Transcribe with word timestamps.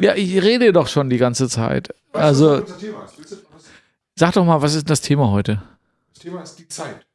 Ja, 0.00 0.14
ich 0.14 0.42
rede 0.42 0.72
doch 0.72 0.88
schon 0.88 1.10
die 1.10 1.18
ganze 1.18 1.48
Zeit. 1.48 1.94
Also, 2.12 2.64
sag 4.16 4.32
doch 4.32 4.44
mal, 4.44 4.62
was 4.62 4.74
ist 4.74 4.88
das 4.90 5.00
Thema 5.00 5.30
heute? 5.30 5.62
Das 6.14 6.22
Thema 6.22 6.42
ist 6.42 6.58
die 6.58 6.68
Zeit. 6.68 7.06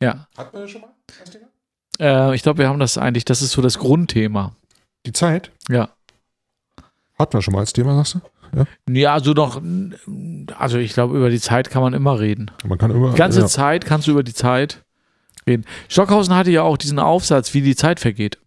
Ja. 0.00 0.26
Hatten 0.36 0.56
wir 0.56 0.62
das 0.62 0.70
schon 0.70 0.80
mal? 0.82 0.90
Das 1.20 1.30
Thema? 1.30 1.46
Äh, 2.00 2.34
ich 2.34 2.42
glaube, 2.42 2.58
wir 2.58 2.68
haben 2.68 2.78
das 2.78 2.98
eigentlich, 2.98 3.24
das 3.24 3.42
ist 3.42 3.52
so 3.52 3.62
das 3.62 3.78
Grundthema. 3.78 4.54
Die 5.06 5.12
Zeit? 5.12 5.50
Ja. 5.68 5.90
Hatten 7.18 7.32
wir 7.32 7.42
schon 7.42 7.54
mal 7.54 7.60
als 7.60 7.72
Thema, 7.72 7.96
sagst 7.96 8.14
du? 8.14 8.20
Ja. 8.56 8.66
Ja, 8.88 9.14
also 9.14 9.32
noch, 9.32 9.60
also 10.56 10.78
ich 10.78 10.94
glaube, 10.94 11.16
über 11.16 11.30
die 11.30 11.40
Zeit 11.40 11.70
kann 11.70 11.82
man 11.82 11.92
immer 11.92 12.18
reden. 12.18 12.50
Man 12.64 12.78
kann 12.78 12.90
immer. 12.90 13.10
Die 13.10 13.16
ganze 13.18 13.40
ja. 13.40 13.46
Zeit 13.46 13.84
kannst 13.84 14.06
du 14.06 14.12
über 14.12 14.22
die 14.22 14.34
Zeit 14.34 14.84
reden. 15.46 15.64
Stockhausen 15.88 16.34
hatte 16.34 16.50
ja 16.50 16.62
auch 16.62 16.78
diesen 16.78 16.98
Aufsatz, 16.98 17.52
wie 17.54 17.60
die 17.60 17.76
Zeit 17.76 18.00
vergeht. 18.00 18.38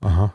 Aha. 0.00 0.34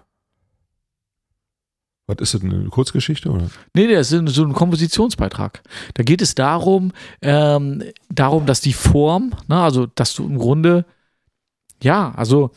Was 2.08 2.17
ist 2.20 2.34
das, 2.34 2.44
eine 2.44 2.66
Kurzgeschichte? 2.66 3.30
Oder? 3.30 3.49
Nee, 3.73 3.88
nee, 3.88 3.94
das 3.94 4.12
ist 4.12 4.36
so 4.36 4.44
ein 4.44 4.53
Kompositionsbeitrag. 4.53 5.62
Da 5.94 6.03
geht 6.03 6.22
es 6.22 6.36
darum, 6.36 6.91
ähm, 7.22 7.84
darum, 8.09 8.45
dass 8.45 8.59
die 8.59 8.73
Form, 8.73 9.31
ne, 9.48 9.62
also 9.62 9.86
dass 9.86 10.13
du 10.13 10.26
im 10.26 10.38
Grunde, 10.38 10.86
ja, 11.81 12.13
also 12.16 12.52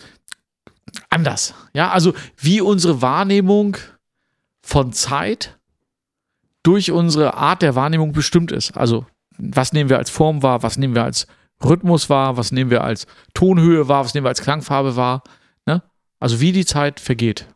anders, 1.09 1.55
ja, 1.73 1.91
also 1.91 2.15
wie 2.37 2.60
unsere 2.60 3.01
Wahrnehmung 3.01 3.77
von 4.62 4.93
Zeit 4.93 5.59
durch 6.62 6.91
unsere 6.91 7.34
Art 7.34 7.62
der 7.62 7.74
Wahrnehmung 7.74 8.12
bestimmt 8.12 8.51
ist. 8.51 8.77
Also 8.77 9.07
was 9.38 9.73
nehmen 9.73 9.91
wir 9.91 9.98
als 9.98 10.10
Form 10.10 10.43
wahr, 10.43 10.62
was 10.62 10.79
nehmen 10.79 10.95
wir 10.95 11.05
als 11.05 11.27
Rhythmus 11.62 12.10
wahr, 12.10 12.37
was 12.37 12.51
nehmen 12.51 12.71
wir 12.71 12.82
als 12.82 13.07
Tonhöhe 13.34 13.88
wahr, 13.88 14.05
was 14.05 14.15
nehmen 14.15 14.24
wir 14.24 14.30
als 14.30 14.43
Klangfarbe 14.43 14.96
wahr? 14.96 15.23
Also 16.24 16.41
wie 16.41 16.52
die 16.52 16.64
Zeit 16.64 17.01
vergeht. 17.01 17.46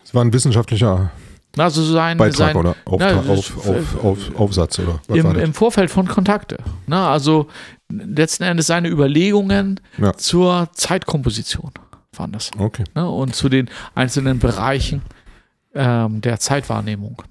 Das 0.00 0.14
war 0.14 0.24
ein 0.24 0.32
wissenschaftlicher 0.32 1.10
Also 1.58 1.84
sein, 1.84 2.16
Beitrag 2.16 2.34
sein, 2.34 2.56
oder 2.56 2.74
Auftrag, 2.86 3.26
Ja, 3.26 3.30
auf, 3.30 3.68
auf, 3.68 4.02
auf, 4.04 4.18
Aufsatz 4.36 4.78
oder 4.78 5.02
was 5.06 5.18
im, 5.18 5.36
im 5.36 5.52
Vorfeld 5.52 5.90
von 5.90 6.08
Kontakte. 6.08 6.56
Ne? 6.86 6.96
Also 6.98 7.48
letzten 7.90 8.44
Endes 8.44 8.68
seine 8.68 8.88
Überlegungen 8.88 9.80
Ja. 9.98 10.14
zur 10.14 10.70
Zeitkomposition 10.72 11.72
waren 12.16 12.32
das. 12.32 12.50
Okay. 12.56 12.84
Ne? 12.94 13.06
Und 13.06 13.34
zu 13.34 13.50
den 13.50 13.68
einzelnen 13.94 14.38
Bereichen 14.38 15.02
ähm, 15.74 16.22
der 16.22 16.40
Zeitwahrnehmung. 16.40 17.22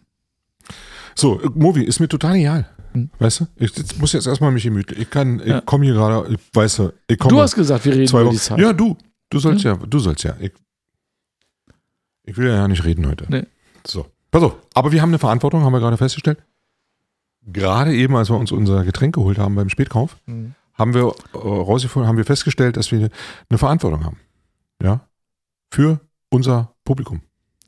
So, 1.16 1.41
äh, 1.41 1.49
Movi, 1.55 1.81
ist 1.83 1.99
mir 1.99 2.07
total 2.09 2.35
egal. 2.35 2.69
Hm. 2.91 3.09
Weißt 3.17 3.39
du? 3.39 3.47
Ich, 3.55 3.75
ich 3.75 3.97
muss 3.97 4.13
jetzt 4.13 4.27
erstmal 4.27 4.51
mich 4.51 4.66
gemütlich. 4.66 4.99
Ich 4.99 5.09
kann, 5.09 5.39
ich 5.39 5.47
Ja. 5.47 5.61
komme 5.61 5.85
hier 5.85 5.95
gerade, 5.95 6.31
ich 6.31 6.39
weiß, 6.53 6.83
ich 7.07 7.17
komme. 7.17 7.33
Du 7.33 7.41
hast 7.41 7.55
gesagt, 7.55 7.85
wir 7.85 7.94
reden 7.95 8.05
zwei 8.07 8.22
über 8.22 8.29
die 8.29 8.38
Zeit. 8.38 8.59
Ja, 8.59 8.72
du. 8.72 8.95
Du 9.30 9.39
sollst 9.39 9.63
ja, 9.63 9.75
du 9.75 9.99
sollst 9.99 10.23
ja. 10.23 10.35
Ich, 10.39 10.52
ich 12.23 12.38
will 12.38 12.47
ja 12.47 12.67
nicht 12.67 12.83
reden 12.83 13.08
heute. 13.08 13.25
Nee. 13.30 13.45
So. 13.85 14.08
Pass 14.31 14.44
auf. 14.44 14.55
Aber 14.73 14.91
wir 14.91 15.02
haben 15.02 15.09
eine 15.09 15.19
Verantwortung, 15.19 15.63
haben 15.63 15.73
wir 15.73 15.80
gerade 15.80 15.97
festgestellt. 15.97 16.39
Gerade 17.44 17.95
eben, 17.95 18.16
als 18.16 18.30
wir 18.30 18.38
uns 18.38 18.52
unser 18.52 18.83
Getränk 18.83 19.16
geholt 19.16 19.38
haben 19.38 19.55
beim 19.55 19.69
Spätkauf, 19.69 20.17
Mhm. 20.25 20.53
haben 20.73 20.94
wir 20.94 21.02
äh, 21.33 21.38
rausgefunden, 21.38 22.07
haben 22.07 22.17
wir 22.17 22.25
festgestellt, 22.25 22.77
dass 22.77 22.91
wir 22.91 23.09
eine 23.50 23.57
Verantwortung 23.57 24.03
haben. 24.05 24.17
Ja. 24.81 25.07
Für 25.72 26.00
unser 26.30 26.75
Publikum, 26.83 27.22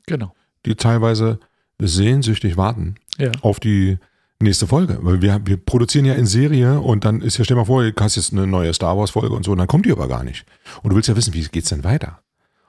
Genau. 0.06 0.34
die 0.66 0.74
teilweise 0.76 1.40
sehnsüchtig 1.80 2.56
warten 2.56 2.96
Ja. 3.18 3.32
auf 3.40 3.58
die 3.60 3.98
nächste 4.42 4.66
Folge. 4.66 4.98
Weil 5.02 5.22
wir, 5.22 5.40
wir 5.44 5.56
produzieren 5.56 6.04
ja 6.04 6.14
in 6.14 6.26
Serie 6.26 6.80
und 6.80 7.04
dann 7.04 7.20
ist 7.20 7.38
ja, 7.38 7.44
stell 7.44 7.56
mal 7.56 7.64
vor, 7.64 7.82
du 7.82 7.92
hast 8.00 8.16
jetzt 8.16 8.32
eine 8.32 8.46
neue 8.46 8.72
Star 8.74 8.96
Wars 8.96 9.10
Folge 9.10 9.34
und 9.34 9.44
so 9.44 9.52
und 9.52 9.58
dann 9.58 9.66
kommt 9.66 9.86
die 9.86 9.92
aber 9.92 10.08
gar 10.08 10.24
nicht. 10.24 10.44
Und 10.82 10.90
du 10.90 10.96
willst 10.96 11.08
ja 11.08 11.16
wissen, 11.16 11.34
wie 11.34 11.42
geht's 11.44 11.70
denn 11.70 11.84
weiter? 11.84 12.20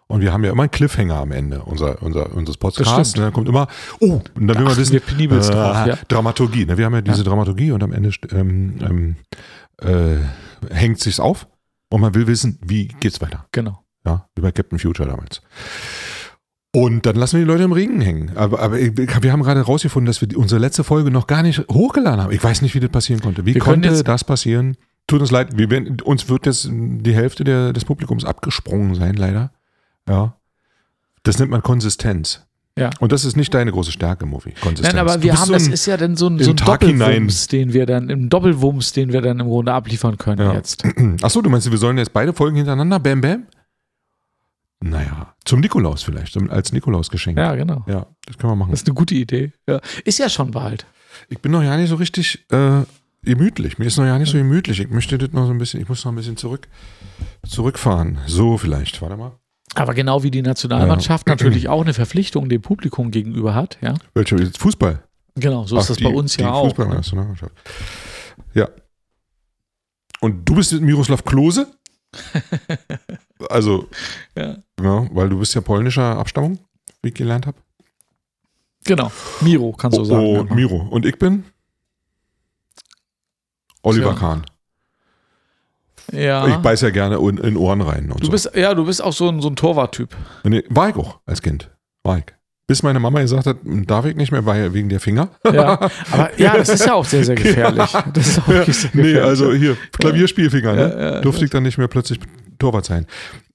Und 0.07 0.21
wir 0.21 0.33
haben 0.33 0.43
ja 0.43 0.52
immer 0.52 0.63
einen 0.63 0.71
Cliffhanger 0.71 1.15
am 1.15 1.31
Ende 1.31 1.63
unser, 1.63 2.02
unser, 2.02 2.33
unseres 2.33 2.57
Podcasts. 2.57 3.15
Ne? 3.15 3.23
Da 3.23 3.31
kommt 3.31 3.47
immer, 3.47 3.67
oh, 3.99 4.21
und 4.35 4.47
dann 4.47 4.57
will 4.57 4.65
man 4.65 4.77
wissen, 4.77 4.93
wir 4.93 5.31
äh, 5.49 5.52
drauf, 5.52 5.88
ja. 5.88 5.97
Dramaturgie. 6.07 6.65
Ne? 6.65 6.77
Wir 6.77 6.85
haben 6.85 6.93
ja 6.93 7.02
diese 7.02 7.23
Dramaturgie 7.23 7.71
und 7.71 7.81
am 7.81 7.93
Ende 7.93 8.11
ähm, 8.31 8.75
ähm, 8.81 9.15
äh, 9.81 10.17
hängt 10.73 10.99
sich's 10.99 11.19
auf 11.19 11.48
und 11.89 12.02
man 12.02 12.14
will 12.14 12.27
wissen, 12.27 12.59
wie 12.64 12.87
geht's 12.87 13.21
weiter. 13.21 13.48
Genau. 13.52 13.83
Ja, 14.05 14.27
wie 14.36 14.42
bei 14.42 14.52
Captain 14.52 14.77
Future 14.77 15.09
damals. 15.09 15.42
Und 16.76 17.06
dann 17.06 17.16
lassen 17.16 17.38
wir 17.38 17.45
die 17.45 17.52
Leute 17.52 17.64
im 17.64 17.72
Regen 17.72 18.02
hängen. 18.02 18.32
Aber, 18.36 18.60
aber 18.60 18.80
ich- 18.80 18.94
wir 18.98 19.32
haben 19.32 19.44
gerade 19.44 19.61
rausgefunden, 19.61 20.08
dass 20.08 20.22
wir 20.22 20.38
unsere 20.38 20.60
letzte 20.60 20.84
Folge 20.84 21.11
noch 21.11 21.28
gar 21.28 21.44
nicht 21.44 21.60
hochgeladen 21.72 22.22
haben. 22.22 22.32
Ich 22.34 22.44
weiß 22.44 22.64
nicht, 22.64 22.73
wie 22.73 22.80
das 22.80 22.89
passieren 22.89 23.22
konnte. 23.22 23.45
Wie 23.45 23.54
Wir 23.54 23.61
konnte 23.61 24.04
das 24.04 24.23
passieren? 24.23 24.76
Tut 25.06 25.22
uns 25.22 25.30
leid, 25.32 25.58
wir 25.58 25.70
werden, 25.70 26.00
uns 26.02 26.30
wird 26.30 26.45
jetzt 26.48 26.67
die 26.72 27.14
Hälfte 27.14 27.44
der, 27.44 27.73
des 27.73 27.86
Publikums 27.86 28.26
abgesprungen 28.26 28.95
sein, 28.95 29.16
leider. 29.16 29.52
Ja. 30.10 30.36
Das 31.23 31.38
nennt 31.39 31.52
man 31.52 31.61
Konsistenz. 31.61 32.42
Ja. 32.76 32.90
Und 33.00 33.11
das 33.11 33.23
ist 33.23 33.38
nicht 33.38 33.54
deine 33.54 33.72
große 33.72 33.92
Stärke, 33.92 34.26
Movie. 34.26 34.54
Konsistenz. 34.60 34.94
Nein, 34.95 34.98
aber 35.00 35.22
wir 35.22 35.34
haben, 35.38 35.45
so 35.45 35.54
das 35.54 35.67
ein- 35.67 35.73
ist 35.73 35.86
ja 35.86 35.95
dann 35.95 36.16
so 36.16 36.28
ein, 36.28 36.40
so 36.40 36.52
ein 36.52 36.58
hinein. 36.58 36.66
Doppelwumms, 36.66 37.48
den 37.50 37.73
wir 37.73 37.86
dann, 37.86 38.10
im 38.10 38.30
Doppelwumms, 38.30 38.94
den 38.94 39.14
wir 39.14 39.22
dann 39.22 39.40
im 39.42 39.48
Grunde 39.48 39.73
abliefern 39.73 40.17
können 40.17 40.42
Ja. 40.42 40.54
jetzt. 40.54 40.84
Achso, 41.22 41.42
du 41.44 41.50
meinst, 41.52 41.70
wir 41.70 41.78
sollen 41.78 42.00
jetzt 42.00 42.14
beide 42.14 42.34
Folgen 42.34 42.55
hintereinander? 42.55 42.98
Bam, 43.00 43.22
bam? 43.22 43.44
Naja, 44.86 45.33
zum 45.45 45.61
Nikolaus 45.61 46.04
vielleicht, 46.04 46.36
als 46.49 46.73
Nikolausgeschenk. 46.73 47.38
Ja, 47.38 47.55
genau. 47.55 47.86
ja, 47.88 48.05
das 48.26 48.38
können 48.38 48.52
wir 48.52 48.55
machen. 48.58 48.71
Das 48.71 48.82
ist 48.82 48.88
eine 48.88 48.95
gute 48.95 49.16
Idee. 49.16 49.54
Ja. 49.67 49.80
Ist 50.04 50.20
ja 50.20 50.27
schon 50.27 50.52
bald. 50.52 50.86
Ich 51.30 51.39
bin 51.39 51.52
noch 51.54 51.64
ja 51.64 51.77
nicht 51.77 51.89
so 51.89 51.95
richtig 51.95 52.45
äh, 52.52 52.82
gemütlich. 53.22 53.77
Mir 53.77 53.86
ist 53.86 53.98
noch 53.98 54.05
ja 54.05 54.20
nicht 54.20 54.30
so 54.32 54.38
gemütlich. 54.38 54.82
Ich 54.82 54.89
möchte 54.89 55.17
das 55.17 55.32
noch 55.32 55.45
so 55.45 55.52
ein 55.52 55.58
bisschen, 55.58 55.80
ich 55.82 55.88
muss 55.88 56.04
noch 56.04 56.11
ein 56.11 56.16
bisschen 56.16 56.36
zurück, 56.36 56.67
zurückfahren. 57.48 58.17
So 58.27 58.58
vielleicht. 58.58 59.02
Warte 59.02 59.16
mal. 59.16 59.32
Aber 59.76 59.93
genau 59.93 60.22
wie 60.22 60.32
die 60.32 60.42
Nationalmannschaft 60.42 61.27
natürlich 61.27 61.70
auch 61.70 61.82
eine 61.82 61.93
Verpflichtung 61.93 62.49
dem 62.49 62.61
Publikum 62.61 63.10
gegenüber 63.10 63.55
hat, 63.55 63.77
ja. 63.82 63.93
Welcher 64.14 64.38
jetzt 64.38 64.60
Fußball? 64.60 65.02
Genau, 65.36 65.66
so 65.66 65.77
ist 65.77 65.83
Ach, 65.83 65.88
das 65.88 65.98
die- 65.98 66.04
bei 66.04 66.10
uns 66.11 66.36
ja 66.38 66.52
auch. 66.52 66.66
Fußballnationalmannschaft. 66.66 67.54
Ja. 68.54 68.67
Und 70.20 70.48
du 70.48 70.55
bist 70.55 70.73
Miroslav 70.73 71.23
Klose? 71.23 71.67
also, 73.49 73.87
Ja. 74.37 74.58
ja, 74.81 75.08
weil 75.11 75.30
du 75.30 75.39
bist 75.39 75.54
ja 75.55 75.61
polnischer 75.61 76.17
Abstammung, 76.17 76.59
wie 77.02 77.09
ich 77.09 77.15
gelernt 77.15 77.45
habe. 77.48 77.58
Genau. 78.86 79.11
Miro, 79.42 79.71
kannst 79.71 79.98
du 79.98 80.02
Oh, 80.02 80.05
sagen. 80.05 80.26
oh, 80.26 80.42
einfach. 80.42 80.55
Miro. 80.55 80.76
Und 80.89 81.05
ich 81.05 81.17
bin? 81.17 81.45
Oliver 83.81 84.11
Tja. 84.11 84.20
Kahn. 84.20 84.45
Ja. 86.11 86.48
Ich 86.48 86.55
beiß 86.58 86.81
ja 86.81 86.89
gerne 86.89 87.17
in, 87.17 87.37
in 87.37 87.55
Ohren 87.58 87.81
rein 87.81 88.08
du 88.17 88.26
so. 88.26 88.31
bist, 88.31 88.52
ja, 88.55 88.73
du 88.73 88.86
bist 88.86 89.02
auch 89.02 89.14
so 89.14 89.30
ein, 89.30 89.42
so 89.42 89.49
ein 89.49 89.55
Torwarttyp. 89.55 90.15
Nee, 90.43 90.64
war 90.70 90.89
ich 90.89 90.95
auch 90.95 91.20
als 91.25 91.42
Kind. 91.42 91.70
War 92.04 92.17
ich. 92.20 92.25
Bis 92.67 92.83
meine 92.83 92.99
Mama 92.99 93.21
gesagt 93.21 93.45
hat, 93.45 93.58
darf 93.64 94.05
ich 94.05 94.15
nicht 94.15 94.31
mehr, 94.31 94.45
weil 94.45 94.73
wegen 94.73 94.89
der 94.89 94.99
Finger. 94.99 95.30
Ja. 95.45 95.80
Aber 96.11 96.39
ja, 96.39 96.58
das 96.58 96.70
ist 96.70 96.86
ja 96.86 96.93
auch 96.93 97.05
sehr, 97.05 97.23
sehr 97.23 97.36
gefährlich. 97.43 97.92
Das 98.14 98.27
ist 98.27 98.39
auch 98.39 98.48
sehr 98.48 98.65
gefährlich. 98.65 99.14
Nee, 99.14 99.20
also 99.20 99.54
hier, 99.54 99.77
Klavierspielfinger, 99.93 100.73
ne? 100.73 100.81
Ja, 100.98 101.14
ja, 101.15 101.21
Durfte 101.21 101.45
ich 101.45 101.52
dann 101.52 101.64
nicht 101.64 101.77
mehr 101.77 101.87
plötzlich 101.87 102.20
Torwart 102.63 102.85
sein. 102.85 103.05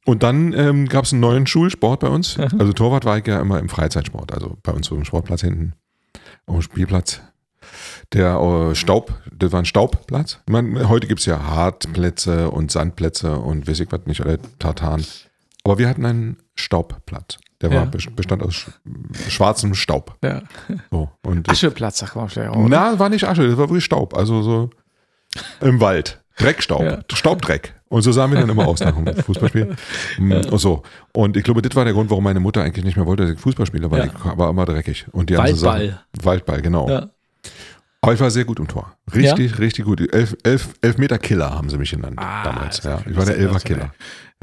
Und 0.04 0.22
dann 0.22 0.52
ähm, 0.54 0.86
gab 0.88 1.04
es 1.04 1.12
einen 1.12 1.20
neuen 1.20 1.46
Schulsport 1.46 2.00
bei 2.00 2.08
uns. 2.08 2.38
Also 2.38 2.72
Torwart 2.72 3.04
war 3.04 3.19
ich 3.19 3.26
ja 3.26 3.41
immer 3.41 3.58
im 3.58 3.69
Freizeitsport, 3.69 4.32
also 4.32 4.56
bei 4.62 4.72
uns 4.72 4.86
so 4.86 4.94
im 4.96 5.04
Sportplatz 5.04 5.42
hinten, 5.42 5.74
auf 6.46 6.54
dem 6.56 6.62
Spielplatz. 6.62 7.20
Der 8.14 8.36
äh, 8.36 8.74
Staub, 8.74 9.12
das 9.30 9.52
war 9.52 9.60
ein 9.60 9.66
Staubplatz. 9.66 10.38
Man, 10.48 10.88
heute 10.88 11.06
gibt 11.06 11.20
es 11.20 11.26
ja 11.26 11.42
Hartplätze 11.42 12.50
und 12.50 12.70
Sandplätze 12.70 13.36
und 13.36 13.69
weiß 13.69 13.80
ich 13.80 13.92
was 13.92 14.00
nicht, 14.06 14.22
alle 14.22 14.38
Tartan. 14.58 15.04
Aber 15.64 15.76
wir 15.78 15.88
hatten 15.88 16.06
einen 16.06 16.36
Staubplatz. 16.54 17.36
Der 17.60 17.70
Ja. 17.70 17.80
war, 17.80 17.86
bestand 17.86 18.42
aus 18.42 18.54
sch 18.54 18.70
schwarzem 19.28 19.75
Staub. 19.75 20.16
Ja. 20.22 20.42
So, 20.90 21.10
und 21.22 21.50
Ascheplatz, 21.50 21.98
vielleicht 22.08 22.38
auch. 22.38 22.56
oder? 22.56 22.69
na, 22.69 22.98
war 22.98 23.08
nicht 23.10 23.25
Asche, 23.28 23.46
das 23.46 23.58
war 23.58 23.69
wirklich 23.69 23.84
Staub. 23.84 24.16
Also 24.16 24.42
so 24.42 24.70
im 25.60 25.80
Wald. 25.80 26.22
Dreckstaub. 26.38 26.82
Ja. 26.82 27.00
Staubdreck. 27.12 27.75
Und 27.91 28.03
so 28.03 28.12
sahen 28.12 28.31
wir 28.32 28.38
dann 28.41 28.49
immer 28.50 28.66
aus 28.69 28.81
nach 28.81 28.94
dem 28.94 29.06
Fußballspiel. 29.16 29.75
Mm, 30.19 30.32
Und 30.32 30.59
so. 30.59 30.82
Und 31.12 31.37
ich 31.37 31.43
glaube, 31.44 31.62
das 31.62 31.75
war 31.75 31.84
der 31.84 31.94
Grund, 31.94 32.10
warum 32.10 32.25
meine 32.25 32.41
Mutter 32.41 32.62
eigentlich 32.62 32.84
nicht 32.84 32.97
mehr 32.97 33.06
wollte, 33.06 33.25
dass 33.25 33.32
ich 33.34 33.40
Fußball 33.40 33.64
spiele, 33.67 33.90
weil 33.90 34.00
Ja. 34.00 34.06
ich 34.06 34.38
war 34.38 34.50
immer 34.50 34.64
dreckig. 34.67 35.06
Und 35.12 35.31
die 35.31 35.37
haben 35.37 35.55
so 35.55 35.67
Waldball. 35.67 36.00
Waldball, 36.23 36.62
genau. 36.62 36.88
Ja. 36.88 37.08
Aber 38.00 38.12
ich 38.12 38.20
war 38.20 38.31
sehr 38.31 38.44
gut 38.44 38.58
im 38.61 38.69
Tor. 38.69 38.93
Richtig, 39.14 39.58
richtig 39.58 39.85
gut. 39.85 40.00
Elf, 40.12 40.37
elf, 40.44 40.69
Elfmeter-Killer 40.82 41.50
haben 41.50 41.69
sie 41.70 41.79
mich 41.79 41.90
genannt 41.90 42.17
Ah, 42.19 42.44
damals. 42.44 42.82
Ja. 42.85 43.00
Ich 43.08 43.17
war 43.17 43.25
der. 43.25 43.37
Elfer-Killer. 43.38 43.93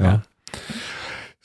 Ja. 0.00 0.22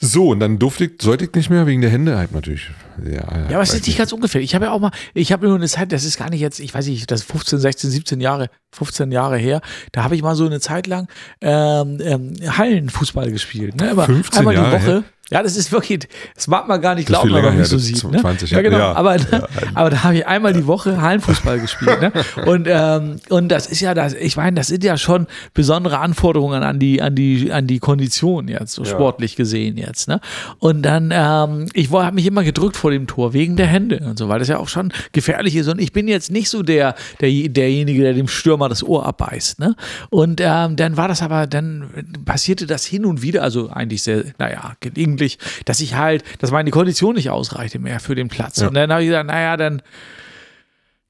So, 0.04 0.30
und 0.30 0.40
dann 0.40 0.58
durfte 0.58 0.86
ich, 0.86 0.90
sollte 1.00 1.26
ich 1.26 1.32
nicht 1.32 1.48
mehr 1.48 1.64
wegen 1.64 1.80
der 1.80 1.88
Hände 1.88 2.18
halt 2.18 2.32
natürlich. 2.32 2.68
Ja, 3.04 3.12
Ja, 3.12 3.46
aber 3.50 3.62
es 3.62 3.72
ist 3.72 3.86
nicht 3.86 3.96
ganz 3.96 4.12
ungefähr. 4.12 4.40
Ich 4.40 4.52
habe 4.52 4.64
ja 4.64 4.72
auch 4.72 4.80
mal, 4.80 4.90
ich 5.14 5.30
habe 5.30 5.46
nur 5.46 5.54
eine 5.54 5.68
Zeit, 5.68 5.92
das 5.92 6.02
ist 6.02 6.18
gar 6.18 6.28
nicht 6.28 6.40
jetzt, 6.40 6.58
ich 6.58 6.74
weiß 6.74 6.88
nicht, 6.88 7.08
das 7.08 7.20
ist 7.20 7.30
15, 7.30 7.60
16, 7.60 7.90
17 7.90 8.20
Jahre, 8.20 8.50
15 8.72 9.12
Jahre 9.12 9.38
her. 9.38 9.60
Da 9.92 10.02
habe 10.02 10.16
ich 10.16 10.22
mal 10.22 10.34
so 10.34 10.44
eine 10.44 10.58
Zeit 10.58 10.88
lang 10.88 11.06
ähm, 11.40 11.98
ähm, 12.02 12.34
Hallenfußball 12.44 13.30
gespielt. 13.30 13.76
Ne? 13.76 13.92
Aber 13.92 14.06
15 14.06 14.40
einmal 14.40 14.54
Jahre 14.54 14.76
die 14.76 14.86
Woche. 14.86 15.04
Ja, 15.30 15.42
das 15.42 15.56
ist 15.56 15.72
wirklich, 15.72 16.00
das 16.34 16.46
mag 16.46 16.68
man 16.68 16.78
gar 16.82 16.94
nicht 16.94 17.08
Das 17.08 17.22
glauben, 17.22 17.34
wenn 17.34 17.44
man 17.44 17.56
mich 17.56 17.68
so 17.68 17.78
sieht. 17.78 18.02
das 18.04 18.10
Ne? 18.10 18.20
20 18.20 18.50
ja, 18.50 18.60
genau. 18.60 18.76
ja. 18.78 18.92
Aber, 18.92 19.16
Ja, 19.32 19.48
aber 19.72 19.88
da 19.88 20.02
habe 20.04 20.16
ich 20.16 20.26
einmal 20.26 20.52
die 20.52 20.66
Woche 20.66 21.00
Hallenfußball 21.00 21.58
gespielt. 21.58 22.00
Ne? 22.02 22.12
Und, 22.46 22.66
ähm, 22.68 23.16
und 23.30 23.48
das 23.48 23.66
ist 23.66 23.80
ja 23.80 23.94
das, 23.94 24.12
ich 24.12 24.36
meine, 24.36 24.56
das 24.56 24.66
sind 24.66 24.84
ja 24.84 24.98
schon 24.98 25.26
besondere 25.54 26.00
Anforderungen 26.00 26.62
an 26.62 26.78
die, 26.78 27.00
an 27.00 27.14
die, 27.14 27.50
an 27.50 27.66
die 27.66 27.78
Kondition 27.78 28.48
jetzt, 28.48 28.72
so 28.74 28.82
Ja. 28.82 28.90
sportlich 28.90 29.36
gesehen 29.36 29.78
jetzt. 29.78 30.06
Ne? 30.08 30.20
Und 30.58 30.82
dann, 30.82 31.10
ähm, 31.14 31.66
ich 31.72 31.90
habe 31.90 32.14
mich 32.14 32.26
immer 32.26 32.44
gedrückt 32.44 32.76
vor 32.76 32.90
dem 32.90 33.06
Tor 33.06 33.32
wegen 33.32 33.56
der 33.56 33.68
Hände 33.68 34.00
und 34.04 34.18
so, 34.18 34.28
weil 34.28 34.38
das 34.40 34.48
ja 34.48 34.58
auch 34.58 34.68
schon 34.68 34.92
gefährlich 35.12 35.56
ist. 35.56 35.68
Und 35.68 35.80
ich 35.80 35.92
bin 35.92 36.08
jetzt 36.08 36.30
nicht 36.30 36.50
so 36.50 36.62
der, 36.62 36.94
der 37.20 37.30
derjenige, 37.48 38.02
der 38.02 38.12
dem 38.12 38.28
Stürmer 38.28 38.68
das 38.68 38.82
Ohr 38.82 39.06
abbeißt. 39.06 39.60
Ne? 39.60 39.76
Und 40.10 40.40
ähm, 40.44 40.76
dann 40.76 40.96
war 40.98 41.08
das 41.08 41.22
aber, 41.22 41.46
dann 41.46 41.84
passierte 42.26 42.66
das 42.66 42.84
hin 42.84 43.06
und 43.06 43.22
wieder, 43.22 43.42
also 43.42 43.70
eigentlich 43.70 44.02
sehr, 44.02 44.24
naja, 44.38 44.74
gelegentlich, 45.16 45.38
dass 45.64 45.80
ich 45.80 45.94
halt, 45.94 46.24
dass 46.40 46.50
meine 46.50 46.70
Kondition 46.70 47.14
nicht 47.14 47.30
ausreichte 47.30 47.78
mehr 47.78 48.00
für 48.00 48.14
den 48.14 48.28
Platz. 48.28 48.60
Ja. 48.60 48.68
Und 48.68 48.74
dann 48.74 48.90
habe 48.90 49.02
ich 49.02 49.08
gesagt, 49.08 49.26
naja, 49.26 49.56
dann 49.56 49.82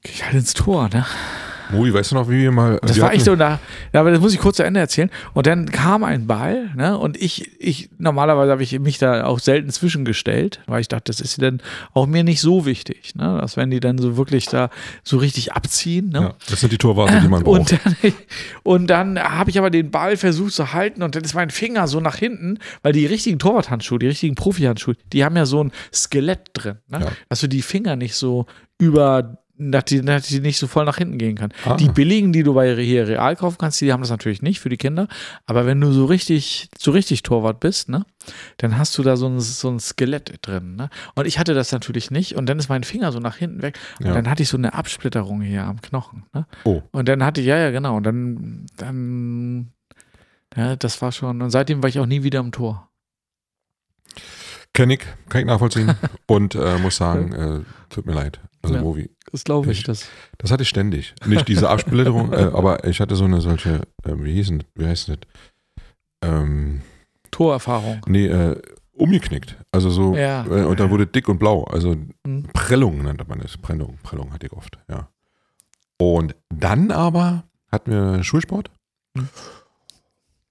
gehe 0.03 0.13
ich 0.13 0.25
halt 0.25 0.35
ins 0.35 0.55
Tor. 0.55 0.89
Ne? 0.93 1.07
Moi, 1.71 1.93
weißt 1.93 2.11
du 2.11 2.15
noch, 2.15 2.29
wie 2.29 2.41
wir 2.41 2.53
mal. 2.53 2.79
Das 2.83 2.97
wir 2.97 3.03
war 3.03 3.13
echt 3.13 3.25
so, 3.25 3.37
da, 3.37 3.61
ja, 3.93 4.01
aber 4.01 4.11
das 4.11 4.21
muss 4.21 4.35
ich 4.35 4.41
kurz 4.41 4.57
zu 4.57 4.63
Ende 4.63 4.81
erzählen. 4.81 5.11
Und 5.35 5.47
dann 5.47 5.71
kam 5.71 6.05
ein 6.05 6.27
Ball, 6.27 6.71
ne, 6.75 6.99
und 6.99 7.21
ich, 7.21 7.51
ich, 7.61 7.91
normalerweise 7.99 8.53
habe 8.53 8.63
ich 8.63 8.79
mich 8.79 8.99
da 8.99 9.25
auch 9.25 9.39
selten 9.39 9.71
zwischengestellt, 9.71 10.61
weil 10.67 10.81
ich 10.81 10.89
dachte, 10.89 11.05
das 11.07 11.21
ist 11.21 11.41
dann 11.41 11.61
auch 11.95 12.07
mir 12.07 12.25
nicht 12.25 12.41
so 12.41 12.67
wichtig, 12.67 13.15
ne, 13.15 13.39
dass 13.41 13.57
wenn 13.57 13.71
die 13.71 13.81
dann 13.81 13.99
so 13.99 14.17
wirklich 14.17 14.47
da 14.47 14.71
so 15.03 15.19
richtig 15.19 15.53
abziehen, 15.53 16.11
ne. 16.11 16.21
Ja, 16.21 16.35
das 16.49 16.61
sind 16.61 16.73
die 16.73 16.79
Torwarte, 16.79 17.21
die 17.21 17.29
man 17.29 17.43
braucht. 17.43 17.73
Und 17.73 17.73
dann, 17.73 18.13
und 18.63 18.87
dann 18.89 19.19
habe 19.19 19.51
ich 19.51 19.59
aber 19.59 19.71
den 19.71 19.91
Ball 19.91 20.17
versucht 20.17 20.53
zu 20.53 20.73
halten 20.73 21.03
und 21.03 21.15
dann 21.15 21.25
ist 21.25 21.35
mein 21.35 21.51
Finger 21.51 21.87
so 21.89 22.01
nach 22.01 22.17
hinten, 22.17 22.59
weil 22.83 22.93
die 22.93 23.07
richtigen 23.07 23.39
Torwarthandschuhe, 23.39 23.99
die 23.99 24.09
richtigen 24.09 24.35
Profihandschuhe, 24.35 24.97
die 25.13 25.25
haben 25.25 25.37
ja 25.37 25.47
so 25.47 25.63
ein 25.63 25.73
Skelett 25.93 26.51
drin, 26.55 26.79
ne? 26.89 27.01
Ja. 27.01 27.13
dass 27.29 27.41
du 27.41 27.49
die 27.49 27.63
Finger 27.63 27.97
nicht 27.97 28.15
so 28.15 28.47
über, 28.79 29.39
dass 29.71 29.85
die, 29.85 30.01
dass 30.01 30.27
die 30.27 30.41
nicht 30.41 30.59
so 30.59 30.67
voll 30.67 30.85
nach 30.85 30.97
hinten 30.97 31.19
gehen 31.19 31.37
kann. 31.37 31.53
Ah. 31.65 31.77
Die 31.77 31.89
billigen, 31.89 32.33
die 32.33 32.43
du 32.43 32.55
bei 32.55 32.75
hier 32.77 33.07
real 33.07 33.37
kaufen 33.37 33.59
kannst, 33.59 33.81
die 33.81 33.93
haben 33.93 34.01
das 34.01 34.11
natürlich 34.11 34.43
nicht 34.43 34.59
für 34.61 34.69
die 34.71 34.77
Kinder, 34.77 35.07
aber 35.47 35.67
wenn 35.67 35.81
du 35.81 35.93
so 35.93 36.07
richtig, 36.07 36.69
so 36.79 36.91
richtig 36.91 37.23
Torwart 37.23 37.61
bist, 37.61 37.89
ne, 37.89 38.05
dann 38.57 38.77
hast 38.79 38.97
du 38.99 39.03
da 39.03 39.17
so 39.17 39.27
ein, 39.29 39.39
so 39.41 39.69
ein 39.71 39.79
Skelett 39.79 40.39
drin, 40.43 40.75
ne? 40.77 40.91
Und 41.15 41.27
ich 41.27 41.39
hatte 41.39 41.55
das 41.55 41.71
natürlich 41.71 42.11
nicht 42.11 42.35
und 42.37 42.47
dann 42.47 42.59
ist 42.59 42.69
mein 42.69 42.83
Finger 42.85 43.13
so 43.13 43.19
nach 43.21 43.37
hinten 43.37 43.63
weg 43.63 43.79
und 44.01 44.07
Ja. 44.07 44.15
dann 44.15 44.29
hatte 44.29 44.43
ich 44.43 44.49
so 44.49 44.57
eine 44.57 44.75
Absplitterung 44.75 45.43
hier 45.43 45.65
am 45.65 45.81
Knochen, 45.83 46.25
ne? 46.33 46.47
oh, 46.65 46.83
Und 46.93 47.09
dann 47.09 47.23
hatte 47.25 47.41
ich, 47.43 47.47
ja, 47.47 47.59
ja, 47.59 47.71
genau. 47.71 47.97
Und 47.97 48.05
dann, 48.05 48.67
dann, 48.77 49.73
ja, 50.57 50.77
das 50.77 51.01
war 51.03 51.13
schon. 51.13 51.43
Und 51.43 51.51
seitdem 51.51 51.83
war 51.83 51.89
ich 51.89 51.99
auch 51.99 52.07
nie 52.07 52.23
wieder 52.23 52.41
im 52.41 52.53
Tor. 52.53 52.89
kenn 54.75 54.91
ich, 54.91 55.01
kann 55.29 55.41
ich 55.43 55.47
nachvollziehen. 55.47 55.95
Und 56.27 56.55
äh, 56.55 56.79
muss 56.79 56.97
sagen, 56.97 57.33
äh, 57.33 57.61
tut 57.91 58.07
mir 58.07 58.13
leid. 58.15 58.41
Also, 58.63 58.77
Ja. 58.77 58.81
Movi. 58.83 59.11
Das 59.33 59.45
glaube 59.45 59.73
ich. 59.73 59.79
Ich- 59.79 59.85
Das. 59.85 60.09
Das 60.39 60.51
hatte 60.51 60.63
ich 60.63 60.69
ständig. 60.69 61.15
Nicht 61.27 61.49
diese 61.49 61.69
Absplitterung, 61.71 62.33
äh, 62.33 62.51
aber 62.53 62.85
ich 62.85 63.01
hatte 63.01 63.17
so 63.17 63.25
eine 63.25 63.41
solche, 63.41 63.81
äh, 64.05 64.13
wie 64.17 64.35
hieß 64.35 64.49
denn, 64.49 64.65
wie 64.75 64.87
heißt 64.87 65.09
das? 65.09 65.19
Ähm, 66.23 66.83
Torerfahrung. 67.31 68.01
nee, 68.07 68.27
äh, 68.27 68.61
umgeknickt. 68.93 69.57
Also 69.73 69.91
so, 69.91 70.15
Ja. 70.15 70.45
äh, 70.47 70.65
und 70.65 70.79
dann 70.79 70.91
wurde 70.91 71.07
dick 71.07 71.29
und 71.29 71.39
blau. 71.39 71.65
Also 71.65 71.97
Hm. 72.27 72.45
Prellung 72.53 73.03
nannte 73.03 73.25
man 73.27 73.41
es. 73.41 73.57
Prellung, 73.57 73.99
Prellung 74.03 74.33
hatte 74.33 74.47
ich 74.47 74.53
oft, 74.53 74.79
ja. 74.89 75.09
Und 75.99 76.35
dann 76.55 76.91
aber 76.91 77.45
hatten 77.71 77.91
wir 77.91 78.23
Schulsport. 78.23 78.71
Hm. 79.17 79.29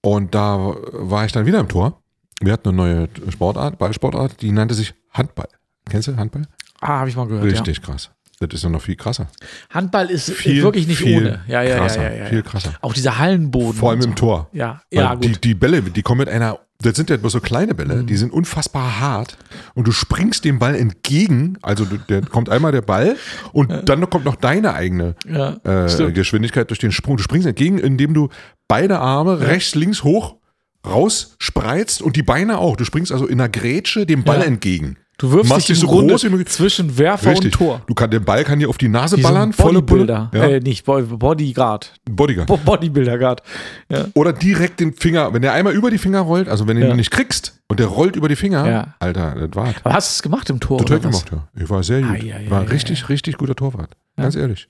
Und 0.04 0.34
da 0.34 0.74
war 0.92 1.24
ich 1.24 1.32
dann 1.32 1.46
wieder 1.46 1.60
im 1.60 1.68
Tor. 1.68 2.02
Wir 2.40 2.52
hatten 2.52 2.68
eine 2.70 2.76
neue 2.76 3.08
Sportart, 3.30 3.78
Ballsportart, 3.78 4.42
die 4.42 4.50
nannte 4.50 4.74
sich 4.74 4.94
Handball. 5.12 5.48
Kennst 5.88 6.08
du 6.08 6.16
Handball? 6.16 6.42
Ah, 6.80 6.98
habe 6.98 7.08
ich 7.08 7.16
mal 7.16 7.28
gehört. 7.28 7.44
Richtig 7.44 7.80
krass. 7.82 8.10
Das 8.48 8.58
ist 8.58 8.64
ja 8.64 8.70
noch 8.70 8.82
viel 8.82 8.96
krasser. 8.96 9.28
Ja. 9.40 9.74
Handball 9.74 10.10
ist 10.10 10.30
Viel, 10.30 10.62
wirklich 10.62 10.86
nicht 10.86 10.98
viel 10.98 11.18
ohne. 11.18 11.40
Ja, 11.48 11.62
ja, 11.62 11.76
krasser, 11.78 12.02
ja, 12.02 12.10
ja, 12.10 12.16
ja, 12.16 12.26
Viel 12.26 12.38
ja. 12.38 12.42
krasser. 12.42 12.74
Auch 12.80 12.94
dieser 12.94 13.18
Hallenboden. 13.18 13.74
Vor 13.78 13.90
allem 13.90 14.00
und 14.00 14.04
im 14.06 14.10
so. 14.12 14.16
Tor. 14.16 14.48
Ja, 14.52 14.82
Weil 14.90 15.00
ja, 15.00 15.16
die, 15.16 15.28
gut. 15.32 15.44
die 15.44 15.54
Bälle, 15.54 15.82
die 15.82 16.02
kommen 16.02 16.18
mit 16.18 16.28
einer, 16.28 16.58
das 16.80 16.96
sind 16.96 17.10
ja 17.10 17.16
bloß 17.16 17.32
so 17.32 17.40
kleine 17.40 17.74
Bälle, 17.74 17.96
Mhm. 18.02 18.06
die 18.06 18.16
sind 18.16 18.32
unfassbar 18.32 19.00
hart 19.00 19.36
und 19.74 19.86
du 19.86 19.92
springst 19.92 20.44
dem 20.44 20.58
Ball 20.58 20.74
entgegen, 20.74 21.56
also 21.62 21.84
du, 21.84 21.96
der 21.96 22.22
kommt 22.22 22.48
einmal 22.50 22.72
der 22.72 22.82
Ball 22.82 23.16
und 23.52 23.88
dann 23.88 24.08
kommt 24.10 24.24
noch 24.24 24.36
deine 24.36 24.74
eigene 24.74 25.14
ja, 25.28 25.56
äh. 25.64 26.10
Geschwindigkeit 26.12 26.70
durch 26.70 26.80
den 26.80 26.90
Sprung. 26.92 27.16
Du 27.18 27.22
springst 27.22 27.46
entgegen, 27.46 27.78
indem 27.78 28.14
du 28.14 28.28
beide 28.68 28.98
Arme 28.98 29.40
rechts, 29.40 29.74
links, 29.74 30.02
hoch 30.02 30.36
raus 30.84 31.36
spreizt 31.38 32.02
und 32.02 32.16
die 32.16 32.24
Beine 32.24 32.58
auch. 32.58 32.76
Du 32.76 32.84
springst 32.84 33.12
also 33.12 33.26
in 33.28 33.40
einer 33.40 33.48
Grätsche 33.48 34.04
dem 34.04 34.24
Ball 34.24 34.40
Ja. 34.40 34.44
entgegen. 34.46 34.96
Du 35.22 35.30
wirfst 35.32 35.48
machst 35.50 35.68
dich 35.68 35.76
dich 35.76 35.80
so 35.80 35.86
Grunde 35.86 36.12
groß 36.12 36.24
wie 36.24 36.28
möglich. 36.30 36.48
zwischen 36.48 36.98
Werfer 36.98 37.30
Richtig. 37.30 37.52
und 37.58 37.64
Tor. 37.66 37.82
Du 37.86 37.94
kann, 37.94 38.10
der 38.10 38.20
Ball 38.20 38.42
kann 38.44 38.58
dir 38.58 38.68
auf 38.68 38.76
die 38.76 38.88
Nase 38.88 39.16
Wie 39.16 39.22
so 39.22 39.28
ballern, 39.28 39.52
volle 39.52 39.80
Pulle. 39.80 40.04
Bodybuilder. 40.04 40.30
Ja, 40.34 40.56
Äh, 40.56 40.60
nicht 40.60 40.84
Bo- 40.84 41.00
Bodyguard. 41.00 41.94
Bodyguard. 42.10 42.48
Bo 42.48 42.56
Bodybuilder 42.56 43.18
Guard. 43.18 43.42
Ja. 43.88 44.06
Oder 44.14 44.32
direkt 44.32 44.80
den 44.80 44.92
Finger, 44.94 45.32
wenn 45.32 45.40
der 45.42 45.52
einmal 45.52 45.72
über 45.74 45.90
die 45.90 45.98
Finger 45.98 46.20
rollt, 46.20 46.48
also 46.48 46.66
wenn 46.66 46.76
du 46.76 46.82
Ja. 46.84 46.90
ihn 46.90 46.96
nicht 46.96 47.10
kriegst 47.12 47.60
und 47.68 47.78
der 47.80 47.86
rollt 47.86 48.16
über 48.16 48.28
die 48.28 48.36
Finger. 48.36 48.94
Alter, 48.98 49.34
das 49.46 49.50
war's. 49.54 49.74
Aber 49.84 49.94
hast 49.94 50.10
du 50.10 50.12
es 50.18 50.22
gemacht 50.22 50.50
im 50.50 50.60
Tor? 50.60 50.78
Total 50.78 51.00
gemacht, 51.00 51.30
ja. 51.32 51.48
Ich 51.54 51.70
war 51.70 51.82
sehr 51.82 52.00
gut. 52.02 52.10
Ei, 52.10 52.46
war 52.48 52.68
richtig, 52.70 53.08
richtig 53.08 53.38
guter 53.38 53.54
Torwart. 53.56 53.96
Ganz 54.16 54.34
ehrlich. 54.36 54.68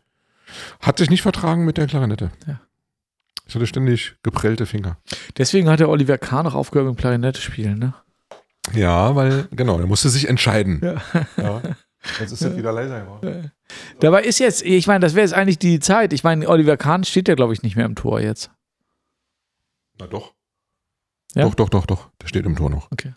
Hat 0.81 0.99
sich 0.99 1.09
nicht 1.09 1.23
vertragen 1.23 1.65
mit 1.65 1.79
der 1.79 1.87
Klarinette. 1.87 2.31
Ja. 2.47 2.61
Ich 3.49 3.55
hatte 3.55 3.67
ständig 3.67 4.15
geprellte 4.23 4.67
Finger. 4.67 4.99
Deswegen 5.39 5.69
hat 5.69 5.81
der 5.81 5.89
Oliver 5.89 6.17
Kahn 6.19 6.47
auch 6.47 6.55
aufgehört 6.55 6.89
mit 6.89 6.99
Klarinette 6.99 7.41
spielen, 7.41 7.79
ne? 7.79 7.95
Ja, 8.75 9.15
weil, 9.15 9.49
genau, 9.51 9.79
er 9.79 9.87
musste 9.87 10.09
sich 10.09 10.29
entscheiden. 10.29 10.81
Ja. 10.83 11.03
Ja. 11.37 11.63
Jetzt 12.19 12.33
ist 12.33 12.43
es 12.43 12.57
wieder 12.57 12.73
leiser 12.73 13.03
geworden. 13.03 13.53
Dabei 14.01 14.25
ist 14.25 14.41
jetzt, 14.41 14.63
ich 14.63 14.87
meine, 14.89 15.01
das 15.01 15.15
wäre 15.15 15.25
jetzt 15.25 15.35
eigentlich 15.35 15.59
die 15.59 15.79
Zeit. 15.79 16.13
Ich 16.13 16.25
meine, 16.25 16.49
Oliver 16.49 16.77
Kahn 16.77 17.05
steht 17.05 17.29
ja, 17.29 17.35
glaube 17.35 17.53
ich, 17.53 17.63
nicht 17.63 17.77
mehr 17.77 17.87
im 17.87 17.95
Tor 17.95 18.21
jetzt. 18.21 18.51
Na 20.01 20.07
doch. 20.09 20.35
Ja? 21.35 21.45
Doch, 21.45 21.55
doch, 21.55 21.69
doch, 21.69 21.87
doch. 21.87 22.11
Der 22.21 22.27
steht 22.27 22.45
im 22.45 22.57
Tor 22.57 22.71
noch. 22.71 22.91
Okay. 22.91 23.15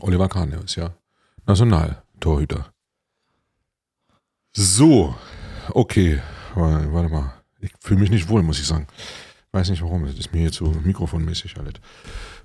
Oliver 0.00 0.28
Kahn, 0.28 0.50
der 0.50 0.64
ist 0.64 0.74
ja 0.74 0.92
Nationaltorhüter. 1.46 2.72
So, 4.52 5.14
okay. 5.68 6.20
Warte 6.54 7.08
mal. 7.08 7.34
Ich 7.60 7.72
fühle 7.80 8.00
mich 8.00 8.10
nicht 8.10 8.28
wohl, 8.28 8.42
muss 8.42 8.58
ich 8.58 8.66
sagen. 8.66 8.88
Weiß 9.52 9.68
nicht 9.68 9.82
warum. 9.82 10.06
Das 10.06 10.14
ist 10.14 10.32
mir 10.32 10.40
hier 10.40 10.52
zu 10.52 10.64
mikrofonmäßig 10.84 11.56
alles. 11.58 11.74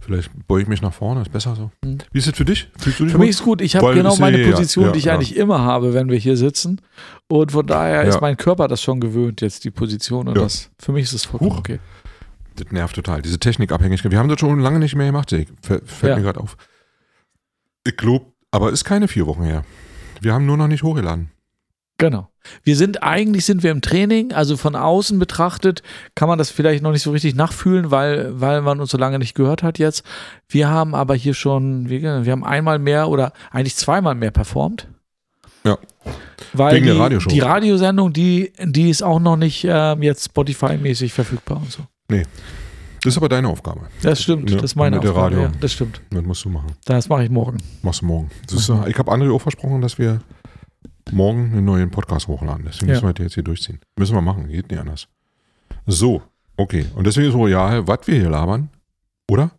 Vielleicht 0.02 0.32
beuge 0.48 0.64
ich 0.64 0.68
mich 0.68 0.82
nach 0.82 0.94
vorne, 0.94 1.22
ist 1.22 1.32
besser 1.32 1.56
so. 1.56 1.72
Hm. 1.84 2.00
Wie 2.12 2.18
ist 2.18 2.28
es 2.28 2.36
für 2.36 2.46
dich? 2.46 2.68
Fühlst 2.80 3.00
du 3.00 3.04
dich 3.04 3.12
Für 3.14 3.20
wohl? 3.20 3.26
mich 3.26 3.30
ist 3.30 3.44
gut, 3.44 3.62
ich 3.62 3.76
habe 3.76 3.94
genau 3.94 4.16
meine 4.16 4.42
ja- 4.42 4.52
Position, 4.52 4.86
ja, 4.86 4.92
die 4.92 5.00
ich 5.00 5.06
ja. 5.06 5.14
eigentlich 5.14 5.36
immer 5.36 5.60
habe, 5.60 5.94
wenn 5.94 6.10
wir 6.10 6.18
hier 6.18 6.36
sitzen. 6.36 6.82
Und 7.28 7.52
von 7.52 7.66
daher 7.66 8.04
ist 8.06 8.22
mein 8.22 8.38
Körper 8.38 8.68
das 8.68 8.82
schon 8.82 9.00
gewöhnt, 9.00 9.42
jetzt 9.42 9.64
die 9.66 9.72
Position. 9.72 10.28
Und 10.28 10.36
das, 10.38 10.72
für 10.80 10.92
mich 10.94 11.04
ist 11.04 11.14
es 11.14 11.26
vollkommen 11.26 11.52
Huch. 11.52 11.60
okay. 11.60 11.80
Das 12.56 12.72
nervt 12.72 12.96
total. 12.96 13.22
Diese 13.22 13.38
Technikabhängigkeit. 13.38 14.12
Wir 14.12 14.18
haben 14.20 14.30
das 14.30 14.40
schon 14.40 14.60
lange 14.60 14.80
nicht 14.80 14.96
mehr 14.96 15.08
gemacht. 15.08 15.30
Fällt 15.30 16.02
mir 16.02 16.22
gerade 16.22 16.40
auf. 16.40 16.58
Ich 17.84 17.98
glaube, 17.98 18.28
aber 18.50 18.72
ist 18.72 18.84
keine 18.86 19.08
vier 19.08 19.28
Wochen 19.28 19.44
her. 19.44 19.64
Wir 20.22 20.34
haben 20.34 20.46
nur 20.46 20.58
noch 20.58 20.68
nicht 20.68 20.82
hochgeladen. 20.82 21.30
Genau. 21.98 22.30
Wir 22.64 22.76
sind, 22.76 23.02
eigentlich 23.04 23.46
sind 23.46 23.64
wir 23.64 23.72
im 23.72 23.82
Training, 23.82 24.34
also 24.34 24.58
von 24.58 24.76
außen 24.76 25.18
betrachtet 25.18 25.82
kann 26.14 26.28
man 26.28 26.38
das 26.38 26.50
vielleicht 26.52 26.84
noch 26.84 26.92
nicht 26.92 27.02
so 27.04 27.12
richtig 27.12 27.36
nachfühlen, 27.36 27.90
weil, 27.90 28.40
weil 28.40 28.62
man 28.62 28.80
uns 28.82 28.92
so 28.92 28.98
lange 28.98 29.18
nicht 29.18 29.34
gehört 29.34 29.64
hat 29.64 29.80
jetzt. 29.80 30.04
Wir 30.50 30.68
haben 30.70 30.94
aber 30.94 31.16
hier 31.16 31.34
schon, 31.34 31.90
wir, 31.90 32.26
wir 32.26 32.32
haben 32.32 32.44
einmal 32.44 32.80
mehr 32.80 33.08
oder 33.10 33.32
eigentlich 33.52 33.76
zweimal 33.76 34.14
mehr 34.14 34.32
performt. 34.32 34.88
Ja. 35.64 35.78
Weil 36.54 36.76
Wegen 36.76 36.86
die, 36.86 36.92
der 36.92 37.00
Radioshow. 37.00 37.30
die 37.30 37.40
Radiosendung, 37.40 38.14
die, 38.14 38.52
die 38.62 38.90
ist 38.90 39.02
auch 39.02 39.20
noch 39.20 39.38
nicht 39.38 39.66
ähm, 39.68 40.04
jetzt 40.04 40.26
Spotify-mäßig 40.30 41.12
verfügbar 41.14 41.58
und 41.58 41.72
so. 41.72 41.84
Das 42.08 43.14
ist 43.14 43.18
aber 43.18 43.30
deine 43.30 43.48
Aufgabe. 43.48 43.82
Das 44.04 44.22
stimmt, 44.22 44.50
Ja, 44.50 44.58
das 44.58 44.66
ist 44.66 44.76
meine 44.76 44.98
mit 44.98 45.04
der 45.06 45.12
Aufgabe. 45.12 45.36
Radio. 45.38 45.42
Ja, 45.48 45.52
das 45.60 45.72
stimmt. 45.72 46.02
Das 46.12 46.24
musst 46.24 46.46
du 46.46 46.50
machen. 46.50 46.74
Das 46.86 47.10
mache 47.10 47.24
ich 47.24 47.30
morgen. 47.32 47.58
Machst 47.82 48.02
du 48.02 48.06
morgen. 48.06 48.30
Ist, 48.52 48.70
ich 48.70 48.98
habe 49.00 49.12
André 49.12 49.34
auch 49.34 49.42
versprochen, 49.42 49.82
dass 49.82 49.98
wir 49.98 50.20
morgen 51.12 51.52
einen 51.52 51.66
neuen 51.66 51.92
Podcast 51.92 52.28
hochladen. 52.28 52.66
Deswegen 52.66 52.88
Ja. 52.88 52.94
müssen 52.94 53.04
wir 53.04 53.10
heute 53.10 53.24
jetzt 53.24 53.34
hier 53.36 53.44
durchziehen. 53.44 53.80
Müssen 53.98 54.16
wir 54.16 54.22
machen, 54.22 54.48
geht 54.48 54.70
nicht 54.70 54.80
anders. 54.80 55.08
So, 55.86 56.24
okay. 56.58 56.86
Und 56.96 57.06
deswegen 57.08 57.28
ist 57.28 57.34
so, 57.34 57.48
ja, 57.48 57.88
was 57.88 58.00
wir 58.06 58.16
hier 58.20 58.30
labern, 58.30 58.70
oder? 59.30 59.52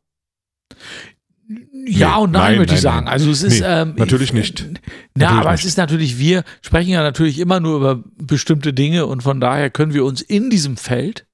Ja 1.89 2.17
Nee, 2.17 2.23
und 2.25 2.33
nein, 2.33 2.43
nein, 2.43 2.59
würde 2.59 2.65
ich 2.65 2.71
nein, 2.73 2.81
sagen. 2.83 3.05
nein. 3.05 3.13
Also 3.13 3.31
es 3.31 3.43
ist 3.45 3.61
Nee, 3.61 3.67
ähm, 3.67 3.95
natürlich 3.97 4.31
ich- 4.31 4.35
nicht. 4.35 4.67
Na, 5.15 5.27
Natürlich 5.27 5.41
aber 5.41 5.53
nicht. 5.53 5.61
es 5.61 5.67
ist 5.67 5.77
natürlich, 5.77 6.19
wir 6.19 6.43
sprechen 6.63 6.91
ja 6.91 7.03
natürlich 7.03 7.39
immer 7.39 7.61
nur 7.61 7.77
über 7.77 8.03
bestimmte 8.21 8.73
Dinge 8.75 9.07
und 9.07 9.23
von 9.23 9.41
daher 9.41 9.71
können 9.71 9.95
wir 9.95 10.05
uns 10.05 10.21
in 10.21 10.51
diesem 10.51 10.77
Feld 10.77 11.27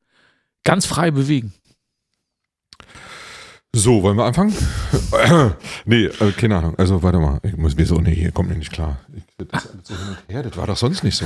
ganz 0.64 0.84
frei 0.84 1.10
bewegen. 1.10 1.54
So, 3.74 4.02
wollen 4.02 4.18
wir 4.18 4.26
anfangen? 4.26 4.54
nee, 5.86 6.04
äh, 6.04 6.32
keine 6.36 6.58
Ahnung. 6.58 6.74
Also, 6.76 7.02
warte 7.02 7.18
mal. 7.18 7.40
Ich 7.42 7.56
muss, 7.56 7.74
wieso? 7.78 7.98
Nee, 8.02 8.14
hier 8.14 8.30
kommt 8.30 8.50
mir 8.50 8.56
nicht 8.56 8.70
klar. 8.70 9.00
Ich, 9.16 9.22
das, 9.48 9.64
ist 9.64 9.70
alles 9.72 9.88
so 9.88 9.94
hin 9.94 10.08
und 10.08 10.34
her. 10.34 10.42
das 10.42 10.56
war 10.58 10.66
doch 10.66 10.76
sonst 10.76 11.02
nicht 11.02 11.16
so. 11.16 11.24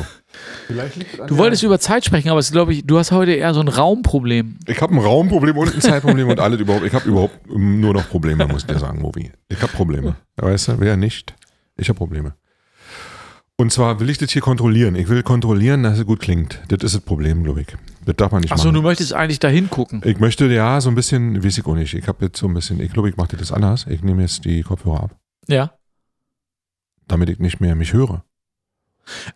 Du 1.26 1.38
wolltest 1.38 1.64
über 1.64 1.80
Zeit 1.80 2.04
sprechen, 2.04 2.28
aber 2.28 2.38
es 2.38 2.52
glaube 2.52 2.72
ich, 2.72 2.86
du 2.86 2.98
hast 2.98 3.10
heute 3.10 3.32
eher 3.32 3.52
so 3.52 3.60
ein 3.60 3.66
Raumproblem. 3.66 4.58
Ich 4.68 4.80
habe 4.80 4.94
ein 4.94 5.00
Raumproblem 5.00 5.58
und 5.58 5.74
ein 5.74 5.80
Zeitproblem 5.80 6.28
und 6.28 6.38
alles 6.38 6.60
überhaupt. 6.60 6.86
Ich 6.86 6.92
habe 6.92 7.08
überhaupt 7.08 7.48
nur 7.48 7.94
noch 7.94 8.08
Probleme, 8.08 8.46
muss 8.46 8.62
ich 8.62 8.68
dir 8.68 8.78
sagen, 8.78 9.02
Movi. 9.02 9.32
Ich 9.48 9.60
habe 9.60 9.72
Probleme. 9.72 10.14
Weißt 10.36 10.68
du, 10.68 10.78
wer 10.78 10.96
nicht? 10.96 11.34
Ich 11.76 11.88
habe 11.88 11.96
Probleme. 11.96 12.34
Und 13.58 13.72
zwar 13.72 14.00
will 14.00 14.10
ich 14.10 14.18
das 14.18 14.30
hier 14.32 14.42
kontrollieren. 14.42 14.94
Ich 14.96 15.08
will 15.08 15.22
kontrollieren, 15.22 15.82
dass 15.82 15.98
es 15.98 16.04
gut 16.04 16.20
klingt. 16.20 16.60
Das 16.68 16.82
ist 16.82 16.94
das 16.94 17.00
Problem, 17.00 17.42
glaube 17.42 17.62
ich. 17.62 17.68
Das 18.04 18.14
darf 18.16 18.30
man 18.30 18.42
nicht 18.42 18.52
Achso, 18.52 18.64
machen. 18.66 18.74
du 18.74 18.82
möchtest 18.82 19.14
eigentlich 19.14 19.38
da 19.38 19.48
hingucken. 19.48 20.02
Ich 20.04 20.18
möchte 20.18 20.44
ja 20.46 20.78
so 20.82 20.90
ein 20.90 20.94
bisschen, 20.94 21.42
weiß 21.42 21.56
ich 21.58 21.64
auch 21.66 21.74
nicht. 21.74 21.94
Ich 21.94 22.06
habe 22.06 22.26
jetzt 22.26 22.38
so 22.38 22.46
ein 22.48 22.54
bisschen, 22.54 22.80
ich 22.80 22.92
glaube, 22.92 23.08
ich 23.08 23.16
mache 23.16 23.34
das 23.36 23.52
anders. 23.52 23.86
Ich 23.88 24.02
nehme 24.02 24.20
jetzt 24.22 24.44
die 24.44 24.62
Kopfhörer 24.62 25.04
ab, 25.04 25.16
Ja. 25.48 25.72
damit 27.08 27.30
ich 27.30 27.38
nicht 27.38 27.60
mehr 27.60 27.74
mich 27.74 27.94
höre. 27.94 28.24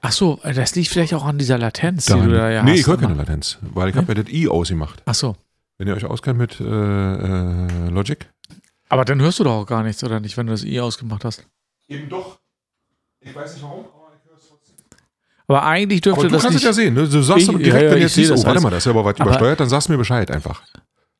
Achso, 0.03 0.39
das 0.43 0.75
liegt 0.75 0.89
vielleicht 0.89 1.15
auch 1.15 1.25
an 1.25 1.39
dieser 1.39 1.57
Latenz, 1.57 2.05
die 2.07 2.13
Dann- 2.13 2.29
du 2.29 2.35
da 2.37 2.51
ja 2.51 2.63
nee, 2.63 2.73
hast. 2.73 2.81
ich 2.81 2.87
höre 2.89 2.97
keine 2.99 3.13
immer. 3.15 3.23
Latenz, 3.23 3.59
weil 3.63 3.89
ich 3.89 3.97
habe 3.97 4.09
ja 4.15 4.23
das 4.23 4.31
I 4.33 4.49
ausgemacht. 4.49 5.03
Achso. 5.07 5.37
Wenn 5.79 5.89
ihr 5.89 5.95
euch 5.95 6.05
auskennt 6.05 6.39
mit 6.39 6.61
äh, 6.61 6.65
äh, 6.65 7.89
Logic. 7.89 8.29
Aber 8.91 9.07
dann 9.07 9.21
hörst 9.23 9.39
du 9.39 9.45
doch 9.45 9.53
auch 9.63 9.67
gar 9.67 9.83
nichts, 9.83 10.05
oder 10.05 10.21
nicht, 10.21 10.37
wenn 10.37 10.47
du 10.47 10.53
das 10.53 10.63
I 10.65 10.79
ausgemacht 10.81 11.25
hast. 11.25 11.47
Eben 11.89 12.09
doch. 12.11 12.39
Ich 13.21 13.35
weiß 13.35 13.55
nicht 13.55 13.63
warum, 13.63 13.85
aber 13.87 14.13
ich 14.23 14.29
höre 14.29 14.37
es 14.37 14.49
trotzdem. 14.49 14.77
Aber 15.51 15.65
eigentlich 15.65 16.01
dürfte 16.01 16.21
Aber 16.21 16.29
du 16.29 16.35
das 16.35 16.43
kannst 16.43 16.55
nicht. 16.55 16.63
es 16.65 16.77
ja 16.77 16.83
sehen. 16.85 16.95
Ne? 16.95 17.09
Du 17.09 17.23
sagst 17.23 17.43
Ich- 17.43 17.49
aber 17.49 17.59
ja, 17.59 17.65
direkt, 17.65 17.83
ja, 17.83 17.91
wenn 17.91 17.97
du 17.97 18.03
jetzt 18.03 18.15
siehst, 18.15 18.31
oh, 18.31 18.45
warte 18.45 18.61
mal, 18.61 18.71
das 18.71 18.87
ist 18.87 18.91
aber 18.91 19.05
was 19.05 19.15
Aber- 19.17 19.25
übersteuert, 19.31 19.59
dann 19.61 19.69
sagst 19.69 19.89
du 19.89 19.93
mir 19.93 19.99
Bescheid 19.99 20.31
einfach. 20.31 20.63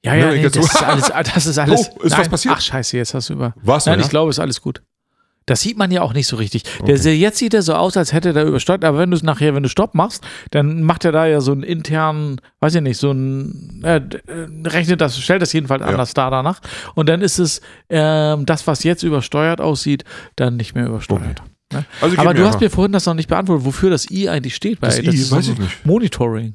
ja, 0.05 0.15
ja, 0.15 0.27
Ne, 0.31 0.37
nee, 0.37 0.43
das 0.45 0.53
so- 0.55 0.61
ist 0.61 0.83
alles, 0.83 1.11
das 1.35 1.47
ist 1.47 1.59
alles. 1.59 1.91
Oh, 1.99 2.03
ist 2.03 2.17
was 2.17 2.29
passiert? 2.29 2.55
Ach, 2.57 2.61
scheiße, 2.61 2.97
jetzt 2.97 3.13
hast 3.13 3.29
du 3.29 3.33
über. 3.35 3.55
Du, 3.63 3.71
Nein, 3.71 3.81
ja? 3.87 3.97
ich 4.05 4.09
glaube, 4.09 4.31
ist 4.31 4.39
alles 4.39 4.63
gut. 4.63 4.83
Das 5.47 5.63
sieht 5.63 5.77
man 5.77 5.91
ja 5.91 6.03
auch 6.03 6.13
nicht 6.13 6.29
so 6.29 6.37
richtig. 6.37 6.63
Okay. 6.81 6.97
der, 6.97 7.17
jetzt 7.17 7.39
sieht 7.39 7.55
er 7.55 7.63
so 7.63 7.75
aus, 7.75 7.97
als 7.97 8.13
hätte 8.13 8.29
er 8.33 8.45
übersteuert, 8.45 8.85
aber 8.85 8.99
wenn 8.99 9.11
du 9.11 9.17
es 9.17 9.25
nachher, 9.25 9.53
wenn 9.53 9.65
du 9.65 9.69
Stopp 9.69 9.95
machst, 9.97 10.23
dann 10.53 10.83
macht 10.85 11.05
er 11.05 11.11
da 11.11 11.27
ja 11.27 11.41
so 11.41 11.51
einen 11.51 11.65
internen, 11.65 12.41
weiß 12.61 12.77
ich 12.77 12.83
nicht, 12.83 12.99
so 12.99 13.11
einen, 13.11 13.83
äh, 13.83 13.97
äh, 13.97 14.47
rechnet 14.69 15.01
das, 15.01 15.19
stellt 15.19 15.43
das 15.43 15.53
jedenfalls 15.53 15.81
Ja. 15.81 15.89
anders 15.89 16.15
dar 16.15 16.31
danach. 16.31 16.61
Und 16.95 17.09
dann 17.09 17.21
ist 17.21 17.41
es 17.41 17.63
ähm, 17.89 18.47
das, 18.47 18.69
was 18.69 18.85
jetzt 18.85 19.03
übersteuert 19.03 19.61
aussieht, 19.61 20.05
dann 20.37 20.57
nicht 20.57 20.77
mehr 20.77 20.87
übersteuert. 20.87 21.43
Also, 22.01 22.19
Aber 22.19 22.35
du 22.35 22.41
hast 22.41 22.47
einfach. 22.55 22.61
mir 22.63 22.71
vorhin 22.71 22.93
das 22.93 23.07
noch 23.07 23.15
nicht 23.15 23.29
beantwortet, 23.29 23.65
wofür 23.65 23.91
das 23.91 24.11
I 24.11 24.29
eigentlich 24.29 24.55
steht. 24.57 24.79
das 24.83 24.99
weil 24.99 25.05
I, 25.07 25.17
ist 25.17 25.31
weiß 25.31 25.47
so 25.47 25.53
ich 25.53 25.59
nicht. 25.59 25.87
Monitoring. 25.87 26.55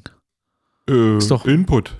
Äh, 0.88 1.16
ist 1.16 1.30
doch- 1.30 1.46
Input. 1.46 1.94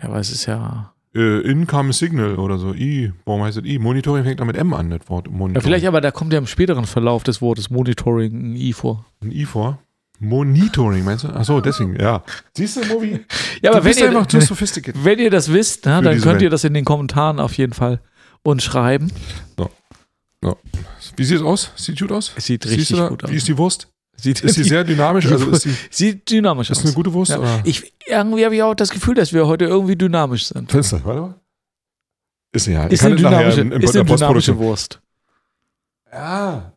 Ja, 0.00 0.08
aber 0.08 0.18
es 0.20 0.30
ist 0.30 0.46
ja. 0.46 0.92
Äh, 1.14 1.40
Income 1.40 1.92
Signal 1.92 2.36
oder 2.36 2.58
so. 2.58 2.72
I. 2.74 3.12
Warum 3.24 3.42
heißt 3.42 3.56
das 3.58 3.64
I? 3.64 3.78
Monitoring 3.78 4.22
fängt 4.24 4.38
da 4.40 4.44
mit 4.44 4.56
M 4.56 4.72
an, 4.74 4.90
das 4.90 5.00
Wort. 5.08 5.26
Monitoring. 5.28 5.54
ja 5.54 5.60
vielleicht, 5.60 5.86
aber 5.86 6.00
da 6.00 6.10
kommt 6.12 6.32
ja 6.32 6.38
im 6.38 6.46
späteren 6.46 6.84
Verlauf 6.86 7.24
des 7.24 7.42
Wortes 7.42 7.70
Monitoring 7.70 8.52
ein 8.52 8.56
I 8.56 8.72
vor. 8.72 9.04
ein 9.22 9.32
I 9.32 9.44
vor. 9.44 9.78
Monitoring, 10.20 11.04
meinst 11.04 11.24
du? 11.24 11.28
Achso, 11.28 11.60
deswegen, 11.60 11.98
ja. 11.98 12.22
Siehst 12.52 12.76
du, 12.76 12.84
Movi? 12.86 13.20
Ja, 13.62 13.70
aber 13.70 13.80
du 13.80 13.84
wenn 13.84 13.90
bist 13.90 14.00
ihr, 14.00 14.08
einfach 14.08 14.26
zu 14.26 14.40
sophisticated. 14.40 15.00
wenn 15.04 15.18
ihr 15.18 15.30
das 15.30 15.52
wisst, 15.52 15.86
ne, 15.86 16.00
dann 16.02 16.20
könnt 16.20 16.40
ihr 16.42 16.46
Welt. 16.46 16.52
das 16.52 16.64
in 16.64 16.74
den 16.74 16.84
Kommentaren 16.84 17.40
auf 17.40 17.54
jeden 17.54 17.72
Fall 17.72 18.00
uns 18.44 18.62
schreiben. 18.64 19.10
Wie 21.18 21.24
sieht 21.24 21.38
es 21.38 21.42
aus? 21.42 21.72
Sieht 21.76 21.98
gut 21.98 22.12
aus? 22.12 22.32
Sieht 22.36 22.64
richtig 22.66 22.96
du 22.96 23.08
gut 23.08 23.24
aus. 23.24 23.30
Wie 23.30 23.36
ist 23.36 23.48
die 23.48 23.58
Wurst? 23.58 23.88
Sieht, 24.16 24.40
Ist 24.40 24.56
die 24.56 24.64
sehr 24.64 24.82
dynamisch? 24.82 25.26
Also 25.30 25.50
ist 25.50 25.64
die, 25.64 25.74
sieht 25.90 26.28
dynamisch 26.30 26.70
ist 26.70 26.78
aus. 26.78 26.84
eine 26.84 26.94
gute 26.94 27.12
Wurst? 27.12 27.30
Ja. 27.30 27.38
Oder? 27.38 27.60
Ich, 27.64 27.92
irgendwie 28.06 28.44
habe 28.44 28.54
ich 28.56 28.62
auch 28.62 28.74
das 28.74 28.90
Gefühl, 28.90 29.14
dass 29.14 29.32
wir 29.32 29.46
heute 29.46 29.64
irgendwie 29.64 29.96
dynamisch 29.96 30.46
sind. 30.46 30.70
Fenster, 30.70 31.00
warte 31.04 31.20
mal. 31.20 31.34
Ist 32.52 32.66
ja. 32.66 32.86
Ist 32.86 33.04
eine 33.04 33.16
dynamische, 33.16 33.60
in, 33.60 33.72
in 33.72 33.80
ist 33.80 33.94
eine 33.96 34.04
dynamische. 34.04 34.58
Wurst. 34.58 35.00
Ja. 36.12 36.72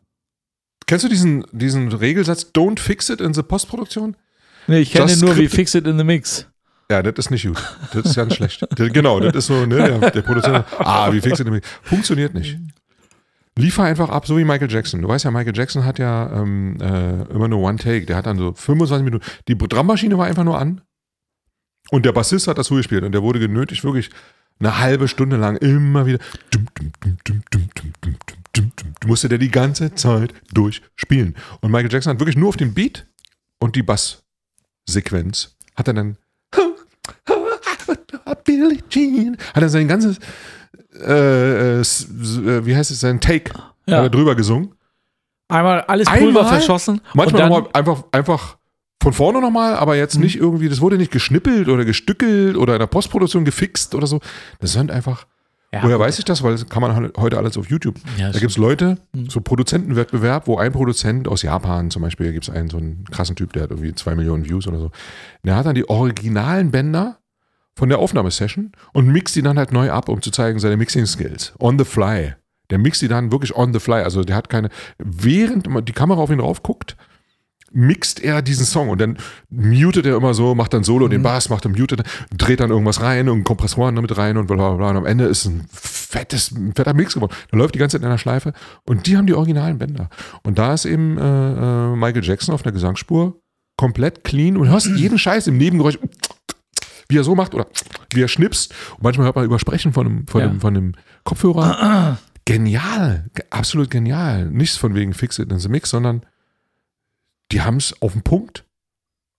Kennst 0.86 1.04
du 1.04 1.08
diesen, 1.08 1.44
diesen 1.52 1.90
Regelsatz, 1.92 2.50
don't 2.54 2.78
fix 2.78 3.08
it 3.08 3.20
in 3.20 3.34
the 3.34 3.42
Postproduktion? 3.42 4.16
Nee, 4.66 4.80
ich 4.80 4.92
kenne 4.92 5.16
nur 5.16 5.36
wie. 5.36 5.48
Fix 5.48 5.74
It 5.74 5.86
in 5.86 5.98
the 5.98 6.04
Mix. 6.04 6.46
Ja, 6.90 7.02
das 7.02 7.26
ist 7.26 7.30
nicht 7.30 7.46
gut. 7.46 7.56
Das 7.92 8.04
ist 8.04 8.16
ganz 8.16 8.34
schlecht. 8.34 8.66
Genau, 8.76 9.18
das 9.18 9.34
ist 9.34 9.46
so, 9.46 9.66
ne, 9.66 9.76
der, 9.76 10.10
der 10.10 10.22
Produzent. 10.22 10.64
Ah, 10.78 11.12
wie 11.12 11.20
fix 11.20 11.40
it? 11.40 11.48
Funktioniert 11.82 12.34
nicht. 12.34 12.58
Liefer 13.56 13.82
einfach 13.82 14.08
ab, 14.08 14.26
so 14.26 14.38
wie 14.38 14.44
Michael 14.44 14.70
Jackson. 14.70 15.02
Du 15.02 15.08
weißt 15.08 15.24
ja, 15.24 15.30
Michael 15.30 15.56
Jackson 15.56 15.84
hat 15.84 15.98
ja 15.98 16.32
ähm, 16.32 16.78
äh, 16.80 17.22
immer 17.32 17.48
nur 17.48 17.60
One 17.60 17.76
Take. 17.76 18.06
Der 18.06 18.16
hat 18.16 18.26
dann 18.26 18.38
so 18.38 18.54
25 18.54 19.04
Minuten. 19.04 19.24
Die 19.46 19.58
Drummaschine 19.58 20.16
war 20.16 20.26
einfach 20.26 20.44
nur 20.44 20.58
an. 20.58 20.80
Und 21.90 22.06
der 22.06 22.12
Bassist 22.12 22.48
hat 22.48 22.56
das 22.56 22.68
so 22.68 22.76
gespielt. 22.76 23.04
Und 23.04 23.12
der 23.12 23.22
wurde 23.22 23.38
genötigt, 23.38 23.84
wirklich 23.84 24.10
eine 24.58 24.78
halbe 24.78 25.06
Stunde 25.08 25.36
lang 25.36 25.56
immer 25.56 26.06
wieder. 26.06 26.18
Musste 29.04 29.28
der 29.28 29.38
die 29.38 29.50
ganze 29.50 29.94
Zeit 29.94 30.32
durchspielen. 30.52 31.36
Und 31.60 31.70
Michael 31.70 31.92
Jackson 31.92 32.12
hat 32.12 32.20
wirklich 32.20 32.36
nur 32.36 32.48
auf 32.48 32.56
den 32.56 32.72
Beat 32.72 33.06
und 33.58 33.76
die 33.76 33.82
Basssequenz 33.82 35.56
hat 35.74 35.88
er 35.88 35.94
dann. 35.94 36.16
Billie 38.44 38.78
Jean. 38.88 39.36
Hat 39.54 39.62
er 39.62 39.68
sein 39.68 39.88
ganzes 39.88 40.18
äh, 40.94 41.78
äh, 41.78 41.80
äh, 41.80 42.66
wie 42.66 42.76
heißt 42.76 42.90
es 42.90 43.00
sein 43.00 43.20
Take 43.20 43.52
Ja. 43.86 44.02
er 44.02 44.10
drüber 44.10 44.34
gesungen 44.34 44.74
Einmal 45.48 45.82
alles 45.82 46.08
Pulver 46.08 46.40
Einmal? 46.40 46.46
verschossen. 46.46 47.00
manchmal 47.14 47.48
nochmal 47.48 47.68
einfach 47.72 48.04
einfach 48.12 48.56
von 49.02 49.12
vorne 49.12 49.40
nochmal 49.40 49.74
aber 49.76 49.96
jetzt 49.96 50.16
Mhm. 50.16 50.22
nicht 50.22 50.36
irgendwie 50.36 50.68
das 50.68 50.80
wurde 50.80 50.96
nicht 50.98 51.10
geschnippelt 51.12 51.68
oder 51.68 51.84
gestückelt 51.84 52.56
oder 52.56 52.74
in 52.74 52.78
der 52.78 52.86
Postproduktion 52.86 53.44
gefixt 53.44 53.94
oder 53.94 54.06
so 54.06 54.20
das 54.60 54.72
sind 54.72 54.90
einfach 54.90 55.26
Ja, 55.74 55.82
woher 55.82 55.98
weiß 55.98 56.18
ich 56.18 56.24
das 56.24 56.42
weil 56.42 56.52
das 56.52 56.68
kann 56.68 56.82
man 56.82 56.94
halt 56.94 57.16
heute 57.18 57.38
alles 57.38 57.56
auf 57.56 57.68
YouTube 57.68 57.96
Ja, 58.18 58.30
da 58.30 58.38
gibt 58.38 58.50
es 58.52 58.58
Leute, 58.58 58.98
Mhm. 59.14 59.28
so 59.30 59.40
Produzentenwettbewerb, 59.40 60.46
wo 60.46 60.58
ein 60.58 60.70
Produzent 60.72 61.26
aus 61.28 61.42
Japan 61.42 61.90
zum 61.90 62.02
Beispiel, 62.02 62.26
da 62.26 62.32
gibt 62.32 62.44
es 62.46 62.50
einen 62.54 62.68
so 62.70 62.76
einen 62.76 63.04
krassen 63.10 63.34
Typ, 63.36 63.52
der 63.54 63.62
hat 63.64 63.70
irgendwie 63.70 63.94
zwei 63.94 64.14
Millionen 64.14 64.44
Views 64.44 64.66
oder 64.68 64.78
so. 64.78 64.90
Der 65.44 65.56
hat 65.56 65.64
dann 65.66 65.74
die 65.74 65.88
originalen 65.88 66.70
Bänder 66.70 67.16
von 67.74 67.88
der 67.88 67.98
Aufnahmesession 67.98 68.72
und 68.92 69.08
mixt 69.08 69.34
die 69.36 69.42
dann 69.42 69.58
halt 69.58 69.72
neu 69.72 69.90
ab, 69.90 70.08
um 70.08 70.20
zu 70.22 70.30
zeigen 70.30 70.58
seine 70.58 70.76
Mixing-Skills. 70.76 71.54
On 71.58 71.78
the 71.78 71.84
fly. 71.84 72.34
Der 72.70 72.78
mixt 72.78 73.02
die 73.02 73.08
dann 73.08 73.32
wirklich 73.32 73.54
on 73.54 73.72
the 73.72 73.80
fly. 73.80 74.02
Also 74.02 74.24
der 74.24 74.36
hat 74.36 74.48
keine, 74.48 74.68
während 74.98 75.66
die 75.88 75.92
Kamera 75.92 76.20
auf 76.20 76.30
ihn 76.30 76.38
drauf 76.38 76.62
guckt, 76.62 76.96
mixt 77.72 78.22
er 78.22 78.42
diesen 78.42 78.66
Song 78.66 78.88
und 78.88 79.00
dann 79.00 79.16
mutet 79.50 80.06
er 80.06 80.16
immer 80.16 80.34
so, 80.34 80.54
macht 80.54 80.74
dann 80.74 80.84
Solo 80.84 81.08
den 81.08 81.22
Bass, 81.22 81.48
macht 81.48 81.64
dann 81.64 81.72
mutet, 81.72 82.02
dreht 82.36 82.60
dann 82.60 82.70
irgendwas 82.70 83.00
rein 83.00 83.28
und 83.28 83.44
Kompressoren 83.44 83.96
damit 83.96 84.16
rein 84.16 84.36
und 84.36 84.46
bla 84.46 84.56
bla 84.56 84.74
bla. 84.74 84.90
Und 84.90 84.96
am 84.98 85.06
Ende 85.06 85.24
ist 85.24 85.46
ein 85.46 85.66
fettes, 85.72 86.50
ein 86.52 86.72
fetter 86.74 86.94
Mix 86.94 87.14
geworden. 87.14 87.34
Dann 87.50 87.58
läuft 87.58 87.74
die 87.74 87.78
ganze 87.78 87.96
Zeit 87.96 88.02
in 88.02 88.08
einer 88.08 88.18
Schleife 88.18 88.52
und 88.84 89.06
die 89.06 89.16
haben 89.16 89.26
die 89.26 89.34
originalen 89.34 89.78
Bänder. 89.78 90.08
Und 90.42 90.58
da 90.58 90.74
ist 90.74 90.84
eben 90.84 91.18
äh, 91.18 91.22
äh, 91.22 91.96
Michael 91.96 92.24
Jackson 92.24 92.54
auf 92.54 92.62
der 92.62 92.72
Gesangsspur 92.72 93.40
komplett 93.76 94.22
clean 94.24 94.56
und 94.56 94.68
hörst 94.68 94.86
jeden 94.96 95.18
Scheiß 95.18 95.46
im 95.46 95.56
Nebengeräusch, 95.56 95.98
wie 97.12 97.18
er 97.18 97.24
so 97.24 97.34
macht 97.34 97.54
oder 97.54 97.66
wie 98.12 98.22
er 98.22 98.28
schnipst. 98.28 98.72
Und 98.96 99.02
manchmal 99.02 99.26
hört 99.26 99.36
man 99.36 99.44
Übersprechen 99.44 99.92
von 99.92 100.06
dem, 100.06 100.26
von 100.26 100.40
Ja. 100.40 100.46
dem, 100.48 100.60
von 100.60 100.74
dem 100.74 100.92
Kopfhörer. 101.24 102.18
Genial, 102.44 103.26
ge- 103.34 103.44
absolut 103.50 103.88
genial. 103.90 104.46
Nichts 104.46 104.76
von 104.76 104.94
wegen 104.96 105.12
Fix 105.14 105.38
It 105.38 105.52
in 105.52 105.58
the 105.60 105.68
Mix, 105.68 105.90
sondern 105.90 106.26
die 107.52 107.60
haben 107.60 107.76
es 107.76 107.94
auf 108.02 108.14
den 108.14 108.22
Punkt 108.22 108.64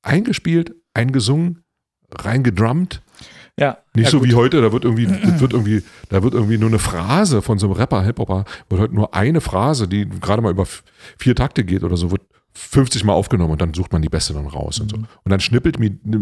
eingespielt, 0.03 0.73
eingesungen, 0.93 1.63
reingedrummt. 2.11 3.01
ja, 3.59 3.77
Nicht 3.95 4.05
ja, 4.05 4.11
so 4.11 4.19
gut. 4.19 4.29
wie 4.29 4.35
heute, 4.35 4.61
da 4.61 4.71
wird 4.71 4.85
irgendwie, 4.85 5.09
wird 5.39 5.53
irgendwie, 5.53 5.83
da 6.09 6.23
wird 6.23 6.33
irgendwie 6.33 6.57
nur 6.57 6.69
eine 6.69 6.79
Phrase 6.79 7.41
von 7.41 7.57
so 7.59 7.67
einem 7.67 7.75
Rapper, 7.75 8.03
Hip-Hopper, 8.03 8.45
wird 8.69 8.81
heute 8.81 8.95
nur 8.95 9.13
eine 9.13 9.41
Phrase, 9.41 9.87
die 9.87 10.07
gerade 10.07 10.41
mal 10.41 10.51
über 10.51 10.65
vier 11.17 11.35
Takte 11.35 11.63
geht 11.63 11.83
oder 11.83 11.97
so, 11.97 12.11
wird 12.11 12.21
50 12.53 13.03
Mal 13.03 13.13
aufgenommen 13.13 13.51
und 13.51 13.61
dann 13.61 13.73
sucht 13.73 13.91
man 13.93 14.01
die 14.01 14.09
beste 14.09 14.33
dann 14.33 14.45
raus 14.47 14.79
und 14.79 14.91
so. 14.91 14.97
Mhm. 14.97 15.05
Und 15.23 15.29
dann 15.31 15.39
schnippelt, 15.39 15.77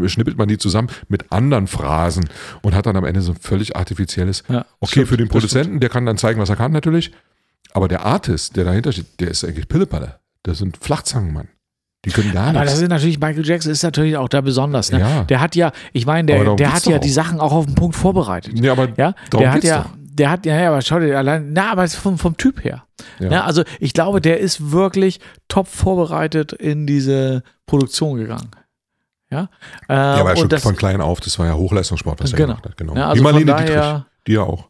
schnippelt 0.09 0.37
man 0.37 0.47
die 0.47 0.57
zusammen 0.57 0.87
mit 1.09 1.31
anderen 1.31 1.67
Phrasen 1.67 2.29
und 2.61 2.73
hat 2.75 2.85
dann 2.85 2.95
am 2.95 3.05
Ende 3.05 3.21
so 3.21 3.33
ein 3.33 3.37
völlig 3.39 3.75
artifizielles. 3.75 4.43
Ja, 4.47 4.65
Okay, 4.79 4.91
stimmt, 4.91 5.07
für 5.09 5.17
den. 5.17 5.27
Produzenten, 5.27 5.79
der 5.79 5.89
kann 5.89 6.05
dann 6.05 6.17
zeigen, 6.17 6.39
was 6.39 6.49
er 6.49 6.55
kann 6.55 6.71
natürlich. 6.71 7.11
Aber 7.73 7.87
der 7.87 8.05
Artist, 8.05 8.55
der 8.55 8.65
dahinter 8.65 8.91
steht, 8.91 9.19
der 9.19 9.29
ist 9.29 9.43
eigentlich 9.45 9.67
Pillepalle. 9.67 10.19
Das 10.43 10.57
sind 10.57 10.77
Flachzangen, 10.77 11.33
Mann. 11.33 11.47
Die 12.03 12.09
können 12.09 12.33
gar 12.33 12.47
Aber 12.47 12.59
das 12.61 12.69
nichts. 12.69 12.81
ist 12.81 12.89
natürlich, 12.89 13.19
Michael 13.19 13.45
Jackson 13.45 13.71
ist 13.71 13.83
natürlich 13.83 14.17
auch 14.17 14.27
da 14.27 14.41
besonders. 14.41 14.91
Ne? 14.91 14.99
Ja. 14.99 15.23
Der 15.25 15.39
hat 15.39 15.55
ja, 15.55 15.71
ich 15.93 16.05
meine, 16.07 16.25
der, 16.25 16.55
der 16.55 16.73
hat 16.73 16.85
ja 16.87 16.93
doch 16.95 17.01
die 17.01 17.09
auch. 17.09 17.13
Sachen 17.13 17.39
auch 17.39 17.51
auf 17.51 17.65
den 17.67 17.75
Punkt 17.75 17.95
vorbereitet. 17.95 18.59
Ja, 18.59 18.71
aber 18.71 18.89
Ja, 18.97 19.13
darum 19.29 19.43
der 19.43 19.53
hat 19.53 19.63
ja, 19.63 19.83
doch. 19.83 19.89
der 19.97 20.29
hat 20.31 20.45
ja, 20.47 20.59
ja, 20.59 20.69
aber 20.69 20.81
schau 20.81 20.99
dir 20.99 21.15
allein, 21.17 21.53
na, 21.53 21.71
aber 21.71 21.83
es 21.83 21.93
ist 21.93 21.99
vom, 21.99 22.17
vom 22.17 22.35
Typ 22.37 22.63
her. 22.63 22.83
Ja. 23.19 23.29
Ne? 23.29 23.43
Also 23.43 23.63
ich 23.79 23.93
glaube, 23.93 24.21
der 24.21 24.39
ist 24.39 24.71
wirklich 24.71 25.19
top 25.47 25.67
vorbereitet 25.67 26.53
in 26.53 26.85
diese 26.87 27.43
Produktion 27.65 28.17
gegangen. 28.17 28.51
Ja, 29.29 29.49
äh, 29.87 29.93
Ja, 29.93 30.15
aber 30.15 30.31
und 30.31 30.39
schon 30.39 30.49
das, 30.49 30.61
von 30.63 30.75
klein 30.75 30.99
auf, 31.01 31.21
das 31.21 31.39
war 31.39 31.45
ja 31.45 31.53
Hochleistungssport, 31.53 32.19
was 32.21 32.31
er 32.33 32.37
Genau. 32.37 32.47
gemacht 32.49 32.65
hat. 32.65 32.77
Genau. 32.77 32.95
Ja, 32.95 33.09
also 33.09 33.15
die 33.15 33.21
Marlene 33.23 33.55
Dietrich. 33.55 34.03
Die 34.27 34.31
ja 34.33 34.41
auch. 34.43 34.69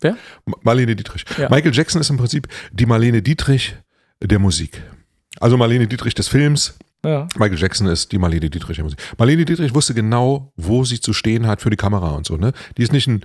Wer? 0.00 0.16
Ma- 0.46 0.56
Marlene 0.62 0.96
Dietrich. 0.96 1.24
Ja. 1.38 1.48
Michael 1.48 1.72
Jackson 1.74 2.00
ist 2.00 2.10
im 2.10 2.16
Prinzip 2.16 2.48
die 2.72 2.86
Marlene 2.86 3.22
Dietrich 3.22 3.76
der 4.22 4.38
Musik. 4.38 4.82
Also 5.38 5.56
Marlene 5.56 5.86
Dietrich 5.86 6.14
des 6.14 6.26
Films. 6.26 6.76
ja. 7.04 7.28
Michael 7.38 7.58
Jackson 7.58 7.86
ist 7.86 8.10
die 8.10 8.18
Marlene 8.18 8.50
Dietrich 8.50 8.76
der 8.76 8.84
Musik. 8.84 8.98
Marlene 9.16 9.44
Dietrich 9.44 9.74
wusste 9.74 9.94
genau, 9.94 10.52
wo 10.56 10.84
sie 10.84 11.00
zu 11.00 11.12
stehen 11.12 11.46
hat 11.46 11.60
für 11.60 11.70
die 11.70 11.76
Kamera 11.76 12.10
und 12.10 12.26
so. 12.26 12.36
Ne? 12.36 12.52
Die 12.78 12.82
ist 12.82 12.92
nicht 12.92 13.06
ein 13.06 13.24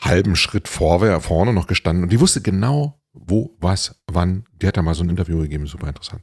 halben 0.00 0.36
Schritt 0.36 0.68
vorne 0.68 1.52
noch 1.54 1.66
gestanden 1.66 2.02
und 2.04 2.12
die 2.12 2.20
wusste 2.20 2.40
genau, 2.42 2.99
wo, 3.12 3.56
was, 3.60 3.96
wann. 4.06 4.44
Die 4.60 4.66
hat 4.66 4.76
da 4.76 4.82
mal 4.82 4.94
so 4.94 5.02
ein 5.02 5.10
Interview 5.10 5.38
gegeben, 5.40 5.66
super 5.66 5.88
interessant. 5.88 6.22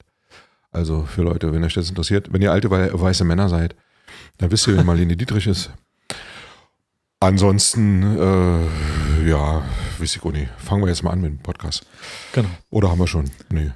Also 0.71 1.03
für 1.03 1.23
Leute, 1.23 1.51
wenn 1.53 1.63
euch 1.63 1.73
das 1.73 1.89
interessiert, 1.89 2.31
wenn 2.31 2.41
ihr 2.41 2.51
alte 2.51 2.69
wei- 2.69 2.89
weiße 2.93 3.23
Männer 3.23 3.49
seid, 3.49 3.75
dann 4.37 4.51
wisst 4.51 4.67
ihr, 4.67 4.75
wer 4.75 4.83
Marlene 4.83 5.15
Dietrich 5.17 5.47
ist. 5.47 5.71
Ansonsten, 7.19 8.03
äh, 8.03 9.27
ja, 9.29 9.63
weiß 9.97 10.15
ich 10.15 10.23
auch 10.23 10.31
nicht. 10.31 10.49
Fangen 10.57 10.83
wir 10.83 10.89
jetzt 10.89 11.01
mal 11.03 11.11
an 11.11 11.21
mit 11.21 11.31
dem 11.31 11.39
Podcast. 11.39 11.83
Genau. 12.33 12.49
Oder 12.69 12.91
haben 12.91 12.99
wir 12.99 13.07
schon? 13.07 13.25
Nee. 13.49 13.71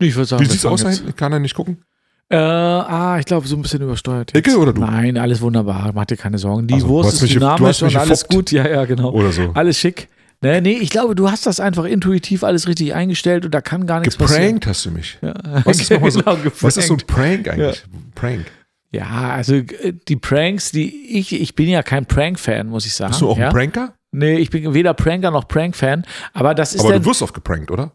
Nee, 0.00 0.06
Ich 0.08 0.16
würde 0.16 0.26
sagen, 0.26 0.42
Wie 0.42 0.48
sieht's 0.48 0.62
fangen 0.62 0.74
aus? 0.74 0.82
jetzt-? 0.82 1.16
Kann 1.16 1.32
er 1.32 1.38
nicht 1.38 1.54
gucken? 1.54 1.84
Äh, 2.28 2.36
ah, 2.36 3.16
ich 3.20 3.26
glaube, 3.26 3.46
so 3.46 3.54
ein 3.54 3.62
bisschen 3.62 3.82
übersteuert. 3.82 4.34
Icke 4.34 4.56
oder 4.56 4.72
du? 4.72 4.80
Nein, 4.80 5.18
alles 5.18 5.40
wunderbar. 5.40 5.92
Mach 5.94 6.06
dir 6.06 6.16
keine 6.16 6.38
Sorgen. 6.38 6.66
Die 6.66 6.74
Also, 6.74 6.88
Wurst 6.88 7.22
ist 7.22 7.32
dynamisch 7.32 7.82
und 7.82 7.94
alles 7.94 8.26
gut. 8.26 8.50
Ja, 8.50 8.66
ja, 8.66 8.84
genau. 8.86 9.10
Oder 9.12 9.30
so? 9.32 9.50
Alles 9.54 9.78
schick. 9.78 10.08
Nee, 10.42 10.60
nee, 10.60 10.78
ich 10.78 10.90
glaube, 10.90 11.14
du 11.14 11.30
hast 11.30 11.46
das 11.46 11.60
einfach 11.60 11.84
intuitiv 11.84 12.42
alles 12.42 12.66
richtig 12.66 12.94
eingestellt 12.94 13.44
und 13.44 13.54
da 13.54 13.60
kann 13.60 13.86
gar 13.86 14.00
nichts 14.00 14.16
passieren. 14.16 14.42
Geprankt 14.42 14.66
hast 14.66 14.84
du 14.84 14.90
mich. 14.90 15.18
Ja. 15.22 15.34
Was 15.64 15.80
ist, 15.80 15.90
nochmal 15.90 16.10
so, 16.10 16.20
Genau, 16.20 16.36
was 16.60 16.76
ist 16.76 16.88
so 16.88 16.94
ein 16.94 16.98
geprankt. 16.98 17.44
Prank 17.44 17.48
eigentlich? 17.48 17.84
Prank. 18.14 18.46
Ja, 18.90 19.30
also 19.30 19.54
äh, 19.54 19.94
die 20.06 20.16
Pranks, 20.16 20.72
die 20.72 21.18
ich, 21.18 21.32
ich 21.32 21.54
bin 21.54 21.68
ja 21.68 21.82
kein 21.82 22.06
Prank-Fan, 22.06 22.66
muss 22.68 22.84
ich 22.84 22.94
sagen. 22.94 23.12
Bist 23.12 23.22
du 23.22 23.30
auch 23.30 23.38
ja? 23.38 23.46
ein 23.46 23.52
Pranker? 23.52 23.94
Nee, 24.10 24.36
ich 24.36 24.50
bin 24.50 24.74
weder 24.74 24.92
Pranker 24.92 25.30
noch 25.30 25.48
Prank-Fan, 25.48 26.04
aber 26.34 26.54
das 26.54 26.74
ist 26.74 26.80
Aber 26.80 26.92
dann, 26.92 27.02
du 27.02 27.08
wirst 27.08 27.22
oft 27.22 27.32
geprankt, 27.32 27.70
oder? 27.70 27.92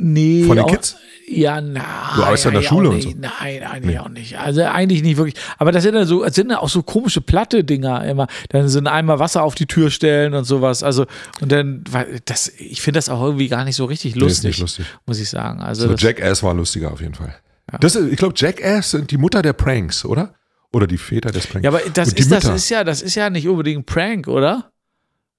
Nee, 0.00 0.44
Von 0.44 0.56
den 0.56 0.64
auch- 0.64 0.70
Kids? 0.70 0.96
Ja, 1.32 1.60
nein. 1.60 1.74
Du 2.16 2.22
arbeitest 2.24 2.44
ja 2.46 2.50
in 2.50 2.56
der 2.56 2.62
Schule 2.62 2.90
und 2.90 3.02
so. 3.02 3.10
Nein, 3.16 3.62
eigentlich 3.62 4.00
auch 4.00 4.08
nicht. 4.08 4.36
Also 4.36 4.62
eigentlich 4.64 5.00
nicht 5.04 5.16
wirklich. 5.16 5.36
Aber 5.58 5.70
das 5.70 5.84
sind 5.84 5.94
ja 5.94 6.04
so, 6.04 6.24
das 6.24 6.34
sind 6.34 6.50
ja 6.50 6.58
auch 6.58 6.68
so 6.68 6.82
komische 6.82 7.20
platte 7.20 7.62
Dinger 7.62 8.04
immer. 8.04 8.26
Dann 8.48 8.68
sind 8.68 8.88
einmal 8.88 9.20
Wasser 9.20 9.44
auf 9.44 9.54
die 9.54 9.66
Tür 9.66 9.92
stellen 9.92 10.34
und 10.34 10.42
sowas. 10.42 10.82
Also, 10.82 11.06
und 11.40 11.52
dann, 11.52 11.84
weil 11.88 12.18
das, 12.24 12.48
ich 12.58 12.82
finde 12.82 12.98
das 12.98 13.08
auch 13.08 13.22
irgendwie 13.22 13.46
gar 13.46 13.64
nicht 13.64 13.76
so 13.76 13.84
richtig 13.84 14.16
Nee, 14.16 14.22
ist 14.22 14.42
lustig, 14.42 14.44
nicht 14.48 14.58
lustig. 14.60 14.86
muss 15.06 15.20
ich 15.20 15.28
sagen. 15.30 15.60
Also, 15.60 15.86
So, 15.86 15.94
Jackass 15.94 16.42
war 16.42 16.52
lustiger 16.52 16.90
auf 16.92 17.00
jeden 17.00 17.14
Fall. 17.14 17.36
Das, 17.80 17.94
ist- 17.94 18.10
ich 18.10 18.16
glaube, 18.16 18.34
Jackass 18.36 18.90
sind 18.90 19.12
die 19.12 19.16
Mutter 19.18 19.40
der 19.40 19.52
Pranks, 19.52 20.04
oder? 20.04 20.34
Oder 20.72 20.88
die 20.88 20.98
Väter 20.98 21.30
des 21.30 21.46
Pranks. 21.46 21.62
ja, 21.64 21.70
aber 21.70 21.80
das 21.94 22.12
ist, 22.12 22.32
das 22.32 22.44
ist 22.46 22.68
ja, 22.70 22.82
das 22.82 23.02
ist 23.02 23.14
ja 23.14 23.30
nicht 23.30 23.46
unbedingt 23.46 23.86
Prank, 23.86 24.26
oder? 24.26 24.72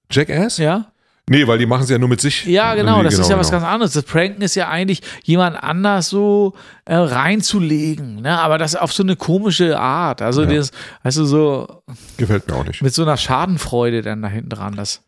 Jackass? 0.09 0.57
Ja. 0.57 0.90
Nee, 1.29 1.47
weil 1.47 1.57
die 1.59 1.65
machen 1.65 1.85
sie 1.85 1.93
ja 1.93 1.99
nur 1.99 2.09
mit 2.09 2.19
sich. 2.19 2.45
Ja, 2.45 2.75
genau, 2.75 3.03
das 3.03 3.17
ist 3.17 3.29
ja 3.29 3.37
was 3.37 3.49
genau. 3.49 3.61
ganz 3.61 3.71
anderes. 3.73 3.93
Das 3.93 4.03
Pranken 4.03 4.41
ist 4.41 4.55
ja 4.55 4.67
eigentlich, 4.67 5.01
jemand 5.23 5.55
anders 5.61 6.09
so 6.09 6.53
äh, 6.85 6.95
reinzulegen, 6.95 8.21
ne? 8.21 8.39
aber 8.39 8.57
das 8.57 8.75
auf 8.75 8.91
so 8.93 9.03
eine 9.03 9.15
komische 9.15 9.79
Art. 9.79 10.21
Also, 10.21 10.43
Ja. 10.43 10.49
das, 10.53 10.71
weißt 11.03 11.17
du, 11.17 11.25
so 11.25 11.83
Gefällt 12.17 12.47
mir 12.47 12.55
auch 12.55 12.65
nicht. 12.65 12.81
mit 12.81 12.93
so 12.93 13.03
einer 13.03 13.17
Schadenfreude 13.17 14.01
dann 14.01 14.21
da 14.21 14.27
hinten 14.27 14.49
dran. 14.49 14.75
Das, 14.75 15.03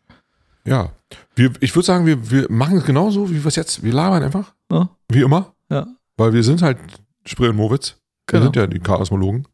Ja. 0.64 0.90
Wir, 1.36 1.52
ich 1.60 1.74
würde 1.74 1.86
sagen, 1.86 2.06
wir, 2.06 2.30
wir 2.30 2.46
machen 2.50 2.78
es 2.78 2.84
genauso, 2.84 3.28
wie 3.30 3.42
wir 3.42 3.46
es 3.48 3.56
jetzt. 3.56 3.82
Wir 3.82 3.92
labern 3.92 4.22
einfach. 4.22 4.54
Ja. 4.70 4.88
Wie 5.10 5.20
immer. 5.22 5.52
Ja. 5.68 5.86
Weil 6.16 6.32
wir 6.32 6.42
sind 6.42 6.62
halt 6.62 6.78
Spree 7.26 7.48
und 7.48 7.56
Mowitz. 7.56 7.96
Wir 8.30 8.38
Genau. 8.40 8.44
sind 8.44 8.56
ja 8.56 8.66
die 8.66 8.78
Chaosmologen. 8.80 9.46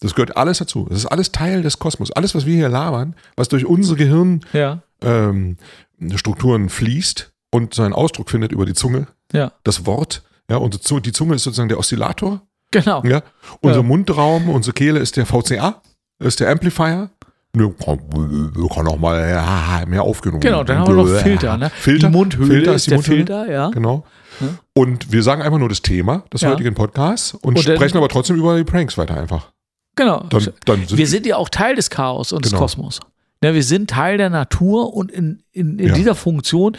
Das 0.00 0.14
gehört 0.14 0.36
alles 0.36 0.58
dazu. 0.58 0.86
Das 0.88 0.98
ist 0.98 1.06
alles 1.06 1.32
Teil 1.32 1.62
des 1.62 1.78
Kosmos. 1.78 2.10
Alles, 2.12 2.34
was 2.34 2.46
wir 2.46 2.54
hier 2.54 2.68
labern, 2.68 3.14
was 3.36 3.48
durch 3.48 3.64
unsere 3.66 3.96
Gehirnstrukturen 3.96 4.40
ja, 4.52 4.82
ähm, 5.02 5.56
Strukturen 6.16 6.68
fließt 6.68 7.32
und 7.52 7.74
seinen 7.74 7.92
Ausdruck 7.92 8.30
findet 8.30 8.52
über 8.52 8.66
die 8.66 8.74
Zunge, 8.74 9.06
ja, 9.32 9.52
das 9.64 9.86
Wort. 9.86 10.22
Ja, 10.50 10.60
Zunge, 10.80 11.00
die 11.02 11.12
Zunge 11.12 11.34
ist 11.34 11.44
sozusagen 11.44 11.68
der 11.68 11.78
Oszillator. 11.78 12.40
genau. 12.70 13.02
Ja. 13.04 13.22
Unser 13.60 13.78
Ja. 13.78 13.82
Mundraum, 13.82 14.48
unsere 14.48 14.74
Kehle 14.74 14.98
ist 15.00 15.16
der 15.16 15.26
VCA, 15.26 15.80
ist 16.18 16.40
der 16.40 16.50
Amplifier. 16.50 17.10
Nö, 17.54 17.70
kann, 17.72 18.86
auch 18.86 18.98
mal 18.98 19.86
mehr 19.86 20.02
aufgenommen 20.02 20.40
Genau, 20.42 20.62
dann 20.62 20.78
haben 20.80 20.94
wir 20.94 21.02
noch 21.04 21.20
Filter. 21.22 21.56
Ne? 21.56 21.70
Filter, 21.70 22.08
Die 22.08 22.12
Mundhöhle 22.12 22.46
Filter 22.48 22.74
ist, 22.74 22.86
die 22.86 22.90
der 22.90 22.98
Mundhöhle. 22.98 23.16
Filter, 23.16 23.50
ja. 23.50 23.70
Genau. 23.70 24.04
Ja. 24.40 24.48
Und 24.74 25.10
wir 25.10 25.22
sagen 25.22 25.40
einfach 25.40 25.58
nur 25.58 25.70
das 25.70 25.80
Thema 25.80 26.24
des 26.30 26.42
Ja. 26.42 26.50
heutigen 26.50 26.74
Podcasts 26.74 27.32
und, 27.32 27.56
Und 27.56 27.60
sprechen 27.60 27.96
aber 27.96 28.10
trotzdem 28.10 28.36
über 28.36 28.58
die 28.58 28.64
Pranks 28.64 28.98
weiter 28.98 29.16
einfach. 29.16 29.52
Genau. 29.94 30.26
Dann, 30.28 30.48
dann 30.66 30.86
sind 30.86 30.98
wir 30.98 31.06
sind 31.06 31.24
ja 31.24 31.36
auch 31.36 31.48
Teil 31.48 31.74
des 31.76 31.88
Chaos 31.88 32.32
und 32.32 32.44
des 32.44 32.52
Genau. 32.52 32.62
Kosmos. 32.62 33.00
Ja, 33.46 33.54
wir 33.54 33.62
sind 33.62 33.90
Teil 33.90 34.18
der 34.18 34.30
Natur 34.30 34.92
und 34.94 35.10
in, 35.12 35.42
in, 35.52 35.78
in 35.78 35.88
Ja. 35.88 35.94
dieser 35.94 36.14
Funktion 36.14 36.76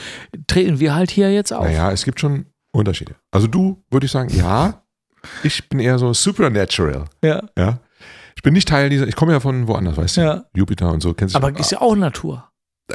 treten 0.48 0.80
wir 0.80 0.94
halt 0.96 1.10
hier 1.12 1.32
jetzt 1.34 1.54
auf. 1.54 1.64
Naja, 1.66 1.92
es 1.92 2.04
gibt 2.04 2.20
schon 2.20 2.46
Unterschiede. 2.72 3.16
Also 3.32 3.48
du, 3.48 3.84
würde 3.90 4.06
ich 4.06 4.12
sagen, 4.12 4.30
ja, 4.36 4.84
ich 5.44 5.68
bin 5.70 5.80
eher 5.80 5.98
so 5.98 6.14
supernatural. 6.14 7.06
Ja. 7.24 7.44
Ja. 7.58 7.80
Ich 8.36 8.44
bin 8.44 8.54
nicht 8.54 8.68
Teil 8.68 8.90
dieser, 8.90 9.08
ich 9.08 9.16
komme 9.16 9.32
ja 9.32 9.40
von 9.40 9.68
woanders, 9.68 9.98
weißt 9.98 10.18
du? 10.18 10.22
Ja. 10.22 10.44
Jupiter 10.56 10.92
und 10.92 11.02
so, 11.02 11.14
kennst 11.14 11.36
du 11.36 11.40
Aber 11.40 11.58
ist 11.58 11.72
ja 11.72 11.82
auch 11.82 11.96
Natur. 11.96 12.50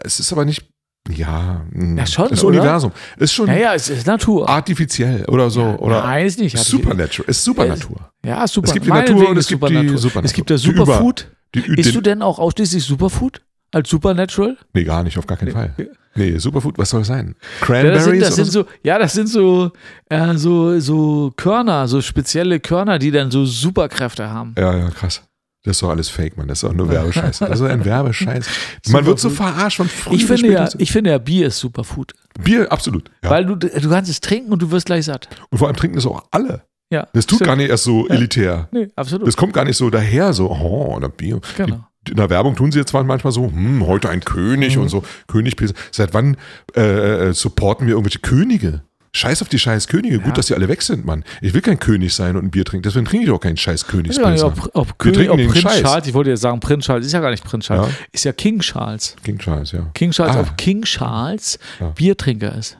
Es 0.04 0.20
ist 0.20 0.32
aber 0.32 0.44
nicht, 0.44 0.68
ja, 1.10 1.64
mh, 1.72 1.98
Ja, 2.00 2.06
schon, 2.06 2.28
das 2.28 2.44
oder? 2.44 2.58
Universum. 2.60 2.92
Ist 3.16 3.32
schon 3.32 3.48
Ja, 3.48 3.54
ja, 3.56 3.74
es 3.74 3.88
ist 3.88 4.06
Natur. 4.06 4.48
artifiziell 4.48 5.24
oder 5.26 5.50
so. 5.50 5.62
oder 5.62 6.02
Nein, 6.02 6.26
ist 6.26 6.38
nicht. 6.38 6.56
Supernatural. 6.56 7.28
Ist 7.28 7.42
Supernatur. 7.42 8.10
Ja, 8.24 8.46
super. 8.46 8.68
Es 8.68 8.74
gibt 8.74 8.86
die 8.86 8.90
Natur 8.90 9.30
und 9.30 9.36
es 9.36 9.48
gibt 9.48 9.62
die 9.68 9.88
Supernatur. 9.96 10.24
Es 10.24 10.32
gibt 10.32 10.50
ja 10.50 10.58
Superfood. 10.58 11.30
Isst 11.54 11.94
du 11.94 12.00
denn 12.00 12.22
auch 12.22 12.38
ausschließlich 12.38 12.84
Superfood? 12.84 13.42
Als 13.72 13.88
Supernatural? 13.88 14.56
nee, 14.74 14.84
gar 14.84 15.02
nicht, 15.02 15.18
auf 15.18 15.26
gar 15.26 15.38
keinen 15.38 15.52
Fall. 15.52 15.74
Nee, 16.14 16.36
Superfood, 16.36 16.76
was 16.76 16.90
soll 16.90 17.00
es 17.00 17.06
sein? 17.06 17.34
Ja, 17.68 17.82
das 17.82 18.04
Cranberries? 18.04 18.04
sind, 18.04 18.20
das 18.20 18.36
sind 18.36 18.52
so? 18.52 18.66
ja, 18.82 18.98
das 18.98 19.14
sind 19.14 19.28
so, 19.28 19.72
äh, 20.10 20.34
so, 20.36 20.78
so 20.78 21.32
Körner, 21.36 21.88
so 21.88 22.02
spezielle 22.02 22.60
Körner, 22.60 22.98
die 22.98 23.10
dann 23.10 23.30
so 23.30 23.46
Superkräfte 23.46 24.28
haben. 24.28 24.54
Ja, 24.58 24.76
ja, 24.76 24.90
krass. 24.90 25.22
Das 25.64 25.76
ist 25.76 25.82
doch 25.82 25.90
alles 25.90 26.08
Fake, 26.08 26.36
Mann. 26.36 26.48
Das 26.48 26.62
ist 26.62 26.68
doch 26.68 26.74
nur 26.74 26.90
Werbescheiß. 26.90 27.38
Das 27.40 27.60
ist 27.60 27.66
ein 27.66 27.84
Werbescheiß. 27.84 28.46
Man 28.88 29.06
wird 29.06 29.20
so 29.20 29.30
verarscht 29.30 29.76
von 29.76 29.88
früh 29.88 30.16
Ich 30.16 30.26
finde, 30.26 30.52
ja, 30.52 30.68
ich 30.76 30.90
finde 30.90 31.10
ja, 31.10 31.18
Bier 31.18 31.46
ist 31.46 31.58
Superfood. 31.60 32.14
Bier, 32.42 32.70
absolut. 32.70 33.10
Ja. 33.22 33.30
Weil 33.30 33.46
du, 33.46 33.54
du 33.54 33.88
kannst 33.88 34.10
es 34.10 34.20
trinken 34.20 34.52
und 34.52 34.60
du 34.60 34.70
wirst 34.70 34.86
gleich 34.86 35.04
satt. 35.04 35.28
und 35.50 35.58
vor 35.58 35.68
allem 35.68 35.76
trinken 35.76 35.96
das 35.96 36.06
auch 36.06 36.24
alle. 36.32 36.64
Ja. 36.90 37.06
Das 37.14 37.26
tut 37.26 37.36
stimmt. 37.36 37.46
gar 37.46 37.56
nicht 37.56 37.70
erst 37.70 37.84
so 37.84 38.06
elitär. 38.08 38.68
Nee, 38.72 38.88
absolut. 38.96 39.26
Das 39.26 39.36
kommt 39.36 39.54
gar 39.54 39.64
nicht 39.64 39.76
so 39.78 39.88
daher, 39.88 40.32
so, 40.34 40.50
oh, 40.50 40.96
oder 40.96 41.08
Bier. 41.08 41.40
Genau. 41.56 41.76
Die, 41.76 41.82
in 42.08 42.16
der 42.16 42.30
Werbung 42.30 42.56
tun 42.56 42.72
sie 42.72 42.78
jetzt 42.78 42.90
zwar 42.90 43.04
manchmal 43.04 43.32
so, 43.32 43.46
hm, 43.50 43.86
heute 43.86 44.08
ein 44.10 44.20
König 44.24 44.76
Mhm. 44.76 44.82
und 44.82 44.88
so, 44.88 45.04
Königpilze. 45.28 45.74
Seit 45.90 46.14
wann 46.14 46.36
äh, 46.76 47.28
äh, 47.28 47.32
supporten 47.32 47.86
wir 47.86 47.94
irgendwelche 47.94 48.18
Könige? 48.20 48.82
Scheiß 49.14 49.42
auf 49.42 49.50
die 49.50 49.58
scheiß 49.58 49.88
Könige. 49.88 50.20
Gut, 50.20 50.38
dass 50.38 50.46
die 50.46 50.54
alle 50.54 50.68
weg 50.68 50.80
sind, 50.80 51.04
Mann. 51.04 51.22
Ich 51.42 51.52
will 51.52 51.60
kein 51.60 51.78
König 51.78 52.14
sein 52.14 52.34
und 52.34 52.44
ein 52.46 52.50
Bier 52.50 52.64
trinken. 52.64 52.84
Deswegen 52.84 53.04
trinke 53.04 53.24
ich 53.24 53.30
doch 53.30 53.38
keinen 53.40 53.58
scheiß 53.58 53.86
Königspilz. 53.86 54.42
ob, 54.42 54.70
ob, 54.72 54.86
Wir 54.88 54.94
König, 54.96 55.16
trinken 55.16 55.30
ob 55.32 55.36
den 55.36 55.48
Prinz 55.50 55.62
Scheiß. 55.64 55.82
Charles, 55.82 56.06
ich 56.06 56.14
wollte 56.14 56.30
jetzt 56.30 56.40
sagen 56.40 56.60
Prinz 56.60 56.86
Charles, 56.86 57.04
ist 57.06 57.12
ja 57.12 57.20
gar 57.20 57.30
nicht 57.30 57.44
Prinz 57.44 57.66
Charles, 57.66 57.88
Ja. 57.88 57.94
ist 58.10 58.24
ja 58.24 58.32
King 58.32 58.60
Charles. 58.60 59.14
King 59.22 59.36
Charles, 59.38 59.72
ja. 59.72 59.90
King 59.92 60.12
Charles, 60.12 60.34
Ah. 60.36 60.40
ob 60.40 60.56
King 60.56 60.82
Charles 60.84 61.58
Ja. 61.78 61.88
Biertrinker 61.90 62.54
ist. 62.56 62.78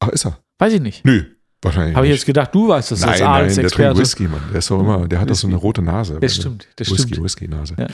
Ach, 0.00 0.08
ist 0.08 0.24
er? 0.24 0.38
Weiß 0.58 0.72
ich 0.72 0.80
nicht. 0.80 1.04
Nö, 1.04 1.24
wahrscheinlich 1.62 1.96
Habe 1.96 2.06
ich 2.06 2.12
jetzt 2.12 2.26
gedacht, 2.26 2.54
du 2.54 2.68
weißt 2.68 2.90
das 2.92 3.00
Nein, 3.00 3.10
als 3.10 3.20
nein, 3.56 3.62
der 3.64 3.70
trinkt. 3.70 3.98
Whisky, 3.98 4.24
Mann. 4.28 4.40
Der 4.50 4.58
ist 4.58 4.70
doch 4.70 4.80
immer, 4.80 5.08
der 5.08 5.20
hat 5.20 5.28
doch 5.30 5.34
so 5.34 5.46
eine 5.46 5.56
rote 5.56 5.82
Nase. 5.82 6.18
Das 6.20 6.36
stimmt, 6.36 6.68
das 6.76 6.90
Whisky, 6.90 7.08
stimmt. 7.08 7.24
Whisky-Nase. 7.24 7.74
Ja. 7.78 7.86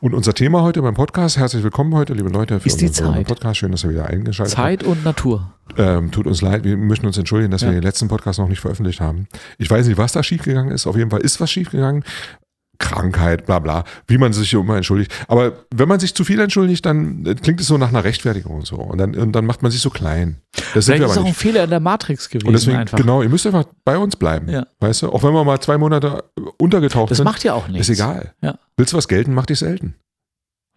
Und 0.00 0.14
unser 0.14 0.32
Thema 0.34 0.62
heute 0.62 0.80
beim 0.82 0.94
Podcast, 0.94 1.36
herzlich 1.36 1.62
willkommen 1.62 1.94
heute, 1.94 2.14
liebe 2.14 2.28
Leute, 2.30 2.60
für 2.60 2.66
Ist 2.66 2.80
die 2.80 2.86
unseren 2.88 3.14
Zeit. 3.14 3.26
Podcast. 3.26 3.58
Schön, 3.58 3.72
dass 3.72 3.84
ihr 3.84 3.90
wieder 3.90 4.06
eingeschaltet 4.06 4.56
habt. 4.56 4.66
Zeit 4.66 4.84
und 4.84 5.04
Natur. 5.04 5.52
Ähm, 5.76 6.10
tut 6.10 6.26
uns 6.26 6.42
leid, 6.42 6.64
wir 6.64 6.76
möchten 6.76 7.06
uns 7.06 7.16
entschuldigen, 7.18 7.50
dass 7.50 7.60
Ja. 7.62 7.68
wir 7.68 7.74
den 7.74 7.82
letzten 7.82 8.08
Podcast 8.08 8.38
noch 8.38 8.48
nicht 8.48 8.60
veröffentlicht 8.60 9.00
haben. 9.00 9.28
Ich 9.58 9.70
weiß 9.70 9.86
nicht, 9.86 9.98
was 9.98 10.12
da 10.12 10.22
schiefgegangen 10.22 10.72
ist. 10.72 10.86
Auf 10.86 10.96
jeden 10.96 11.10
Fall 11.10 11.20
ist 11.20 11.40
was 11.40 11.50
schiefgegangen. 11.50 12.04
Krankheit, 12.80 13.46
bla 13.46 13.60
bla, 13.60 13.84
wie 14.08 14.18
man 14.18 14.32
sich 14.32 14.52
immer 14.54 14.74
entschuldigt. 14.76 15.12
Aber 15.28 15.52
wenn 15.72 15.86
man 15.88 16.00
sich 16.00 16.14
zu 16.14 16.24
viel 16.24 16.40
entschuldigt, 16.40 16.84
dann 16.84 17.24
äh, 17.24 17.34
klingt 17.36 17.60
es 17.60 17.68
so 17.68 17.78
nach 17.78 17.90
einer 17.90 18.02
Rechtfertigung 18.02 18.56
und 18.56 18.66
so. 18.66 18.76
Und 18.76 18.98
dann, 18.98 19.14
und 19.14 19.30
dann 19.32 19.46
macht 19.46 19.62
man 19.62 19.70
sich 19.70 19.80
so 19.80 19.90
klein. 19.90 20.38
Das 20.74 20.86
Vielleicht 20.86 21.04
ist 21.04 21.16
auch 21.18 21.24
ein. 21.24 21.34
Fehler 21.34 21.62
in 21.64 21.70
der 21.70 21.78
Matrix 21.78 22.28
gewesen 22.28 22.48
Und 22.48 22.54
deswegen, 22.54 22.78
einfach. 22.78 22.98
genau, 22.98 23.22
ihr 23.22 23.28
müsst 23.28 23.46
einfach 23.46 23.64
bei 23.84 23.96
uns 23.96 24.16
bleiben. 24.16 24.48
Ja. 24.48 24.66
Weißt 24.80 25.02
du, 25.02 25.12
auch 25.12 25.22
wenn 25.22 25.32
wir 25.32 25.44
mal 25.44 25.60
zwei 25.60 25.78
Monate 25.78 26.24
untergetaucht 26.58 27.10
Das 27.10 27.18
sind, 27.18 27.24
macht 27.24 27.44
ja 27.44 27.54
auch 27.54 27.68
nichts. 27.68 27.88
ist 27.88 27.98
egal. 28.00 28.34
Ja. 28.42 28.58
Willst 28.76 28.92
du 28.92 28.96
was 28.96 29.06
gelten, 29.06 29.32
mach 29.34 29.46
dich 29.46 29.60
selten. 29.60 29.94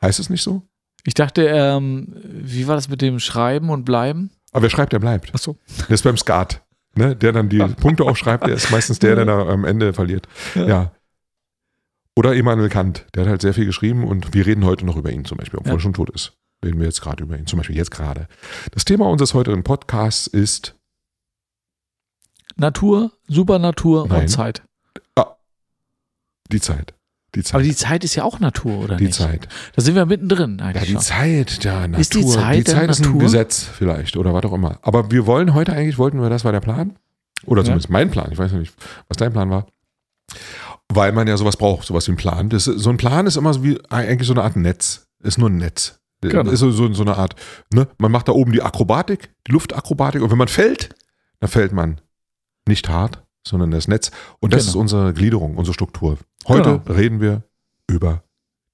Heißt 0.02 0.20
es 0.20 0.30
nicht 0.30 0.44
so? 0.44 0.62
Ich 1.06 1.14
dachte, 1.16 1.44
ähm, 1.48 2.14
wie 2.24 2.68
war 2.68 2.76
das 2.76 2.90
mit 2.90 3.02
dem 3.02 3.20
Schreiben 3.20 3.70
und 3.70 3.86
Bleiben? 3.86 4.30
Aber 4.52 4.64
wer 4.64 4.70
schreibt, 4.70 4.94
der 4.94 5.00
bleibt. 5.00 5.34
Achso. 5.34 5.58
Das 5.80 5.90
ist 5.90 6.04
beim 6.04 6.18
Skat. 6.18 6.62
Ne? 6.96 7.16
Der 7.16 7.32
dann 7.32 7.50
die 7.50 7.58
Punkte 7.82 8.04
aufschreibt, 8.04 8.46
der 8.46 8.54
ist 8.56 8.70
meistens 8.72 9.00
der, 9.00 9.16
der 9.16 9.26
da 9.26 9.48
am 9.48 9.66
Ende 9.66 9.94
verliert. 9.94 10.28
Ja. 10.54 10.68
Ja. 10.68 10.92
Oder 12.16 12.36
Immanuel 12.36 12.70
Kant, 12.70 13.06
der 13.16 13.24
hat 13.24 13.30
halt 13.30 13.42
sehr 13.42 13.54
viel 13.54 13.66
geschrieben 13.66 14.04
und 14.08 14.34
wir 14.34 14.46
reden 14.46 14.66
heute 14.66 14.86
noch 14.86 14.98
über 14.98 15.12
ihn 15.12 15.26
zum 15.26 15.38
Beispiel, 15.38 15.60
obwohl 15.60 15.72
Ja. 15.74 15.78
er 15.78 15.82
schon 15.82 15.94
tot 15.94 16.10
ist. 16.12 16.34
Reden 16.64 16.80
wir 16.80 16.86
jetzt 16.86 17.02
gerade 17.02 17.24
über 17.24 17.38
ihn, 17.38 17.48
zum 17.48 17.58
Beispiel 17.58 17.76
jetzt 17.76 17.92
gerade. 17.92 18.28
Das 18.72 18.86
Thema 18.86 19.10
unseres 19.10 19.34
heutigen 19.34 19.64
Podcasts 19.64 20.28
ist 20.28 20.76
Natur, 22.56 23.12
Supernatur 23.28 24.08
Nein. 24.08 24.22
und 24.22 24.28
Zeit. 24.28 24.64
die 26.52 26.60
Zeit. 26.62 26.94
Die 27.34 27.42
Zeit. 27.42 27.56
Aber 27.56 27.64
die 27.64 27.76
Zeit 27.76 28.04
ist 28.04 28.14
ja 28.14 28.24
auch 28.26 28.40
Natur, 28.40 28.78
oder 28.84 28.98
die 28.98 29.06
nicht? 29.06 29.16
Zeit. 29.16 29.48
Da 29.76 29.82
sind 29.82 29.96
wir 29.96 30.06
mittendrin 30.06 30.60
Ja, 30.60 30.66
eigentlich 30.68 30.84
die 30.84 30.92
schon. 30.92 31.02
Zeit, 31.02 31.64
ja, 31.64 31.88
Natur. 31.88 32.00
Ist 32.00 32.14
die 32.14 32.26
Zeit 32.28 32.58
die 32.58 32.64
Zeit 32.64 32.90
ist 32.92 33.00
ein 33.00 33.06
Natur? 33.06 33.22
Gesetz 33.22 33.64
vielleicht 33.64 34.18
oder 34.18 34.36
was 34.36 34.44
auch 34.46 34.54
immer. 34.54 34.78
Aber 34.84 35.10
wir 35.10 35.26
wollen 35.26 35.56
heute 35.56 35.74
eigentlich, 35.74 35.98
wollten 35.98 36.22
wir, 36.22 36.30
das 36.30 36.46
war 36.46 36.52
der 36.52 36.60
Plan. 36.60 36.96
Oder 37.48 37.62
Ja. 37.62 37.66
zumindest 37.66 37.90
mein 37.90 38.12
Plan. 38.12 38.32
Ich 38.32 38.38
weiß 38.38 38.52
nicht, 38.52 38.76
was 39.08 39.18
dein 39.18 39.34
Plan 39.34 39.50
war. 39.50 39.66
Weil 40.96 41.12
man 41.12 41.28
ja 41.28 41.38
sowas 41.38 41.58
braucht, 41.58 41.88
sowas 41.88 42.08
wie 42.08 42.12
ein 42.12 42.18
Plan. 42.18 42.50
Das, 42.50 42.66
so 42.66 42.90
ein 42.90 42.98
Plan 42.98 43.26
ist 43.26 43.36
immer 43.38 43.54
so 43.54 43.64
wie 43.64 43.80
eigentlich 43.90 44.28
so 44.28 44.34
eine 44.34 44.44
Art 44.44 44.56
Netz. 44.56 45.08
Ist 45.24 45.38
nur 45.38 45.50
ein 45.50 45.58
Netz. 45.58 46.00
Genau. 46.22 46.50
Ist 46.52 46.60
so, 46.60 46.72
so, 46.72 47.02
eine 47.04 47.18
Art, 47.18 47.36
ne? 47.74 47.88
Man 47.98 48.12
macht 48.12 48.28
da 48.28 48.32
oben 48.32 48.52
die 48.52 48.62
Akrobatik, 48.62 49.32
die 49.48 49.52
Luftakrobatik 49.52 50.22
und 50.22 50.32
wenn 50.32 50.38
man 50.38 50.48
fällt, 50.48 50.96
dann 51.40 51.50
fällt 51.50 51.74
man 51.74 52.00
nicht 52.68 52.88
hart, 52.88 53.24
sondern 53.46 53.72
das 53.72 53.88
Netz. 53.88 54.12
Und 54.40 54.54
das 54.54 54.64
Genau. 54.64 54.70
ist 54.70 54.76
unsere 54.76 55.14
Gliederung, 55.14 55.58
unsere 55.58 55.74
Struktur. 55.74 56.18
Heute 56.48 56.82
reden 56.88 57.20
wir 57.20 57.44
über 57.88 58.24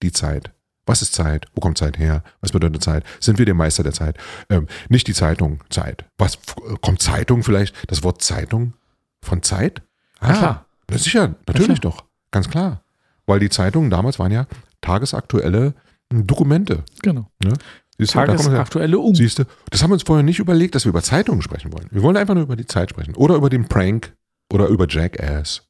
die 0.03 0.11
Zeit. 0.11 0.51
Was 0.85 1.01
ist 1.01 1.13
Zeit? 1.13 1.47
Wo 1.53 1.61
kommt 1.61 1.77
Zeit 1.77 1.97
her? 1.99 2.23
Was 2.41 2.51
bedeutet 2.51 2.83
Zeit? 2.83 3.03
Sind 3.19 3.37
wir 3.37 3.45
der 3.45 3.53
Meister 3.55 3.83
der 3.83 3.93
Zeit? 3.93 4.17
Ähm, 4.49 4.67
nicht 4.89 5.07
die 5.07 5.13
Zeitung 5.13 5.63
Zeit. 5.69 6.05
Was 6.17 6.37
kommt 6.81 7.01
Zeitung 7.01 7.43
vielleicht? 7.43 7.75
Das 7.91 8.03
Wort 8.03 8.21
Zeitung 8.21 8.73
von 9.21 9.43
Zeit? 9.43 9.81
Na 10.21 10.33
klar. 10.33 10.65
Na 10.89 10.97
sicher, 10.97 11.35
natürlich 11.47 11.79
doch. 11.79 12.03
Ganz 12.31 12.49
klar. 12.49 12.83
Weil 13.25 13.39
die 13.39 13.49
Zeitungen 13.49 13.89
damals 13.89 14.19
waren 14.19 14.31
ja 14.31 14.47
tagesaktuelle 14.81 15.73
Dokumente. 16.09 16.83
Genau. 17.01 17.29
Ne? 17.43 17.53
Siehst 17.97 18.15
du, 18.15 18.19
da. 18.19 18.25
Tagesaktuelle 18.25 18.97
Um. 18.97 19.13
Siehst 19.13 19.39
du, 19.39 19.43
das 19.69 19.83
haben 19.83 19.89
wir 19.89 19.95
uns 19.95 20.03
vorher 20.03 20.23
nicht 20.23 20.39
überlegt, 20.39 20.75
dass 20.75 20.85
wir 20.85 20.89
über 20.89 21.03
Zeitungen 21.03 21.41
sprechen 21.41 21.73
wollen. 21.73 21.87
Wir 21.91 22.01
wollen 22.01 22.17
einfach 22.17 22.33
nur 22.33 22.43
über 22.43 22.55
die 22.55 22.65
Zeit 22.65 22.89
sprechen. 22.89 23.15
Oder 23.15 23.35
über 23.35 23.49
den 23.49 23.67
Prank 23.67 24.15
oder 24.51 24.67
über 24.67 24.87
Jackass. 24.87 25.67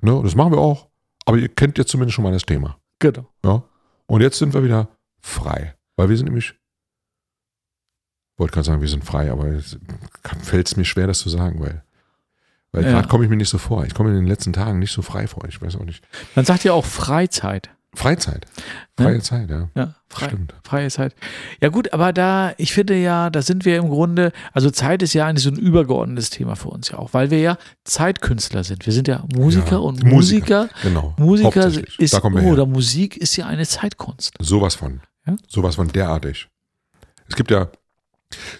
Ne, 0.00 0.20
das 0.22 0.34
machen 0.34 0.52
wir 0.52 0.58
auch. 0.58 0.88
Aber 1.26 1.36
ihr 1.36 1.48
kennt 1.48 1.76
jetzt 1.76 1.90
zumindest 1.90 2.14
schon 2.14 2.22
mal 2.22 2.32
das 2.32 2.46
Thema. 2.46 2.78
Genau. 2.98 3.26
Ja? 3.44 3.62
Und 4.06 4.22
jetzt 4.22 4.38
sind 4.38 4.54
wir 4.54 4.64
wieder 4.64 4.88
frei. 5.20 5.74
Weil 5.96 6.08
wir 6.08 6.16
sind 6.16 6.26
nämlich, 6.26 6.54
wollte 8.38 8.54
gerade 8.54 8.66
sagen, 8.66 8.80
wir 8.80 8.88
sind 8.88 9.04
frei, 9.04 9.30
aber 9.30 9.46
es 9.48 9.78
fällt 10.42 10.68
es 10.68 10.76
mir 10.76 10.84
schwer, 10.84 11.06
das 11.06 11.18
zu 11.18 11.28
sagen, 11.28 11.60
weil, 11.60 11.84
weil 12.72 12.84
Ja. 12.84 12.90
gerade 12.92 13.08
komme 13.08 13.24
ich 13.24 13.30
mir 13.30 13.36
nicht 13.36 13.48
so 13.50 13.58
vor. 13.58 13.84
Ich 13.84 13.94
komme 13.94 14.10
in 14.10 14.16
den 14.16 14.26
letzten 14.26 14.52
Tagen 14.52 14.78
nicht 14.78 14.92
so 14.92 15.02
frei 15.02 15.26
vor. 15.26 15.44
Ich 15.48 15.60
weiß 15.60 15.76
auch 15.76 15.84
nicht. 15.84 16.04
Man 16.34 16.44
sagt 16.44 16.64
ja 16.64 16.72
auch 16.72 16.84
Freizeit. 16.84 17.70
Freizeit. 17.92 18.46
Ne? 18.98 19.04
Freie 19.04 19.20
Zeit, 19.20 19.50
ja. 19.50 19.68
Ja, 19.74 19.94
frei, 20.08 20.28
Stimmt. 20.28 20.54
freie 20.62 20.88
Zeit. 20.90 21.12
Ja 21.60 21.70
gut, 21.70 21.92
aber 21.92 22.12
da, 22.12 22.52
ich 22.56 22.72
finde 22.72 22.94
ja, 22.96 23.30
da 23.30 23.42
sind 23.42 23.64
wir 23.64 23.78
im 23.78 23.88
Grunde, 23.88 24.30
also 24.52 24.70
Zeit 24.70 25.02
ist 25.02 25.12
ja 25.12 25.26
eigentlich 25.26 25.42
so 25.42 25.50
ein 25.50 25.56
übergeordnetes 25.56 26.30
Thema 26.30 26.54
für 26.54 26.68
uns 26.68 26.90
ja 26.90 26.98
auch, 27.00 27.12
weil 27.14 27.32
wir 27.32 27.40
ja 27.40 27.58
Zeitkünstler 27.82 28.62
sind. 28.62 28.86
Wir 28.86 28.92
sind 28.92 29.08
ja 29.08 29.24
Musiker 29.34 29.72
Ja, 29.72 29.76
und 29.78 30.04
Musiker. 30.04 30.62
Musiker. 30.66 30.68
Genau. 30.82 31.14
Musiker 31.18 31.66
ist, 31.98 32.14
oder 32.24 32.64
Musik 32.66 33.16
ist 33.16 33.34
ja 33.36 33.46
eine 33.46 33.66
Zeitkunst. 33.66 34.34
Sowas 34.38 34.76
von. 34.76 35.00
Ja? 35.26 35.34
Sowas 35.48 35.74
von 35.74 35.88
derartig. 35.88 36.46
Es 37.28 37.34
gibt 37.34 37.50
ja 37.50 37.68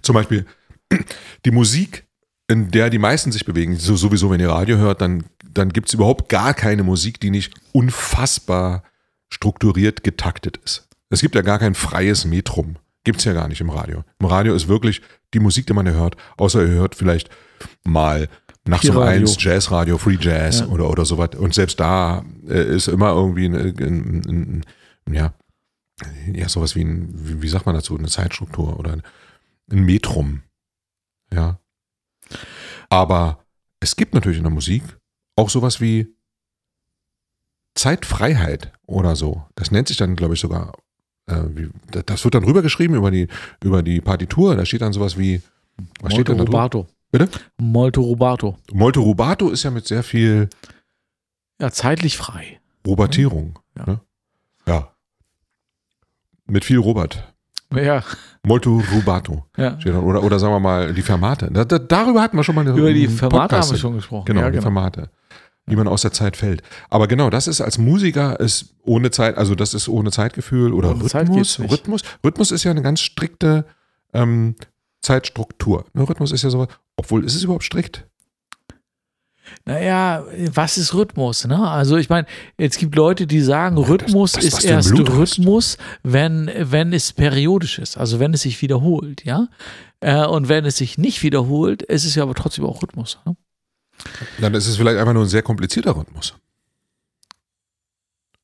zum 0.02 0.14
Beispiel 0.14 0.44
die 1.44 1.52
Musik, 1.52 2.04
in 2.50 2.70
der 2.70 2.90
die 2.90 2.98
meisten 2.98 3.30
sich 3.32 3.44
bewegen. 3.44 3.76
So, 3.76 3.96
sowieso, 3.96 4.30
wenn 4.30 4.40
ihr 4.40 4.50
Radio 4.50 4.76
hört, 4.76 5.00
dann, 5.00 5.24
dann 5.44 5.70
gibt 5.72 5.88
es 5.88 5.94
überhaupt 5.94 6.28
gar 6.28 6.52
keine 6.52 6.82
Musik, 6.82 7.20
die 7.20 7.30
nicht 7.30 7.54
unfassbar 7.72 8.82
strukturiert 9.32 10.02
getaktet 10.02 10.56
ist. 10.64 10.88
Es 11.10 11.20
gibt 11.20 11.34
ja 11.36 11.42
gar 11.42 11.58
kein 11.58 11.74
freies 11.74 12.24
Metrum. 12.24 12.76
Gibt 13.04 13.20
es 13.20 13.24
ja 13.24 13.32
gar 13.32 13.48
nicht 13.48 13.60
im 13.60 13.70
Radio. 13.70 14.04
Im 14.18 14.26
Radio 14.26 14.54
ist 14.54 14.68
wirklich 14.68 15.00
die 15.32 15.38
Musik, 15.38 15.66
die 15.66 15.72
man 15.72 15.88
hört, 15.88 16.16
außer 16.36 16.60
ihr 16.62 16.68
hört 16.72 16.94
vielleicht 16.94 17.30
mal 17.84 18.28
nachts 18.66 18.88
um 18.88 18.96
Pi-Radio. 18.96 19.20
eins 19.20 19.36
Jazzradio, 19.42 19.96
Free 19.96 20.18
Jazz 20.20 20.60
Ja. 20.60 20.66
oder, 20.66 20.90
oder 20.90 21.04
sowas. 21.04 21.30
Und 21.38 21.54
selbst 21.54 21.78
da 21.78 22.24
äh, 22.48 22.74
ist 22.76 22.88
immer 22.88 23.12
irgendwie 23.12 23.46
ein, 23.46 23.54
ein, 23.54 24.22
ein, 24.28 24.64
ein, 25.06 25.14
ja, 25.14 25.34
ja, 26.32 26.48
sowas 26.48 26.74
wie 26.74 26.82
ein, 26.84 27.08
wie, 27.14 27.42
wie 27.42 27.48
sagt 27.48 27.66
man 27.66 27.74
dazu, 27.76 27.96
eine 27.96 28.08
Zeitstruktur 28.08 28.78
oder 28.78 28.92
ein, 28.94 29.02
ein 29.70 29.84
Metrum. 29.84 30.42
Ja. 31.32 31.59
Aber 32.90 33.44
es 33.80 33.96
gibt 33.96 34.12
natürlich 34.14 34.38
in 34.38 34.44
der 34.44 34.52
Musik 34.52 34.82
auch 35.36 35.48
sowas 35.48 35.80
wie 35.80 36.14
Zeitfreiheit 37.74 38.72
oder 38.86 39.16
so. 39.16 39.44
Das 39.54 39.70
nennt 39.70 39.88
sich 39.88 39.96
dann, 39.96 40.16
glaube 40.16 40.34
ich, 40.34 40.40
sogar, 40.40 40.72
äh, 41.26 41.42
wie, 41.54 41.70
das- 42.04 42.24
wird 42.24 42.34
dann 42.34 42.44
rübergeschrieben 42.44 42.96
über 42.96 43.10
die, 43.10 43.28
über 43.62 43.82
die 43.82 44.00
Partitur. 44.00 44.56
Da 44.56 44.66
steht 44.66 44.82
dann 44.82 44.92
sowas 44.92 45.16
wie, 45.18 45.40
was 46.00 46.12
steht 46.12 46.28
Molto 46.28 46.32
denn 46.34 46.38
da? 46.38 46.44
Rubato. 46.44 46.88
Bitte? 47.12 47.28
Molto 47.58 48.02
Rubato. 48.02 48.56
Molto 48.72 49.02
rubato 49.02 49.50
ist 49.50 49.62
ja 49.64 49.70
mit 49.70 49.86
sehr 49.86 50.02
viel 50.02 50.48
Ja, 51.60 51.70
zeitlich 51.70 52.16
frei. 52.16 52.60
Robertierung. 52.86 53.58
Ja. 53.76 53.86
Ne? 53.86 54.00
ja. 54.66 54.94
Mit 56.46 56.64
viel 56.64 56.78
Robert. 56.78 57.29
Ja, 57.74 58.02
Molto 58.42 58.82
rubato. 58.92 59.44
ja. 59.56 59.76
Oder, 59.84 60.22
oder 60.22 60.38
sagen 60.38 60.52
wir 60.54 60.60
mal 60.60 60.92
die 60.94 61.02
Fermate. 61.02 61.50
Da, 61.52 61.64
da, 61.64 61.78
darüber 61.78 62.22
hatten 62.22 62.36
wir 62.36 62.42
schon 62.44 62.54
mal 62.54 62.62
eine 62.62 62.70
Über 62.76 62.92
die 62.92 63.06
Fermate 63.06 63.40
Podcast 63.54 63.68
haben 63.70 63.76
wir 63.76 63.80
schon 63.80 63.94
gesprochen. 63.94 64.24
Genau, 64.26 64.40
ja, 64.40 64.50
die 64.50 64.60
Fermate. 64.60 65.10
Wie 65.66 65.76
man 65.76 65.86
aus 65.86 66.02
der 66.02 66.12
Zeit 66.12 66.36
fällt. 66.36 66.62
Aber 66.88 67.06
genau, 67.06 67.30
das 67.30 67.46
ist 67.46 67.60
als 67.60 67.78
Musiker 67.78 68.40
ist 68.40 68.74
ohne 68.82 69.10
Zeit, 69.12 69.36
also 69.38 69.54
das 69.54 69.72
ist 69.74 69.88
ohne 69.88 70.10
Zeitgefühl 70.10 70.72
oder 70.72 70.90
Ohne 70.90 71.04
Zeit 71.04 71.28
Rhythmus. 71.28 71.58
nicht. 71.60 71.70
Rhythmus. 71.70 72.00
Rhythmus 72.24 72.50
ist 72.50 72.64
ja 72.64 72.70
eine 72.72 72.82
ganz 72.82 73.00
strikte 73.00 73.66
ähm, 74.12 74.56
Zeitstruktur. 75.00 75.84
Ne, 75.92 76.08
Rhythmus 76.08 76.32
ist 76.32 76.42
ja 76.42 76.50
sowas, 76.50 76.68
obwohl 76.96 77.24
ist 77.24 77.34
es 77.36 77.44
überhaupt 77.44 77.64
strikt? 77.64 78.06
Naja, 79.64 80.24
was 80.52 80.78
ist 80.78 80.94
Rhythmus? 80.94 81.46
Ne? 81.46 81.68
Also 81.68 81.96
ich 81.96 82.08
meine, 82.08 82.26
es 82.56 82.76
gibt 82.76 82.94
Leute, 82.96 83.26
die 83.26 83.40
sagen, 83.40 83.76
das- 83.76 83.88
Rhythmus 83.88 84.32
das, 84.32 84.46
was 84.46 84.54
ist 84.54 84.64
erst. 84.64 84.92
Rhythmus, 84.92 85.76
wenn, 86.02 86.50
wenn 86.58 86.92
es 86.92 87.12
periodisch 87.12 87.78
ist, 87.78 87.96
also 87.98 88.20
wenn 88.20 88.34
es 88.34 88.42
sich 88.42 88.60
wiederholt, 88.62 89.24
ja. 89.24 89.48
Äh, 90.00 90.24
und 90.26 90.48
wenn 90.48 90.64
es 90.64 90.78
sich 90.78 90.96
nicht 90.98 91.22
wiederholt, 91.22 91.82
ist 91.82 92.04
es 92.04 92.14
ja 92.14 92.22
aber 92.22 92.34
trotzdem 92.34 92.64
auch 92.64 92.82
Rhythmus. 92.82 93.18
Ne? 93.26 93.36
Dann 94.40 94.54
ist 94.54 94.66
es 94.66 94.76
vielleicht 94.76 94.98
einfach 94.98 95.12
nur 95.12 95.24
ein 95.24 95.28
sehr 95.28 95.42
komplizierter 95.42 95.94
Rhythmus. 95.96 96.34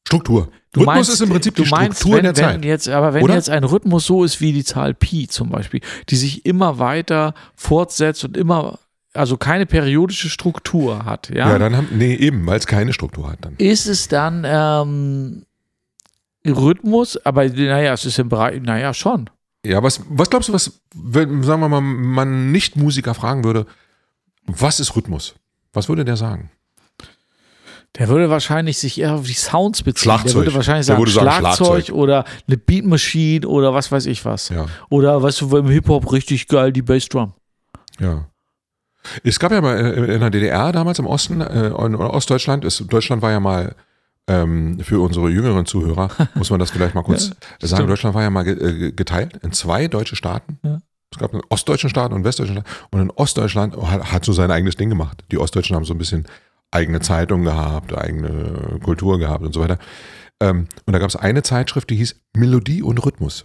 Struktur. 0.07 0.51
Du 0.73 0.81
Rhythmus 0.81 0.95
meinst, 0.95 1.11
ist 1.11 1.21
im 1.23 1.31
Prinzip 1.31 1.55
die 1.57 1.65
meinst, 1.65 1.99
Struktur 2.01 2.17
wenn, 2.19 2.25
der 2.25 2.35
Zeit. 2.35 2.65
Jetzt, 2.65 2.89
aber 2.89 3.15
wenn 3.15 3.25
Oder? 3.25 3.35
jetzt 3.35 3.51
ein 3.51 3.65
Rhythmus 3.65 4.07
so 4.07 4.23
ist 4.23 4.41
wie 4.41 4.53
die 4.53 4.63
Zahl 4.63 4.95
Pi 4.95 5.27
zum 5.27 5.49
Beispiel, 5.49 5.81
die 6.11 6.17
sich 6.17 6.47
immer 6.47 6.79
weiter 6.79 7.35
fortsetzt 7.57 8.25
und 8.25 8.37
immer, 8.37 8.79
also 9.17 9.37
keine 9.37 9.67
periodische 9.67 10.29
Struktur 10.29 11.05
hat, 11.05 11.29
ja, 11.31 11.51
Ja, 11.51 11.59
dann 11.59 11.77
haben, 11.77 11.89
nee, 11.93 12.15
eben, 12.15 12.47
weil 12.47 12.59
es 12.59 12.67
keine 12.67 12.93
Struktur 12.93 13.31
hat 13.31 13.39
dann. 13.43 13.55
ist 13.59 13.87
es 13.87 14.09
dann 14.09 14.45
ähm, 14.47 15.45
Rhythmus, 16.47 17.17
aber 17.25 17.49
naja, 17.49 17.93
es 17.95 18.05
ist 18.05 18.19
im 18.19 18.29
Bereich, 18.29 18.61
naja, 18.63 18.95
schon. 18.95 19.29
Ja, 19.65 19.83
was, 19.83 20.01
was 20.09 20.31
glaubst 20.31 20.49
du, 20.49 20.53
was, 20.53 20.81
wenn, 20.95 21.43
sagen 21.43 21.61
wir 21.61 21.69
mal, 21.69 21.81
man 21.81 22.53
nicht 22.53 22.77
Musiker 22.77 23.15
fragen 23.15 23.43
würde, 23.43 23.67
was 24.47 24.79
ist 24.79 24.95
Rhythmus? 24.95 25.35
Was 25.73 25.89
würde 25.89 26.05
der 26.05 26.17
sagen? 26.17 26.51
Der 27.99 28.09
würde 28.09 28.29
wahrscheinlich 28.31 28.77
sich 28.79 29.01
eher 29.01 29.15
auf 29.15 29.27
die 29.27 29.33
Sounds 29.33 29.83
beziehen. 29.83 30.09
Der 30.11 30.19
Schlagzeug. 30.19 30.35
würde 30.35 30.55
wahrscheinlich 30.55 30.87
Der 30.87 30.95
sagen, 30.97 31.01
würde 31.01 31.13
sagen 31.13 31.31
Schlagzeug, 31.31 31.67
Schlagzeug. 31.87 31.95
oder 31.97 32.25
eine 32.47 32.57
Beatmaschine 32.59 33.49
oder 33.49 33.73
was 33.75 33.91
weiß 33.91 34.07
ich 34.07 34.25
was. 34.25 34.51
Ja, 34.51 34.67
Oder 34.91 35.23
weißt 35.23 35.41
du, 35.41 35.57
im 35.57 35.69
Hip-Hop 35.69 36.13
richtig 36.13 36.47
geil 36.47 36.73
die 36.73 36.83
Bassdrum. 36.83 37.33
ja. 37.99 38.27
Es 39.23 39.39
gab 39.39 39.53
ja 39.53 39.61
mal 39.61 39.77
äh, 39.79 40.15
in 40.15 40.21
der 40.21 40.31
DDR 40.31 40.73
damals 40.73 40.99
im 40.99 41.07
Osten, 41.07 41.41
äh, 41.41 41.69
in 41.69 41.95
Ostdeutschland, 41.97 42.65
ist, 42.65 42.85
Deutschland 42.89 43.23
war 43.23 43.31
ja 43.31 43.41
mal 43.41 43.75
ähm, 44.29 44.79
für 44.81 45.01
unsere 45.01 45.29
jüngeren 45.31 45.67
Zuhörer, 45.67 46.11
muss 46.35 46.51
man 46.51 46.59
das 46.59 46.71
vielleicht 46.71 46.95
mal 46.95 47.03
kurz 47.03 47.31
Ja, 47.61 47.69
sagen. 47.69 47.87
Deutschland 47.87 48.15
war 48.15 48.23
ja 48.23 48.31
mal 48.31 48.43
ge 48.43 48.89
äh, 48.89 48.93
geteilt 48.93 49.39
in 49.43 49.53
zwei 49.53 49.89
deutsche 49.89 50.17
Staaten. 50.17 50.59
Ja. 50.63 50.81
Es 51.13 51.19
gab 51.19 51.33
einen 51.33 51.43
ostdeutschen 51.49 51.89
Staat 51.89 52.11
und 52.11 52.17
einen 52.17 52.25
westdeutschen 52.25 52.57
Staat. 52.57 52.67
Und 52.91 53.01
in 53.01 53.11
Ostdeutschland 53.11 53.77
hat, 53.77 54.13
hat 54.13 54.25
so 54.25 54.33
sein 54.33 54.51
eigenes 54.51 54.77
Ding 54.77 54.89
gemacht. 54.89 55.25
Die 55.31 55.39
Ostdeutschen 55.39 55.77
haben 55.77 55.85
so 55.85 55.95
ein 55.95 55.99
bisschen 55.99 56.27
eigene 56.73 57.01
Zeitung 57.01 57.45
gehabt, 57.45 57.97
eigene 57.97 58.81
Kultur 58.83 59.19
gehabt 59.19 59.45
und 59.45 59.53
so 59.55 59.61
weiter. 59.61 59.79
Ähm, 60.41 60.67
und 60.85 60.93
da 60.93 60.99
gab 60.99 61.09
es 61.09 61.17
eine 61.17 61.43
Zeitschrift, 61.43 61.89
die 61.91 61.97
hieß 61.97 62.17
Melodie 62.37 62.83
und 62.83 62.99
Rhythmus. 63.05 63.45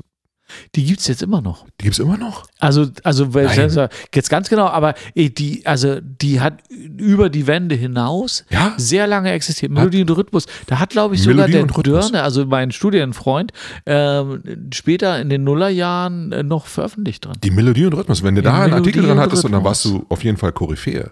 Die 0.76 0.86
gibt 0.86 1.00
es 1.00 1.08
jetzt 1.08 1.22
immer 1.22 1.42
noch. 1.42 1.66
Die 1.80 1.84
gibt 1.86 1.94
es 1.94 2.00
immer 2.00 2.18
noch. 2.18 2.46
Also, 2.60 2.88
also 3.04 3.26
Nein. 3.26 3.90
jetzt 4.14 4.30
ganz 4.30 4.50
genau, 4.50 4.68
aber 4.68 4.94
eh, 5.16 5.30
die, 5.30 5.66
also 5.66 6.00
die 6.02 6.40
hat 6.42 6.60
über 6.70 7.30
die 7.30 7.48
Wände 7.48 7.76
hinaus 7.76 8.46
Ja. 8.50 8.74
sehr 8.78 9.08
lange 9.08 9.32
existiert. 9.32 9.72
Melodie 9.72 10.02
und 10.02 10.10
Rhythmus. 10.12 10.46
Da 10.68 10.80
hat, 10.80 10.90
glaube 10.92 11.16
ich, 11.16 11.22
sogar 11.24 11.48
Melodie 11.48 11.74
der. 11.74 11.84
Dörne, 11.84 12.24
also 12.24 12.46
mein 12.46 12.72
Studienfreund, 12.72 13.52
ähm, 13.86 14.42
später 14.74 15.20
in 15.20 15.30
den 15.30 15.44
Nullerjahren 15.44 16.32
äh, 16.32 16.44
noch 16.44 16.66
veröffentlicht 16.68 17.26
drin. 17.26 17.34
Die 17.44 17.52
Melodie 17.52 17.86
und 17.86 17.94
Rhythmus. 17.94 18.24
Wenn 18.24 18.36
du 18.36 18.42
Ja, 18.42 18.52
da 18.52 18.54
einen 18.62 18.72
Melodie 18.72 18.90
Artikel 18.90 19.08
dran 19.08 19.20
hattest, 19.20 19.46
und 19.46 19.52
dann 19.52 19.64
warst 19.64 19.86
du 19.86 20.06
auf 20.10 20.24
jeden 20.24 20.38
Fall 20.38 20.52
Koryphäe. 20.52 21.12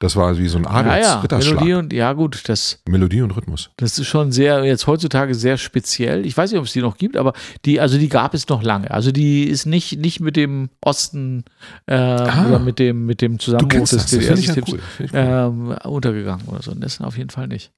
Das 0.00 0.16
war 0.16 0.36
wie 0.38 0.48
so 0.48 0.56
ein 0.56 0.64
Ja, 0.64 0.70
ja, 0.70 0.78
Adels-Ritterschlag. 0.80 1.54
Melodie 1.60 1.74
und, 1.74 1.92
ja 1.92 2.12
gut, 2.14 2.48
das, 2.48 2.82
Melodie 2.88 3.20
und 3.20 3.36
Rhythmus. 3.36 3.70
das 3.76 3.98
ist 3.98 4.06
schon 4.06 4.32
sehr, 4.32 4.64
jetzt 4.64 4.86
heutzutage 4.86 5.34
sehr 5.34 5.58
speziell. 5.58 6.24
Ich 6.24 6.34
weiß 6.34 6.50
nicht, 6.50 6.58
ob 6.58 6.64
es 6.64 6.72
die 6.72 6.80
noch 6.80 6.96
gibt, 6.96 7.18
aber 7.18 7.34
die, 7.66 7.80
also 7.80 7.98
die 7.98 8.08
gab 8.08 8.32
es 8.32 8.48
noch 8.48 8.62
lange. 8.62 8.90
Also 8.90 9.12
die 9.12 9.44
ist 9.44 9.66
nicht, 9.66 9.98
nicht 9.98 10.20
mit 10.20 10.36
dem 10.36 10.70
Osten 10.80 11.44
äh, 11.84 11.94
oder 11.94 12.58
mit 12.58 12.78
dem, 12.78 13.04
mit 13.04 13.20
dem 13.20 13.34
Ah. 13.34 13.38
Zusammenbruch 13.38 13.88
des 13.88 14.10
ja 14.10 14.18
DDR-Systems 14.18 14.72
cool. 14.72 14.80
Cool. 14.98 15.08
ähm, 15.12 15.76
untergegangen 15.84 16.46
oder 16.48 16.62
so. 16.62 16.74
Das 16.74 16.98
auf 17.02 17.18
jeden 17.18 17.30
Fall 17.30 17.46
nicht. 17.46 17.70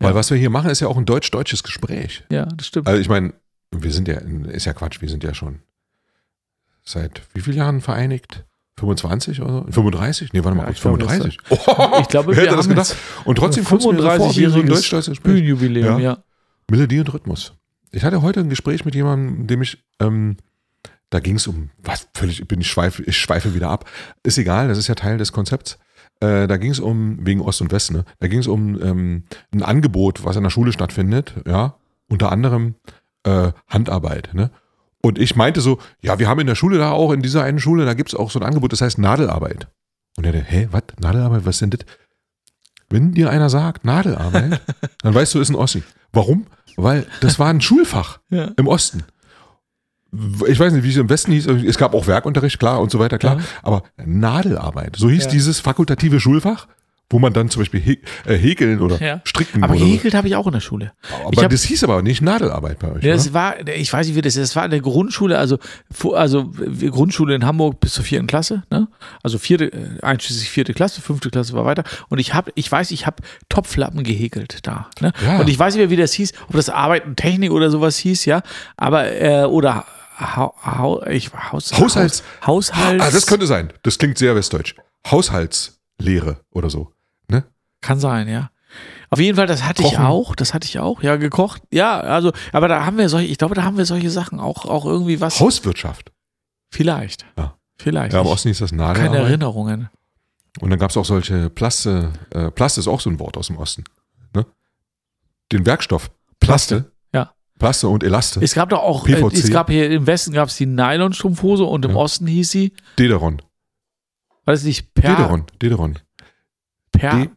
Weil 0.00 0.10
ja. 0.10 0.14
was 0.16 0.30
wir 0.30 0.36
hier 0.38 0.50
machen, 0.50 0.70
ist 0.70 0.80
ja 0.80 0.88
auch 0.88 0.96
ein 0.96 1.06
deutsch-deutsches 1.06 1.62
Gespräch. 1.62 2.24
Ja, 2.30 2.46
das 2.46 2.66
stimmt. 2.66 2.88
Also 2.88 3.00
ich 3.00 3.08
meine, 3.08 3.32
wir 3.70 3.92
sind 3.92 4.08
ja, 4.08 4.16
ist 4.16 4.64
ja 4.64 4.72
Quatsch, 4.72 5.00
wir 5.00 5.08
sind 5.08 5.22
ja 5.22 5.34
schon 5.34 5.60
seit 6.84 7.22
wie 7.34 7.42
vielen 7.42 7.58
Jahren 7.58 7.80
vereinigt? 7.80 8.44
25 8.78 9.40
oder 9.42 9.52
so? 9.52 9.66
35? 9.72 10.32
Nee, 10.32 10.44
warte 10.44 10.56
mal 10.56 10.62
Ja, 10.62 10.66
kurz, 10.68 10.76
ich 10.78 10.82
glaube, 10.82 10.98
35. 11.04 11.38
ich 12.00 12.08
glaube, 12.08 12.28
Wer 12.28 12.36
wir 12.36 12.42
hätte 12.44 12.56
das 12.56 12.64
haben 12.66 12.70
gedacht? 12.70 12.96
Und 13.24 13.36
trotzdem 13.38 13.64
kommt 13.64 13.80
es 13.82 13.86
mir 13.86 13.96
so 14.00 14.08
vor, 14.10 14.36
wie 14.36 14.44
so 14.46 14.60
ein 14.60 14.66
35-jähriges 14.66 14.66
deutsch-deutsches 14.68 15.06
Gespräch. 15.08 15.34
Bühnenjubiläum, 15.34 15.98
Ja. 16.00 16.12
ja. 16.12 16.18
Melodie 16.70 17.00
und 17.00 17.12
Rhythmus. 17.12 17.54
ich 17.92 18.04
hatte 18.04 18.22
heute 18.22 18.40
ein 18.40 18.48
Gespräch 18.50 18.84
mit 18.84 18.94
jemandem, 18.94 19.46
dem 19.46 19.62
ich, 19.62 19.82
ähm, 20.00 20.36
da 21.10 21.20
ging 21.20 21.36
es 21.36 21.46
um, 21.46 21.70
was 21.82 22.06
völlig, 22.14 22.46
bin 22.46 22.60
ich 22.60 22.68
schweife, 22.68 23.02
ich 23.04 23.16
schweife 23.16 23.54
wieder 23.54 23.70
ab. 23.70 23.86
Ist 24.22 24.36
egal, 24.38 24.68
das 24.68 24.76
ist 24.78 24.88
ja 24.88 24.94
Teil 24.94 25.16
des 25.18 25.32
Konzepts. 25.32 25.78
Äh, 26.20 26.46
da 26.46 26.56
ging 26.58 26.70
es 26.72 26.80
um, 26.80 27.24
wegen 27.26 27.40
Ost 27.40 27.62
und 27.62 27.72
West, 27.72 27.92
ne? 27.92 28.04
Da 28.18 28.26
ging 28.28 28.40
es 28.40 28.46
um 28.46 28.80
ähm, 28.82 29.24
ein 29.52 29.62
Angebot, 29.62 30.24
was 30.24 30.36
in 30.36 30.42
der 30.42 30.50
Schule 30.50 30.72
stattfindet, 30.72 31.34
ja, 31.46 31.76
unter 32.08 32.30
anderem 32.32 32.74
äh, 33.24 33.52
Handarbeit, 33.68 34.30
ne? 34.34 34.50
Und 35.08 35.18
ich 35.18 35.34
meinte 35.36 35.60
so, 35.62 35.78
ja, 36.02 36.18
wir 36.18 36.28
haben 36.28 36.38
in 36.40 36.46
der 36.46 36.54
Schule 36.54 36.78
da 36.78 36.90
auch, 36.92 37.12
in 37.12 37.22
dieser 37.22 37.42
einen 37.42 37.58
Schule, 37.58 37.84
da 37.86 37.94
gibt 37.94 38.10
es 38.10 38.14
auch 38.14 38.30
so 38.30 38.38
ein 38.38 38.44
Angebot, 38.46 38.72
das 38.72 38.80
heißt 38.82 38.98
Nadelarbeit. 38.98 39.66
Und 40.16 40.24
er 40.26 40.32
dachte, 40.32 40.44
hä, 40.46 40.68
was? 40.70 40.82
Nadelarbeit, 41.00 41.46
was 41.46 41.58
sind 41.58 41.74
das? 41.74 41.80
Wenn 42.90 43.12
dir 43.12 43.30
einer 43.30 43.48
sagt, 43.50 43.84
Nadelarbeit, 43.84 44.60
dann 45.02 45.14
weißt 45.14 45.34
du, 45.34 45.40
ist 45.40 45.48
ein 45.48 45.54
Ossi. 45.56 45.82
Warum? 46.12 46.46
Weil 46.76 47.06
das 47.20 47.38
war 47.38 47.48
ein 47.48 47.60
Schulfach 47.60 48.18
Ja. 48.30 48.50
im 48.56 48.66
Osten. 48.68 49.02
Ich 50.46 50.58
weiß 50.58 50.72
nicht, 50.72 50.84
wie 50.84 50.90
es 50.90 50.96
im 50.96 51.10
Westen 51.10 51.32
hieß. 51.32 51.46
Es 51.46 51.76
gab 51.76 51.92
auch 51.94 52.06
Werkunterricht, 52.06 52.58
klar 52.58 52.80
und 52.80 52.90
so 52.90 52.98
weiter, 52.98 53.18
klar. 53.18 53.38
Ja. 53.38 53.44
Aber 53.62 53.82
Nadelarbeit, 54.04 54.96
so 54.96 55.10
hieß 55.10 55.24
Ja. 55.24 55.30
dieses 55.30 55.60
fakultative 55.60 56.18
Schulfach, 56.20 56.66
wo 57.10 57.18
man 57.18 57.32
dann 57.32 57.48
zum 57.48 57.60
Beispiel 57.62 57.80
hä 57.80 57.98
äh, 58.26 58.36
häkeln 58.36 58.80
oder 58.80 59.00
Ja. 59.02 59.20
stricken 59.24 59.62
Aber 59.62 59.74
oder 59.74 59.82
gehäkelt 59.84 60.12
habe 60.14 60.28
ich 60.28 60.36
auch 60.36 60.46
in 60.46 60.52
der 60.52 60.60
Schule. 60.60 60.92
ich 61.02 61.14
Aber 61.38 61.42
hab- 61.44 61.50
das 61.50 61.62
hieß 61.62 61.82
aber 61.84 62.02
nicht 62.02 62.20
Nadelarbeit 62.20 62.78
bei 62.78 62.92
euch. 62.92 63.02
Ja, 63.02 63.14
das 63.14 63.32
war, 63.32 63.66
ich 63.66 63.90
weiß 63.92 64.06
nicht, 64.06 64.16
wie 64.16 64.20
das 64.20 64.36
ist. 64.36 64.50
Das 64.50 64.56
war 64.56 64.64
in 64.66 64.70
der 64.70 64.80
Grundschule, 64.80 65.38
also, 65.38 65.58
also 66.12 66.50
Grundschule 66.90 67.34
in 67.34 67.46
Hamburg 67.46 67.80
bis 67.80 67.94
zur 67.94 68.04
vierten 68.04 68.26
Klasse, 68.26 68.64
ne? 68.70 68.88
Also 69.22 69.38
vierte, 69.38 69.72
äh, 69.72 70.00
einschließlich 70.02 70.50
vierte 70.50 70.74
Klasse, 70.74 71.00
fünfte 71.00 71.30
Klasse 71.30 71.54
war 71.54 71.64
weiter. 71.64 71.84
Und 72.10 72.18
ich 72.18 72.34
habe, 72.34 72.52
ich 72.56 72.70
weiß, 72.70 72.90
ich 72.90 73.06
habe 73.06 73.22
Topflappen 73.48 74.02
gehäkelt 74.04 74.66
da. 74.66 74.90
Ne? 75.00 75.12
Ja. 75.24 75.38
Und 75.38 75.48
ich 75.48 75.58
weiß 75.58 75.74
nicht 75.74 75.80
mehr, 75.80 75.90
wie 75.90 75.96
das 75.96 76.12
hieß, 76.12 76.32
ob 76.48 76.56
das 76.56 76.68
Arbeiten 76.68 77.16
Technik 77.16 77.52
oder 77.52 77.70
sowas 77.70 77.96
hieß, 77.96 78.26
ja. 78.26 78.42
Aber, 78.76 79.10
äh, 79.12 79.44
oder 79.44 79.86
ha, 80.18 80.52
ha, 80.62 81.00
ich, 81.10 81.30
Haus, 81.32 81.72
Haushalts- 81.72 82.22
Haus, 82.46 82.72
Haushalts. 82.74 83.04
Ah, 83.04 83.10
das 83.10 83.26
könnte 83.26 83.46
sein. 83.46 83.72
Das 83.82 83.96
klingt 83.98 84.18
sehr 84.18 84.34
westdeutsch. 84.36 84.74
Haushaltslehre 85.10 86.40
oder 86.50 86.70
so. 86.70 86.92
Kann 87.80 88.00
sein, 88.00 88.28
ja. 88.28 88.50
Auf 89.10 89.18
jeden 89.18 89.36
Fall, 89.36 89.46
das 89.46 89.62
hatte 89.64 89.82
ich 89.82 89.92
Kochen. 89.92 90.04
auch, 90.04 90.34
das 90.36 90.52
hatte 90.52 90.66
ich 90.66 90.78
auch, 90.78 91.02
ja, 91.02 91.16
gekocht. 91.16 91.62
Ja, 91.72 91.98
also, 92.00 92.32
aber 92.52 92.68
da 92.68 92.84
haben 92.84 92.98
wir 92.98 93.08
solche, 93.08 93.28
ich 93.30 93.38
glaube, 93.38 93.54
da 93.54 93.62
haben 93.62 93.78
wir 93.78 93.86
solche 93.86 94.10
Sachen 94.10 94.38
auch, 94.40 94.66
auch 94.66 94.84
irgendwie 94.84 95.20
was. 95.20 95.40
Hauswirtschaft. 95.40 96.12
Vielleicht. 96.70 97.24
Ja. 97.38 97.56
Vielleicht. 97.78 98.12
Ja, 98.12 98.20
im 98.20 98.26
Ich- 98.26 98.32
Osten 98.32 98.48
hieß 98.48 98.58
das 98.58 98.70
keine 98.70 98.82
Nadelarbeit. 98.82 99.20
Erinnerungen. 99.22 99.88
Und 100.60 100.70
dann 100.70 100.78
gab 100.78 100.90
es 100.90 100.96
auch 100.96 101.04
solche 101.04 101.48
Plaste. 101.50 102.12
Äh, 102.30 102.50
Plaste 102.50 102.80
ist 102.80 102.88
auch 102.88 103.00
so 103.00 103.08
ein 103.08 103.18
Wort 103.20 103.36
aus 103.36 103.46
dem 103.46 103.56
Osten. 103.56 103.84
Ne? 104.34 104.44
Den 105.52 105.64
Werkstoff. 105.64 106.10
Plaste. 106.40 106.90
Ja. 107.14 107.32
Plaste 107.58 107.88
und 107.88 108.02
Elaste. 108.02 108.40
Es 108.42 108.54
gab 108.54 108.68
doch 108.70 108.80
auch, 108.82 109.06
äh, 109.08 109.14
PVC. 109.14 109.34
es 109.34 109.50
gab 109.50 109.70
hier 109.70 109.90
im 109.90 110.06
Westen 110.06 110.32
gab 110.32 110.48
es 110.48 110.56
die 110.56 110.66
Nylonstrumpfhose 110.66 111.64
und 111.64 111.84
im 111.84 111.92
Ja. 111.92 111.96
Osten 111.96 112.26
hieß 112.26 112.50
sie, 112.50 112.72
Dederon. 112.98 113.40
war 114.44 114.52
das 114.54 114.64
nicht 114.64 114.92
per, 114.94 115.14
Dederon. 115.14 115.44
Dederon. 115.62 115.98
per, 116.92 117.16
D- 117.24 117.30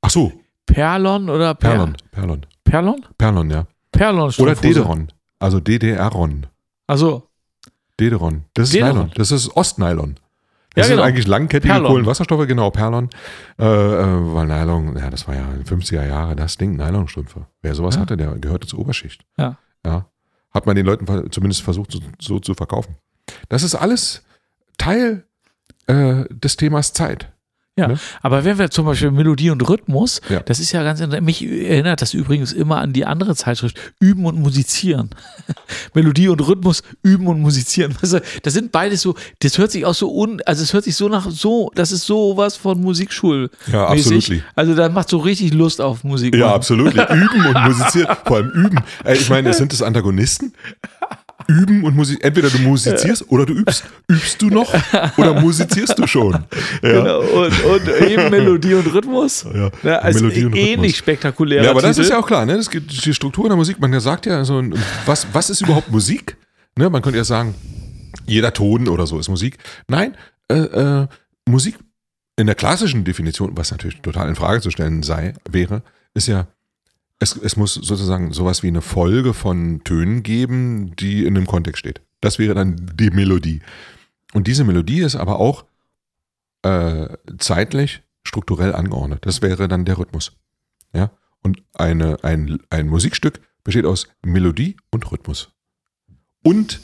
Ach 0.00 0.10
so, 0.10 0.32
Perlon 0.66 1.28
oder 1.30 1.54
per, 1.54 1.70
Perlon. 1.70 1.96
Perlon. 2.10 2.46
Perlon? 2.64 3.06
Perlon, 3.16 3.50
ja. 3.50 3.66
Perlon 3.92 4.22
Oder 4.24 4.32
Strumpfhose. 4.32 4.60
Dederon. 4.68 5.08
Also 5.38 5.60
DDR-Ron. 5.60 6.46
Also, 6.86 7.28
Dederon. 7.98 8.44
Das 8.54 8.68
ist 8.68 8.74
Dederon. 8.74 8.94
Nylon. 8.96 9.10
Das 9.16 9.32
ist 9.32 9.56
Ostnylon. 9.56 10.10
Ja, 10.76 10.82
Das 10.82 10.88
genau. 10.88 10.98
sind 11.02 11.08
eigentlich 11.08 11.26
langkettige 11.26 11.72
Perlon. 11.72 11.90
Kohlenwasserstoffe, 11.90 12.46
genau, 12.46 12.70
Perlon. 12.70 13.08
Äh, 13.58 13.64
äh, 13.64 14.34
weil 14.34 14.46
Nylon, 14.46 14.96
ja, 14.96 15.10
das 15.10 15.26
war 15.26 15.34
ja 15.34 15.50
in 15.52 15.64
den 15.64 15.64
50er 15.64 16.06
Jahre 16.06 16.36
das 16.36 16.56
Ding, 16.58 16.76
Nylonstrümpfe. 16.76 17.46
Wer 17.62 17.74
sowas 17.74 17.94
Ja. 17.96 18.02
hatte, 18.02 18.16
der 18.16 18.32
gehörte 18.38 18.66
zur 18.66 18.78
Oberschicht. 18.80 19.24
Ja. 19.38 19.58
Ja. 19.84 20.06
Hat 20.52 20.66
man 20.66 20.76
den 20.76 20.86
Leuten 20.86 21.30
zumindest 21.32 21.62
versucht, 21.62 21.92
so, 21.92 22.00
so 22.20 22.38
zu 22.38 22.54
verkaufen. 22.54 22.96
Das 23.48 23.62
ist 23.62 23.74
alles 23.74 24.22
Teil 24.76 25.24
äh, 25.86 26.24
des 26.30 26.56
Themas 26.56 26.92
Zeit. 26.92 27.32
Aber 28.22 28.44
wenn 28.44 28.58
wir 28.58 28.70
zum 28.70 28.86
Beispiel 28.86 29.10
Melodie 29.10 29.50
und 29.50 29.66
Rhythmus, 29.68 30.20
Ja. 30.28 30.40
das 30.40 30.60
ist 30.60 30.72
ja 30.72 30.82
ganz 30.82 31.00
interessant. 31.00 31.26
Mich 31.26 31.42
erinnert 31.46 32.02
das 32.02 32.14
übrigens 32.14 32.52
immer 32.52 32.78
an 32.78 32.92
die 32.92 33.04
andere 33.04 33.34
Zeitschrift, 33.34 33.76
Üben 34.00 34.24
und 34.26 34.38
Musizieren. 34.40 35.10
Melodie 35.94 36.28
und 36.28 36.40
Rhythmus, 36.46 36.82
Üben 37.02 37.26
und 37.26 37.40
Musizieren. 37.40 37.94
Weißt 38.00 38.14
du, 38.14 38.20
das 38.42 38.52
sind 38.54 38.72
beides 38.72 39.02
so, 39.02 39.14
das 39.40 39.58
hört 39.58 39.70
sich 39.70 39.84
auch 39.84 39.94
so 39.94 40.12
un, 40.14 40.40
also 40.46 40.62
es 40.62 40.72
hört 40.72 40.84
sich 40.84 40.96
so 40.96 41.08
nach 41.08 41.30
so, 41.30 41.70
das 41.74 41.92
ist 41.92 42.06
sowas 42.06 42.56
von 42.56 42.80
Musikschul. 42.80 43.50
Ja, 43.72 43.86
absolut. 43.88 44.30
Also 44.54 44.74
da 44.74 44.88
macht 44.88 45.08
so 45.08 45.18
richtig 45.18 45.52
Lust 45.54 45.80
auf 45.80 46.04
Musik. 46.04 46.34
Ja, 46.34 46.54
absolut. 46.54 46.94
Üben 46.94 47.46
und 47.46 47.62
musizieren. 47.64 48.16
Vor 48.24 48.36
allem 48.38 48.50
üben. 48.50 48.78
Äh, 49.04 49.14
ich 49.14 49.28
meine, 49.28 49.52
sind 49.54 49.72
das 49.72 49.82
Antagonisten? 49.82 50.52
Üben 51.48 51.82
und 51.84 51.96
Musik. 51.96 52.22
Entweder 52.22 52.50
du 52.50 52.58
musizierst 52.58 53.24
oder 53.30 53.46
du 53.46 53.54
übst. 53.54 53.84
Übst 54.06 54.40
du 54.42 54.48
noch 54.48 54.72
oder 55.16 55.40
musizierst 55.40 55.98
du 55.98 56.06
schon? 56.06 56.32
Ja. 56.82 56.92
Genau. 56.92 57.20
Und, 57.20 57.64
und 57.64 57.88
eben 58.06 58.30
Melodie 58.30 58.74
und 58.74 58.86
Rhythmus. 58.92 59.44
Ja, 59.52 59.70
Ne, 59.82 60.02
also 60.02 60.20
Melodie 60.20 60.44
und 60.44 60.54
ähnlich 60.54 60.72
Rhythmus. 60.78 60.96
spektakulärer 60.96 61.64
Ja, 61.64 61.70
aber 61.70 61.80
das 61.80 61.96
Titel. 61.96 62.04
ist 62.04 62.10
ja 62.10 62.18
auch 62.18 62.26
klar, 62.26 62.44
ne? 62.46 62.56
Das 62.56 62.68
gibt 62.70 63.04
die 63.04 63.14
Struktur 63.14 63.44
in 63.46 63.48
der 63.50 63.56
Musik. 63.56 63.80
Man 63.80 63.98
sagt 64.00 64.26
ja 64.26 64.44
so, 64.44 64.58
ein- 64.58 64.74
was, 65.06 65.26
was 65.32 65.48
ist 65.50 65.62
überhaupt 65.62 65.90
Musik? 65.90 66.36
Ne? 66.76 66.90
Man 66.90 67.00
könnte 67.02 67.16
ja 67.18 67.24
sagen, 67.24 67.54
jeder 68.26 68.52
Ton 68.52 68.86
oder 68.88 69.06
so 69.06 69.18
ist 69.18 69.28
Musik. 69.28 69.56
Nein, 69.88 70.16
äh, 70.50 70.54
äh, 70.58 71.06
Musik 71.48 71.76
in 72.36 72.46
der 72.46 72.54
klassischen 72.54 73.04
Definition, 73.04 73.56
was 73.56 73.70
natürlich 73.70 74.00
total 74.02 74.28
in 74.28 74.34
Frage 74.36 74.60
zu 74.60 74.70
stellen 74.70 75.02
sei, 75.02 75.32
wäre, 75.50 75.82
ist 76.14 76.28
ja, 76.28 76.46
es, 77.18 77.36
es 77.36 77.56
muss 77.56 77.74
sozusagen 77.74 78.32
sowas 78.32 78.62
wie 78.62 78.68
eine 78.68 78.82
Folge 78.82 79.34
von 79.34 79.82
Tönen 79.84 80.22
geben, 80.22 80.94
die 80.96 81.26
in 81.26 81.36
einem 81.36 81.46
Kontext 81.46 81.80
steht. 81.80 82.00
Das 82.20 82.38
wäre 82.38 82.54
dann 82.54 82.90
die 82.94 83.10
Melodie. 83.10 83.60
Und 84.34 84.46
diese 84.46 84.64
Melodie 84.64 85.00
ist 85.00 85.16
aber 85.16 85.40
auch 85.40 85.64
äh, 86.62 87.08
zeitlich 87.38 88.02
strukturell 88.24 88.74
angeordnet. 88.74 89.24
Das 89.26 89.42
wäre 89.42 89.68
dann 89.68 89.84
der 89.84 89.98
Rhythmus. 89.98 90.32
Ja? 90.92 91.10
Und 91.42 91.62
eine, 91.74 92.22
ein, 92.22 92.58
ein 92.70 92.88
Musikstück 92.88 93.40
besteht 93.64 93.86
aus 93.86 94.08
Melodie 94.24 94.76
und 94.90 95.10
Rhythmus. 95.10 95.52
Und 96.42 96.80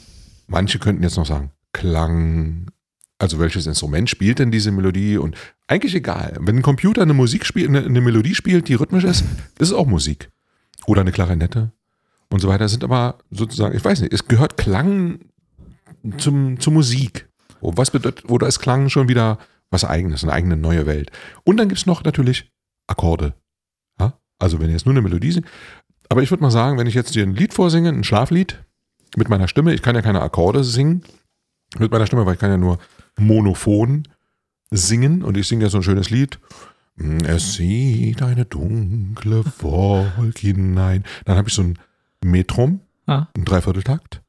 manche 0.47 0.79
könnten 0.79 1.03
jetzt 1.03 1.17
noch 1.17 1.25
sagen, 1.25 1.51
Klang, 1.71 2.71
also 3.19 3.39
welches 3.39 3.67
Instrument 3.67 4.09
spielt 4.09 4.39
denn 4.39 4.51
diese 4.51 4.71
Melodie? 4.71 5.17
Und 5.17 5.35
eigentlich 5.67 5.95
egal. 5.95 6.37
Wenn 6.39 6.57
ein 6.57 6.61
Computer 6.61 7.01
eine 7.01 7.13
Musik 7.13 7.45
spielt, 7.45 7.69
eine, 7.69 7.83
eine 7.83 8.01
Melodie 8.01 8.35
spielt, 8.35 8.67
die 8.67 8.75
rhythmisch 8.75 9.03
ist, 9.03 9.21
ist 9.59 9.69
es 9.69 9.73
auch 9.73 9.87
Musik. 9.87 10.29
Oder 10.85 11.01
eine 11.01 11.11
Klarinette 11.11 11.71
und 12.29 12.39
so 12.39 12.47
weiter. 12.47 12.65
Das 12.65 12.71
sind 12.71 12.83
aber 12.83 13.17
sozusagen, 13.31 13.75
ich 13.75 13.83
weiß 13.83 14.01
nicht, 14.01 14.13
es 14.13 14.27
gehört 14.27 14.57
Klang 14.57 15.19
zum, 16.17 16.59
zur 16.59 16.73
Musik. 16.73 17.29
Wo, 17.61 17.73
was 17.75 17.91
bedeutet, 17.91 18.29
oder 18.29 18.47
ist 18.47 18.59
Klang 18.59 18.89
schon 18.89 19.07
wieder 19.07 19.39
was 19.71 19.83
eigenes, 19.83 20.23
eine 20.23 20.33
eigene 20.33 20.57
neue 20.57 20.85
Welt. 20.85 21.11
Und 21.43 21.57
dann 21.57 21.67
gibt 21.67 21.79
es 21.79 21.85
noch 21.85 22.03
natürlich 22.03 22.51
Akkorde. 22.87 23.33
Ja? 23.99 24.19
Also 24.37 24.59
wenn 24.59 24.69
jetzt 24.69 24.85
nur 24.85 24.93
eine 24.93 25.01
Melodie 25.01 25.31
singt. 25.31 25.47
Aber 26.09 26.21
ich 26.21 26.29
würde 26.29 26.43
mal 26.43 26.51
sagen, 26.51 26.77
wenn 26.77 26.87
ich 26.87 26.93
jetzt 26.93 27.15
dir 27.15 27.23
ein 27.23 27.35
Lied 27.35 27.53
vorsinge, 27.53 27.89
ein 27.89 28.03
Schlaflied, 28.03 28.63
mit 29.17 29.29
meiner 29.29 29.47
Stimme, 29.47 29.73
ich 29.73 29.81
kann 29.81 29.95
ja 29.95 30.01
keine 30.01 30.21
Akkorde 30.21 30.63
singen, 30.63 31.03
mit 31.77 31.91
meiner 31.91 32.05
Stimme, 32.05 32.25
weil 32.25 32.35
ich 32.35 32.39
kann 32.39 32.51
ja 32.51 32.57
nur 32.57 32.77
monophon 33.17 34.07
singen 34.77 35.23
und 35.23 35.37
ich 35.37 35.47
singe 35.47 35.63
ja 35.63 35.69
so 35.69 35.77
ein 35.77 35.83
schönes 35.83 36.09
Lied. 36.09 36.39
Es 37.25 37.53
sieht 37.55 38.21
eine 38.21 38.45
dunkle 38.45 39.43
Wolke 39.59 40.39
hinein. 40.39 41.03
Dann 41.25 41.37
habe 41.37 41.49
ich 41.49 41.53
so 41.55 41.63
ein 41.63 41.79
Metrum, 42.23 42.79
Ah. 43.07 43.27
ein 43.35 43.45
Dreivierteltakt. 43.45 44.21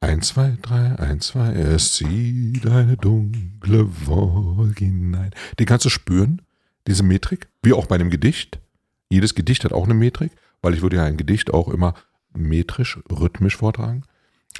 Eins, 0.00 0.28
zwei, 0.28 0.56
drei, 0.60 0.98
eins, 0.98 1.28
zwei, 1.28 1.52
es 1.52 1.94
zieht 1.94 2.66
eine 2.66 2.96
dunkle 2.96 3.86
Wolke 4.06 4.84
hinein. 4.84 5.30
Den 5.58 5.66
kannst 5.66 5.84
du 5.84 5.90
spüren, 5.90 6.42
diese 6.86 7.02
Metrik, 7.02 7.48
wie 7.62 7.72
auch 7.72 7.86
bei 7.86 7.94
einem 7.94 8.10
Gedicht. 8.10 8.58
Jedes 9.08 9.34
Gedicht 9.34 9.64
hat 9.64 9.72
auch 9.72 9.84
eine 9.84 9.94
Metrik, 9.94 10.32
weil 10.62 10.74
ich 10.74 10.82
würde 10.82 10.96
ja 10.96 11.04
ein 11.04 11.16
Gedicht 11.16 11.52
auch 11.52 11.68
immer 11.68 11.94
metrisch, 12.34 12.98
rhythmisch 13.10 13.56
vortragen. 13.56 14.02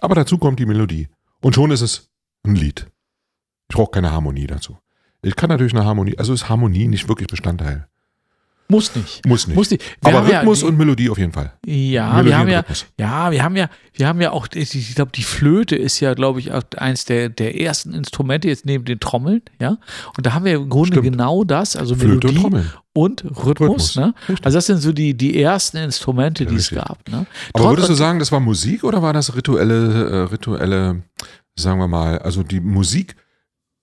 Aber 0.00 0.14
dazu 0.14 0.38
kommt 0.38 0.60
die 0.60 0.66
Melodie. 0.66 1.08
Und 1.40 1.54
schon 1.54 1.70
ist 1.70 1.80
es 1.82 2.10
ein 2.44 2.54
Lied. 2.54 2.86
Ich 3.68 3.76
brauche 3.76 3.90
keine 3.90 4.12
Harmonie 4.12 4.46
dazu. 4.46 4.78
Ich 5.24 5.36
kann 5.36 5.48
natürlich 5.48 5.74
eine 5.74 5.84
Harmonie, 5.84 6.16
also 6.18 6.32
ist 6.32 6.48
Harmonie 6.48 6.88
nicht 6.88 7.08
wirklich 7.08 7.28
Bestandteil. 7.28 7.86
Muss 8.66 8.96
nicht. 8.96 9.26
Muss 9.26 9.46
nicht. 9.46 9.56
Muss 9.56 9.70
nicht. 9.70 9.82
Wir 10.02 10.16
Aber 10.16 10.30
ja 10.30 10.38
Rhythmus 10.38 10.60
die- 10.60 10.64
und 10.64 10.78
Melodie 10.78 11.10
auf 11.10 11.18
jeden 11.18 11.32
Fall. 11.32 11.52
Ja, 11.66 12.14
Melodie 12.14 12.28
wir 12.28 12.38
haben 12.38 12.46
und 12.46 12.52
ja, 12.52 12.58
Rhythmus. 12.60 12.86
ja, 12.98 13.30
wir 13.30 13.42
haben 13.44 13.56
ja, 13.56 13.68
wir 13.92 14.08
haben 14.08 14.20
ja 14.22 14.30
auch, 14.30 14.48
ich 14.54 14.94
glaube, 14.94 15.12
die 15.14 15.22
Flöte 15.22 15.76
ist 15.76 16.00
ja, 16.00 16.14
glaube 16.14 16.40
ich, 16.40 16.50
auch 16.50 16.62
eins 16.78 17.04
der, 17.04 17.28
der 17.28 17.60
ersten 17.60 17.92
Instrumente 17.92 18.48
jetzt 18.48 18.64
neben 18.64 18.86
den 18.86 19.00
Trommeln, 19.00 19.42
ja. 19.60 19.76
Und 20.16 20.24
da 20.24 20.32
haben 20.32 20.46
wir 20.46 20.54
im 20.54 20.70
Grunde 20.70 20.98
Stimmt. 20.98 21.10
genau 21.12 21.44
das, 21.44 21.76
also 21.76 21.94
Flöte 21.94 22.28
und 22.28 22.34
Melodie 22.34 22.40
Trommeln. 22.40 22.72
und 22.94 23.24
Rhythmus, 23.24 23.46
Rhythmus, 23.60 23.96
ne? 23.96 24.14
Also 24.42 24.56
das 24.56 24.66
sind 24.66 24.78
so 24.78 24.92
die, 24.92 25.14
die 25.14 25.42
ersten 25.42 25.76
Instrumente, 25.76 26.46
die 26.46 26.56
es 26.56 26.70
gab, 26.70 27.06
ne? 27.10 27.26
Aber 27.52 27.68
würdest 27.68 27.90
du 27.90 27.94
sagen, 27.94 28.18
das 28.18 28.32
war 28.32 28.40
Musik 28.40 28.82
oder 28.82 29.02
war 29.02 29.12
das 29.12 29.36
rituelle, 29.36 30.08
äh, 30.08 30.16
rituelle, 30.22 31.02
sagen 31.54 31.78
wir 31.80 31.88
mal, 31.88 32.18
also 32.18 32.42
die 32.42 32.60
Musik, 32.60 33.14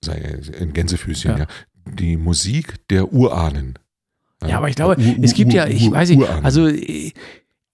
in 0.08 0.72
Gänsefüßchen, 0.72 1.30
ja. 1.32 1.38
Ja. 1.38 1.46
die 1.98 2.16
Musik 2.16 2.86
der 2.88 3.12
Urahnen? 3.12 3.78
Ja, 4.46 4.58
aber 4.58 4.68
ich 4.68 4.74
glaube, 4.76 4.96
Ur- 5.00 5.16
es 5.22 5.34
gibt 5.34 5.52
ja, 5.52 5.64
Ur- 5.64 5.70
ich 5.70 5.86
Ur- 5.88 5.92
weiß 5.92 6.10
nicht, 6.10 6.28
also 6.42 6.68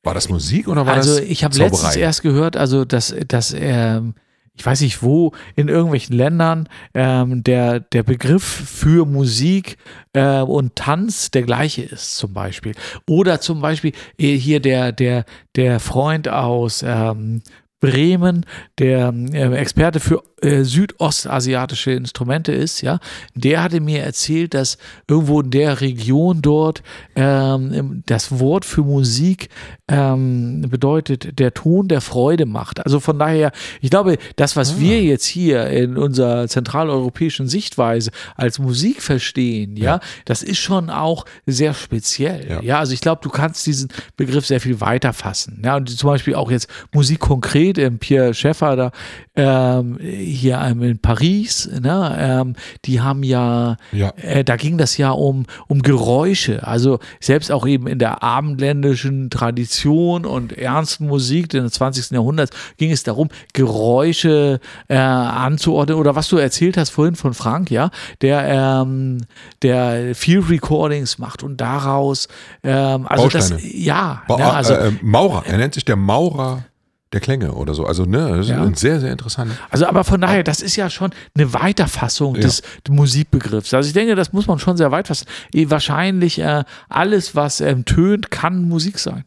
War 0.03 0.15
das 0.15 0.29
Musik 0.29 0.69
oder 0.69 0.87
war 0.87 0.95
also 0.95 1.19
das 1.19 1.25
ich 1.29 1.45
habe 1.45 1.57
letztens 1.57 1.97
erst 1.97 2.23
gehört, 2.23 2.57
also 2.57 2.85
dass, 2.85 3.15
dass 3.27 3.55
ähm, 3.59 4.15
ich 4.55 4.67
weiß 4.67 4.81
nicht 4.81 5.03
wo, 5.03 5.33
in 5.55 5.69
irgendwelchen 5.69 6.17
Ländern 6.17 6.69
ähm, 6.93 7.45
der, 7.45 7.79
der 7.81 8.03
Begriff 8.03 8.43
für 8.43 9.07
Musik 9.07 9.77
äh, 10.15 10.41
und 10.41 10.75
Tanz 10.77 11.31
der 11.31 11.43
gleiche 11.43 11.83
ist, 11.83 12.17
zum 12.17 12.33
Beispiel. 12.33 12.73
Oder 13.09 13.41
zum 13.41 13.61
Beispiel 13.61 13.93
äh, 14.19 14.37
hier 14.37 14.61
der, 14.61 14.91
der, 14.93 15.25
der 15.57 15.79
Freund 15.79 16.29
aus 16.29 16.83
ähm, 16.85 17.43
Bremen, 17.81 18.45
der 18.79 19.15
äh, 19.33 19.55
Experte 19.55 20.01
für 20.01 20.23
äh, 20.43 20.63
südostasiatische 20.65 21.93
Instrumente 21.93 22.53
ist, 22.53 22.81
ja, 22.83 22.99
der 23.35 23.63
hatte 23.63 23.81
mir 23.81 24.03
erzählt, 24.03 24.55
dass 24.55 24.79
irgendwo 25.09 25.41
in 25.41 25.51
der 25.51 25.81
Region 25.81 26.43
dort 26.43 26.83
ähm, 27.17 28.03
das 28.07 28.39
Wort 28.39 28.65
für 28.65 28.83
Musik 28.83 29.49
ähm, 29.89 30.67
bedeutet, 30.69 31.39
der 31.39 31.55
Ton 31.55 31.89
der 31.89 32.01
Freude 32.01 32.47
macht. 32.47 32.85
Also 32.85 33.01
von 33.01 33.19
daher, 33.19 33.53
ich 33.81 33.91
glaube, 33.91 34.19
das, 34.37 34.55
was 34.57 34.75
Ah. 34.75 34.81
wir 34.81 35.03
jetzt 35.03 35.25
hier 35.27 35.67
in 35.69 35.97
unserer 35.97 36.47
zentraleuropäischen 36.47 37.49
Sichtweise 37.49 38.11
als 38.37 38.59
Musik 38.59 39.03
verstehen, 39.03 39.77
ja, 39.77 39.85
Ja. 39.97 40.01
das 40.27 40.43
ist 40.43 40.59
schon 40.59 40.91
auch 40.91 41.25
sehr 41.47 41.73
speziell. 41.75 42.47
Ja, 42.49 42.61
Ja. 42.63 42.79
also 42.81 42.93
ich 42.93 43.01
glaube, 43.01 43.21
du 43.23 43.31
kannst 43.31 43.67
diesen 43.67 43.89
Begriff 44.17 44.47
sehr 44.47 44.61
viel 44.61 44.81
weiter 44.81 45.13
fassen. 45.13 45.63
Ja, 45.65 45.77
und 45.77 45.89
zum 45.89 46.09
Beispiel 46.11 46.35
auch 46.35 46.51
jetzt 46.51 46.69
Musik 46.93 47.19
konkret, 47.21 47.79
ähm, 47.79 47.99
Pierre 47.99 48.35
Schäffer 48.35 48.77
da 48.77 48.93
ähm, 49.39 49.99
hier 50.01 50.61
ähm, 50.61 50.83
in 50.83 50.99
Paris, 50.99 51.71
ne, 51.81 52.17
ähm, 52.19 52.57
die 52.85 53.01
haben 53.01 53.23
ja, 53.23 53.77
Ja. 53.93 54.13
äh, 54.17 54.43
da 54.43 54.57
ging 54.57 54.77
das 54.79 54.97
ja 54.99 55.11
um, 55.13 55.47
um 55.69 55.81
Geräusche. 55.83 56.67
Also 56.67 56.99
selbst 57.21 57.53
auch 57.53 57.67
eben 57.67 57.87
in 57.87 58.01
der 58.01 58.23
abendländischen 58.25 59.31
Tradition 59.31 60.27
und 60.27 60.59
ernsten 60.59 61.07
Musik 61.07 61.51
des 61.51 61.73
20. 61.75 62.11
Jahrhunderts 62.11 62.51
ging 62.79 62.91
es 62.91 63.05
darum, 63.05 63.29
Geräusche 63.53 64.59
äh, 64.89 64.97
anzuordnen. 64.97 65.97
Oder 65.99 66.17
was 66.17 66.29
du 66.29 66.37
erzählt 66.37 66.77
hast 66.77 66.91
vorhin 66.91 67.15
von 67.15 67.33
Frank, 67.33 67.71
ja, 67.71 67.91
der, 68.21 68.45
ähm, 68.83 69.19
der 69.63 70.17
Field 70.17 70.51
Recordings 70.51 71.19
macht 71.19 71.45
und 71.45 71.61
daraus, 71.61 72.27
ähm, 72.65 73.07
also 73.07 73.29
das, 73.29 73.51
Bausteine. 73.51 73.73
ja, 73.77 74.23
Ba 74.27 74.37
ne, 74.37 74.53
also, 74.53 74.75
äh, 74.75 74.89
äh, 74.89 74.93
Maurer. 75.01 75.45
Er 75.47 75.59
nennt 75.59 75.75
sich 75.75 75.85
der 75.85 75.97
Maurer 75.97 76.65
der 77.13 77.21
Klänge 77.21 77.53
oder 77.53 77.75
so. 77.75 77.87
Also, 77.87 78.05
ne, 78.05 78.29
das 78.37 78.47
ist 78.47 78.51
Ja. 78.51 78.71
sehr, 78.75 79.01
sehr 79.01 79.13
interessant. 79.13 79.53
Also, 79.71 79.87
aber 79.87 80.05
von 80.05 80.21
daher, 80.21 80.43
das 80.43 80.61
ist 80.61 80.77
ja 80.77 80.91
schon 80.91 81.11
eine 81.35 81.53
Weiterfassung 81.55 82.35
Ja. 82.35 82.43
des 82.43 82.63
Musikbegriffs. 82.89 83.73
Also, 83.73 83.87
ich 83.89 83.95
denke, 83.95 84.15
das 84.15 84.33
muss 84.33 84.47
man 84.47 84.59
schon 84.59 84.77
sehr 84.77 84.91
weit 84.91 85.09
fassen. 85.09 85.27
Eh, 85.55 85.71
Wahrscheinlich 85.71 86.39
äh, 86.39 86.65
alles, 86.89 87.35
was 87.35 87.61
ähm, 87.61 87.85
tönt, 87.85 88.31
kann 88.31 88.63
Musik 88.69 88.99
sein. 88.99 89.25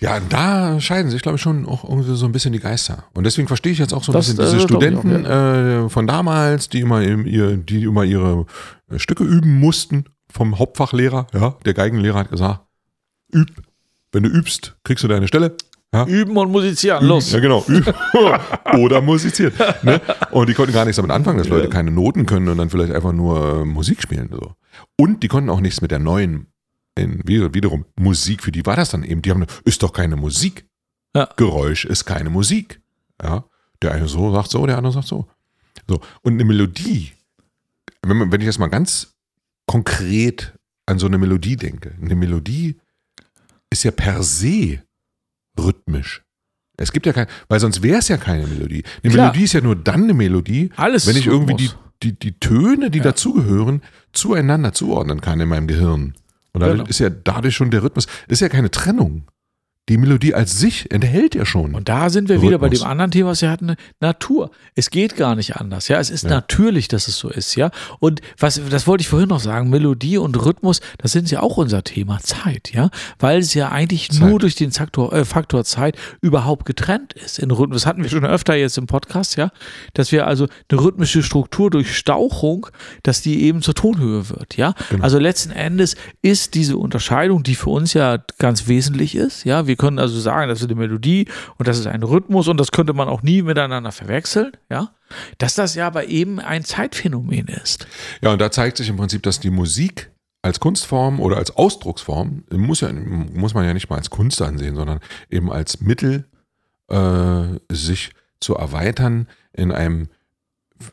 Ja, 0.00 0.20
da 0.20 0.80
scheiden 0.80 1.10
sich, 1.10 1.22
glaube 1.22 1.36
ich, 1.36 1.42
schon 1.42 1.66
auch 1.66 1.82
irgendwie 1.82 2.14
so 2.14 2.24
ein 2.26 2.30
bisschen 2.32 2.52
die 2.52 2.60
Geister. 2.60 3.04
Und 3.14 3.24
deswegen 3.24 3.48
verstehe 3.48 3.72
ich 3.72 3.78
jetzt 3.78 3.92
auch 3.92 4.04
so 4.04 4.12
ein 4.12 4.14
Das, 4.14 4.28
bisschen 4.28 4.44
diese 4.44 4.64
äh, 4.64 4.66
glaub 4.66 4.82
ich 4.82 4.94
auch, 4.94 5.00
Studenten 5.00 5.24
äh, 5.26 5.88
von 5.88 6.06
damals, 6.06 6.68
die 6.68 6.80
immer, 6.80 7.02
im, 7.02 7.26
ihr, 7.26 7.56
die 7.56 7.82
immer 7.82 8.04
ihre 8.04 8.46
äh, 8.90 8.98
Stücke 9.00 9.24
üben 9.24 9.58
mussten 9.58 10.04
vom 10.30 10.58
Hauptfachlehrer. 10.58 11.26
Ja, 11.34 11.56
der 11.64 11.74
Geigenlehrer 11.74 12.20
hat 12.20 12.30
gesagt, 12.30 12.60
üb. 13.34 13.48
Wenn 14.12 14.22
du 14.22 14.28
übst, 14.28 14.76
kriegst 14.84 15.02
du 15.04 15.08
deine 15.08 15.26
Stelle. 15.26 15.56
Ja, 15.94 16.04
Üben 16.06 16.36
und 16.36 16.50
musizieren, 16.50 17.02
los. 17.06 17.32
Ja, 17.32 17.40
genau. 17.40 17.64
Üben. 17.66 17.94
Oder 18.78 19.00
musizieren. 19.00 19.54
Ne? 19.82 20.00
Und 20.32 20.48
die 20.48 20.54
konnten 20.54 20.74
gar 20.74 20.84
nichts 20.84 20.96
damit 20.96 21.10
anfangen, 21.10 21.38
dass 21.38 21.48
Leute 21.48 21.70
keine 21.70 21.90
Noten 21.90 22.26
können 22.26 22.46
und 22.48 22.58
dann 22.58 22.68
vielleicht 22.68 22.92
einfach 22.92 23.12
nur 23.12 23.62
äh, 23.62 23.64
Musik 23.64 24.02
spielen. 24.02 24.28
So. 24.30 24.52
Und 25.00 25.22
die 25.22 25.28
konnten 25.28 25.48
auch 25.48 25.60
nichts 25.60 25.80
mit 25.80 25.90
der 25.90 25.98
neuen, 25.98 26.48
in, 26.94 27.26
wieder- 27.26 27.54
wiederum 27.54 27.86
Musik, 27.98 28.42
für 28.42 28.52
die 28.52 28.66
war 28.66 28.76
das 28.76 28.90
dann 28.90 29.02
eben. 29.02 29.22
Die 29.22 29.30
haben, 29.30 29.46
ist 29.64 29.82
doch 29.82 29.94
keine 29.94 30.16
Musik. 30.16 30.66
Ja. 31.16 31.26
Geräusch 31.36 31.86
ist 31.86 32.04
keine 32.04 32.28
Musik. 32.28 32.82
Ja. 33.22 33.44
Der 33.80 33.92
eine 33.92 34.08
so 34.08 34.30
sagt 34.34 34.50
so, 34.50 34.66
der 34.66 34.76
andere 34.76 34.92
sagt 34.92 35.06
so. 35.06 35.26
So. 35.88 36.00
Und 36.20 36.34
eine 36.34 36.44
Melodie, 36.44 37.12
wenn, 38.02 38.18
man, 38.18 38.30
wenn 38.30 38.42
ich 38.42 38.46
jetzt 38.46 38.58
mal 38.58 38.66
ganz 38.68 39.14
konkret 39.66 40.52
an 40.84 40.98
so 40.98 41.06
eine 41.06 41.16
Melodie 41.16 41.56
denke, 41.56 41.94
eine 42.00 42.14
Melodie 42.14 42.78
ist 43.70 43.84
ja 43.84 43.90
per 43.90 44.22
se 44.22 44.82
rhythmisch. 45.58 46.22
Es 46.76 46.92
gibt 46.92 47.06
ja 47.06 47.12
kein, 47.12 47.26
weil 47.48 47.58
sonst 47.60 47.82
wäre 47.82 47.98
es 47.98 48.08
ja 48.08 48.16
keine 48.16 48.46
Melodie. 48.46 48.84
Eine 49.02 49.12
Klar. 49.12 49.26
Melodie 49.26 49.44
ist 49.44 49.52
ja 49.52 49.60
nur 49.60 49.74
dann 49.76 50.04
eine 50.04 50.14
Melodie, 50.14 50.70
Alles 50.76 51.06
wenn 51.06 51.16
ich 51.16 51.26
irgendwie 51.26 51.54
die, 51.54 51.70
die, 52.02 52.18
die 52.18 52.38
Töne, 52.38 52.90
die 52.90 53.00
dazugehören, 53.00 53.82
zueinander 54.12 54.72
zuordnen 54.72 55.20
kann 55.20 55.40
in 55.40 55.48
meinem 55.48 55.66
Gehirn. 55.66 56.14
Und 56.52 56.60
dadurch 56.60 56.78
Genau. 56.78 56.88
ist 56.88 57.00
ja 57.00 57.10
dadurch 57.10 57.54
schon 57.56 57.70
der 57.72 57.82
Rhythmus, 57.82 58.06
ist 58.28 58.40
ja 58.40 58.48
keine 58.48 58.70
Trennung. 58.70 59.24
Die 59.88 59.96
Melodie 59.96 60.34
als 60.34 60.58
sich 60.58 60.90
enthält 60.90 61.34
ja 61.34 61.46
schon. 61.46 61.74
Und 61.74 61.88
da 61.88 62.10
sind 62.10 62.28
wir 62.28 62.42
wieder 62.42 62.58
bei 62.58 62.66
Rhythmus. 62.66 62.80
dem 62.82 62.88
anderen 62.90 63.10
Thema, 63.10 63.30
was 63.30 63.40
wir 63.42 63.50
hatten, 63.50 63.74
Natur. 64.00 64.50
Es 64.74 64.90
geht 64.90 65.16
gar 65.16 65.34
nicht 65.34 65.56
anders, 65.56 65.88
ja. 65.88 65.98
Es 65.98 66.10
ist 66.10 66.24
Ja. 66.24 66.30
natürlich, 66.30 66.88
dass 66.88 67.08
es 67.08 67.16
so 67.16 67.28
ist, 67.30 67.54
ja. 67.56 67.70
Und 67.98 68.20
was, 68.38 68.60
das 68.70 68.86
wollte 68.86 69.02
ich 69.02 69.08
vorhin 69.08 69.28
noch 69.28 69.40
sagen, 69.40 69.70
Melodie 69.70 70.18
und 70.18 70.36
Rhythmus, 70.44 70.80
das 70.98 71.12
sind 71.12 71.30
ja 71.30 71.40
auch 71.40 71.56
unser 71.56 71.84
Thema, 71.84 72.18
Zeit, 72.20 72.70
ja. 72.72 72.90
Weil 73.18 73.38
es 73.40 73.54
ja 73.54 73.70
eigentlich 73.70 74.10
Zeit. 74.10 74.28
nur 74.28 74.38
durch 74.38 74.54
den 74.56 74.72
Faktor, 74.72 75.12
äh, 75.12 75.24
Faktor 75.24 75.64
Zeit 75.64 75.96
überhaupt 76.20 76.66
getrennt 76.66 77.14
ist 77.14 77.38
in 77.38 77.50
Rhythmus. 77.50 77.82
Das 77.82 77.86
hatten 77.86 78.02
wir 78.02 78.10
schon 78.10 78.26
öfter 78.26 78.54
jetzt 78.54 78.76
im 78.76 78.86
Podcast, 78.86 79.36
ja. 79.36 79.50
Dass 79.94 80.12
wir 80.12 80.26
also 80.26 80.46
eine 80.70 80.80
rhythmische 80.80 81.22
Struktur 81.22 81.70
durch 81.70 81.96
Stauchung, 81.96 82.66
dass 83.04 83.22
die 83.22 83.42
eben 83.44 83.62
zur 83.62 83.74
Tonhöhe 83.74 84.28
wird, 84.28 84.56
ja. 84.56 84.74
Genau. 84.90 85.02
Also 85.04 85.18
letzten 85.18 85.50
Endes 85.52 85.96
ist 86.20 86.54
diese 86.54 86.76
Unterscheidung, 86.76 87.42
die 87.42 87.54
für 87.54 87.70
uns 87.70 87.94
ja 87.94 88.18
ganz 88.38 88.68
wesentlich 88.68 89.14
ist, 89.14 89.44
ja. 89.44 89.66
Wir 89.66 89.77
können 89.78 89.98
also 89.98 90.18
sagen, 90.20 90.48
das 90.48 90.60
ist 90.60 90.66
eine 90.66 90.74
Melodie 90.74 91.26
und 91.56 91.68
das 91.68 91.78
ist 91.78 91.86
ein 91.86 92.02
Rhythmus 92.02 92.48
und 92.48 92.58
das 92.58 92.72
könnte 92.72 92.92
man 92.92 93.08
auch 93.08 93.22
nie 93.22 93.42
miteinander 93.42 93.92
verwechseln, 93.92 94.52
ja. 94.70 94.90
Dass 95.38 95.54
das 95.54 95.74
ja 95.74 95.86
aber 95.86 96.06
eben 96.06 96.38
ein 96.38 96.64
Zeitphänomen 96.64 97.48
ist. 97.48 97.86
Ja, 98.20 98.32
und 98.32 98.40
da 98.40 98.50
zeigt 98.50 98.76
sich 98.76 98.88
im 98.90 98.96
Prinzip, 98.96 99.22
dass 99.22 99.40
die 99.40 99.50
Musik 99.50 100.10
als 100.42 100.60
Kunstform 100.60 101.20
oder 101.20 101.36
als 101.36 101.56
Ausdrucksform, 101.56 102.44
muss, 102.50 102.80
ja, 102.80 102.92
muss 102.92 103.54
man 103.54 103.64
ja 103.64 103.74
nicht 103.74 103.88
mal 103.88 103.96
als 103.96 104.10
Kunst 104.10 104.40
ansehen, 104.42 104.76
sondern 104.76 105.00
eben 105.30 105.50
als 105.50 105.80
Mittel, 105.80 106.26
äh, 106.88 107.44
sich 107.70 108.12
zu 108.40 108.54
erweitern 108.54 109.28
in 109.52 109.72
einem 109.72 110.08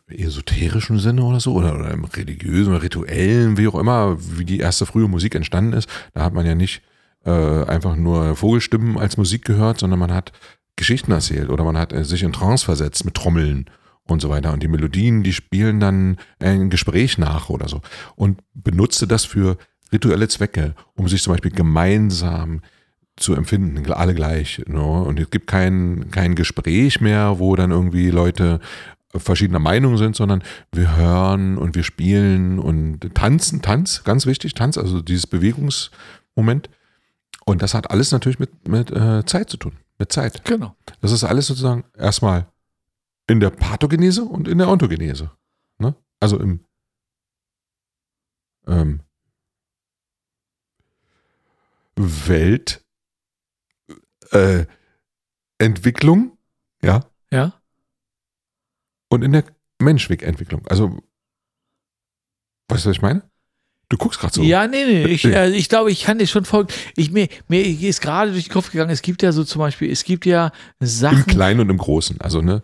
esoterischen 0.07 0.99
Sinne 0.99 1.23
oder 1.23 1.39
so, 1.39 1.53
oder, 1.53 1.75
oder 1.75 1.91
im 1.91 2.05
religiösen 2.05 2.75
rituellen, 2.75 3.57
wie 3.57 3.67
auch 3.67 3.75
immer, 3.75 4.17
wie 4.19 4.45
die 4.45 4.59
erste 4.59 4.85
frühe 4.85 5.07
Musik 5.07 5.35
entstanden 5.35 5.73
ist. 5.73 5.87
Da 6.13 6.23
hat 6.23 6.33
man 6.33 6.45
ja 6.45 6.55
nicht 6.55 6.81
äh, 7.25 7.65
einfach 7.65 7.95
nur 7.95 8.35
Vogelstimmen 8.35 8.97
als 8.97 9.17
Musik 9.17 9.45
gehört, 9.45 9.79
sondern 9.79 9.99
man 9.99 10.13
hat 10.13 10.31
Geschichten 10.75 11.11
erzählt 11.11 11.49
oder 11.49 11.63
man 11.63 11.77
hat 11.77 11.93
äh, 11.93 12.03
sich 12.03 12.23
in 12.23 12.33
Trance 12.33 12.65
versetzt 12.65 13.05
mit 13.05 13.15
Trommeln 13.15 13.69
und 14.07 14.21
so 14.21 14.29
weiter. 14.29 14.53
Und 14.53 14.61
die 14.61 14.67
Melodien, 14.67 15.23
die 15.23 15.33
spielen 15.33 15.79
dann 15.79 16.17
ein 16.39 16.69
Gespräch 16.69 17.17
nach 17.17 17.49
oder 17.49 17.67
so. 17.67 17.81
Und 18.15 18.41
benutzte 18.53 19.07
das 19.07 19.25
für 19.25 19.57
rituelle 19.91 20.27
Zwecke, 20.27 20.75
um 20.95 21.07
sich 21.07 21.23
zum 21.23 21.33
Beispiel 21.33 21.51
gemeinsam 21.51 22.61
zu 23.17 23.33
empfinden, 23.33 23.91
alle 23.91 24.13
gleich. 24.13 24.61
Ne? 24.67 24.81
Und 24.81 25.19
es 25.19 25.29
gibt 25.29 25.47
kein, 25.47 26.11
kein 26.11 26.35
Gespräch 26.35 26.99
mehr, 26.99 27.39
wo 27.39 27.55
dann 27.55 27.71
irgendwie 27.71 28.09
Leute 28.09 28.59
verschiedener 29.15 29.59
Meinung 29.59 29.97
sind, 29.97 30.15
sondern 30.15 30.43
wir 30.73 30.97
hören 30.97 31.57
und 31.57 31.75
wir 31.75 31.83
spielen 31.83 32.59
und 32.59 33.13
tanzen, 33.13 33.61
Tanz, 33.61 34.03
ganz 34.03 34.25
wichtig, 34.25 34.53
Tanz, 34.53 34.77
also 34.77 35.01
dieses 35.01 35.27
Bewegungsmoment. 35.27 36.69
Und 37.43 37.61
das 37.61 37.73
hat 37.73 37.91
alles 37.91 38.11
natürlich 38.11 38.39
mit, 38.39 38.67
mit 38.67 38.91
äh, 38.91 39.23
Zeit 39.25 39.49
zu 39.49 39.57
tun, 39.57 39.77
mit 39.99 40.11
Zeit. 40.11 40.43
Genau. 40.45 40.75
Das 41.01 41.11
ist 41.11 41.23
alles 41.23 41.47
sozusagen 41.47 41.83
erstmal 41.95 42.47
in 43.27 43.39
der 43.39 43.49
Pathogenese 43.49 44.23
und 44.23 44.47
in 44.47 44.57
der 44.57 44.69
Ontogenese. 44.69 45.31
Ne? 45.77 45.95
Also 46.19 46.39
im 46.39 46.65
ähm, 48.67 49.01
Welt 51.95 52.83
äh, 54.31 54.65
Entwicklung, 55.57 56.37
ja, 56.81 57.05
Ja. 57.31 57.53
und 59.09 59.23
in 59.23 59.31
der 59.31 59.45
Menschwegentwicklung. 59.79 60.67
Also, 60.67 60.89
weißt 62.69 62.85
du, 62.85 62.89
was 62.89 62.95
ich 62.97 63.01
meine? 63.01 63.29
Du 63.89 63.97
guckst 63.97 64.19
gerade 64.19 64.33
so. 64.33 64.41
Ja, 64.41 64.67
nee, 64.67 64.83
nee. 64.85 65.05
Ich, 65.05 65.25
äh, 65.25 65.49
ich 65.51 65.69
glaube, 65.69 65.91
ich 65.91 66.03
kann 66.03 66.17
dir 66.17 66.25
schon 66.27 66.43
folgen. 66.45 66.73
Ich, 66.95 67.11
mir, 67.11 67.27
mir 67.47 67.63
ist 67.65 68.01
gerade 68.01 68.31
durch 68.31 68.45
den 68.45 68.53
Kopf 68.53 68.71
gegangen, 68.71 68.89
es 68.89 69.01
gibt 69.03 69.21
ja 69.21 69.31
so 69.31 69.43
zum 69.43 69.59
Beispiel, 69.59 69.91
es 69.91 70.03
gibt 70.03 70.25
ja 70.25 70.51
Sachen. 70.79 71.19
Im 71.19 71.25
Kleinen 71.27 71.59
und 71.59 71.69
im 71.69 71.77
Großen. 71.77 72.19
Also, 72.19 72.41
ne? 72.41 72.63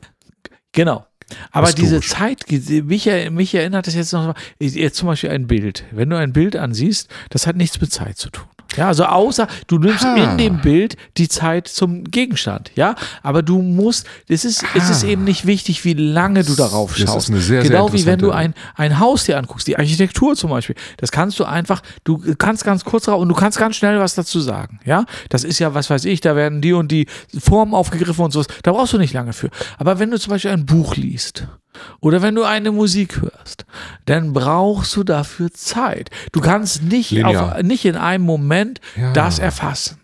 Genau. 0.72 1.06
Aber 1.52 1.72
diese. 1.72 2.02
Zeit, 2.02 2.44
mich, 2.50 3.08
er- 3.08 3.32
mich 3.32 3.54
erinnert 3.56 3.88
das 3.88 3.96
jetzt 3.96 4.12
noch, 4.14 4.34
jetzt 4.60 4.98
zum 4.98 5.08
Beispiel 5.08 5.30
ein 5.30 5.48
Bild. 5.48 5.86
Wenn 5.92 6.10
du 6.10 6.18
ein 6.18 6.34
Bild 6.34 6.56
ansiehst, 6.56 7.08
das 7.30 7.48
hat 7.48 7.56
nichts 7.56 7.80
mit 7.80 7.92
Zeit 7.94 8.18
zu 8.18 8.30
tun. 8.32 8.48
Ja, 8.78 8.88
also 8.88 9.04
außer 9.06 9.48
du 9.68 9.78
nimmst 9.80 10.06
Ah. 10.06 10.16
in 10.16 10.38
dem 10.38 10.62
Bild 10.62 10.96
die 11.18 11.28
Zeit 11.28 11.68
zum 11.68 12.04
Gegenstand, 12.06 12.72
ja, 12.76 12.96
aber 13.22 13.42
du 13.42 13.62
musst, 13.62 14.06
es 14.30 14.46
ist, 14.46 14.64
es 14.76 14.90
ist 14.90 15.04
Ah. 15.04 15.08
eben 15.08 15.24
nicht 15.26 15.46
wichtig, 15.46 15.84
wie 15.84 15.94
lange 15.94 16.44
du 16.44 16.56
darauf 16.56 16.92
Das 16.92 17.00
ist 17.00 17.06
schaust. 17.06 17.30
eine 17.30 17.40
sehr, 17.42 17.62
sehr 17.62 17.70
genau 17.72 17.92
wie 17.94 18.06
wenn 18.06 18.20
du 18.20 18.32
ein, 18.32 18.54
ein 18.76 19.00
Haus 19.00 19.26
dir 19.26 19.38
anguckst, 19.38 19.68
die 19.68 19.78
Architektur 19.78 20.36
zum 20.36 20.50
Beispiel, 20.52 20.76
das 20.98 21.12
kannst 21.12 21.40
du 21.40 21.44
einfach, 21.46 21.82
du 22.06 22.18
kannst 22.38 22.64
ganz 22.64 22.86
kurz 22.86 23.06
drauf 23.06 23.20
und 23.22 23.28
du 23.30 23.36
kannst 23.36 23.58
ganz 23.58 23.76
schnell 23.76 24.00
was 24.00 24.16
dazu 24.16 24.40
sagen, 24.40 24.80
ja. 24.86 25.06
Das 25.30 25.44
ist 25.44 25.60
ja, 25.60 25.74
was 25.74 25.90
weiß 25.90 26.06
ich, 26.06 26.22
da 26.22 26.36
werden 26.36 26.62
die 26.62 26.74
und 26.74 26.92
die 26.92 27.08
Formen 27.40 27.74
aufgegriffen 27.74 28.24
und 28.26 28.32
sowas, 28.32 28.48
da 28.64 28.72
brauchst 28.72 28.94
du 28.94 28.98
nicht 28.98 29.14
lange 29.14 29.34
für. 29.34 29.50
Aber 29.78 30.00
wenn 30.00 30.12
du 30.12 30.20
zum 30.20 30.32
Beispiel 30.32 30.52
ein 30.52 30.66
Buch 30.66 30.96
liest, 30.96 31.48
oder 32.00 32.22
wenn 32.22 32.36
du 32.36 32.44
eine 32.44 32.72
Musik 32.72 33.22
hörst, 33.22 33.66
dann 34.06 34.34
brauchst 34.34 34.96
du 34.96 35.04
dafür 35.04 35.52
Zeit. 35.52 36.10
Du 36.32 36.42
kannst 36.42 36.84
nicht, 36.84 37.24
auf, 37.24 37.62
nicht 37.64 37.86
in 37.86 37.96
einem 37.96 38.24
Moment 38.26 38.80
Ja. 38.96 39.14
das 39.14 39.40
erfassen. 39.40 40.00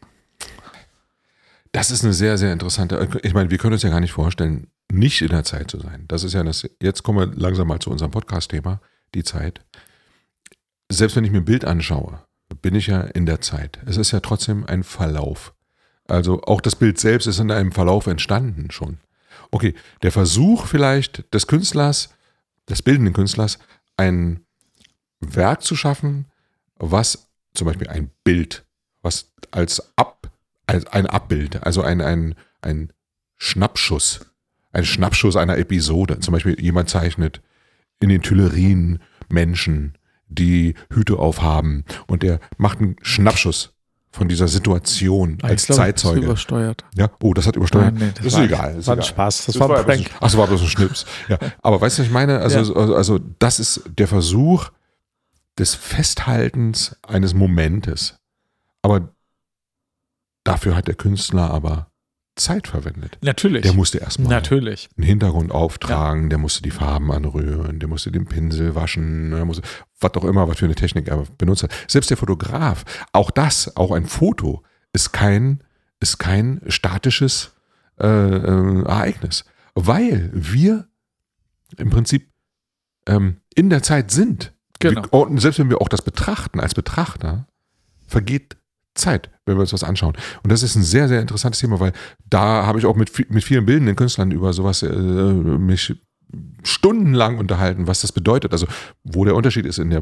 Das 1.71 1.91
ist 1.91 2.03
eine 2.03 2.13
sehr, 2.13 2.37
sehr 2.37 2.53
interessante. 2.53 3.07
Ich 3.23 3.33
meine, 3.33 3.51
wir 3.51 3.57
können 3.57 3.73
uns 3.73 3.83
ja 3.83 3.89
gar 3.89 3.99
nicht 3.99 4.13
vorstellen, 4.13 4.67
nicht 4.91 5.21
in 5.21 5.29
der 5.29 5.43
Zeit 5.43 5.69
zu 5.69 5.79
sein. 5.79 6.05
Das 6.07 6.23
ist 6.23 6.33
ja 6.33 6.43
das. 6.43 6.67
Jetzt 6.81 7.03
kommen 7.03 7.19
wir 7.19 7.37
langsam 7.39 7.67
mal 7.67 7.79
zu 7.79 7.89
unserem 7.91 8.11
Podcast-Thema, 8.11 8.79
die 9.13 9.23
Zeit. 9.23 9.61
Selbst 10.89 11.15
wenn 11.15 11.25
ich 11.25 11.31
mir 11.31 11.39
ein 11.39 11.45
Bild 11.45 11.65
anschaue, 11.65 12.21
bin 12.61 12.73
ich 12.75 12.87
ja 12.87 13.01
in 13.01 13.25
der 13.25 13.41
Zeit. 13.41 13.79
Es 13.85 13.97
ist 13.97 14.11
ja 14.11 14.21
trotzdem 14.21 14.65
ein 14.65 14.83
Verlauf. 14.83 15.53
Also 16.07 16.41
auch 16.43 16.61
das 16.61 16.75
Bild 16.77 16.99
selbst 16.99 17.27
ist 17.27 17.39
in 17.39 17.51
einem 17.51 17.73
Verlauf 17.73 18.07
entstanden 18.07 18.71
schon. 18.71 18.99
Okay, 19.51 19.73
der 20.01 20.11
Versuch 20.11 20.65
vielleicht 20.65 21.33
des 21.33 21.47
Künstlers, 21.47 22.09
des 22.69 22.81
bildenden 22.81 23.13
Künstlers, 23.13 23.59
ein 23.95 24.45
Werk 25.19 25.63
zu 25.63 25.75
schaffen, 25.75 26.25
was 26.75 27.29
zum 27.53 27.65
Beispiel 27.65 27.87
ein 27.87 28.11
Bild, 28.23 28.65
was 29.01 29.33
als 29.51 29.97
Ab, 29.97 30.31
als 30.67 30.85
ein 30.87 31.07
Abbild, 31.07 31.63
also 31.63 31.81
ein, 31.81 32.01
ein, 32.01 32.35
ein 32.61 32.93
Schnappschuss, 33.37 34.21
ein 34.71 34.85
Schnappschuss 34.85 35.35
einer 35.35 35.57
Episode. 35.57 36.19
Zum 36.19 36.33
Beispiel 36.33 36.59
jemand 36.59 36.89
zeichnet 36.89 37.41
in 37.99 38.09
den 38.09 38.21
Tuilerien 38.21 39.01
Menschen, 39.29 39.97
die 40.27 40.75
Hüte 40.91 41.17
aufhaben 41.17 41.85
und 42.05 42.21
der 42.21 42.39
macht 42.57 42.79
einen 42.79 42.97
Schnappschuss 43.01 43.76
von 44.17 44.27
dieser 44.27 44.47
Situation 44.47 45.37
als 45.41 45.61
Ich 45.63 45.67
glaube, 45.67 45.79
das 45.81 45.87
ist 45.93 46.01
Zeitzeuge. 46.01 46.25
übersteuert. 46.25 46.83
Ja, 46.95 47.09
oh, 47.21 47.33
das 47.33 47.47
hat 47.47 47.55
übersteuert. 47.55 47.93
Nein, 47.93 48.07
nee, 48.07 48.11
das, 48.15 48.25
ist 48.25 48.33
war- 48.35 48.43
egal. 48.43 48.69
Das 48.71 48.77
ist 48.79 48.87
war 48.87 48.95
ein. 48.97 49.01
Spaß. 49.03 49.45
Das, 49.45 49.59
war 49.59 49.77
ein 49.77 49.85
Prank. 49.85 50.09
Ach, 50.15 50.19
das 50.19 50.37
war 50.37 50.47
bloß 50.47 50.61
ein 50.61 50.67
Schnips. 50.67 51.05
Ja, 51.29 51.37
aber 51.61 51.79
weißt 51.79 51.97
du, 51.97 52.01
was 52.01 52.07
ich 52.07 52.13
meine? 52.13 52.39
Also, 52.39 52.73
Ja. 52.75 52.93
also, 52.95 53.19
das 53.39 53.59
ist 53.59 53.83
der 53.97 54.07
Versuch 54.07 54.69
des 55.57 55.75
Festhaltens 55.75 56.95
eines 57.07 57.33
Momentes. 57.33 58.17
Aber 58.81 59.09
dafür 60.43 60.75
hat 60.75 60.87
der 60.87 60.95
Künstler 60.95 61.49
aber 61.51 61.87
Zeit 62.35 62.67
verwendet. 62.67 63.17
Natürlich. 63.21 63.63
Der 63.63 63.73
musste 63.73 63.97
erstmal 63.97 64.29
Natürlich. 64.29 64.89
einen 64.95 65.07
Hintergrund 65.07 65.51
auftragen, 65.51 66.29
der 66.29 66.37
musste 66.37 66.61
die 66.61 66.69
Farben 66.69 67.11
anrühren, 67.11 67.79
der 67.79 67.89
musste 67.89 68.11
den 68.11 68.25
Pinsel 68.25 68.75
waschen, 68.75 69.31
der 69.31 69.43
musste, 69.43 69.63
was 69.99 70.13
auch 70.13 70.23
immer, 70.23 70.47
was 70.47 70.57
für 70.57 70.65
eine 70.65 70.75
Technik 70.75 71.07
er 71.07 71.23
benutzt 71.37 71.63
hat. 71.63 71.71
Selbst 71.87 72.09
der 72.09 72.17
Fotograf, 72.17 72.83
auch 73.13 73.31
das, 73.31 73.75
auch 73.75 73.91
ein 73.91 74.05
Foto, 74.05 74.63
ist 74.93 75.11
kein, 75.11 75.63
ist 75.99 76.19
kein 76.19 76.61
statisches 76.67 77.51
äh, 77.99 78.07
äh, 78.07 78.83
Ereignis, 78.83 79.45
weil 79.75 80.29
wir 80.33 80.87
im 81.77 81.89
Prinzip 81.89 82.31
ähm, 83.07 83.37
in 83.55 83.69
der 83.69 83.83
Zeit 83.83 84.11
sind. 84.11 84.53
Genau. 84.79 85.03
Wir, 85.03 85.13
und 85.13 85.39
selbst 85.39 85.59
wenn 85.59 85.69
wir 85.69 85.81
auch 85.81 85.89
das 85.89 86.03
betrachten 86.03 86.59
als 86.59 86.75
Betrachter, 86.75 87.47
vergeht 88.07 88.57
Zeit, 88.93 89.29
wenn 89.45 89.57
wir 89.57 89.61
uns 89.61 89.73
was 89.73 89.83
anschauen. 89.83 90.15
Und 90.43 90.51
das 90.51 90.63
ist 90.63 90.75
ein 90.75 90.83
sehr, 90.83 91.07
sehr 91.07 91.21
interessantes 91.21 91.61
Thema, 91.61 91.79
weil 91.79 91.93
da 92.29 92.65
habe 92.65 92.79
ich 92.79 92.85
auch 92.85 92.95
mit, 92.95 93.29
mit 93.29 93.43
vielen 93.43 93.65
bildenden 93.65 93.95
Künstlern 93.95 94.31
über 94.31 94.53
sowas 94.53 94.83
äh, 94.83 94.89
mich 94.91 95.95
stundenlang 96.63 97.37
unterhalten, 97.37 97.87
was 97.87 98.01
das 98.01 98.11
bedeutet. 98.11 98.51
Also 98.51 98.67
wo 99.03 99.25
der 99.25 99.35
Unterschied 99.35 99.65
ist 99.65 99.79
in 99.79 99.89
der 99.89 100.01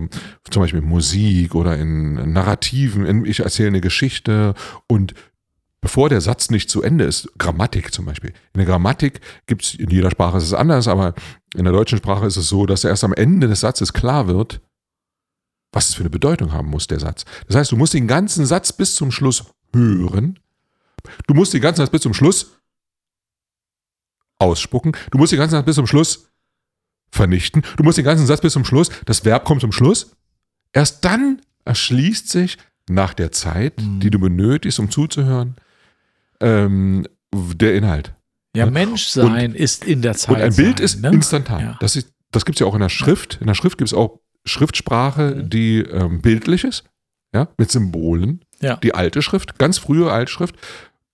zum 0.50 0.62
Beispiel 0.62 0.82
Musik 0.82 1.56
oder 1.56 1.78
in 1.78 2.34
Narrativen, 2.34 3.06
in, 3.06 3.26
ich 3.26 3.40
erzähle 3.40 3.70
eine 3.70 3.82
Geschichte 3.82 4.54
und 4.88 5.14
bevor 5.82 6.10
der 6.10 6.22
Satz 6.22 6.50
nicht 6.50 6.70
zu 6.70 6.82
Ende 6.82 7.06
ist, 7.06 7.30
Grammatik 7.38 7.94
zum 7.94 8.06
Beispiel. 8.06 8.32
In 8.54 8.60
der 8.60 8.66
Grammatik 8.66 9.22
gibt 9.46 9.64
es, 9.64 9.76
in 9.76 9.90
jeder 9.92 10.10
Sprache 10.10 10.38
ist 10.38 10.46
es 10.46 10.54
anders, 10.54 10.88
aber 10.88 11.14
in 11.56 11.64
der 11.64 11.74
deutschen 11.74 12.00
Sprache 12.00 12.26
ist 12.26 12.38
es 12.38 12.50
so, 12.50 12.66
dass 12.66 12.84
erst 12.84 13.04
am 13.04 13.14
Ende 13.14 13.48
des 13.48 13.60
Satzes 13.60 13.94
klar 13.94 14.28
wird, 14.28 14.62
was 15.72 15.90
es 15.90 15.96
für 15.96 16.02
eine 16.02 16.10
Bedeutung 16.10 16.54
haben 16.54 16.70
muss, 16.70 16.88
der 16.88 17.00
Satz. 17.00 17.26
Das 17.48 17.56
heißt, 17.56 17.72
du 17.72 17.78
musst 17.78 17.94
den 17.94 18.08
ganzen 18.08 18.48
Satz 18.48 18.74
bis 18.74 18.96
zum 18.96 19.12
Schluss 19.12 19.46
hören. 19.74 20.40
Du 21.28 21.36
musst 21.36 21.54
den 21.54 21.62
ganzen 21.62 21.82
Satz 21.82 21.92
bis 21.92 22.02
zum 22.02 22.16
Schluss 22.16 22.56
ausspucken. 24.40 24.94
Du 25.12 25.18
musst 25.18 25.32
den 25.32 25.40
ganzen 25.40 25.54
Satz 25.56 25.66
bis 25.66 25.76
zum 25.76 25.88
Schluss 25.88 26.30
vernichten. 27.12 27.64
Du 27.78 27.84
musst 27.84 27.98
den 27.98 28.06
ganzen 28.06 28.26
Satz 28.26 28.42
bis 28.42 28.54
zum 28.54 28.66
Schluss, 28.66 28.90
das 29.06 29.24
Verb 29.26 29.46
kommt 29.46 29.62
zum 29.62 29.72
Schluss. 29.72 30.16
Erst 30.74 31.06
dann 31.06 31.42
erschließt 31.64 32.30
sich 32.30 32.58
nach 32.90 33.14
der 33.14 33.32
Zeit, 33.32 33.82
Mhm. 33.82 34.00
die 34.02 34.10
du 34.10 34.20
benötigst, 34.20 34.80
um 34.80 34.92
zuzuhören, 34.92 35.56
ähm, 36.42 37.06
der 37.34 37.76
Inhalt. 37.76 38.14
Ja, 38.56 38.66
Menschsein 38.68 39.54
ist 39.54 39.84
in 39.86 40.02
der 40.02 40.14
Zeit. 40.16 40.36
Und 40.38 40.42
ein 40.42 40.56
Bild 40.56 40.78
sein, 40.78 40.86
ist 40.86 41.02
ne? 41.02 41.10
instantan. 41.10 41.62
Ja. 41.62 41.78
Das, 41.80 41.96
ist, 41.96 42.10
das 42.32 42.46
gibt 42.46 42.58
es 42.58 42.60
ja 42.62 42.68
auch 42.68 42.74
in 42.76 42.82
der 42.82 42.90
Schrift. 42.90 43.38
In 43.42 43.48
der 43.48 43.54
Schrift 43.54 43.78
gibt 43.78 43.90
es 43.90 43.94
auch 43.94 44.20
Schriftsprache, 44.46 45.36
Mhm. 45.36 45.50
die 45.50 45.80
ähm, 45.80 46.22
bildlich 46.22 46.64
ist, 46.64 46.84
ja, 47.34 47.48
mit 47.58 47.72
Symbolen. 47.72 48.44
Ja. 48.62 48.78
Die 48.78 48.94
alte 48.94 49.22
Schrift, 49.22 49.58
ganz 49.58 49.78
frühe 49.78 50.12
Altschrift. 50.12 50.56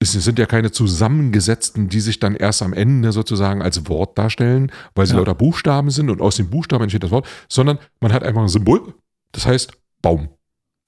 Es 0.03 0.13
sind 0.13 0.39
ja 0.39 0.47
keine 0.47 0.71
zusammengesetzten, 0.71 1.87
die 1.87 1.99
sich 1.99 2.17
dann 2.19 2.35
erst 2.35 2.63
am 2.63 2.73
Ende 2.73 3.11
sozusagen 3.11 3.61
als 3.61 3.87
Wort 3.87 4.17
darstellen, 4.17 4.71
weil 4.95 5.05
sie 5.05 5.13
Ja. 5.13 5.19
lauter 5.19 5.35
Buchstaben 5.35 5.91
sind 5.91 6.09
und 6.09 6.21
aus 6.21 6.37
den 6.37 6.49
Buchstaben 6.49 6.81
entsteht 6.83 7.03
das 7.03 7.11
Wort, 7.11 7.27
sondern 7.47 7.77
man 7.99 8.11
hat 8.11 8.23
einfach 8.23 8.41
ein 8.41 8.47
Symbol, 8.47 8.95
das 9.31 9.45
heißt 9.45 9.73
Baum. 10.01 10.29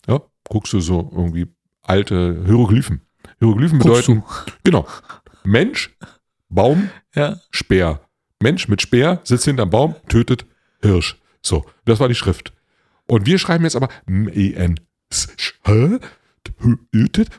Ja, 0.07 0.19
guckst 0.49 0.73
du 0.73 0.79
so 0.79 1.11
irgendwie 1.15 1.45
alte 1.83 2.41
Hieroglyphen. 2.45 3.01
Hieroglyphen 3.37 3.77
Guckst 3.77 4.07
bedeuten, 4.07 4.23
genau, 4.63 4.87
Mensch, 5.43 5.95
Baum, 6.49 6.89
Ja. 7.13 7.39
Speer. 7.51 8.01
Mensch 8.41 8.67
mit 8.67 8.81
Speer 8.81 9.21
sitzt 9.23 9.45
hinterm 9.45 9.69
Baum, 9.69 9.95
tötet 10.09 10.45
Hirsch. 10.81 11.21
So, 11.43 11.65
das 11.85 11.99
war 11.99 12.07
die 12.07 12.15
Schrift. 12.15 12.51
Und 13.07 13.27
wir 13.27 13.37
schreiben 13.37 13.63
jetzt 13.63 13.75
aber 13.75 13.89
M-E-N. 14.07 14.79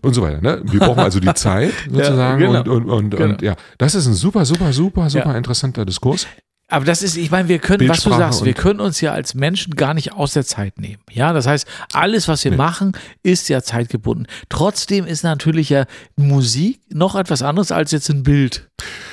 Und 0.02 0.14
so 0.14 0.22
weiter. 0.22 0.40
Ne? 0.40 0.62
Wir 0.64 0.80
brauchen 0.80 1.00
also 1.00 1.20
die 1.20 1.32
Zeit 1.34 1.72
sozusagen. 1.90 2.38
genau. 2.40 2.60
und, 2.60 2.68
und, 2.68 2.90
und, 2.90 3.10
Genau. 3.10 3.24
und 3.34 3.42
ja, 3.42 3.56
das 3.78 3.94
ist 3.94 4.06
ein 4.06 4.14
super, 4.14 4.44
super, 4.44 4.72
super, 4.72 5.08
super 5.10 5.30
Ja. 5.32 5.36
interessanter 5.36 5.84
Diskurs. 5.84 6.26
Aber 6.68 6.86
das 6.86 7.02
ist, 7.02 7.16
ich 7.18 7.30
meine, 7.30 7.48
wir 7.48 7.58
können, 7.58 7.86
was 7.90 8.02
du 8.02 8.10
sagst, 8.10 8.42
wir 8.44 8.54
können 8.54 8.80
uns 8.80 9.00
ja 9.02 9.12
als 9.12 9.34
Menschen 9.34 9.76
gar 9.76 9.92
nicht 9.92 10.14
aus 10.14 10.32
der 10.32 10.44
Zeit 10.46 10.80
nehmen. 10.80 11.02
Ja, 11.12 11.34
das 11.34 11.46
heißt, 11.46 11.66
alles, 11.92 12.26
was 12.26 12.42
wir 12.42 12.52
Nee. 12.52 12.56
machen, 12.56 12.92
ist 13.22 13.48
ja 13.50 13.62
zeitgebunden. 13.62 14.26
Trotzdem 14.48 15.04
ist 15.04 15.22
natürlich 15.24 15.68
ja 15.68 15.84
Musik 16.16 16.80
noch 16.88 17.16
etwas 17.16 17.42
anderes 17.42 17.70
als 17.70 17.90
jetzt 17.92 18.08
ein 18.08 18.22
Bild. 18.22 18.70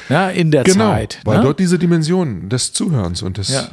Ja, 0.07 0.29
in 0.29 0.49
der 0.51 0.63
Zeit. 0.63 1.19
Genau, 1.21 1.25
weil 1.25 1.37
ne? 1.39 1.43
dort 1.43 1.59
diese 1.59 1.77
Dimension 1.77 2.47
des 2.47 2.71
Zuhörens 2.71 3.21
und 3.21 3.37
des, 3.37 3.49
Ja. 3.49 3.67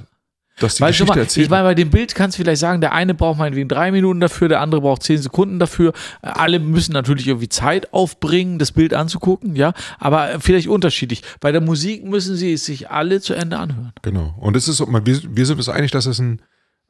Dass 0.61 0.77
die 0.77 0.83
Weil 0.83 0.91
Geschichte 0.91 1.13
mal, 1.13 1.19
erzählt 1.21 1.45
ich 1.45 1.51
meine, 1.51 1.65
bei 1.65 1.75
dem 1.75 1.91
Bild 1.91 2.15
kannst 2.15 2.37
du 2.37 2.43
vielleicht 2.43 2.61
sagen, 2.61 2.81
der 2.81 2.93
eine 2.93 3.15
braucht 3.15 3.39
meinetwegen 3.39 3.69
drei 3.69 3.91
Minuten 3.91 4.21
dafür, 4.21 4.49
der 4.49 4.61
andere 4.61 4.81
braucht 4.81 5.03
zehn 5.03 5.19
Sekunden 5.19 5.59
dafür. 5.59 5.93
Äh, 6.23 6.29
Alle 6.29 6.59
müssen 6.59 6.93
natürlich 6.93 7.27
irgendwie 7.27 7.49
Zeit 7.49 7.93
aufbringen, 7.93 8.59
das 8.59 8.73
Bild 8.73 8.95
anzugucken, 8.95 9.57
ja, 9.57 9.73
aber 9.99 10.33
äh, 10.33 10.41
vielleicht 10.41 10.69
unterschiedlich. 10.69 11.23
Bei 11.41 11.53
der 11.53 11.61
Musik 11.61 12.05
müssen 12.05 12.37
sie 12.37 12.53
es 12.53 12.65
sich 12.65 12.91
alle 12.91 13.21
zu 13.21 13.35
Ende 13.35 13.59
anhören. 13.59 13.93
Genau. 14.03 14.35
Und 14.39 14.57
es 14.57 14.69
ist, 14.69 14.81
wir, 14.81 15.05
wir 15.05 15.47
sind 15.47 15.57
uns 15.57 15.69
einig, 15.69 15.91
dass 15.91 16.07
es 16.07 16.19
ein 16.19 16.43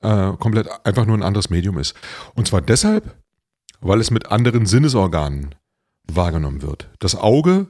äh, 0.03 0.33
komplett 0.39 0.69
einfach 0.85 1.07
nur 1.07 1.17
ein 1.17 1.23
anderes 1.23 1.51
Medium 1.51 1.79
ist. 1.79 1.95
Und 2.35 2.47
zwar 2.47 2.61
deshalb, 2.61 3.17
weil 3.81 4.01
es 4.01 4.11
mit 4.11 4.27
anderen 4.31 4.67
Sinnesorganen 4.67 5.55
wahrgenommen 6.11 6.63
wird. 6.63 6.89
Das 6.99 7.15
Auge 7.15 7.69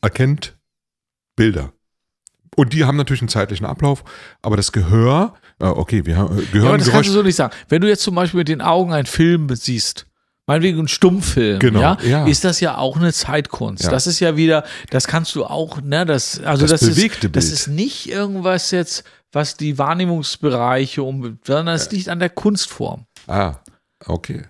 erkennt 0.00 0.56
Bilder. 1.36 1.72
Und 2.58 2.72
die 2.72 2.84
haben 2.84 2.96
natürlich 2.96 3.22
einen 3.22 3.28
zeitlichen 3.28 3.64
Ablauf, 3.66 4.02
aber 4.42 4.56
das 4.56 4.72
Gehör, 4.72 5.34
äh, 5.60 5.66
okay, 5.66 6.04
wir 6.06 6.16
haben 6.16 6.36
äh, 6.36 6.42
Ja, 6.42 6.46
Gehör 6.52 6.64
aber 6.66 6.72
und 6.74 6.80
das 6.80 6.86
Geräusch. 6.88 6.92
kannst 6.94 7.08
du 7.10 7.12
so 7.14 7.22
nicht 7.22 7.36
sagen. 7.36 7.54
Wenn 7.68 7.80
du 7.82 7.88
jetzt 7.88 8.02
zum 8.02 8.14
Beispiel 8.16 8.38
mit 8.38 8.48
den 8.48 8.60
Augen 8.60 8.92
einen 8.92 9.06
Film 9.06 9.48
siehst, 9.54 10.06
meinetwegen 10.46 10.78
einen 10.78 10.88
Stummfilm, 10.88 11.60
Genau, 11.60 11.80
ja, 11.80 11.98
ja. 12.04 12.26
ist 12.26 12.44
das 12.44 12.58
ja 12.60 12.76
auch 12.76 12.96
eine 12.96 13.12
Zeitkunst. 13.12 13.84
Ja. 13.84 13.90
Das 13.90 14.08
ist 14.08 14.18
ja 14.18 14.36
wieder, 14.36 14.64
das 14.90 15.06
kannst 15.06 15.36
du 15.36 15.44
auch, 15.44 15.80
ne, 15.82 16.04
das, 16.04 16.40
also 16.40 16.66
Das 16.66 16.80
das, 16.80 16.90
bewegte 16.90 17.28
ist, 17.28 17.36
das 17.36 17.44
Bild. 17.44 17.54
ist 17.54 17.66
nicht 17.68 18.08
irgendwas 18.10 18.72
jetzt, 18.72 19.04
was 19.30 19.56
die 19.56 19.78
Wahrnehmungsbereiche 19.78 21.02
um, 21.02 21.38
sondern 21.46 21.74
es 21.76 21.90
liegt 21.92 22.08
an 22.08 22.18
der 22.18 22.30
Kunstform. 22.30 23.04
Ah, 23.28 23.56
okay. 24.06 24.46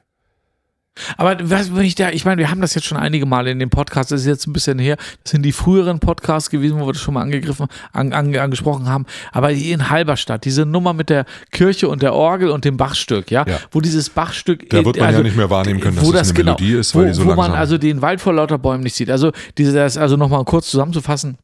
Aber 1.16 1.36
was, 1.42 1.74
wenn 1.74 1.84
ich 1.84 1.94
da, 1.94 2.10
ich 2.10 2.24
meine, 2.24 2.38
wir 2.38 2.50
haben 2.50 2.60
das 2.60 2.74
jetzt 2.74 2.86
schon 2.86 2.98
einige 2.98 3.26
Male 3.26 3.50
in 3.50 3.58
dem 3.58 3.70
Podcast, 3.70 4.10
das 4.12 4.22
ist 4.22 4.26
jetzt 4.26 4.46
ein 4.46 4.52
bisschen 4.52 4.78
her, 4.78 4.96
das 5.22 5.32
sind 5.32 5.42
die 5.42 5.52
früheren 5.52 5.98
Podcasts 6.00 6.50
gewesen, 6.50 6.80
wo 6.80 6.86
wir 6.86 6.92
das 6.92 7.02
schon 7.02 7.14
mal 7.14 7.22
angegriffen, 7.22 7.66
an, 7.92 8.12
an, 8.12 8.34
angesprochen 8.36 8.88
haben. 8.88 9.06
Aber 9.32 9.50
hier 9.50 9.74
in 9.74 9.90
Halberstadt, 9.90 10.44
diese 10.44 10.64
Nummer 10.66 10.92
mit 10.92 11.10
der 11.10 11.24
Kirche 11.50 11.88
und 11.88 12.02
der 12.02 12.14
Orgel 12.14 12.50
und 12.50 12.64
dem 12.64 12.76
Bachstück, 12.76 13.30
ja, 13.30 13.44
Ja. 13.46 13.58
wo 13.70 13.80
dieses 13.80 14.10
Bachstück. 14.10 14.68
Da 14.70 14.84
wird 14.84 14.96
man 14.96 15.06
also, 15.06 15.18
ja 15.18 15.24
nicht 15.24 15.36
mehr 15.36 15.50
wahrnehmen 15.50 15.80
können, 15.80 15.96
dass 15.96 16.04
wo 16.04 16.10
es 16.10 16.14
das 16.16 16.28
eine 16.28 16.36
genau, 16.36 16.52
Melodie 16.58 16.74
ist, 16.78 16.94
wo, 16.94 17.00
weil 17.00 17.08
die 17.08 17.14
so 17.14 17.26
wo 17.26 17.34
man 17.34 17.52
also 17.52 17.78
den 17.78 18.02
Wald 18.02 18.20
vor 18.20 18.32
lauter 18.32 18.58
Bäumen 18.58 18.82
nicht 18.82 18.94
sieht. 18.94 19.10
Also, 19.10 19.32
diese, 19.56 19.72
das, 19.72 19.96
also 19.96 20.16
nochmal 20.16 20.44
kurz 20.44 20.70
zusammenzufassen. 20.70 21.38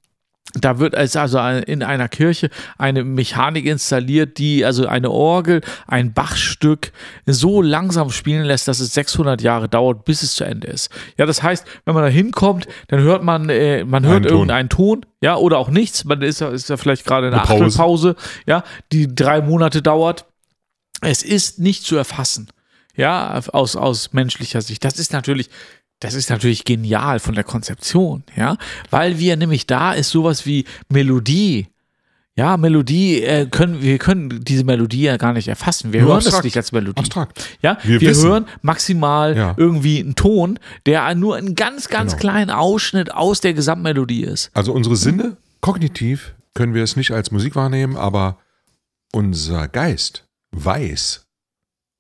Da 0.55 0.79
wird 0.79 0.95
es 0.95 1.17
also 1.17 1.39
in 1.41 1.83
einer 1.83 2.09
Kirche 2.09 2.49
eine 2.79 3.03
Mechanik 3.03 3.67
installiert, 3.67 4.39
die 4.39 4.65
also 4.65 4.87
eine 4.87 5.11
Orgel, 5.11 5.63
ein 5.89 6.13
Bachstück 6.13 6.93
so 7.27 7.61
langsam 7.61 8.11
spielen 8.11 8.45
lässt, 8.45 8.69
dass 8.69 8.79
es 8.79 8.95
600 8.95 9.43
Jahre 9.43 9.69
dauert, 9.69 10.05
bis 10.05 10.23
es 10.23 10.35
zu 10.35 10.45
Ende 10.45 10.69
ist. 10.69 10.91
Ja, 11.17 11.27
das 11.27 11.43
heißt, 11.43 11.67
wenn 11.85 11.95
man 11.95 12.05
da 12.05 12.09
hinkommt, 12.09 12.69
dann 12.89 13.01
hört 13.01 13.25
man, 13.25 13.49
äh, 13.49 13.85
man 13.85 14.07
hört 14.07 14.25
Ton. 14.25 14.33
irgendeinen 14.33 14.69
Ton, 14.69 15.05
ja, 15.21 15.37
oder 15.37 15.59
auch 15.59 15.71
nichts. 15.71 16.05
Man 16.05 16.23
ist 16.23 16.41
ja, 16.41 16.51
ist 16.51 16.69
ja 16.69 16.77
vielleicht 16.77 17.05
gerade 17.05 17.27
eine, 17.27 17.37
Eine 17.39 17.47
Pause. 17.47 17.65
Achtelpause, 17.65 18.17
ja, 18.47 18.63
die 18.93 19.13
drei 19.13 19.41
Monate 19.41 19.83
dauert. 19.83 20.27
Es 21.01 21.23
ist 21.23 21.59
nicht 21.59 21.85
zu 21.85 21.97
erfassen, 21.97 22.49
ja, 22.95 23.41
aus, 23.53 23.75
aus 23.75 24.13
menschlicher 24.13 24.63
Sicht. 24.63 24.85
Das 24.85 24.99
ist 24.99 25.13
natürlich 25.13 25.51
das 26.01 26.15
ist 26.15 26.31
natürlich 26.31 26.65
genial 26.65 27.19
von 27.21 27.35
der 27.35 27.45
Konzeption, 27.45 28.25
ja, 28.37 28.57
weil 28.91 29.19
wir 29.19 29.37
nämlich 29.37 29.67
da 29.67 29.93
ist 29.93 30.11
sowas 30.11 30.45
wie 30.47 30.65
Melodie. 30.89 31.69
Ja, 32.37 32.57
Melodie 32.57 33.23
äh, 33.23 33.47
können 33.47 33.81
wir 33.81 33.97
können 33.99 34.43
diese 34.45 34.65
Melodie 34.65 35.03
ja 35.05 35.17
gar 35.19 35.33
nicht 35.33 35.47
erfassen. 35.47 35.93
Wir 35.93 36.01
Nur 36.01 36.09
hören 36.11 36.19
das 36.19 36.27
abstrakt. 36.27 36.45
nicht 36.47 36.57
als 36.57 36.73
Melodie. 36.73 36.99
Abstrakt. 36.99 37.59
Ja, 37.63 37.79
wir, 37.85 38.01
Wir 38.01 38.13
hören 38.17 38.47
maximal 38.61 39.37
Ja. 39.37 39.55
irgendwie 39.57 40.01
einen 40.01 40.17
Ton, 40.17 40.59
der 40.85 41.15
nur 41.15 41.37
einen 41.37 41.55
ganz 41.55 41.89
ganz 41.89 42.13
Genau. 42.13 42.21
kleinen 42.21 42.51
Ausschnitt 42.51 43.13
aus 43.15 43.41
der 43.41 43.55
Gesamtmelodie 43.55 44.25
ist. 44.25 44.51
Also 44.53 44.73
unsere 44.73 44.97
Sinne, 44.97 45.37
kognitiv 45.61 46.35
können 46.55 46.75
wir 46.75 46.83
es 46.83 46.97
nicht 46.97 47.13
als 47.13 47.31
Musik 47.31 47.55
wahrnehmen, 47.55 47.97
aber 47.97 48.39
unser 49.13 49.69
Geist 49.69 50.27
weiß, 50.51 51.27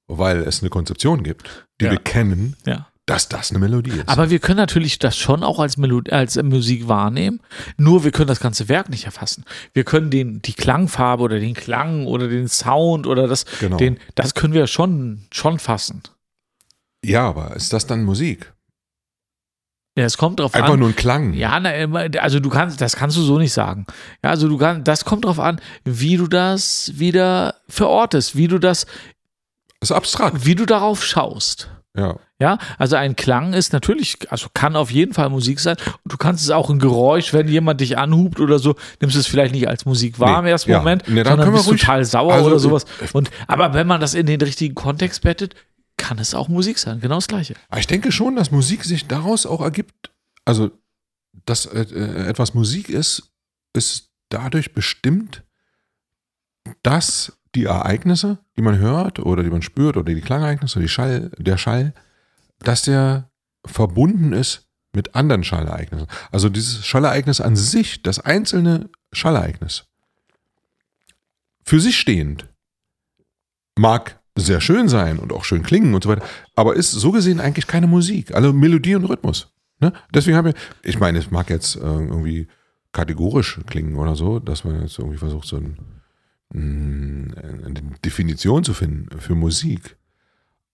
weil 0.09 0.38
es 0.38 0.62
eine 0.62 0.68
Konzeption 0.70 1.22
gibt, 1.22 1.49
die 1.80 1.84
Ja. 1.84 1.92
wir 1.92 1.99
kennen, 1.99 2.57
Ja. 2.66 2.88
Dass 3.07 3.28
das 3.28 3.50
eine 3.50 3.59
Melodie 3.59 3.90
ist. 3.90 4.09
Aber 4.09 4.30
wir 4.30 4.38
können 4.38 4.57
natürlich 4.57 4.98
das 4.98 5.16
schon 5.16 5.42
auch 5.44 5.59
als, 5.59 5.76
Melodie, 5.76 6.11
als 6.12 6.42
Musik 6.42 6.88
wahrnehmen, 6.88 7.40
nur 7.76 8.02
wir 8.05 8.11
können 8.12 8.28
das 8.28 8.40
ganze 8.40 8.68
Werk 8.68 8.88
nicht 8.88 9.05
erfassen. 9.05 9.44
Wir 9.74 9.84
können 9.84 10.11
den, 10.11 10.40
die 10.40 10.55
Klangfarbe 10.55 11.22
oder 11.22 11.38
den 11.38 11.52
Klang 11.55 12.07
oder 12.07 12.28
den 12.28 12.48
Sound 12.48 13.07
oder 13.07 13.28
das, 13.28 13.44
Genau. 13.61 13.76
den, 13.76 13.98
das 14.14 14.34
können 14.34 14.55
wir 14.55 14.66
schon, 14.66 15.26
schon 15.32 15.59
fassen. 15.59 16.02
ja, 17.05 17.28
aber 17.28 17.55
ist 17.57 17.72
das 17.74 17.86
dann 17.86 18.05
Musik? 18.05 18.52
Ja, 19.96 20.05
es 20.07 20.16
kommt 20.18 20.40
drauf 20.40 20.55
Einfach 20.57 20.72
an. 20.72 20.80
nur 20.80 20.88
ein 20.88 20.96
Klang. 20.96 21.34
Ja, 21.34 21.52
also 22.20 22.40
du 22.40 22.48
kannst, 22.48 22.80
das 22.80 22.96
kannst 22.96 23.16
du 23.16 23.20
so 23.22 23.38
nicht 23.38 23.52
sagen. 23.52 23.86
Ja, 24.24 24.30
also 24.30 24.48
du 24.48 24.57
kannst, 24.59 24.88
das 24.88 25.05
kommt 25.05 25.24
drauf 25.24 25.38
an, 25.38 25.61
wie 25.84 26.16
du 26.16 26.26
das 26.26 26.90
wieder 26.96 27.55
verortest, 27.68 28.34
wie 28.34 28.48
du 28.48 28.59
das, 28.59 28.86
Ist 29.80 29.92
abstrakt. 29.92 30.44
wie 30.46 30.57
du 30.57 30.66
darauf 30.66 31.05
schaust. 31.05 31.70
Ja. 31.97 32.18
Ja, 32.40 32.59
also 32.78 32.97
ein 32.97 33.14
Klang 33.14 33.53
ist 33.53 33.72
natürlich, 33.72 34.30
also 34.30 34.49
kann 34.53 34.74
auf 34.74 34.90
jeden 34.90 35.14
Fall 35.14 35.30
Musik 35.30 35.61
sein. 35.61 35.76
Und 36.03 36.12
du 36.12 36.16
kannst 36.16 36.42
es 36.42 36.51
auch 36.51 36.68
ein 36.68 36.80
Geräusch, 36.80 37.32
wenn 37.32 37.47
jemand 37.49 37.80
dich 37.80 37.97
anhubt 37.97 38.40
oder 38.40 38.59
so, 38.59 38.74
nimmst 39.01 39.14
du 39.14 39.20
es 39.20 39.26
vielleicht 39.28 39.55
nicht 39.55 39.68
als 39.68 39.84
Musik 39.86 40.18
wahr 40.18 40.40
im 40.40 40.45
Nee, 40.45 40.51
ersten 40.51 40.70
ja. 40.72 40.78
Moment, 40.78 41.05
Nee, 41.09 41.22
dann 41.22 41.36
sondern 41.38 41.53
bist 41.55 41.68
ruhig- 41.68 41.80
total 41.80 42.05
sauer 42.05 42.34
also, 42.34 42.47
oder 42.47 42.59
sowas. 42.59 42.84
äh, 43.01 43.07
Und, 43.12 43.30
aber 43.47 43.74
wenn 43.74 43.86
man 43.86 44.01
das 44.01 44.14
in 44.14 44.26
den 44.26 44.40
richtigen 44.40 44.74
Kontext 44.74 45.22
bettet, 45.22 45.55
kann 45.97 46.18
es 46.18 46.34
auch 46.34 46.49
Musik 46.49 46.78
sein. 46.80 47.01
Genau 47.01 47.14
das 47.14 47.28
Gleiche. 47.28 47.55
Ich 47.78 47.86
denke 47.86 48.11
schon, 48.11 48.34
dass 48.34 48.51
Musik 48.51 48.82
sich 48.84 49.07
daraus 49.07 49.47
auch 49.47 49.61
ergibt. 49.61 50.11
Also, 50.45 50.72
dass 51.47 51.66
äh, 51.66 51.82
äh, 51.82 52.26
etwas 52.28 52.53
Musik 52.55 52.88
ist, 52.88 53.30
ist 53.72 54.11
dadurch 54.30 54.74
bestimmt, 54.74 55.45
dass 56.82 57.38
die 57.55 57.64
Ereignisse, 57.64 58.38
die 58.57 58.62
man 58.62 58.78
hört 58.78 59.18
oder 59.18 59.42
die 59.42 59.50
man 59.50 59.62
spürt 59.62 59.96
oder 59.96 60.12
die 60.12 60.20
Klangereignisse, 60.20 60.80
die 60.80 60.88
Schall, 60.88 61.30
der 61.38 61.57
Schall, 61.57 61.94
dass 62.61 62.82
der 62.82 63.30
verbunden 63.64 64.32
ist 64.32 64.66
mit 64.92 65.14
anderen 65.14 65.44
Schallereignissen. 65.44 66.07
Also 66.30 66.48
dieses 66.48 66.86
Schallereignis 66.86 67.40
an 67.40 67.57
sich, 67.57 68.02
das 68.02 68.20
einzelne 68.20 68.90
Schallereignis, 69.12 69.84
für 71.64 71.80
sich 71.80 71.98
stehend, 71.98 72.48
mag 73.76 74.20
sehr 74.36 74.61
schön 74.61 74.88
sein 74.88 75.18
und 75.18 75.32
auch 75.32 75.44
schön 75.44 75.62
klingen 75.62 75.94
und 75.94 76.05
so 76.05 76.11
weiter, 76.11 76.24
aber 76.57 76.74
ist 76.74 76.90
so 76.90 77.12
gesehen 77.12 77.40
eigentlich 77.40 77.66
keine 77.66 77.86
Musik. 77.86 78.34
Also 78.34 78.52
Melodie 78.52 78.96
und 78.96 79.05
Rhythmus. 79.05 79.52
Ne? 79.80 79.92
Deswegen 80.12 80.36
habe 80.36 80.50
ich, 80.50 80.57
ich 80.82 80.98
meine, 80.98 81.18
es 81.18 81.30
mag 81.30 81.50
jetzt 81.50 81.76
äh, 81.76 81.80
irgendwie 81.80 82.48
kategorisch 82.92 83.61
klingen 83.66 83.96
oder 83.96 84.14
so, 84.14 84.38
dass 84.38 84.64
man 84.64 84.82
jetzt 84.82 84.98
irgendwie 84.98 85.18
versucht, 85.18 85.46
so 85.46 85.57
ein, 85.57 85.76
eine 86.55 87.82
Definition 88.05 88.64
zu 88.64 88.74
finden 88.74 89.18
für 89.20 89.34
Musik. 89.34 89.96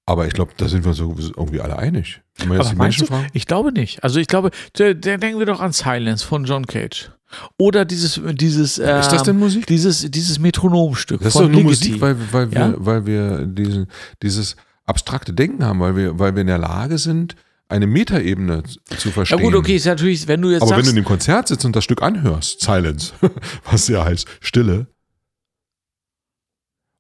Aber 0.07 0.27
ich 0.27 0.33
glaube, 0.33 0.53
da 0.57 0.67
sind 0.69 0.85
wir 0.85 0.93
so 0.93 1.15
irgendwie 1.19 1.61
alle 1.61 1.79
einig. 1.79 2.21
Wenn 2.39 2.53
jetzt 2.53 2.73
die 2.73 2.77
Menschen 2.77 3.07
du? 3.07 3.13
fragen. 3.13 3.29
Ich 3.33 3.47
glaube 3.47 3.73
nicht. 3.73 4.03
Also 4.03 4.19
ich 4.19 4.27
glaube, 4.27 4.51
denken 4.77 5.39
wir 5.39 5.47
doch 5.47 5.61
an 5.61 5.73
Silence 5.73 6.25
von 6.25 6.45
John 6.45 6.67
Cage. 6.67 7.11
Oder 7.59 7.85
dieses, 7.85 8.21
dieses, 8.33 8.79
Ist 8.79 8.81
das 8.81 9.21
ähm, 9.21 9.25
denn 9.25 9.39
Musik? 9.39 9.67
dieses, 9.67 10.11
dieses 10.11 10.41
Metronomstück 10.41 11.21
Das 11.21 11.29
ist 11.29 11.33
von 11.35 11.45
doch 11.45 11.61
nur 11.61 11.71
Ligeti. 11.71 11.91
Musik, 11.91 12.01
weil, 12.03 12.17
weil, 12.33 12.51
wir, 12.51 12.59
Ja? 12.59 12.75
weil 12.77 13.07
wir 13.07 13.47
diesen, 13.47 13.87
dieses 14.21 14.57
abstrakte 14.85 15.33
Denken 15.33 15.65
haben, 15.65 15.79
weil 15.79 15.95
wir, 15.95 16.19
weil 16.19 16.35
wir 16.35 16.41
in 16.41 16.49
der 16.49 16.59
Lage 16.59 16.99
sind, 16.99 17.37
eine 17.69 17.87
Metaebene 17.87 18.65
zu 18.99 19.09
Ja 19.09 19.15
verstehen. 19.15 19.41
gut, 19.43 19.55
okay, 19.55 19.77
ist 19.77 19.87
natürlich, 19.87 20.27
wenn 20.27 20.43
du 20.43 20.51
jetzt 20.51 20.63
Aber 20.63 20.73
wenn 20.73 20.79
sagst, 20.79 20.87
du 20.89 20.91
in 20.91 20.97
dem 20.97 21.05
Konzert 21.05 21.47
sitzt 21.47 21.65
und 21.65 21.77
das 21.77 21.85
Stück 21.85 22.03
anhörst, 22.03 22.63
Silence, 22.63 23.13
was 23.71 23.87
ja 23.87 24.05
heißt 24.05 24.27
Stille. 24.41 24.89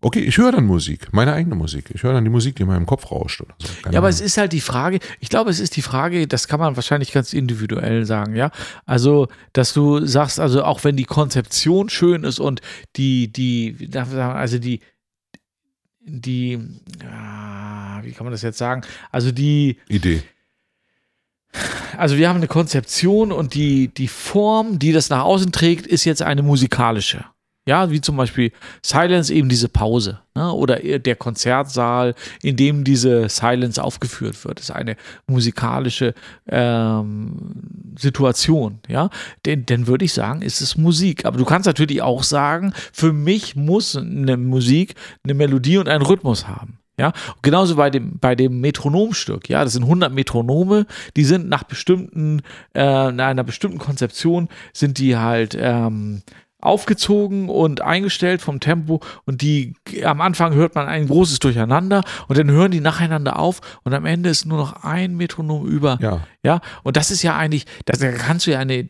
Okay, 0.03 0.21
ich 0.21 0.39
höre 0.39 0.53
dann 0.53 0.65
Musik, 0.65 1.13
meine 1.13 1.35
eigene 1.35 1.55
Musik. 1.55 1.91
Ich 1.93 2.03
höre 2.03 2.15
dann 2.15 2.25
die 2.25 2.31
Musik, 2.31 2.57
die 2.57 2.63
in 2.63 2.69
meinem 2.69 2.87
Kopf 2.87 3.11
rauscht. 3.11 3.43
So. 3.43 3.47
Ja, 3.91 3.99
aber 3.99 4.09
es 4.09 4.17
Ahnung. 4.17 4.27
ist 4.27 4.39
halt 4.39 4.53
die 4.53 4.63
Frage, 4.63 4.99
ich 5.21 5.29
glaube, 5.29 5.51
es 5.51 5.61
ist 5.61 5.77
die 5.77 5.83
Frage, 5.83 6.27
das 6.27 6.49
kann 6.49 6.59
man 6.59 6.75
wahrscheinlich 6.77 7.13
ganz 7.13 7.35
individuell 7.35 8.07
sagen, 8.07 8.35
ja. 8.35 8.51
Also, 8.87 9.29
dass 9.53 9.75
du 9.75 10.07
sagst, 10.07 10.41
also 10.41 10.65
auch 10.65 10.85
wenn 10.85 10.97
die 10.97 11.05
Konzeption 11.05 11.91
schön 11.91 12.25
ist 12.25 12.41
und 12.41 12.63
die, 12.97 13.31
die, 13.31 13.91
darf 13.91 14.09
ich 14.09 14.15
sagen, 14.15 14.39
also 14.39 14.59
die, 14.59 14.81
die, 16.01 16.59
ah, 17.05 18.01
wie 18.03 18.13
kann 18.13 18.25
man 18.25 18.33
das 18.33 18.41
jetzt 18.41 18.57
sagen? 18.57 18.81
Also 19.11 19.33
die, 19.33 19.77
Idee. 19.89 20.23
also 21.99 22.17
wir 22.17 22.31
haben 22.31 22.39
eine 22.39 22.49
Konzeption 22.49 23.33
und 23.33 23.53
die, 23.53 23.89
die 23.89 24.09
Form, 24.09 24.79
die 24.79 24.93
das 24.93 25.11
nach 25.11 25.25
außen 25.25 25.53
trägt, 25.53 25.87
ist 25.87 26.07
jetzt 26.07 26.23
eine 26.23 26.43
musikalische. 26.43 27.27
Ja, 27.71 27.89
wie 27.93 28.01
zum 28.01 28.17
Beispiel 28.17 28.51
Silence, 28.83 29.33
eben 29.33 29.49
diese 29.49 29.69
Pause. 29.69 30.19
Ne? 30.35 30.53
Oder 30.53 30.81
der 30.81 31.15
Konzertsaal, 31.15 32.17
in 32.43 32.57
dem 32.57 32.83
diese 32.83 33.29
Silence 33.29 33.81
aufgeführt 33.81 34.45
wird, 34.45 34.59
ist 34.59 34.73
eine 34.73 34.97
musikalische 35.29 36.15
ähm, 36.49 37.37
Situation. 37.97 38.81
Ja, 38.89 39.09
denn, 39.47 39.67
dann 39.67 39.87
würde 39.87 40.05
ich 40.05 40.13
sagen, 40.13 40.43
ist 40.43 40.61
es 40.61 40.77
Musik. 40.77 41.25
Aber 41.25 41.39
du 41.39 41.45
kannst 41.45 41.69
natürlich 41.69 42.03
auch 42.03 42.25
sagen, 42.25 42.73
für 42.93 43.13
mich 43.13 43.55
muss 43.55 43.95
eine 43.95 44.37
Musik 44.37 44.97
eine 45.23 45.35
Melodie 45.35 45.79
und 45.79 45.89
einen 45.89 46.03
Rhythmus 46.03 46.49
haben. 46.49 46.81
Ja, 46.99 47.13
genauso 47.43 47.77
bei 47.77 47.89
dem, 47.89 48.19
bei 48.19 48.35
dem 48.35 48.61
Metronomstück. 48.61 49.49
Ja, 49.49 49.63
das 49.63 49.75
sind 49.75 49.85
100 49.85 50.13
Metronome, 50.13 50.87
die 51.17 51.25
sind 51.25 51.49
nach 51.49 51.63
bestimmten, 51.63 52.43
äh, 52.75 52.83
einer 52.83 53.45
bestimmten 53.45 53.79
Konzeption 53.79 54.49
sind 54.73 54.99
die 54.99 55.17
halt 55.17 55.57
ähm, 55.57 56.23
aufgezogen 56.61 57.49
und 57.49 57.81
eingestellt 57.81 58.43
vom 58.43 58.61
Tempo 58.61 59.01
und 59.27 59.43
die 59.43 59.75
am 60.05 60.21
Anfang 60.21 60.55
hört 60.55 60.75
man 60.75 60.87
ein 60.89 61.07
großes 61.09 61.39
Durcheinander 61.39 62.03
und 62.29 62.39
dann 62.39 62.51
hören 62.51 62.71
die 62.71 62.81
nacheinander 62.81 63.39
auf 63.39 63.61
und 63.85 63.95
am 63.95 64.05
Ende 64.07 64.31
ist 64.31 64.45
nur 64.47 64.59
noch 64.59 64.85
ein 64.85 65.17
Metronom 65.17 65.67
über. 65.67 65.99
Ja. 66.01 66.21
Ja, 66.43 66.61
und 66.85 66.97
das 66.97 67.11
ist 67.11 67.23
ja 67.23 67.37
eigentlich, 67.37 67.67
das 67.85 67.99
da 67.99 68.11
kannst 68.13 68.47
du 68.47 68.53
ja 68.53 68.59
eine, 68.61 68.89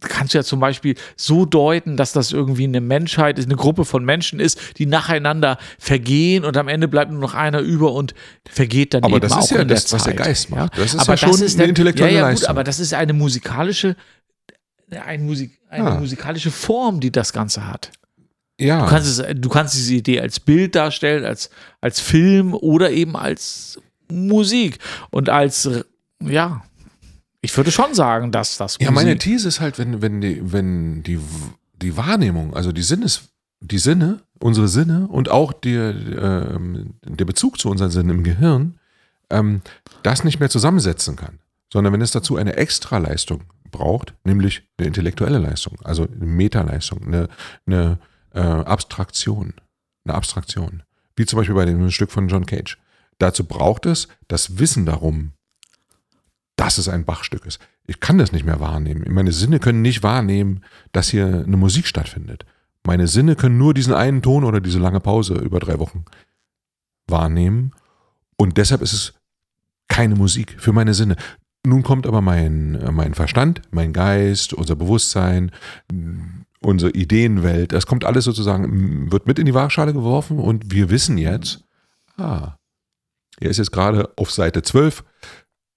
kannst 0.00 0.32
du 0.32 0.38
ja 0.38 0.44
zum 0.44 0.60
Beispiel 0.60 0.94
so 1.16 1.44
deuten, 1.44 1.96
dass 1.98 2.12
das 2.12 2.32
irgendwie 2.32 2.64
eine 2.64 2.80
Menschheit 2.80 3.38
ist, 3.38 3.44
eine 3.46 3.56
Gruppe 3.56 3.84
von 3.84 4.04
Menschen 4.04 4.40
ist, 4.40 4.58
die 4.78 4.86
nacheinander 4.86 5.58
vergehen 5.78 6.44
und 6.44 6.56
am 6.56 6.68
Ende 6.68 6.88
bleibt 6.88 7.10
nur 7.10 7.20
noch 7.20 7.34
einer 7.34 7.60
über 7.60 7.92
und 7.92 8.14
vergeht 8.48 8.94
dann 8.94 9.04
Aber 9.04 9.16
eben 9.16 9.28
das 9.28 9.32
ist 9.32 9.52
auch 9.52 9.56
ja 9.56 9.62
in 9.62 9.68
das, 9.68 9.84
der 9.86 9.98
was 9.98 10.04
der 10.04 10.16
Zeit. 10.16 10.24
Geist 10.26 10.50
macht. 10.50 10.74
Ja? 10.76 10.82
Das 10.82 10.94
ist 10.94 11.00
aber 11.00 11.12
ja 11.12 11.16
schon 11.18 11.30
das 11.32 11.40
ist 11.42 11.54
eine 11.54 11.62
dann- 11.64 11.68
intellektuelle 11.70 12.12
ja, 12.12 12.18
ja, 12.20 12.24
gut, 12.24 12.30
Leistung. 12.32 12.48
aber 12.50 12.64
das 12.64 12.80
ist 12.80 12.94
eine 12.94 13.12
musikalische, 13.12 13.94
eine, 14.90 15.22
Musik, 15.22 15.58
eine 15.68 15.92
Ah. 15.92 15.98
musikalische 16.00 16.50
Form, 16.50 17.00
die 17.00 17.10
das 17.12 17.32
Ganze 17.32 17.66
hat. 17.66 17.90
Ja. 18.60 18.82
Du 18.84 18.90
kannst, 18.90 19.20
es, 19.20 19.40
du 19.40 19.48
kannst 19.48 19.74
diese 19.74 19.94
Idee 19.94 20.20
als 20.20 20.40
Bild 20.40 20.74
darstellen, 20.74 21.24
als, 21.24 21.50
als 21.80 22.00
Film 22.00 22.54
oder 22.54 22.90
eben 22.90 23.16
als 23.16 23.80
Musik. 24.10 24.78
Und 25.10 25.28
als, 25.28 25.68
ja, 26.20 26.64
ich 27.40 27.56
würde 27.56 27.70
schon 27.70 27.94
sagen, 27.94 28.32
dass 28.32 28.56
das 28.56 28.78
Ja, 28.80 28.90
Musik 28.90 28.94
meine 29.06 29.18
These 29.18 29.46
ist 29.46 29.60
halt, 29.60 29.78
wenn, 29.78 30.02
wenn, 30.02 30.20
die, 30.20 30.40
wenn 30.52 31.02
die, 31.04 31.20
die 31.80 31.96
Wahrnehmung, 31.96 32.54
also 32.54 32.72
die 32.72 32.82
Sinnes, 32.82 33.28
die 33.60 33.78
Sinne, 33.78 34.20
unsere 34.40 34.66
Sinne 34.68 35.06
und 35.08 35.28
auch 35.30 35.52
die, 35.52 35.74
ähm, 35.74 36.94
der 37.04 37.24
Bezug 37.24 37.58
zu 37.60 37.68
unseren 37.70 37.90
Sinnen 37.90 38.10
im 38.10 38.24
Gehirn 38.24 38.78
ähm, 39.30 39.62
das 40.02 40.24
nicht 40.24 40.40
mehr 40.40 40.50
zusammensetzen 40.50 41.14
kann, 41.16 41.38
sondern 41.72 41.92
wenn 41.92 42.00
es 42.00 42.10
dazu 42.12 42.36
eine 42.36 42.56
Extraleistung 42.56 43.42
braucht, 43.70 44.14
nämlich 44.24 44.62
eine 44.78 44.88
intellektuelle 44.88 45.38
Leistung, 45.38 45.78
also 45.84 46.04
eine 46.04 46.26
Metaleistung, 46.26 47.06
eine, 47.06 47.28
eine 47.66 47.98
äh, 48.34 48.40
Abstraktion, 48.40 49.54
eine 50.04 50.14
Abstraktion, 50.14 50.82
wie 51.16 51.26
zum 51.26 51.38
Beispiel 51.38 51.54
bei 51.54 51.64
dem 51.64 51.90
Stück 51.90 52.10
von 52.10 52.28
John 52.28 52.46
Cage. 52.46 52.78
Dazu 53.18 53.44
braucht 53.44 53.86
es 53.86 54.08
das 54.28 54.58
Wissen 54.58 54.86
darum, 54.86 55.32
dass 56.56 56.78
es 56.78 56.88
ein 56.88 57.04
Bachstück 57.04 57.46
ist. 57.46 57.60
Ich 57.86 58.00
kann 58.00 58.18
das 58.18 58.32
nicht 58.32 58.44
mehr 58.44 58.60
wahrnehmen. 58.60 59.04
Meine 59.08 59.32
Sinne 59.32 59.60
können 59.60 59.82
nicht 59.82 60.02
wahrnehmen, 60.02 60.64
dass 60.92 61.08
hier 61.08 61.26
eine 61.26 61.56
Musik 61.56 61.86
stattfindet. 61.86 62.44
Meine 62.84 63.06
Sinne 63.06 63.36
können 63.36 63.58
nur 63.58 63.74
diesen 63.74 63.94
einen 63.94 64.22
Ton 64.22 64.44
oder 64.44 64.60
diese 64.60 64.78
lange 64.78 65.00
Pause 65.00 65.34
über 65.34 65.60
drei 65.60 65.78
Wochen 65.78 66.04
wahrnehmen. 67.06 67.72
Und 68.36 68.56
deshalb 68.56 68.82
ist 68.82 68.92
es 68.92 69.14
keine 69.88 70.14
Musik 70.14 70.56
für 70.58 70.72
meine 70.72 70.94
Sinne. 70.94 71.16
Nun 71.68 71.82
kommt 71.82 72.06
aber 72.06 72.22
mein, 72.22 72.76
äh, 72.76 72.90
mein 72.90 73.12
Verstand, 73.12 73.60
mein 73.70 73.92
Geist, 73.92 74.54
unser 74.54 74.74
Bewusstsein, 74.74 75.52
unsere 76.60 76.92
Ideenwelt, 76.92 77.72
das 77.72 77.86
kommt 77.86 78.04
alles 78.04 78.24
sozusagen, 78.24 79.12
wird 79.12 79.26
mit 79.26 79.38
in 79.38 79.46
die 79.46 79.54
Waagschale 79.54 79.92
geworfen 79.92 80.38
und 80.38 80.72
wir 80.72 80.88
wissen 80.88 81.18
jetzt, 81.18 81.64
ah, 82.16 82.56
er 83.38 83.50
ist 83.50 83.58
jetzt 83.58 83.70
gerade 83.70 84.10
auf 84.16 84.30
Seite 84.30 84.62
12 84.62 85.04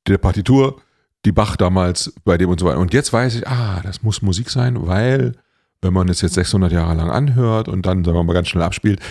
der 0.08 0.18
Partitur, 0.18 0.82
die 1.26 1.34
Bach 1.34 1.58
damals 1.58 2.14
bei 2.24 2.38
dem 2.38 2.50
und 2.50 2.60
so 2.60 2.66
weiter. 2.66 2.80
Und 2.80 2.94
jetzt 2.94 3.12
weiß 3.12 3.36
ich, 3.36 3.48
ah, 3.48 3.82
das 3.84 4.02
muss 4.02 4.22
Musik 4.22 4.50
sein, 4.50 4.88
weil 4.88 5.34
wenn 5.82 5.94
man 5.94 6.08
es 6.10 6.22
jetzt 6.22 6.36
600 6.36 6.72
Jahre 6.72 6.96
lang 6.96 7.12
anhört 7.12 7.68
und 7.68 7.86
dann, 7.86 8.04
sagen 8.04 8.18
wir 8.18 8.24
mal, 8.24 8.34
ganz 8.34 8.48
schnell 8.48 8.64
abspielt, 8.64 9.02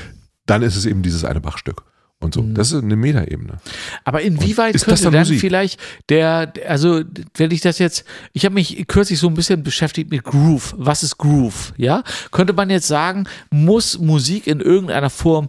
dann 0.46 0.62
ist 0.62 0.76
es 0.76 0.86
eben 0.86 1.02
dieses 1.02 1.24
eine 1.24 1.40
Bachstück 1.40 1.84
und 2.20 2.34
so. 2.34 2.42
Mhm. 2.42 2.54
Das 2.54 2.72
ist 2.72 2.82
eine 2.82 2.96
Metaebene. 2.96 3.58
Aber 4.04 4.20
inwieweit 4.20 4.74
und 4.74 4.84
könnte 4.84 5.04
dann, 5.04 5.12
dann 5.12 5.26
vielleicht 5.26 5.80
der, 6.08 6.52
also 6.68 7.02
wenn 7.36 7.50
ich 7.50 7.62
das 7.62 7.78
jetzt, 7.78 8.04
ich 8.32 8.44
habe 8.44 8.54
mich 8.54 8.86
kürzlich 8.86 9.18
so 9.18 9.28
ein 9.28 9.34
bisschen 9.34 9.62
beschäftigt 9.62 10.10
mit 10.10 10.24
Groove. 10.24 10.74
Was 10.76 11.02
ist 11.02 11.18
Groove? 11.18 11.72
Ja, 11.76 12.02
könnte 12.30 12.52
man 12.52 12.70
jetzt 12.70 12.86
sagen, 12.86 13.26
muss 13.50 13.98
Musik 13.98 14.46
in 14.46 14.60
irgendeiner 14.60 15.10
Form 15.10 15.48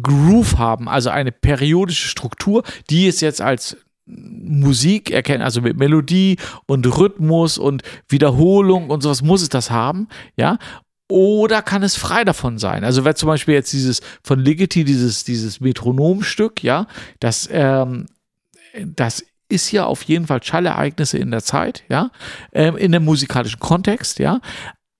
Groove 0.00 0.58
haben, 0.58 0.88
also 0.88 1.10
eine 1.10 1.32
periodische 1.32 2.08
Struktur, 2.08 2.62
die 2.88 3.08
es 3.08 3.20
jetzt 3.20 3.42
als 3.42 3.76
Musik 4.06 5.10
erkennen, 5.10 5.42
also 5.42 5.60
mit 5.60 5.76
Melodie 5.76 6.36
und 6.66 6.86
Rhythmus 6.98 7.58
und 7.58 7.82
Wiederholung 8.08 8.90
und 8.90 9.02
sowas 9.02 9.22
muss 9.22 9.42
es 9.42 9.48
das 9.48 9.70
haben, 9.70 10.08
ja. 10.36 10.58
Oder 11.12 11.60
kann 11.60 11.82
es 11.82 11.94
frei 11.94 12.24
davon 12.24 12.56
sein? 12.56 12.84
Also 12.84 13.04
wer 13.04 13.14
zum 13.14 13.26
Beispiel 13.26 13.52
jetzt 13.52 13.70
dieses 13.74 14.00
von 14.22 14.40
Ligeti, 14.40 14.82
dieses, 14.82 15.24
dieses 15.24 15.60
Metronomstück, 15.60 16.62
ja, 16.62 16.86
das, 17.20 17.50
ähm, 17.52 18.06
das 18.82 19.22
ist 19.50 19.70
ja 19.72 19.84
auf 19.84 20.02
jeden 20.04 20.26
Fall 20.26 20.42
Schallereignisse 20.42 21.18
in 21.18 21.30
der 21.30 21.42
Zeit, 21.42 21.84
ja, 21.90 22.10
ähm, 22.54 22.78
in 22.78 22.92
dem 22.92 23.04
musikalischen 23.04 23.60
Kontext, 23.60 24.20
ja. 24.20 24.40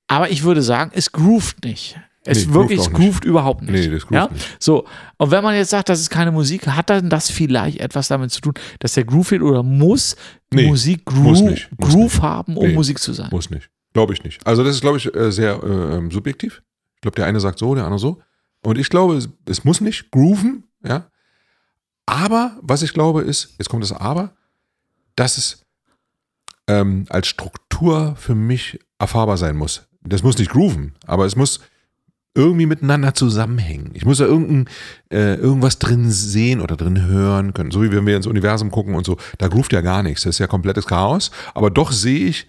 Aber 0.06 0.28
ich 0.28 0.42
würde 0.42 0.60
sagen, 0.60 0.90
es 0.94 1.12
groovt 1.12 1.64
nicht. 1.64 1.98
Es 2.26 2.46
nee, 2.46 2.52
wirklich 2.52 2.80
groovt, 2.80 2.92
groovt 2.92 3.24
überhaupt 3.24 3.62
nicht. 3.62 3.72
Nee, 3.72 3.88
das 3.88 4.02
groovt 4.02 4.12
ja? 4.12 4.28
nicht. 4.30 4.56
So, 4.58 4.86
und 5.16 5.30
wenn 5.30 5.42
man 5.42 5.54
jetzt 5.54 5.70
sagt, 5.70 5.88
das 5.88 5.98
ist 5.98 6.10
keine 6.10 6.30
Musik, 6.30 6.66
hat 6.66 6.90
dann 6.90 7.08
das 7.08 7.30
vielleicht 7.30 7.80
etwas 7.80 8.08
damit 8.08 8.32
zu 8.32 8.42
tun, 8.42 8.52
dass 8.80 8.92
der 8.92 9.04
Groove 9.04 9.28
fehlt 9.28 9.40
oder 9.40 9.62
muss 9.62 10.16
nee, 10.52 10.66
Musik 10.66 11.06
Groove, 11.06 11.22
muss 11.22 11.40
nicht, 11.40 11.70
muss 11.78 11.90
Groove 11.90 12.20
haben, 12.20 12.58
um 12.58 12.74
Musik 12.74 12.98
zu 12.98 13.14
sein? 13.14 13.30
Muss 13.30 13.48
nicht. 13.48 13.70
Glaube 13.92 14.12
ich 14.12 14.24
nicht. 14.24 14.46
Also 14.46 14.64
das 14.64 14.74
ist, 14.74 14.80
glaube 14.80 14.98
ich, 14.98 15.14
äh, 15.14 15.30
sehr 15.30 15.62
äh, 15.62 15.96
ähm, 15.96 16.10
subjektiv. 16.10 16.62
Ich 16.96 17.00
glaube, 17.02 17.16
der 17.16 17.26
eine 17.26 17.40
sagt 17.40 17.58
so, 17.58 17.74
der 17.74 17.84
andere 17.84 17.98
so. 17.98 18.22
Und 18.62 18.78
ich 18.78 18.88
glaube, 18.88 19.16
es, 19.16 19.28
es 19.46 19.64
muss 19.64 19.80
nicht 19.80 20.10
grooven, 20.10 20.64
ja. 20.84 21.10
Aber 22.06 22.58
was 22.62 22.82
ich 22.82 22.92
glaube 22.92 23.22
ist, 23.22 23.54
jetzt 23.58 23.68
kommt 23.68 23.82
das 23.82 23.92
Aber, 23.92 24.34
dass 25.16 25.38
es 25.38 25.64
ähm, 26.68 27.06
als 27.08 27.28
Struktur 27.28 28.16
für 28.16 28.34
mich 28.34 28.78
erfahrbar 28.98 29.36
sein 29.36 29.56
muss. 29.56 29.88
Das 30.02 30.22
muss 30.22 30.38
nicht 30.38 30.50
grooven, 30.50 30.94
aber 31.06 31.26
es 31.26 31.36
muss 31.36 31.60
irgendwie 32.34 32.66
miteinander 32.66 33.14
zusammenhängen. 33.14 33.90
Ich 33.94 34.04
muss 34.04 34.18
da 34.18 34.24
irgendein, 34.24 34.68
äh, 35.10 35.34
irgendwas 35.34 35.78
drin 35.78 36.10
sehen 36.10 36.60
oder 36.60 36.76
drin 36.76 37.02
hören 37.06 37.52
können. 37.52 37.70
So 37.70 37.82
wie 37.82 37.92
wenn 37.92 38.06
wir 38.06 38.16
ins 38.16 38.26
Universum 38.26 38.70
gucken 38.70 38.94
und 38.94 39.04
so. 39.04 39.18
Da 39.38 39.48
groovt 39.48 39.72
ja 39.72 39.82
gar 39.82 40.02
nichts. 40.02 40.22
Das 40.22 40.36
ist 40.36 40.38
ja 40.38 40.46
komplettes 40.46 40.86
Chaos. 40.86 41.30
Aber 41.54 41.70
doch 41.70 41.92
sehe 41.92 42.26
ich, 42.26 42.46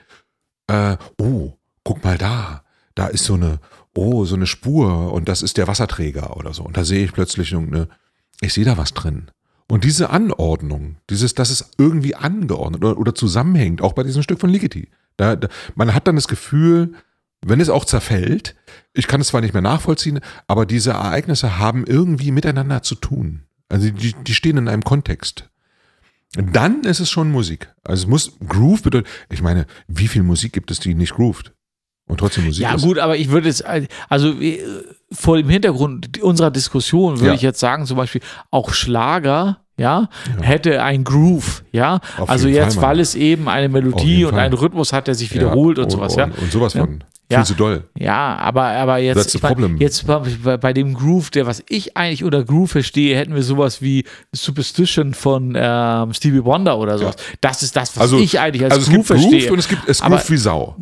äh, 0.68 0.98
oh, 1.20 1.54
guck 1.84 2.04
mal 2.04 2.18
da. 2.18 2.64
Da 2.96 3.08
ist 3.08 3.26
so 3.26 3.34
eine, 3.34 3.60
oh, 3.96 4.26
so 4.26 4.36
eine 4.36 4.48
Spur 4.48 5.12
und 5.12 5.28
das 5.28 5.42
ist 5.42 5.58
der 5.58 5.68
Wasserträger 5.68 6.38
oder 6.38 6.54
so. 6.54 6.64
Und 6.64 6.78
da 6.78 6.84
sehe 6.84 7.04
ich 7.04 7.14
plötzlich 7.14 7.52
irgendeine, 7.52 7.90
ich 8.42 8.54
sehe 8.54 8.66
da 8.66 8.78
was 8.78 8.94
drin. 8.94 9.32
Und 9.68 9.84
diese 9.84 10.10
Anordnung, 10.10 10.98
dieses, 11.10 11.34
dass 11.34 11.50
es 11.50 11.72
irgendwie 11.78 12.16
angeordnet 12.16 12.84
oder, 12.84 12.98
oder 12.98 13.16
zusammenhängt, 13.16 13.82
auch 13.82 13.94
bei 13.94 14.04
diesem 14.04 14.22
Stück 14.22 14.40
von 14.40 14.50
Ligeti. 14.50 14.90
Da, 15.18 15.36
da, 15.36 15.48
man 15.76 15.94
hat 15.94 16.08
dann 16.08 16.16
das 16.16 16.28
Gefühl, 16.28 16.94
wenn 17.46 17.60
es 17.60 17.70
auch 17.70 17.86
zerfällt, 17.86 18.56
ich 18.94 19.08
kann 19.08 19.22
es 19.22 19.28
zwar 19.28 19.42
nicht 19.42 19.54
mehr 19.54 19.62
nachvollziehen, 19.62 20.20
aber 20.48 20.66
diese 20.66 20.92
Ereignisse 20.92 21.58
haben 21.58 21.86
irgendwie 21.86 22.32
miteinander 22.32 22.84
zu 22.84 22.96
tun. 22.96 23.44
Also 23.70 23.90
die, 23.90 24.14
die 24.14 24.34
stehen 24.34 24.58
in 24.58 24.68
einem 24.68 24.84
Kontext. 24.84 25.50
Dann 26.36 26.82
ist 26.82 27.00
es 27.00 27.10
schon 27.10 27.32
Musik. 27.32 27.74
Also 27.84 28.04
es 28.04 28.10
muss 28.10 28.38
Groove 28.48 28.82
bedeutet. 28.82 29.10
Ich 29.30 29.42
meine, 29.42 29.68
wie 29.88 30.08
viel 30.08 30.24
Musik 30.24 30.54
gibt 30.54 30.72
es, 30.72 30.80
die 30.80 30.96
nicht 30.96 31.14
groovt? 31.14 31.54
Und 32.06 32.18
trotzdem 32.18 32.46
Musik. 32.46 32.64
Ja, 32.64 32.76
ist. 32.76 32.84
gut, 32.84 32.98
aber 32.98 33.16
ich 33.18 33.30
würde 33.30 33.48
jetzt, 33.48 33.64
also 34.10 34.40
äh, 34.42 34.60
vor 35.14 35.38
dem 35.38 35.50
Hintergrund 35.50 36.22
unserer 36.22 36.52
Diskussion 36.52 37.20
würde 37.20 37.28
ja. 37.28 37.34
ich 37.34 37.42
jetzt 37.42 37.60
sagen, 37.60 37.86
zum 37.86 37.98
Beispiel 37.98 38.22
auch 38.52 38.74
Schlager 38.74 39.58
ja, 39.76 40.08
ja, 40.38 40.44
hätte 40.44 40.84
ein 40.84 41.04
Groove, 41.04 41.64
ja. 41.72 42.00
Auf 42.18 42.30
also 42.30 42.48
jetzt, 42.48 42.76
Fall, 42.76 42.84
weil 42.84 43.00
es 43.00 43.16
eben 43.16 43.50
eine 43.50 43.70
Melodie 43.70 44.24
und 44.26 44.36
einen 44.36 44.54
Rhythmus 44.54 44.94
hat, 44.94 45.08
der 45.08 45.16
sich 45.16 45.34
wiederholt 45.34 45.78
ja, 45.78 45.84
und, 45.84 45.92
und, 45.92 45.98
sowas, 45.98 46.16
ja. 46.16 46.26
Und 46.26 46.52
sowas 46.52 46.74
von. 46.74 47.04
Ja, 47.32 47.40
viel 47.40 47.48
zu 47.48 47.54
doll. 47.56 47.84
Ja, 47.98 48.36
aber, 48.38 48.64
aber 48.64 48.98
jetzt, 48.98 49.42
mein, 49.42 49.78
jetzt 49.78 50.06
bei, 50.06 50.58
bei, 50.58 50.74
dem 50.74 50.94
Groove, 50.94 51.32
der 51.32 51.48
was 51.48 51.64
ich 51.68 51.96
eigentlich 51.96 52.24
unter 52.24 52.44
Groove 52.44 52.70
verstehe, 52.70 53.16
hätten 53.16 53.34
wir 53.34 53.44
sowas 53.44 53.82
wie 53.82 54.06
Superstition 54.34 55.14
von 55.14 55.54
ähm, 55.56 56.14
Stevie 56.14 56.44
Wonder 56.44 56.78
oder 56.78 57.00
sowas. 57.00 57.16
Ja. 57.18 57.38
Das 57.42 57.64
ist 57.64 57.76
das, 57.76 57.96
was 57.96 58.02
also, 58.02 58.20
ich 58.20 58.40
eigentlich 58.40 58.64
als 58.66 58.74
also 58.74 58.92
Groove 58.92 59.08
verstehe. 59.08 59.40
Groove 59.40 59.52
und 59.52 59.60
es 59.60 59.68
gibt 59.68 59.88
es 59.88 60.02
Groove 60.02 60.30
wie 60.30 60.38
Sau. 60.38 60.76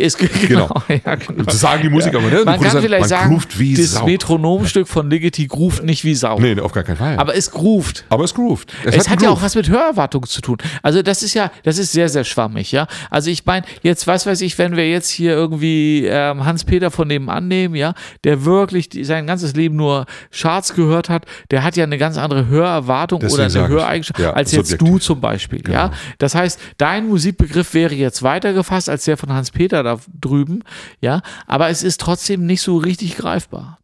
Es, 0.00 0.16
genau. 0.16 0.68
genau. 0.68 0.82
Ja, 1.04 1.14
genau. 1.14 1.44
Das 1.44 1.60
sagen 1.60 1.82
die 1.82 1.88
Musiker, 1.88 2.20
ja. 2.20 2.28
ne? 2.28 2.42
Man 2.44 2.60
kann 2.60 2.82
vielleicht 2.82 3.00
man 3.00 3.08
sagen, 3.08 3.42
das 3.76 3.92
Sau. 3.92 4.06
Metronomstück 4.06 4.88
von 4.88 5.10
Ligeti 5.10 5.46
groovt 5.46 5.84
nicht 5.84 6.04
wie 6.04 6.14
Sau. 6.14 6.38
Nee, 6.38 6.58
auf 6.60 6.72
gar 6.72 6.84
keinen 6.84 6.96
Fall. 6.96 7.18
Aber 7.18 7.34
es 7.34 7.50
groovt. 7.50 8.04
Aber 8.08 8.24
es 8.24 8.34
groovt. 8.34 8.72
Es, 8.84 8.96
es 8.96 9.08
hat, 9.08 9.16
hat 9.16 9.22
ja 9.22 9.30
auch 9.30 9.42
was 9.42 9.54
mit 9.54 9.68
Hörerwartung 9.68 10.26
zu 10.26 10.40
tun. 10.40 10.58
Also 10.82 11.02
das 11.02 11.22
ist 11.22 11.34
ja, 11.34 11.50
das 11.62 11.78
ist 11.78 11.92
sehr, 11.92 12.08
sehr 12.08 12.24
schwammig, 12.24 12.72
ja. 12.72 12.86
Also 13.10 13.30
ich 13.30 13.44
meine, 13.46 13.64
jetzt, 13.82 14.06
was 14.06 14.26
weiß 14.26 14.40
ich, 14.42 14.58
wenn 14.58 14.76
wir 14.76 14.88
jetzt 14.88 15.08
hier 15.08 15.32
irgendwie 15.32 16.06
ähm, 16.06 16.44
Hans-Peter 16.44 16.90
von 16.90 17.08
dem 17.08 17.28
annehmen, 17.28 17.74
ja, 17.74 17.94
der 18.24 18.44
wirklich 18.44 18.88
sein 19.02 19.26
ganzes 19.26 19.54
Leben 19.54 19.76
nur 19.76 20.06
Charts 20.32 20.74
gehört 20.74 21.08
hat, 21.08 21.26
der 21.50 21.62
hat 21.62 21.76
ja 21.76 21.84
eine 21.84 21.98
ganz 21.98 22.16
andere 22.18 22.46
Hörerwartung 22.46 23.20
Deswegen 23.20 23.50
oder 23.50 23.60
eine 23.60 23.68
Höreigenschaft 23.68 24.18
ja, 24.18 24.32
als 24.32 24.52
jetzt 24.52 24.80
du 24.80 24.98
zum 24.98 25.20
Beispiel, 25.20 25.60
genau. 25.60 25.76
ja. 25.76 25.92
Das 26.18 26.34
heißt, 26.34 26.60
dein 26.78 27.06
Musikbegriff 27.08 27.74
wäre 27.74 27.94
jetzt 27.94 28.22
weiter 28.22 28.52
gefasst 28.52 28.88
als 28.88 29.04
der 29.04 29.16
von 29.16 29.32
Hans-Peter 29.32 29.82
da 29.96 30.00
drüben, 30.20 30.62
ja, 31.00 31.22
aber 31.46 31.68
es 31.68 31.82
ist 31.82 32.00
trotzdem 32.00 32.46
nicht 32.46 32.62
so 32.62 32.76
richtig 32.76 33.16
greifbar. 33.16 33.78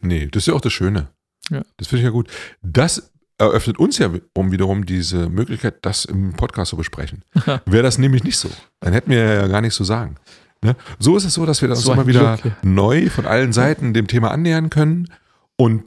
Nee, 0.00 0.28
das 0.30 0.42
ist 0.42 0.46
ja 0.48 0.54
auch 0.54 0.60
das 0.60 0.72
Schöne. 0.72 1.08
Ja. 1.50 1.62
Das 1.76 1.88
finde 1.88 2.00
ich 2.00 2.04
ja 2.04 2.10
gut. 2.10 2.28
Das 2.62 3.12
eröffnet 3.38 3.78
uns 3.78 3.98
ja 3.98 4.10
um 4.34 4.52
wiederum 4.52 4.86
diese 4.86 5.28
Möglichkeit, 5.28 5.76
das 5.82 6.04
im 6.04 6.32
Podcast 6.34 6.70
zu 6.70 6.76
besprechen. 6.76 7.24
Wäre 7.66 7.82
das 7.82 7.98
nämlich 7.98 8.24
nicht 8.24 8.38
so, 8.38 8.48
dann 8.80 8.92
hätten 8.92 9.10
wir 9.10 9.18
ja 9.18 9.46
gar 9.48 9.60
nichts 9.60 9.76
zu 9.76 9.84
sagen. 9.84 10.16
Ne? 10.64 10.76
So 10.98 11.16
ist 11.16 11.24
es 11.24 11.34
so, 11.34 11.44
dass 11.44 11.60
wir 11.60 11.68
uns 11.68 11.82
so 11.82 11.92
immer 11.92 12.06
wieder 12.06 12.36
Glück, 12.36 12.54
ja. 12.62 12.68
neu 12.68 13.10
von 13.10 13.26
allen 13.26 13.52
Seiten 13.52 13.94
dem 13.94 14.06
Thema 14.06 14.30
annähern 14.30 14.70
können 14.70 15.08
und 15.56 15.84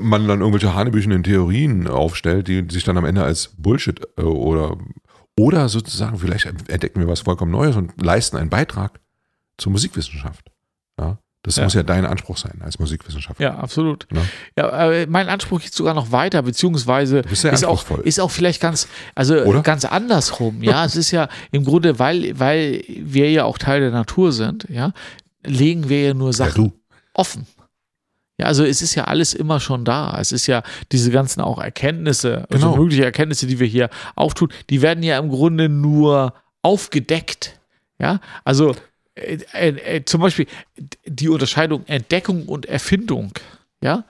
man 0.00 0.26
dann 0.28 0.40
irgendwelche 0.40 0.74
hanebüchenden 0.74 1.24
Theorien 1.24 1.88
aufstellt, 1.88 2.48
die 2.48 2.64
sich 2.70 2.84
dann 2.84 2.96
am 2.96 3.04
Ende 3.04 3.24
als 3.24 3.54
Bullshit 3.58 4.00
äh, 4.16 4.22
oder, 4.22 4.76
oder 5.38 5.68
sozusagen, 5.68 6.18
vielleicht 6.18 6.46
entdecken 6.46 7.00
wir 7.00 7.08
was 7.08 7.20
vollkommen 7.20 7.50
Neues 7.50 7.76
und 7.76 8.00
leisten 8.00 8.36
einen 8.36 8.50
Beitrag 8.50 9.00
zur 9.58 9.72
Musikwissenschaft. 9.72 10.50
Ja, 10.98 11.18
das 11.42 11.56
ja. 11.56 11.64
muss 11.64 11.74
ja 11.74 11.82
dein 11.82 12.06
Anspruch 12.06 12.38
sein 12.38 12.60
als 12.62 12.78
Musikwissenschaftler. 12.78 13.44
Ja, 13.44 13.56
absolut. 13.56 14.06
Ja, 14.12 14.22
ja 14.56 14.92
äh, 14.92 15.06
mein 15.06 15.28
Anspruch 15.28 15.60
geht 15.60 15.74
sogar 15.74 15.92
noch 15.92 16.10
weiter, 16.12 16.42
beziehungsweise 16.42 17.18
ist 17.18 17.64
auch, 17.64 17.90
ist 17.98 18.20
auch 18.20 18.30
vielleicht 18.30 18.62
ganz, 18.62 18.88
also 19.14 19.36
Oder? 19.42 19.62
ganz 19.62 19.84
andersrum. 19.84 20.62
Ja, 20.62 20.84
es 20.84 20.96
ist 20.96 21.10
ja 21.10 21.28
im 21.50 21.64
Grunde, 21.64 21.98
weil, 21.98 22.38
weil 22.38 22.84
wir 22.88 23.30
ja 23.30 23.44
auch 23.44 23.58
Teil 23.58 23.80
der 23.80 23.90
Natur 23.90 24.32
sind, 24.32 24.66
ja, 24.70 24.92
legen 25.44 25.88
wir 25.88 26.02
ja 26.02 26.14
nur 26.14 26.32
Sachen 26.32 26.72
offen. 27.12 27.46
Ja, 28.38 28.46
also 28.46 28.64
es 28.64 28.82
ist 28.82 28.94
ja 28.96 29.04
alles 29.04 29.32
immer 29.32 29.60
schon 29.60 29.84
da. 29.84 30.18
Es 30.20 30.32
ist 30.32 30.46
ja 30.46 30.62
diese 30.90 31.10
ganzen 31.10 31.40
auch 31.40 31.60
Erkenntnisse, 31.60 32.46
also 32.50 32.70
genau. 32.70 32.76
mögliche 32.76 33.04
Erkenntnisse, 33.04 33.46
die 33.46 33.60
wir 33.60 33.66
hier 33.66 33.90
auftun, 34.16 34.48
die 34.70 34.82
werden 34.82 35.04
ja 35.04 35.18
im 35.18 35.28
Grunde 35.28 35.68
nur 35.68 36.34
aufgedeckt. 36.62 37.60
Ja, 38.00 38.20
also 38.44 38.74
äh, 39.14 39.38
äh, 39.52 39.68
äh, 39.68 40.04
zum 40.04 40.20
Beispiel 40.20 40.46
die 41.06 41.28
Unterscheidung 41.28 41.86
Entdeckung 41.86 42.46
und 42.46 42.66
Erfindung, 42.66 43.32
ja, 43.80 44.04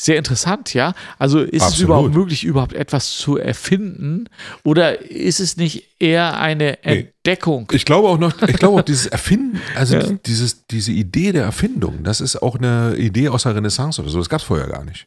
sehr 0.00 0.16
interessant, 0.16 0.74
ja. 0.74 0.94
Also 1.18 1.40
ist 1.40 1.54
es 1.54 1.62
Absolut. 1.62 1.84
überhaupt 1.88 2.14
möglich, 2.14 2.44
überhaupt 2.44 2.72
etwas 2.72 3.16
zu 3.18 3.36
erfinden? 3.36 4.28
Oder 4.62 5.02
ist 5.10 5.40
es 5.40 5.56
nicht 5.56 5.88
eher 5.98 6.38
eine 6.40 6.78
Nee. 6.84 7.08
Entdeckung? 7.24 7.68
Ich 7.72 7.84
glaube 7.84 8.08
auch 8.08 8.18
noch, 8.18 8.40
ich 8.42 8.56
glaube 8.56 8.78
auch 8.80 8.84
dieses 8.84 9.06
Erfinden, 9.18 9.60
also 9.74 9.96
Ja. 9.96 10.02
die- 10.04 10.18
dieses, 10.24 10.66
diese 10.68 10.92
Idee 10.92 11.32
der 11.32 11.42
Erfindung, 11.44 12.04
das 12.04 12.20
ist 12.20 12.40
auch 12.40 12.56
eine 12.56 12.94
Idee 12.96 13.28
aus 13.28 13.42
der 13.42 13.56
Renaissance 13.56 14.00
oder 14.00 14.10
so. 14.10 14.18
Das 14.18 14.28
gab 14.28 14.40
es 14.40 14.46
vorher 14.46 14.68
gar 14.68 14.84
nicht. 14.84 15.06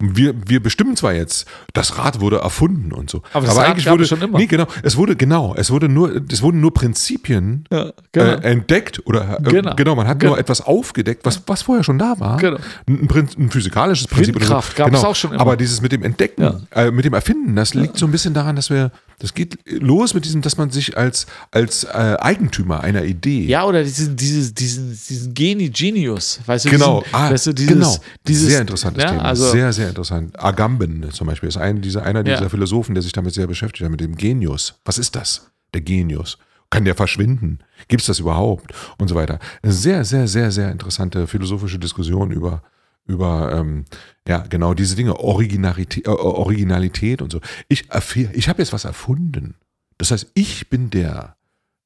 Wir, 0.00 0.32
wir 0.46 0.62
bestimmen 0.62 0.94
zwar 0.96 1.12
jetzt, 1.12 1.44
das 1.72 1.98
Rad 1.98 2.20
wurde 2.20 2.36
erfunden 2.36 2.92
und 2.92 3.10
so. 3.10 3.22
Aber 3.32 3.46
das 3.46 3.56
Rad 3.56 3.66
eigentlich 3.70 3.90
wurde 3.90 4.06
schon 4.06 4.22
immer. 4.22 4.38
Nee, 4.38 4.46
genau. 4.46 4.66
Es 4.84 4.96
wurde 4.96 5.16
genau, 5.16 5.56
es 5.56 5.72
wurde 5.72 5.88
nur, 5.88 6.22
es 6.30 6.40
wurden 6.40 6.60
nur 6.60 6.72
Prinzipien 6.72 7.64
Ja, 7.72 7.92
genau. 8.12 8.26
äh, 8.26 8.48
entdeckt 8.52 9.04
oder 9.06 9.40
äh, 9.40 9.42
Genau. 9.42 9.74
genau. 9.74 9.96
man 9.96 10.06
hat 10.06 10.20
Genau. 10.20 10.34
nur 10.34 10.38
etwas 10.38 10.60
aufgedeckt, 10.60 11.24
was, 11.26 11.42
was 11.48 11.62
vorher 11.62 11.82
schon 11.82 11.98
da 11.98 12.14
war. 12.20 12.36
Genau. 12.36 12.58
Ein, 12.88 13.08
ein, 13.38 13.50
physikalisches 13.50 14.06
Prinzip. 14.06 14.36
Windkraft 14.36 14.76
so. 14.76 14.78
gab 14.78 14.86
genau. 14.86 14.98
es 15.00 15.04
auch 15.04 15.16
schon 15.16 15.32
immer. 15.32 15.40
Aber 15.40 15.56
dieses 15.56 15.80
mit 15.82 15.90
dem 15.90 16.04
Entdecken, 16.04 16.42
Ja. 16.42 16.60
äh, 16.76 16.92
mit 16.92 17.04
dem 17.04 17.14
Erfinden, 17.14 17.56
das 17.56 17.74
liegt 17.74 17.98
so 17.98 18.06
ein 18.06 18.12
bisschen 18.12 18.34
daran, 18.34 18.54
dass 18.54 18.70
wir, 18.70 18.92
das 19.18 19.34
geht 19.34 19.58
los 19.66 20.14
mit 20.14 20.24
diesem, 20.24 20.42
dass 20.42 20.56
man 20.56 20.70
sich 20.70 20.96
als, 20.96 21.26
als 21.50 21.82
äh, 21.82 22.16
Eigentümer 22.20 22.84
einer 22.84 23.02
Idee 23.02 23.46
Ja, 23.46 23.64
oder 23.64 23.82
diesen, 23.82 24.14
dieses, 24.14 24.54
diesen, 24.54 24.90
diesen 25.08 25.34
Geni 25.34 25.70
Genius, 25.70 26.38
weißt 26.46 26.66
du, 26.66 26.70
Genau, 26.70 27.00
diesen, 27.00 27.14
ah, 27.16 27.30
weißt 27.32 27.46
du, 27.48 27.52
dieses, 27.52 27.72
genau. 27.72 27.96
dieses, 28.28 28.48
sehr 28.48 28.60
interessantes 28.60 29.02
ja, 29.02 29.10
Thema. 29.10 29.24
Also, 29.24 29.50
sehr, 29.50 29.72
sehr 29.72 29.87
interessant. 29.88 30.38
Agamben 30.42 31.10
zum 31.12 31.26
Beispiel 31.26 31.48
ist 31.48 31.56
ein, 31.56 31.80
dieser, 31.82 32.02
einer 32.02 32.26
Ja. 32.26 32.36
dieser 32.36 32.50
Philosophen, 32.50 32.94
der 32.94 33.02
sich 33.02 33.12
damit 33.12 33.34
sehr 33.34 33.46
beschäftigt 33.46 33.84
hat, 33.84 33.90
mit 33.90 34.00
dem 34.00 34.16
Genius. 34.16 34.80
Was 34.84 34.98
ist 34.98 35.16
das? 35.16 35.50
Der 35.74 35.80
Genius. 35.80 36.38
Kann 36.70 36.84
der 36.84 36.94
verschwinden? 36.94 37.60
Gibt 37.88 38.02
es 38.02 38.06
das 38.06 38.18
überhaupt? 38.18 38.72
Und 38.98 39.08
so 39.08 39.14
weiter. 39.14 39.38
Eine 39.62 39.72
sehr, 39.72 40.04
sehr, 40.04 40.28
sehr, 40.28 40.50
sehr 40.50 40.70
interessante 40.70 41.26
philosophische 41.26 41.78
Diskussion 41.78 42.30
über, 42.30 42.62
über 43.06 43.52
ähm, 43.54 43.86
ja, 44.26 44.38
genau 44.48 44.74
diese 44.74 44.94
Dinge, 44.94 45.18
Originalität, 45.18 46.06
äh, 46.06 46.10
Originalität 46.10 47.22
und 47.22 47.32
so. 47.32 47.40
Ich, 47.68 47.86
ich 48.32 48.48
habe 48.48 48.62
jetzt 48.62 48.72
was 48.72 48.84
erfunden. 48.84 49.54
Das 49.96 50.10
heißt, 50.10 50.30
ich 50.34 50.68
bin 50.68 50.90
der. 50.90 51.36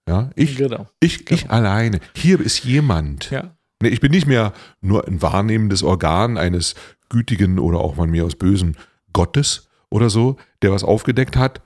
Ja, 0.08 0.30
ich, 0.34 0.56
genau. 0.56 0.88
ich, 0.98 1.30
ich 1.30 1.48
alleine. 1.50 2.00
Hier 2.14 2.40
ist 2.40 2.64
jemand. 2.64 3.30
Ja. 3.30 3.54
Ich 3.82 4.00
bin 4.00 4.10
nicht 4.10 4.26
mehr 4.26 4.52
nur 4.80 5.06
ein 5.06 5.22
wahrnehmendes 5.22 5.82
Organ 5.82 6.38
eines 6.38 6.74
gütigen 7.12 7.58
oder 7.58 7.78
auch 7.78 7.96
von 7.96 8.10
mir 8.10 8.24
aus 8.24 8.34
bösen 8.34 8.76
Gottes 9.12 9.68
oder 9.90 10.10
so, 10.10 10.36
der 10.62 10.72
was 10.72 10.82
aufgedeckt 10.82 11.36
hat, 11.36 11.60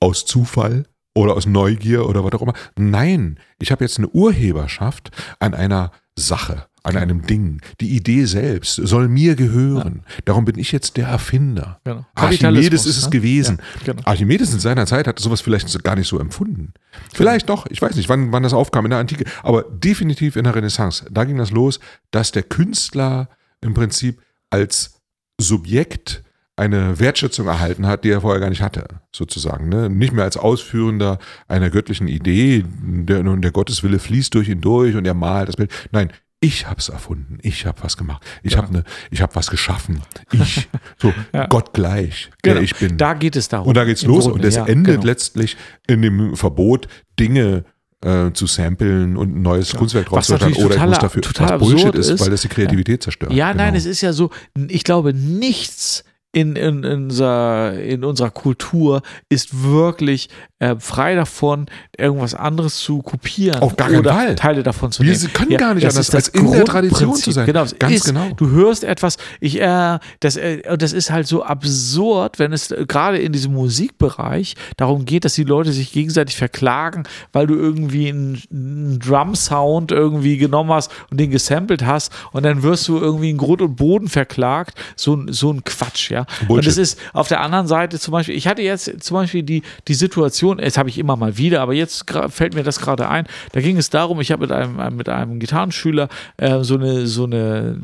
aus 0.00 0.26
Zufall 0.26 0.84
oder 1.14 1.34
aus 1.34 1.46
Neugier 1.46 2.06
oder 2.08 2.24
was 2.24 2.32
auch 2.32 2.42
immer. 2.42 2.54
Nein, 2.76 3.38
ich 3.60 3.70
habe 3.70 3.84
jetzt 3.84 3.98
eine 3.98 4.08
Urheberschaft 4.08 5.10
an 5.38 5.54
einer 5.54 5.92
Sache, 6.16 6.66
an 6.82 6.96
einem 6.96 7.22
Ding. 7.22 7.60
Die 7.80 7.90
Idee 7.90 8.24
selbst 8.24 8.74
soll 8.74 9.08
mir 9.08 9.36
gehören. 9.36 10.02
Darum 10.24 10.44
bin 10.44 10.58
ich 10.58 10.72
jetzt 10.72 10.96
der 10.96 11.06
Erfinder. 11.06 11.80
Genau. 11.84 12.04
Archimedes 12.16 12.86
ist 12.86 12.98
es 12.98 13.04
ne? 13.04 13.10
gewesen. 13.10 13.58
Ja, 13.84 13.92
genau. 13.92 14.02
Archimedes 14.04 14.52
in 14.52 14.58
seiner 14.58 14.86
Zeit 14.86 15.06
hatte 15.06 15.22
sowas 15.22 15.40
vielleicht 15.40 15.82
gar 15.84 15.94
nicht 15.94 16.08
so 16.08 16.18
empfunden. 16.18 16.72
Vielleicht 17.14 17.48
doch, 17.48 17.66
ich 17.70 17.80
weiß 17.80 17.94
nicht, 17.94 18.08
wann, 18.08 18.32
wann 18.32 18.42
das 18.42 18.52
aufkam 18.52 18.86
in 18.86 18.90
der 18.90 18.98
Antike, 18.98 19.24
aber 19.44 19.62
definitiv 19.62 20.34
in 20.34 20.44
der 20.44 20.54
Renaissance. 20.54 21.06
Da 21.10 21.24
ging 21.24 21.38
das 21.38 21.52
los, 21.52 21.78
dass 22.10 22.32
der 22.32 22.42
Künstler 22.42 23.28
im 23.60 23.74
Prinzip 23.74 24.20
als 24.50 25.00
Subjekt 25.40 26.22
eine 26.56 26.98
Wertschätzung 26.98 27.46
erhalten 27.46 27.86
hat, 27.86 28.02
die 28.02 28.10
er 28.10 28.20
vorher 28.20 28.40
gar 28.40 28.50
nicht 28.50 28.62
hatte, 28.62 28.86
sozusagen. 29.14 29.68
Ne? 29.68 29.88
Nicht 29.88 30.12
mehr 30.12 30.24
als 30.24 30.36
Ausführender 30.36 31.18
einer 31.46 31.70
göttlichen 31.70 32.08
Idee, 32.08 32.64
der, 32.66 33.22
der 33.22 33.50
Gotteswille 33.52 34.00
fließt 34.00 34.34
durch 34.34 34.48
ihn 34.48 34.60
durch 34.60 34.96
und 34.96 35.04
er 35.06 35.14
malt 35.14 35.48
das 35.48 35.56
Bild. 35.56 35.70
Nein, 35.92 36.12
ich 36.40 36.66
habe 36.66 36.78
es 36.78 36.88
erfunden, 36.88 37.38
ich 37.42 37.66
habe 37.66 37.82
was 37.82 37.96
gemacht, 37.96 38.24
ich 38.42 38.52
Genau. 38.52 38.62
habe 38.64 38.72
ne, 38.72 38.84
ich 39.10 39.22
habe 39.22 39.34
was 39.34 39.50
geschaffen, 39.50 40.02
ich, 40.32 40.68
so 41.00 41.12
Ja. 41.32 41.46
Gott 41.46 41.72
gleich, 41.72 42.30
Genau. 42.42 42.54
der 42.56 42.62
ich 42.64 42.74
bin. 42.76 42.96
Da 42.96 43.14
geht 43.14 43.36
es 43.36 43.48
darum. 43.48 43.68
Und 43.68 43.76
da 43.76 43.84
geht's 43.84 44.02
los 44.02 44.24
Grunde, 44.24 44.40
und 44.40 44.44
es 44.44 44.56
ja, 44.56 44.66
endet 44.66 44.94
genau. 44.96 45.06
letztlich 45.06 45.56
in 45.86 46.02
dem 46.02 46.36
Verbot, 46.36 46.88
Dinge 47.18 47.64
äh, 48.04 48.30
zu 48.32 48.46
samplen 48.46 49.16
und 49.16 49.36
ein 49.36 49.42
neues 49.42 49.74
Kunstwerk 49.74 50.06
Was 50.12 50.12
draus 50.12 50.26
zu 50.26 50.32
machen 50.34 50.40
natürlich 50.50 50.64
oder 50.64 50.74
ich 50.76 50.80
muss 50.82 50.90
totaler- 50.90 51.00
dafür 51.02 51.22
total 51.22 51.60
was 51.60 51.68
Bullshit 51.68 51.94
ist, 51.94 52.08
ist. 52.10 52.20
weil 52.20 52.30
das 52.30 52.42
die 52.42 52.48
Kreativität 52.48 53.02
zerstört. 53.02 53.32
Ja, 53.32 53.48
nein, 53.54 53.68
Genau. 53.68 53.78
es 53.78 53.86
ist 53.86 54.00
ja 54.02 54.12
so, 54.12 54.30
ich 54.68 54.84
glaube, 54.84 55.12
nichts 55.14 56.04
in, 56.32 56.56
in, 56.56 56.84
in, 56.84 57.04
unserer, 57.04 57.72
in 57.80 58.04
unserer 58.04 58.30
Kultur 58.30 59.02
ist 59.30 59.62
wirklich 59.64 60.28
äh, 60.60 60.74
frei 60.80 61.14
davon, 61.14 61.66
irgendwas 61.96 62.34
anderes 62.34 62.78
zu 62.78 63.00
kopieren 63.02 63.60
Auf 63.60 63.76
gar 63.76 63.88
keinen 63.88 64.00
oder 64.00 64.12
Fall. 64.12 64.34
Teile 64.34 64.62
davon 64.62 64.90
zu 64.90 65.02
Wir 65.04 65.12
nehmen. 65.16 65.32
können 65.32 65.56
gar 65.56 65.74
nicht 65.74 65.86
anders, 65.86 66.12
als 66.14 66.28
in 66.28 66.50
der 66.50 66.64
Tradition 66.64 67.14
zu 67.14 67.30
sein. 67.30 67.46
Genau, 67.46 67.64
Ganz 67.78 67.94
ist, 67.94 68.04
genau. 68.06 68.30
Du 68.36 68.50
hörst 68.50 68.82
etwas, 68.84 69.18
ich, 69.40 69.60
äh, 69.60 69.98
das, 70.20 70.36
äh, 70.36 70.76
das 70.76 70.92
ist 70.92 71.10
halt 71.10 71.26
so 71.28 71.44
absurd, 71.44 72.38
wenn 72.38 72.52
es 72.52 72.70
äh, 72.72 72.84
gerade 72.88 73.18
in 73.18 73.32
diesem 73.32 73.52
Musikbereich 73.54 74.54
darum 74.76 75.04
geht, 75.04 75.24
dass 75.24 75.34
die 75.34 75.44
Leute 75.44 75.72
sich 75.72 75.92
gegenseitig 75.92 76.36
verklagen, 76.36 77.04
weil 77.32 77.46
du 77.46 77.54
irgendwie 77.54 78.08
einen, 78.08 78.42
einen 78.50 78.98
Drum-Sound 78.98 79.92
irgendwie 79.92 80.36
genommen 80.38 80.70
hast 80.70 80.90
und 81.10 81.18
den 81.20 81.30
gesampelt 81.30 81.84
hast 81.84 82.12
und 82.32 82.42
dann 82.44 82.62
wirst 82.62 82.88
du 82.88 82.98
irgendwie 82.98 83.30
in 83.30 83.36
Grund 83.36 83.62
und 83.62 83.76
Boden 83.76 84.08
verklagt. 84.08 84.76
So, 84.96 85.14
ein- 85.14 85.32
so 85.32 85.52
ein 85.52 85.62
Quatsch, 85.64 86.10
ja. 86.10 86.26
Und 86.42 86.48
Bullshit. 86.48 86.72
es 86.72 86.78
ist 86.78 86.98
auf 87.12 87.28
der 87.28 87.40
anderen 87.40 87.66
Seite 87.66 87.98
zum 87.98 88.12
Beispiel, 88.12 88.34
ich 88.34 88.46
hatte 88.48 88.62
jetzt 88.62 89.02
zum 89.04 89.14
Beispiel 89.16 89.42
die, 89.42 89.62
die 89.86 89.94
Situation, 89.94 90.47
jetzt 90.58 90.78
habe 90.78 90.88
ich 90.88 90.98
immer 90.98 91.16
mal 91.16 91.36
wieder, 91.36 91.60
aber 91.60 91.74
jetzt 91.74 92.10
fällt 92.28 92.54
mir 92.54 92.62
das 92.62 92.80
gerade 92.80 93.08
ein, 93.08 93.26
da 93.52 93.60
ging 93.60 93.76
es 93.76 93.90
darum, 93.90 94.20
ich 94.20 94.32
habe 94.32 94.46
mit 94.46 94.52
einem, 94.52 94.96
mit 94.96 95.08
einem 95.08 95.38
Gitarrenschüler 95.38 96.08
äh, 96.36 96.62
so, 96.62 96.74
eine, 96.74 97.06
so, 97.06 97.24
eine, 97.24 97.80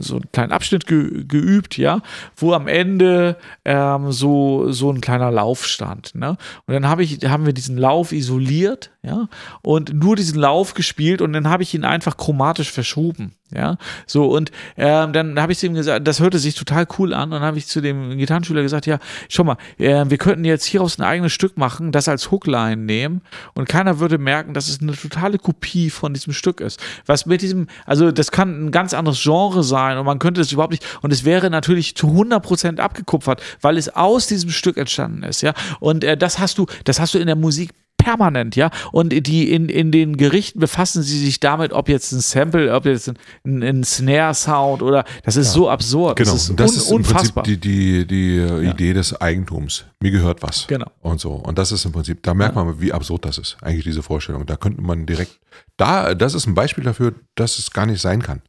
so 0.00 0.16
einen 0.16 0.32
kleinen 0.32 0.52
Abschnitt 0.52 0.86
ge, 0.86 1.24
geübt, 1.24 1.76
ja, 1.76 2.02
wo 2.36 2.52
am 2.52 2.68
Ende 2.68 3.36
ähm, 3.64 4.12
so, 4.12 4.72
so 4.72 4.90
ein 4.90 5.00
kleiner 5.00 5.30
Lauf 5.30 5.66
stand. 5.66 6.14
Ne? 6.14 6.36
Und 6.66 6.74
dann 6.74 6.88
habe 6.88 7.02
ich, 7.02 7.18
haben 7.28 7.46
wir 7.46 7.52
diesen 7.52 7.78
Lauf 7.78 8.12
isoliert, 8.12 8.90
ja, 9.02 9.28
und 9.62 9.94
nur 9.94 10.16
diesen 10.16 10.38
Lauf 10.38 10.74
gespielt 10.74 11.22
und 11.22 11.32
dann 11.32 11.48
habe 11.48 11.62
ich 11.62 11.74
ihn 11.74 11.84
einfach 11.84 12.16
chromatisch 12.16 12.70
verschoben. 12.70 13.32
Ja, 13.52 13.78
so 14.06 14.26
und 14.26 14.52
ähm, 14.76 15.12
dann 15.12 15.40
habe 15.40 15.50
ich 15.50 15.58
zu 15.58 15.66
ihm 15.66 15.74
gesagt, 15.74 16.06
das 16.06 16.20
hörte 16.20 16.38
sich 16.38 16.54
total 16.54 16.86
cool 16.98 17.12
an 17.12 17.24
und 17.24 17.30
dann 17.32 17.42
habe 17.42 17.58
ich 17.58 17.66
zu 17.66 17.80
dem 17.80 18.16
Gitarrenschüler 18.16 18.62
gesagt, 18.62 18.86
ja, 18.86 19.00
schau 19.28 19.42
mal, 19.42 19.56
äh, 19.78 20.04
wir 20.06 20.18
könnten 20.18 20.44
jetzt 20.44 20.66
hieraus 20.66 20.98
ein 20.98 21.02
eigenes 21.02 21.32
Stück 21.32 21.56
machen, 21.56 21.90
das 21.90 22.06
als 22.06 22.30
Hookline 22.30 22.76
nehmen 22.76 23.22
und 23.54 23.68
keiner 23.68 23.98
würde 23.98 24.18
merken, 24.18 24.54
dass 24.54 24.68
es 24.68 24.80
eine 24.80 24.92
totale 24.92 25.38
Kopie 25.38 25.90
von 25.90 26.14
diesem 26.14 26.32
Stück 26.32 26.60
ist. 26.60 26.80
Was 27.06 27.26
mit 27.26 27.42
diesem, 27.42 27.66
also 27.86 28.12
das 28.12 28.30
kann 28.30 28.66
ein 28.66 28.70
ganz 28.70 28.94
anderes 28.94 29.20
Genre 29.20 29.64
sein 29.64 29.98
und 29.98 30.06
man 30.06 30.20
könnte 30.20 30.40
es 30.40 30.52
überhaupt 30.52 30.72
nicht 30.72 30.86
und 31.02 31.12
es 31.12 31.24
wäre 31.24 31.50
natürlich 31.50 31.96
zu 31.96 32.06
100% 32.06 32.78
abgekupfert, 32.78 33.42
weil 33.60 33.76
es 33.78 33.88
aus 33.88 34.28
diesem 34.28 34.50
Stück 34.50 34.76
entstanden 34.76 35.24
ist, 35.24 35.40
ja. 35.42 35.54
Und 35.80 36.04
äh, 36.04 36.16
das 36.16 36.38
hast 36.38 36.58
du, 36.58 36.66
das 36.84 37.00
hast 37.00 37.14
du 37.14 37.18
in 37.18 37.26
der 37.26 37.36
Musik 37.36 37.70
permanent, 38.00 38.56
ja. 38.56 38.70
Und 38.92 39.10
die 39.10 39.52
in, 39.52 39.68
in 39.68 39.92
den 39.92 40.16
Gerichten 40.16 40.58
befassen 40.58 41.02
sie 41.02 41.18
sich 41.18 41.38
damit, 41.38 41.72
ob 41.72 41.88
jetzt 41.88 42.12
ein 42.12 42.20
Sample, 42.20 42.72
ob 42.74 42.86
jetzt 42.86 43.08
ein, 43.08 43.18
ein, 43.44 43.62
ein 43.62 43.84
Snare-Sound 43.84 44.82
oder 44.82 45.04
das 45.24 45.36
ist 45.36 45.52
so 45.52 45.68
absurd. 45.68 46.16
Genau, 46.16 46.32
das 46.32 46.48
ist, 46.48 46.58
das 46.58 46.70
un, 46.70 46.76
ist 46.76 46.90
im 46.90 46.96
unfassbar. 46.96 47.44
Prinzip 47.44 47.62
die, 47.62 48.06
die, 48.06 48.06
die 48.06 48.36
äh, 48.38 48.70
Idee 48.70 48.92
des 48.94 49.20
Eigentums. 49.20 49.84
Mir 50.00 50.10
gehört 50.10 50.42
was. 50.42 50.66
Genau. 50.66 50.90
Und 51.00 51.20
so. 51.20 51.32
Und 51.32 51.58
das 51.58 51.72
ist 51.72 51.84
im 51.84 51.92
Prinzip, 51.92 52.22
da 52.22 52.32
merkt 52.32 52.54
man, 52.54 52.80
wie 52.80 52.92
absurd 52.92 53.24
das 53.24 53.38
ist, 53.38 53.58
eigentlich 53.60 53.84
diese 53.84 54.02
Vorstellung. 54.02 54.46
Da 54.46 54.56
könnte 54.56 54.80
man 54.80 55.04
direkt, 55.04 55.38
da, 55.76 56.14
das 56.14 56.34
ist 56.34 56.46
ein 56.46 56.54
Beispiel 56.54 56.84
dafür, 56.84 57.14
dass 57.34 57.58
es 57.58 57.70
gar 57.70 57.86
nicht 57.86 58.00
sein 58.00 58.22
kann, 58.22 58.40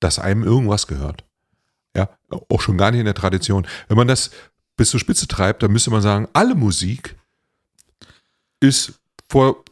dass 0.00 0.18
einem 0.18 0.42
irgendwas 0.44 0.86
gehört. 0.86 1.24
Ja, 1.96 2.08
auch 2.48 2.60
schon 2.60 2.78
gar 2.78 2.90
nicht 2.90 3.00
in 3.00 3.06
der 3.06 3.14
Tradition. 3.14 3.66
Wenn 3.86 3.96
man 3.96 4.08
das 4.08 4.30
bis 4.76 4.90
zur 4.90 4.98
Spitze 4.98 5.28
treibt, 5.28 5.62
dann 5.62 5.70
müsste 5.70 5.90
man 5.90 6.02
sagen, 6.02 6.26
alle 6.32 6.54
Musik 6.54 7.14
ist 8.66 9.00
vor 9.28 9.64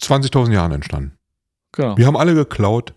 20.000 0.00 0.52
Jahren 0.52 0.72
entstanden. 0.72 1.16
genau. 1.72 1.96
Wir 1.96 2.06
haben 2.06 2.16
alle 2.16 2.34
geklaut 2.34 2.94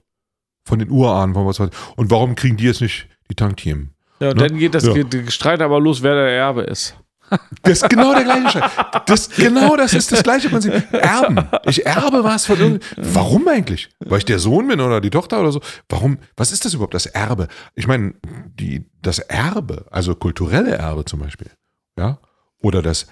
von 0.65 0.79
den 0.79 0.89
Urahnen, 0.89 1.33
von 1.33 1.45
was 1.45 1.59
Und 1.59 2.11
warum 2.11 2.35
kriegen 2.35 2.57
die 2.57 2.65
jetzt 2.65 2.81
nicht 2.81 3.07
die 3.29 3.35
Tantiemen? 3.35 3.95
Ja, 4.19 4.29
und 4.31 4.37
ne? 4.37 4.47
dann 4.47 4.57
geht 4.57 4.75
das 4.75 4.83
Ja. 4.85 4.95
Streit 5.29 5.61
aber 5.61 5.79
los, 5.79 6.03
wer 6.03 6.13
der 6.15 6.29
Erbe 6.29 6.61
ist. 6.63 6.95
Das 7.61 7.83
ist 7.83 7.89
genau 7.89 8.13
der 8.15 8.23
gleiche 8.23 8.49
Scheiß. 8.49 8.71
Das, 9.05 9.29
genau 9.29 9.75
das 9.77 9.93
ist 9.93 10.11
das 10.11 10.23
gleiche 10.23 10.49
Prinzip. 10.49 10.73
Erben. 10.91 11.47
Ich 11.65 11.85
erbe 11.85 12.23
was 12.23 12.47
von 12.47 12.59
irgend. 12.59 12.83
Warum 12.97 13.47
eigentlich? 13.47 13.89
Weil 13.99 14.17
ich 14.17 14.25
der 14.25 14.39
Sohn 14.39 14.67
bin 14.67 14.81
oder 14.81 14.99
die 14.99 15.11
Tochter 15.11 15.39
oder 15.39 15.51
so? 15.51 15.61
Warum? 15.89 16.17
Was 16.35 16.51
ist 16.51 16.65
das 16.65 16.73
überhaupt, 16.73 16.95
das 16.95 17.05
Erbe? 17.05 17.47
Ich 17.75 17.85
meine, 17.85 18.15
die, 18.59 18.83
das 19.03 19.19
Erbe, 19.19 19.85
also 19.91 20.15
kulturelle 20.15 20.71
Erbe 20.75 21.05
zum 21.05 21.19
Beispiel, 21.19 21.51
ja, 21.99 22.17
oder 22.63 22.81
das 22.81 23.05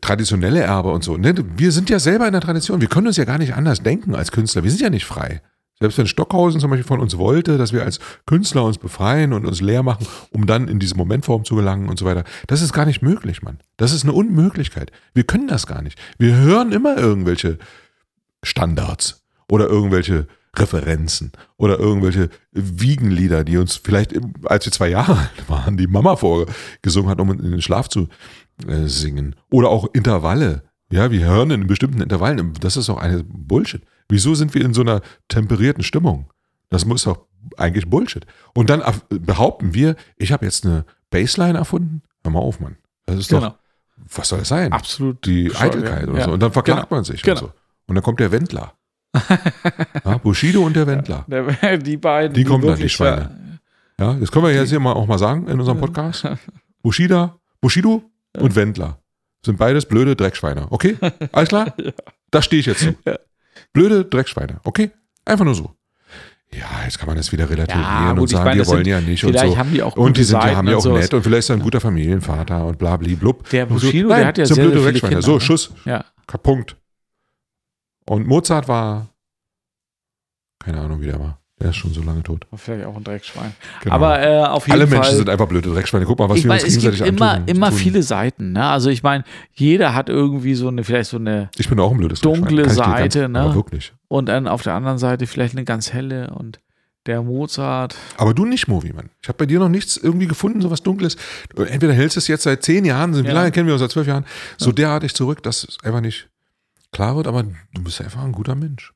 traditionelle 0.00 0.60
Erbe 0.60 0.90
und 0.90 1.04
so. 1.04 1.16
Ne? 1.16 1.34
Wir 1.56 1.72
sind 1.72 1.90
ja 1.90 1.98
selber 1.98 2.26
in 2.26 2.32
der 2.32 2.40
Tradition. 2.40 2.80
Wir 2.80 2.88
können 2.88 3.06
uns 3.06 3.16
ja 3.16 3.24
gar 3.24 3.38
nicht 3.38 3.54
anders 3.54 3.82
denken 3.82 4.14
als 4.14 4.32
Künstler. 4.32 4.64
Wir 4.64 4.70
sind 4.70 4.80
ja 4.80 4.90
nicht 4.90 5.04
frei. 5.04 5.40
Selbst 5.78 5.98
wenn 5.98 6.06
Stockhausen 6.06 6.58
zum 6.58 6.70
Beispiel 6.70 6.86
von 6.86 7.00
uns 7.00 7.18
wollte, 7.18 7.58
dass 7.58 7.72
wir 7.72 7.82
als 7.82 8.00
Künstler 8.24 8.64
uns 8.64 8.78
befreien 8.78 9.34
und 9.34 9.44
uns 9.44 9.60
leer 9.60 9.82
machen, 9.82 10.06
um 10.30 10.46
dann 10.46 10.68
in 10.68 10.78
diese 10.78 10.96
Momentform 10.96 11.44
zu 11.44 11.54
gelangen 11.54 11.90
und 11.90 11.98
so 11.98 12.06
weiter, 12.06 12.24
das 12.46 12.62
ist 12.62 12.72
gar 12.72 12.86
nicht 12.86 13.02
möglich, 13.02 13.42
Mann. 13.42 13.58
Das 13.76 13.92
ist 13.92 14.02
eine 14.02 14.14
Unmöglichkeit. 14.14 14.90
Wir 15.12 15.24
können 15.24 15.48
das 15.48 15.66
gar 15.66 15.82
nicht. 15.82 15.98
Wir 16.18 16.34
hören 16.34 16.72
immer 16.72 16.96
irgendwelche 16.96 17.58
Standards 18.42 19.22
oder 19.50 19.66
irgendwelche 19.66 20.26
Referenzen 20.58 21.32
oder 21.56 21.78
irgendwelche 21.78 22.30
Wiegenlieder, 22.52 23.44
die 23.44 23.56
uns 23.58 23.76
vielleicht, 23.76 24.14
als 24.44 24.64
wir 24.66 24.72
zwei 24.72 24.88
Jahre 24.88 25.16
alt 25.18 25.48
waren, 25.48 25.76
die 25.76 25.86
Mama 25.86 26.16
vorgesungen 26.16 27.08
hat, 27.08 27.20
um 27.20 27.30
in 27.32 27.50
den 27.50 27.62
Schlaf 27.62 27.88
zu 27.88 28.08
äh, 28.66 28.86
singen. 28.86 29.36
Oder 29.50 29.68
auch 29.68 29.88
Intervalle. 29.92 30.62
Ja, 30.90 31.10
wir 31.10 31.24
hören 31.26 31.50
in 31.50 31.66
bestimmten 31.66 32.00
Intervallen. 32.00 32.52
Das 32.60 32.76
ist 32.76 32.88
auch 32.90 32.98
eine 32.98 33.24
Bullshit. 33.24 33.82
Wieso 34.08 34.34
sind 34.34 34.54
wir 34.54 34.64
in 34.64 34.72
so 34.72 34.82
einer 34.82 35.00
temperierten 35.28 35.82
Stimmung? 35.82 36.30
Das 36.68 36.84
muss 36.84 37.02
doch 37.04 37.26
eigentlich 37.56 37.88
Bullshit. 37.90 38.24
Und 38.54 38.70
dann 38.70 38.82
behaupten 39.08 39.74
wir, 39.74 39.96
ich 40.16 40.32
habe 40.32 40.44
jetzt 40.44 40.64
eine 40.64 40.84
Bassline 41.10 41.58
erfunden. 41.58 42.02
Hör 42.22 42.32
mal 42.32 42.38
auf, 42.40 42.60
Mann. 42.60 42.76
Das 43.06 43.18
ist 43.18 43.28
Genau. 43.28 43.40
doch, 43.50 43.54
was 44.14 44.28
soll 44.28 44.40
das 44.40 44.48
sein? 44.48 44.72
Absolut. 44.72 45.24
Die 45.26 45.54
Eitelkeit 45.54 46.02
ja. 46.04 46.08
oder 46.08 46.18
Ja. 46.20 46.24
so. 46.26 46.32
Und 46.32 46.40
dann 46.40 46.52
verklagt 46.52 46.88
Genau. 46.88 46.96
man 46.96 47.04
sich 47.04 47.22
Genau. 47.22 47.40
und 47.40 47.46
so. 47.46 47.52
Und 47.86 47.94
dann 47.96 48.02
kommt 48.04 48.20
der 48.20 48.30
Wendler. 48.32 48.74
Ja, 50.04 50.18
Bushido 50.18 50.62
und 50.62 50.76
der 50.76 50.86
Wendler. 50.86 51.24
Der- 51.28 51.78
Die 51.78 51.96
beiden. 51.96 52.34
Die 52.34 52.44
kommen 52.44 52.66
dann, 52.66 52.76
die 52.78 52.88
Schweine. 52.88 53.58
Ja, 53.98 54.12
das 54.14 54.30
können 54.30 54.44
wir 54.44 54.52
jetzt 54.52 54.68
hier 54.70 54.80
mal 54.80 54.92
auch 54.92 55.06
mal 55.06 55.18
sagen 55.18 55.46
in 55.48 55.58
unserem 55.58 55.78
Podcast. 55.78 56.26
Bushida, 56.82 57.36
Bushido 57.60 58.02
und 58.38 58.54
Wendler 58.54 58.98
sind 59.44 59.58
beides 59.58 59.86
blöde 59.86 60.14
Dreckschweine. 60.16 60.66
Okay? 60.70 60.96
Alles 61.32 61.48
klar? 61.48 61.74
Da 62.32 62.42
stehe 62.42 62.58
ich 62.60 62.66
jetzt 62.66 62.80
zu. 62.80 62.94
Ja. 63.06 63.16
Blöde 63.72 64.04
Dreckschweine. 64.04 64.60
Okay? 64.64 64.90
Einfach 65.24 65.44
nur 65.44 65.54
so. 65.54 65.70
Ja, 66.52 66.66
jetzt 66.84 66.98
kann 66.98 67.06
man 67.06 67.16
das 67.16 67.30
wieder 67.32 67.48
relativieren 67.48 67.82
Ja, 67.84 68.10
und 68.10 68.16
gut, 68.18 68.28
ich 68.30 68.32
sagen, 68.32 68.44
meine, 68.44 68.54
die 68.54 68.58
das 68.58 68.68
wollen 68.68 68.84
sind- 68.84 68.90
ja 68.92 69.00
nicht 69.00 69.24
und 69.24 69.38
so. 69.38 69.56
haben 69.56 69.72
die 69.72 69.82
auch 69.82 69.96
Und 69.96 70.16
die 70.16 70.24
sind 70.24 70.34
ja, 70.36 70.42
Seiten 70.42 70.56
haben 70.56 70.68
ja 70.68 70.76
und 70.76 70.86
auch 70.88 70.98
nett 70.98 71.14
und 71.14 71.22
vielleicht 71.22 71.38
ist 71.38 71.50
er 71.50 71.56
ein 71.56 71.62
guter 71.62 71.80
Familienvater 71.80 72.64
und 72.66 72.78
bla 72.78 72.96
blub. 72.96 73.48
Der 73.50 73.70
Und 73.70 73.78
so. 73.78 73.86
Bushido, 73.86 74.08
Nein, 74.08 74.18
der 74.18 74.26
hat 74.28 74.38
ja 74.38 74.46
sehr, 74.46 74.56
blöde 74.56 74.80
sehr 74.82 74.88
viele. 74.92 75.00
Kinder. 75.00 75.22
So, 75.22 75.34
ne? 75.34 75.40
Schuss. 75.40 75.72
Ja. 75.84 76.04
Punkt. 76.42 76.76
Und 78.08 78.26
Mozart 78.26 78.68
war, 78.68 79.08
keine 80.58 80.80
Ahnung, 80.80 81.00
wie 81.00 81.06
der 81.06 81.18
war. 81.20 81.38
Der 81.58 81.70
ist 81.70 81.76
schon 81.76 81.92
so 81.94 82.02
lange 82.02 82.22
tot. 82.22 82.46
Vielleicht 82.54 82.84
auch 82.84 82.96
ein 82.96 83.02
Dreckschwein. 83.04 83.52
Genau. 83.82 83.94
Aber 83.94 84.20
äh, 84.22 84.44
auf 84.44 84.66
jeden 84.66 84.78
Alle 84.78 84.86
Fall. 84.86 84.98
Menschen 84.98 85.16
sind 85.16 85.30
einfach 85.30 85.48
blöde 85.48 85.70
Dreckschweine. 85.72 86.04
Guck 86.04 86.18
mal, 86.18 86.28
was 86.28 86.36
ich 86.38 86.44
wir 86.44 86.48
meine, 86.48 86.62
uns 86.62 86.68
es 86.68 86.74
gibt 86.82 86.92
gegenseitig 86.96 87.14
immer, 87.18 87.30
antun. 87.30 87.48
immer 87.48 87.72
viele 87.72 88.02
Seiten. 88.02 88.52
Ne? 88.52 88.62
Also 88.62 88.90
ich 88.90 89.02
meine, 89.02 89.24
jeder 89.54 89.94
hat 89.94 90.10
irgendwie 90.10 90.54
so 90.54 90.68
eine, 90.68 90.84
vielleicht 90.84 91.08
so 91.08 91.16
eine, 91.16 91.48
Ich 91.56 91.70
bin 91.70 91.80
auch 91.80 91.92
ein 91.92 91.96
blödes 91.96 92.20
dunkle 92.20 92.68
Seite, 92.68 93.30
ne? 93.30 93.40
Aber 93.40 93.54
wirklich. 93.54 93.94
und 94.08 94.28
dann 94.28 94.48
auf 94.48 94.62
der 94.62 94.74
anderen 94.74 94.98
Seite 94.98 95.26
vielleicht 95.26 95.54
eine 95.54 95.64
ganz 95.64 95.94
helle 95.94 96.28
und 96.34 96.60
der 97.06 97.22
Mozart. 97.22 97.96
Aber 98.18 98.34
du 98.34 98.44
nicht, 98.44 98.68
Movi, 98.68 98.92
Mann. 98.92 99.08
Ich 99.22 99.28
habe 99.28 99.38
bei 99.38 99.46
dir 99.46 99.58
noch 99.58 99.70
nichts 99.70 99.96
irgendwie 99.96 100.26
gefunden, 100.26 100.60
so 100.60 100.70
was 100.70 100.82
Dunkles. 100.82 101.16
Entweder 101.56 101.94
hältst 101.94 102.16
du 102.16 102.18
es 102.18 102.28
jetzt 102.28 102.42
seit 102.42 102.64
zehn 102.64 102.84
Jahren, 102.84 103.14
wie 103.16 103.26
Ja. 103.26 103.32
lange 103.32 103.50
kennen 103.50 103.66
wir 103.66 103.74
uns? 103.74 103.80
Seit 103.80 103.92
zwölf 103.92 104.06
Jahren. 104.08 104.26
So 104.58 104.72
derartig 104.72 105.14
zurück, 105.14 105.42
dass 105.42 105.64
es 105.64 105.78
einfach 105.82 106.02
nicht 106.02 106.28
klar 106.92 107.16
wird, 107.16 107.26
aber 107.26 107.42
du 107.42 107.82
bist 107.82 108.00
einfach 108.00 108.22
ein 108.22 108.32
guter 108.32 108.54
Mensch. 108.54 108.92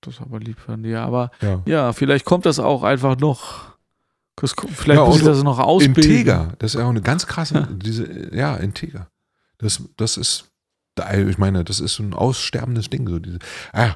Das 0.00 0.14
ist 0.14 0.20
aber 0.20 0.38
lieb 0.40 0.58
von 0.60 0.82
dir. 0.82 1.00
Aber 1.02 1.30
Ja. 1.40 1.62
ja, 1.66 1.92
vielleicht 1.92 2.24
kommt 2.24 2.46
das 2.46 2.58
auch 2.58 2.82
einfach 2.82 3.18
noch. 3.18 3.76
das 4.36 4.54
Vielleicht 4.70 4.98
Ja, 5.00 5.06
muss 5.06 5.18
ich 5.18 5.24
das 5.24 5.42
noch 5.42 5.58
ausbilden. 5.58 6.02
Integer, 6.04 6.52
das 6.58 6.74
ist 6.74 6.80
ja 6.80 6.84
auch 6.86 6.90
eine 6.90 7.02
ganz 7.02 7.26
krasse, 7.26 7.66
diese, 7.82 8.34
ja, 8.36 8.56
Integer. 8.56 9.08
Das, 9.58 9.82
das 9.96 10.16
ist, 10.18 10.50
ich 11.26 11.38
meine, 11.38 11.64
das 11.64 11.80
ist 11.80 11.94
so 11.94 12.02
ein 12.02 12.12
aussterbendes 12.14 12.90
Ding. 12.90 13.08
So 13.08 13.18
diese, 13.18 13.38
ah, 13.72 13.94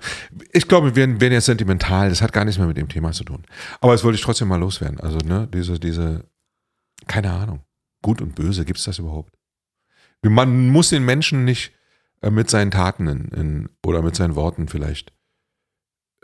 ich 0.52 0.66
glaube, 0.66 0.88
wir 0.88 0.96
werden, 0.96 1.20
werden 1.20 1.34
jetzt 1.34 1.44
sentimental, 1.46 2.08
das 2.08 2.22
hat 2.22 2.32
gar 2.32 2.44
nichts 2.46 2.58
mehr 2.58 2.66
mit 2.68 2.76
dem 2.78 2.88
Thema 2.88 3.12
zu 3.12 3.24
tun. 3.24 3.44
Aber 3.80 3.92
das 3.92 4.02
wollte 4.04 4.16
ich 4.16 4.22
trotzdem 4.24 4.48
mal 4.48 4.56
loswerden. 4.60 4.98
Also, 5.00 5.18
ne, 5.18 5.46
diese, 5.52 5.78
diese, 5.78 6.24
keine 7.06 7.30
Ahnung, 7.32 7.60
gut 8.02 8.22
und 8.22 8.34
böse, 8.34 8.64
gibt 8.64 8.78
es 8.78 8.84
das 8.86 8.98
überhaupt? 8.98 9.34
Man 10.22 10.68
muss 10.68 10.88
den 10.90 11.04
Menschen 11.04 11.44
nicht 11.44 11.72
mit 12.28 12.50
seinen 12.50 12.70
Taten 12.70 13.06
in, 13.06 13.28
in, 13.28 13.68
oder 13.84 14.02
mit 14.02 14.14
seinen 14.14 14.34
Worten 14.34 14.68
vielleicht 14.68 15.12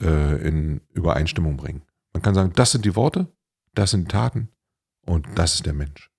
äh, 0.01 0.47
in 0.47 0.83
Übereinstimmung 0.93 1.57
bringen. 1.57 1.83
Man 2.13 2.23
kann 2.23 2.35
sagen, 2.35 2.53
das 2.55 2.73
sind 2.73 2.85
die 2.85 2.97
Worte, 2.97 3.33
das 3.75 3.93
sind 3.93 4.11
Taten 4.11 4.51
und 5.07 5.27
das 5.35 5.55
ist 5.55 5.67
der 5.67 5.75
Mensch. 5.75 6.11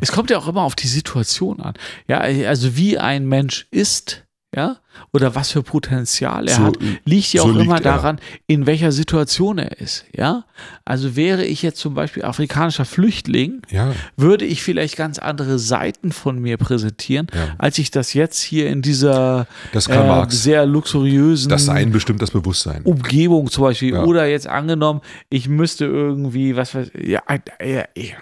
Es 0.00 0.12
kommt 0.12 0.30
ja 0.30 0.38
auch 0.38 0.48
immer 0.48 0.62
auf 0.62 0.76
die 0.76 0.86
Situation 0.86 1.60
an. 1.60 1.74
Ja, 2.06 2.18
also 2.18 2.76
wie 2.76 2.98
ein 2.98 3.26
Mensch 3.26 3.66
ist, 3.70 4.23
ja, 4.54 4.76
oder 5.12 5.34
was 5.34 5.50
für 5.50 5.62
Potenzial 5.62 6.48
er 6.48 6.54
So, 6.56 6.64
hat, 6.66 6.78
liegt 7.04 7.32
ja 7.32 7.42
so 7.42 7.48
auch 7.48 7.54
immer 7.56 7.74
liegt 7.76 7.86
er. 7.86 7.94
daran, 7.94 8.20
in 8.46 8.66
welcher 8.66 8.92
Situation 8.92 9.58
er 9.58 9.80
ist, 9.80 10.04
ja. 10.16 10.44
Also 10.84 11.16
wäre 11.16 11.44
ich 11.44 11.62
jetzt 11.62 11.78
zum 11.80 11.94
Beispiel 11.94 12.24
afrikanischer 12.24 12.84
Flüchtling, 12.84 13.62
Ja, 13.70 13.92
würde 14.16 14.44
ich 14.44 14.62
vielleicht 14.62 14.96
ganz 14.96 15.18
andere 15.18 15.58
Seiten 15.58 16.12
von 16.12 16.38
mir 16.38 16.56
präsentieren, 16.56 17.26
Ja. 17.34 17.54
als 17.58 17.78
ich 17.78 17.90
das 17.90 18.14
jetzt 18.14 18.40
hier 18.40 18.68
in 18.68 18.82
dieser 18.82 19.46
äh, 19.72 20.26
sehr 20.28 20.66
luxuriösen 20.66 21.48
Das 21.48 21.64
Sein 21.64 21.90
bestimmt 21.90 22.22
das 22.22 22.30
Bewusstsein. 22.30 22.82
Umgebung 22.82 23.50
zum 23.50 23.64
Beispiel. 23.64 23.94
Ja. 23.94 24.04
Oder 24.04 24.26
jetzt 24.26 24.46
angenommen, 24.46 25.00
ich 25.30 25.48
müsste 25.48 25.84
irgendwie, 25.86 26.54
was 26.56 26.74
weiß 26.74 26.90
ja, 27.02 27.20
äh, 27.58 27.76
ja, 27.96 28.16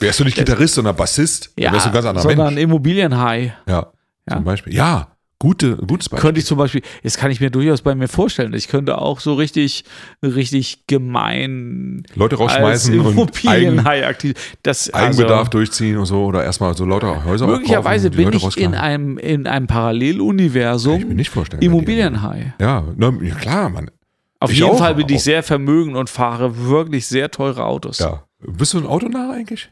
Wärst 0.00 0.20
du 0.20 0.24
nicht 0.24 0.36
Gitarrist, 0.36 0.74
sondern 0.74 0.94
Bassist, 0.94 1.50
ja 1.58 1.72
wärst 1.72 1.86
du 1.86 1.90
ein 1.90 1.94
ganz 1.94 2.06
anderer 2.06 2.22
sondern 2.22 2.54
Mensch. 2.54 2.62
Immobilienhai. 2.62 3.54
Ja, 3.66 3.86
Ja. 4.28 4.36
zum 4.36 4.44
Beispiel. 4.44 4.74
Ja, 4.74 5.08
gute, 5.38 5.76
gutes 5.76 6.08
Beispiel. 6.08 6.22
Könnte 6.26 6.40
ich 6.40 6.46
zum 6.46 6.58
Beispiel, 6.58 6.82
jetzt 7.02 7.18
kann 7.18 7.30
ich 7.30 7.40
mir 7.40 7.50
durchaus 7.50 7.82
bei 7.82 7.94
mir 7.94 8.08
vorstellen, 8.08 8.52
ich 8.54 8.68
könnte 8.68 8.98
auch 8.98 9.20
so 9.20 9.34
richtig, 9.34 9.84
richtig 10.22 10.86
gemein 10.86 12.02
Leute 12.14 12.36
rausschmeißen 12.36 12.98
und 12.98 13.06
Eigen, 13.06 13.18
Immobilienhai 13.18 14.06
aktiv. 14.06 14.34
Das, 14.62 14.92
Eigenbedarf 14.92 15.38
also, 15.38 15.50
durchziehen 15.50 15.96
und 15.96 16.06
so 16.06 16.24
oder 16.24 16.44
erstmal 16.44 16.76
so 16.76 16.84
lauter 16.84 17.24
Häuser 17.24 17.46
möglicherweise 17.46 18.10
bin 18.10 18.24
Leute 18.24 18.36
ich 18.38 18.56
in 18.56 18.74
einem, 18.74 19.18
in 19.18 19.46
einem 19.46 19.46
Kann 19.46 19.54
ich 19.54 19.60
mir 19.60 19.66
Paralleluniversum 19.66 21.08
nicht 21.08 21.30
vorstellen. 21.30 21.62
Immobilienhai. 21.62 22.54
Ja, 22.60 22.84
na, 22.96 23.12
ja, 23.22 23.34
klar, 23.34 23.68
Mann. 23.70 23.90
Auf 24.40 24.52
Ich 24.52 24.58
jeden 24.58 24.70
auch, 24.70 24.78
Fall 24.78 24.94
bin 24.94 25.08
ich 25.08 25.16
auch. 25.16 25.20
sehr 25.20 25.42
vermögend 25.42 25.96
und 25.96 26.10
fahre 26.10 26.66
wirklich 26.66 27.06
sehr 27.06 27.30
teure 27.30 27.64
Autos. 27.64 27.98
Ja. 27.98 28.24
Bist 28.40 28.74
du 28.74 28.78
ein 28.78 28.86
Autonah 28.86 29.32
eigentlich? 29.32 29.70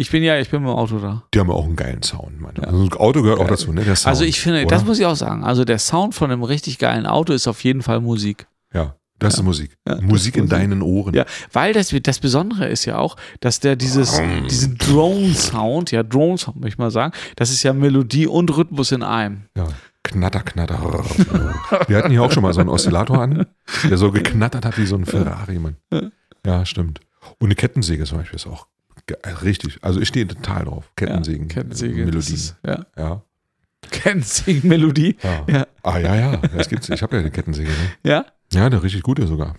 Ich 0.00 0.10
bin 0.12 0.22
ja, 0.22 0.38
ich 0.38 0.48
bin 0.48 0.62
mit 0.62 0.70
dem 0.70 0.76
Auto 0.76 0.98
da. 1.00 1.24
Die 1.34 1.40
haben 1.40 1.48
ja 1.48 1.54
auch 1.54 1.64
einen 1.64 1.74
geilen 1.74 2.02
Sound, 2.04 2.40
Mann. 2.40 2.54
Also 2.60 2.84
ein 2.84 2.92
Auto 2.92 3.20
gehört 3.22 3.40
auch 3.40 3.44
Ja. 3.44 3.50
dazu, 3.50 3.72
ne? 3.72 3.82
Sound, 3.84 4.06
Also 4.06 4.24
ich 4.24 4.40
finde, 4.40 4.60
oder? 4.60 4.68
das 4.68 4.84
muss 4.84 4.98
ich 5.00 5.06
auch 5.06 5.16
sagen. 5.16 5.42
Also 5.42 5.64
der 5.64 5.78
Sound 5.80 6.14
von 6.14 6.30
einem 6.30 6.44
richtig 6.44 6.78
geilen 6.78 7.04
Auto 7.04 7.32
ist 7.32 7.48
auf 7.48 7.64
jeden 7.64 7.82
Fall 7.82 8.00
Musik. 8.00 8.46
Ja, 8.72 8.94
das 9.18 9.34
ist 9.34 9.42
Musik. 9.42 9.76
Ja, 9.88 10.00
Musik 10.00 10.36
in 10.36 10.42
Musik. 10.44 10.50
deinen 10.56 10.82
Ohren. 10.82 11.14
Ja, 11.14 11.24
weil 11.52 11.72
das, 11.72 11.92
das 12.04 12.20
Besondere 12.20 12.68
ist 12.68 12.84
ja 12.84 12.96
auch, 12.98 13.16
dass 13.40 13.58
der 13.58 13.74
dieses, 13.74 14.20
diesen 14.48 14.78
Drone-Sound, 14.78 15.90
ja, 15.90 16.04
Drone-Sound 16.04 16.56
möchte 16.60 16.74
ich 16.74 16.78
mal 16.78 16.92
sagen, 16.92 17.12
das 17.34 17.50
ist 17.50 17.64
ja 17.64 17.72
Melodie 17.72 18.28
und 18.28 18.56
Rhythmus 18.56 18.92
in 18.92 19.02
einem. 19.02 19.46
Ja. 19.56 19.66
Knatter, 20.04 20.40
knatter. 20.40 20.78
Wir 21.88 21.96
hatten 21.98 22.10
hier 22.10 22.22
auch 22.22 22.30
schon 22.32 22.42
mal 22.44 22.54
so 22.54 22.60
einen 22.60 22.70
Oszillator 22.70 23.20
an, 23.20 23.46
der 23.90 23.98
so 23.98 24.10
geknattert 24.12 24.64
hat 24.64 24.78
wie 24.78 24.86
so 24.86 24.96
ein 24.96 25.04
Ferrari, 25.04 25.58
Mann. 25.58 25.76
Ja, 26.46 26.64
stimmt. 26.64 27.00
Und 27.40 27.48
eine 27.48 27.56
Kettensäge 27.56 28.04
zum 28.04 28.18
Beispiel 28.18 28.36
ist 28.36 28.46
auch 28.46 28.68
richtig. 29.42 29.78
Also 29.82 30.00
ich 30.00 30.08
stehe 30.08 30.26
total 30.26 30.64
drauf. 30.64 30.90
Kettensägen. 30.96 31.48
Ja, 31.48 31.54
Kettensäge. 31.54 31.94
das 32.06 32.06
Melodien. 32.30 32.34
ist- 32.34 32.56
Ja. 32.66 32.86
Ja. 32.96 33.22
Kettensägen-Melodie. 33.90 35.16
ja. 35.22 35.44
Ja. 35.48 35.66
Ah, 35.82 35.98
ja, 35.98 36.14
ja. 36.16 36.36
Das 36.56 36.68
gibt's. 36.68 36.88
Ich 36.88 37.02
habe 37.02 37.16
ja 37.16 37.20
eine 37.20 37.30
Kettensäge. 37.30 37.70
Ne? 37.70 37.76
Ja, 38.10 38.26
Ja, 38.52 38.66
eine 38.66 38.82
richtig 38.82 39.02
gute 39.02 39.26
sogar. 39.26 39.54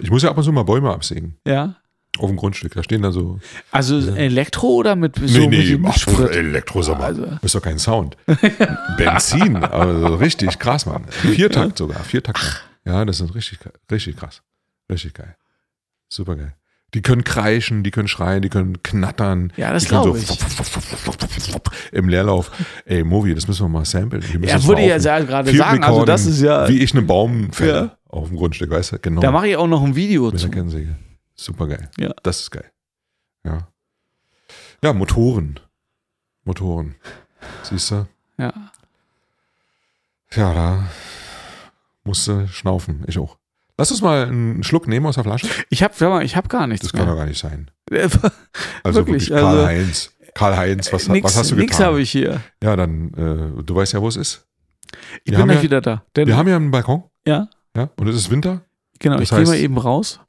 Ich 0.00 0.10
muss 0.10 0.22
ja 0.22 0.30
ab 0.30 0.38
und 0.38 0.44
zu 0.44 0.52
mal 0.52 0.62
Bäume 0.64 0.92
absägen. 0.92 1.36
ja. 1.46 1.76
Auf 2.18 2.30
dem 2.30 2.36
Grundstück. 2.38 2.72
Da 2.72 2.82
stehen 2.82 3.02
da 3.02 3.12
so. 3.12 3.40
Also 3.70 3.98
Elektro 4.14 4.68
oder 4.68 4.96
mit 4.96 5.16
so 5.16 5.38
nee, 5.40 5.48
nee, 5.48 5.76
mit, 5.76 5.90
ach, 5.92 5.98
Sprit? 5.98 6.30
Elektrosommer. 6.30 7.04
Also. 7.04 7.26
Ist 7.42 7.54
doch 7.54 7.60
kein 7.60 7.78
Sound. 7.78 8.16
Benzin. 8.96 9.56
Also 9.56 10.14
richtig 10.14 10.58
krass, 10.58 10.86
Mann. 10.86 11.04
Viertakt 11.10 11.76
sogar. 11.76 12.02
Viertakter. 12.04 12.46
Ja, 12.86 13.04
das 13.04 13.20
ist 13.20 13.34
richtig, 13.34 13.58
richtig 13.90 14.16
krass. 14.16 14.40
Richtig 14.90 15.12
geil. 15.12 15.36
Super 16.08 16.36
geil. 16.36 16.54
Die 16.94 17.02
können 17.02 17.24
kreischen, 17.24 17.82
die 17.82 17.90
können 17.90 18.08
schreien, 18.08 18.42
die 18.42 18.48
können 18.48 18.82
knattern. 18.82 19.52
Ja, 19.56 19.72
das 19.72 19.86
glaube 19.86 20.18
so 20.18 20.34
ich. 20.34 21.92
Im 21.92 22.08
Leerlauf. 22.08 22.50
Ey, 22.84 23.02
Movi, 23.04 23.34
das 23.34 23.48
müssen 23.48 23.64
wir 23.64 23.68
mal 23.68 23.84
samplen. 23.84 24.22
Ja, 24.42 24.54
das 24.54 24.66
würde 24.66 24.82
ich 24.82 24.88
ja 25.04 25.18
gerade 25.20 25.50
Field 25.50 25.62
sagen. 25.62 25.84
Also 25.84 26.04
das 26.04 26.26
ist 26.26 26.40
ja, 26.40 26.68
Wie 26.68 26.78
ich 26.82 26.94
einen 26.94 27.06
Baum 27.06 27.52
fälle 27.52 27.72
Ja. 27.72 27.98
auf 28.08 28.28
dem 28.28 28.36
Grundstück, 28.36 28.70
weißt 28.70 28.92
du? 28.92 28.98
Genau. 29.00 29.20
da 29.20 29.30
mache 29.30 29.48
ich 29.48 29.56
auch 29.56 29.66
noch 29.66 29.82
ein 29.82 29.96
Video 29.96 30.30
Mit 30.30 30.38
zu. 30.38 30.46
der 30.46 30.54
Kettensäge. 30.54 30.96
Super 31.34 31.66
geil. 31.66 31.90
Ja. 31.98 32.14
Das 32.22 32.40
ist 32.40 32.50
geil. 32.50 32.70
Ja. 33.44 33.68
Ja, 34.82 34.92
Motoren. 34.92 35.58
Motoren. 36.44 36.94
Siehst 37.64 37.90
du? 37.90 38.06
Ja. 38.38 38.52
Ja, 40.34 40.54
da 40.54 40.86
musste 42.04 42.46
schnaufen. 42.48 43.04
Ich 43.06 43.18
auch. 43.18 43.36
Lass 43.78 43.90
uns 43.90 44.00
mal 44.00 44.26
einen 44.28 44.62
Schluck 44.64 44.88
nehmen 44.88 45.04
aus 45.06 45.16
der 45.16 45.24
Flasche. 45.24 45.46
Ich 45.68 45.82
habe 45.82 46.24
ich 46.24 46.36
hab 46.36 46.48
gar 46.48 46.66
nichts 46.66 46.82
Das 46.86 46.92
kann 46.92 47.00
doch 47.06 47.08
mehr. 47.14 47.16
gar 47.16 47.26
nicht 47.26 47.38
sein. 47.38 47.70
Also 48.82 49.00
Wirklich, 49.00 49.28
wirklich, 49.30 49.34
also- 49.34 49.46
Karl-Heinz. 49.58 50.12
Karl-Heinz, 50.34 50.92
was, 50.92 51.08
nix, 51.08 51.24
was 51.24 51.36
hast 51.38 51.50
du 51.50 51.56
Nix 51.56 51.72
getan? 51.72 51.86
habe 51.86 52.00
ich 52.00 52.10
hier. 52.10 52.40
Ja, 52.62 52.76
dann, 52.76 53.08
äh, 53.14 53.62
du 53.62 53.74
weißt 53.74 53.94
ja, 53.94 54.02
wo 54.02 54.08
es 54.08 54.16
ist. 54.16 54.46
Ich 55.24 55.32
Wir 55.32 55.38
bin 55.38 55.46
gleich 55.46 55.58
ja- 55.58 55.62
wieder 55.62 55.80
da. 55.80 56.02
Denn, 56.14 56.26
Wir 56.28 56.36
haben 56.36 56.46
ja 56.48 56.56
einen 56.56 56.70
Balkon. 56.70 57.04
ja, 57.26 57.48
Ja, 57.76 57.88
und 57.96 58.06
es 58.08 58.16
ist 58.16 58.30
Winter. 58.30 58.60
genau. 58.98 59.16
das 59.16 59.24
ich 59.24 59.30
gehe 59.36 59.44
mal 59.46 59.56
eben 59.56 59.78
raus 59.78 60.20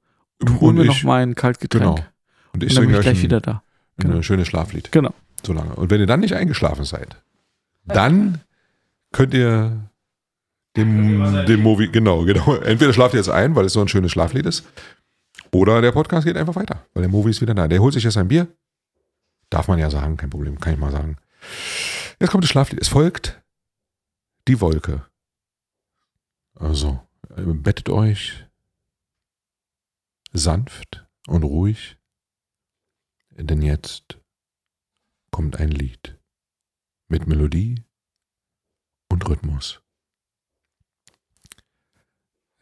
und 0.42 0.62
hol 0.62 0.70
Und 0.70 0.76
mir 0.76 0.82
ich, 0.84 0.88
noch 0.88 1.04
mein 1.04 1.36
Kaltgetränk. 1.36 1.84
genau. 1.98 2.08
Und 2.54 2.64
ich 2.64 2.70
Und 2.72 2.76
dann 2.78 2.86
bin 2.88 2.96
ich 2.96 3.02
gleich 3.02 3.18
euch 3.18 3.24
wieder 3.24 3.38
ein, 3.38 3.42
da. 3.44 3.52
ein 4.02 4.10
Genau. 4.10 4.22
schönes 4.22 4.48
Schlaflied. 4.48 4.92
Genau. 4.94 5.14
So 5.46 5.52
lange. 5.54 5.76
Und 5.76 5.90
wenn 5.90 6.00
ihr 6.00 6.08
dann 6.08 6.22
nicht 6.22 6.34
eingeschlafen 6.36 6.86
seid, 6.86 7.18
dann 7.86 8.42
könnt 9.12 9.34
ihr 9.34 9.90
dem, 10.78 11.46
dem 11.46 11.62
Movie, 11.62 11.90
genau, 11.90 12.24
genau. 12.24 12.56
Entweder 12.64 12.94
schlaft 12.94 13.14
ihr 13.14 13.20
jetzt 13.20 13.30
ein, 13.30 13.56
weil 13.56 13.66
es 13.66 13.74
so 13.74 13.82
ein 13.82 13.88
schönes 13.88 14.12
Schlaflied 14.12 14.46
ist, 14.46 14.66
oder 15.52 15.82
der 15.82 15.92
Podcast 15.92 16.26
geht 16.26 16.38
einfach 16.38 16.56
weiter, 16.56 16.86
weil 16.94 17.04
der 17.04 17.12
Movie 17.12 17.32
ist 17.32 17.42
wieder 17.42 17.54
da. 17.54 17.68
Der 17.68 17.82
holt 17.82 17.94
sich 17.94 18.04
jetzt 18.04 18.18
ein 18.18 18.28
Bier. 18.28 18.48
Darf 19.50 19.68
man 19.68 19.80
ja 19.80 19.90
sagen, 19.90 20.18
kein 20.18 20.30
Problem, 20.30 20.60
kann 20.60 20.74
ich 20.74 20.80
mal 20.80 20.92
sagen. 20.92 21.18
Jetzt 22.20 22.32
kommt 22.32 22.44
das 22.44 22.52
Schlaflied. 22.52 22.82
Es 22.82 22.90
folgt 22.90 23.42
die 24.48 24.60
Wolke. 24.60 25.06
Also, 26.56 27.00
bettet 27.36 27.90
euch 27.90 28.46
sanft 30.34 31.06
und 31.28 31.44
ruhig, 31.44 31.98
denn 33.32 33.62
jetzt 33.62 34.20
kommt 35.32 35.58
ein 35.58 35.70
Lied 35.70 36.18
mit 37.08 37.28
Melodie 37.28 37.84
und 39.10 39.28
Rhythmus. 39.28 39.82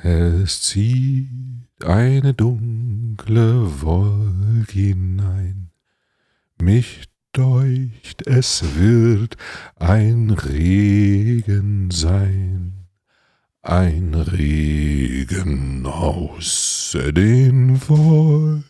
Es 0.07 0.61
zieht 0.61 1.83
eine 1.83 2.35
dunkle 2.35 3.81
Wolke 3.81 4.71
hinein, 4.71 5.71
mich 6.61 7.05
deucht, 7.33 8.27
es 8.27 8.75
wird 8.75 9.35
ein 9.77 10.29
Regen 10.29 11.89
sein, 11.89 12.85
ein 13.63 14.13
Regen 14.13 15.87
aus 15.87 16.95
den 16.95 17.81
Wolken. 17.89 18.67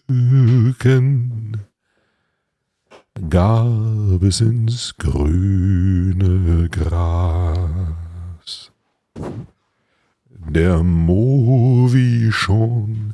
Gab 3.30 4.24
es 4.24 4.40
ins 4.40 4.96
grüne 4.98 6.70
Gras 6.70 7.76
der 10.48 10.84
Movi 10.84 12.32
schon 12.32 13.12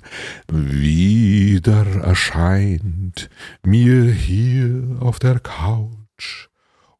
wieder 0.51 1.85
erscheint 2.03 3.29
mir 3.63 4.11
hier 4.11 4.97
auf 4.99 5.19
der 5.19 5.39
Couch 5.39 6.49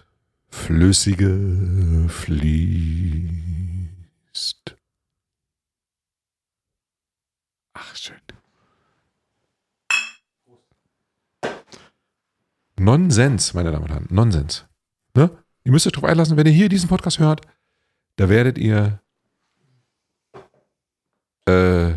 Flüssige 0.48 2.08
fließt. 4.32 4.76
Ach, 7.74 7.96
schön. 7.96 8.16
Nonsens, 12.78 13.54
meine 13.54 13.70
Damen 13.72 13.84
und 13.84 13.90
Herren, 13.90 14.06
Nonsens. 14.10 14.64
Ne? 15.14 15.30
Ihr 15.64 15.72
müsst 15.72 15.86
euch 15.86 15.92
darauf 15.92 16.08
einlassen, 16.08 16.36
wenn 16.36 16.46
ihr 16.46 16.52
hier 16.52 16.68
diesen 16.68 16.88
Podcast 16.88 17.18
hört, 17.18 17.42
da 18.16 18.28
werdet 18.28 18.56
ihr 18.56 19.00
äh, 21.46 21.92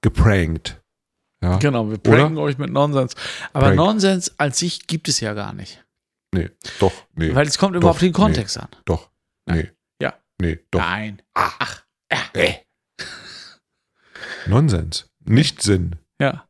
geprankt. 0.00 0.80
Ja? 1.40 1.56
Genau, 1.58 1.86
wir 1.86 1.98
Oder? 1.98 2.16
pranken 2.16 2.38
euch 2.38 2.58
mit 2.58 2.72
Nonsens. 2.72 3.14
Aber 3.52 3.66
Prank. 3.66 3.76
Nonsens 3.76 4.38
als 4.38 4.58
sich 4.58 4.88
gibt 4.88 5.08
es 5.08 5.20
ja 5.20 5.34
gar 5.34 5.52
nicht. 5.52 5.84
Nee, 6.32 6.50
doch, 6.80 6.92
nee. 7.14 7.34
Weil 7.34 7.46
es 7.46 7.56
kommt 7.58 7.74
immer 7.74 7.82
Doch, 7.82 7.90
auf 7.90 7.98
den 7.98 8.12
Kontext 8.12 8.58
an. 8.58 8.68
Doch, 8.84 9.08
nee. 9.46 9.70
Nee, 10.40 10.58
doch. 10.70 10.80
Nein. 10.80 11.20
Ach, 11.34 11.82
äh. 12.34 12.54
Nonsens. 14.46 15.06
Nicht 15.24 15.62
Sinn. 15.62 15.96
Ja. 16.20 16.44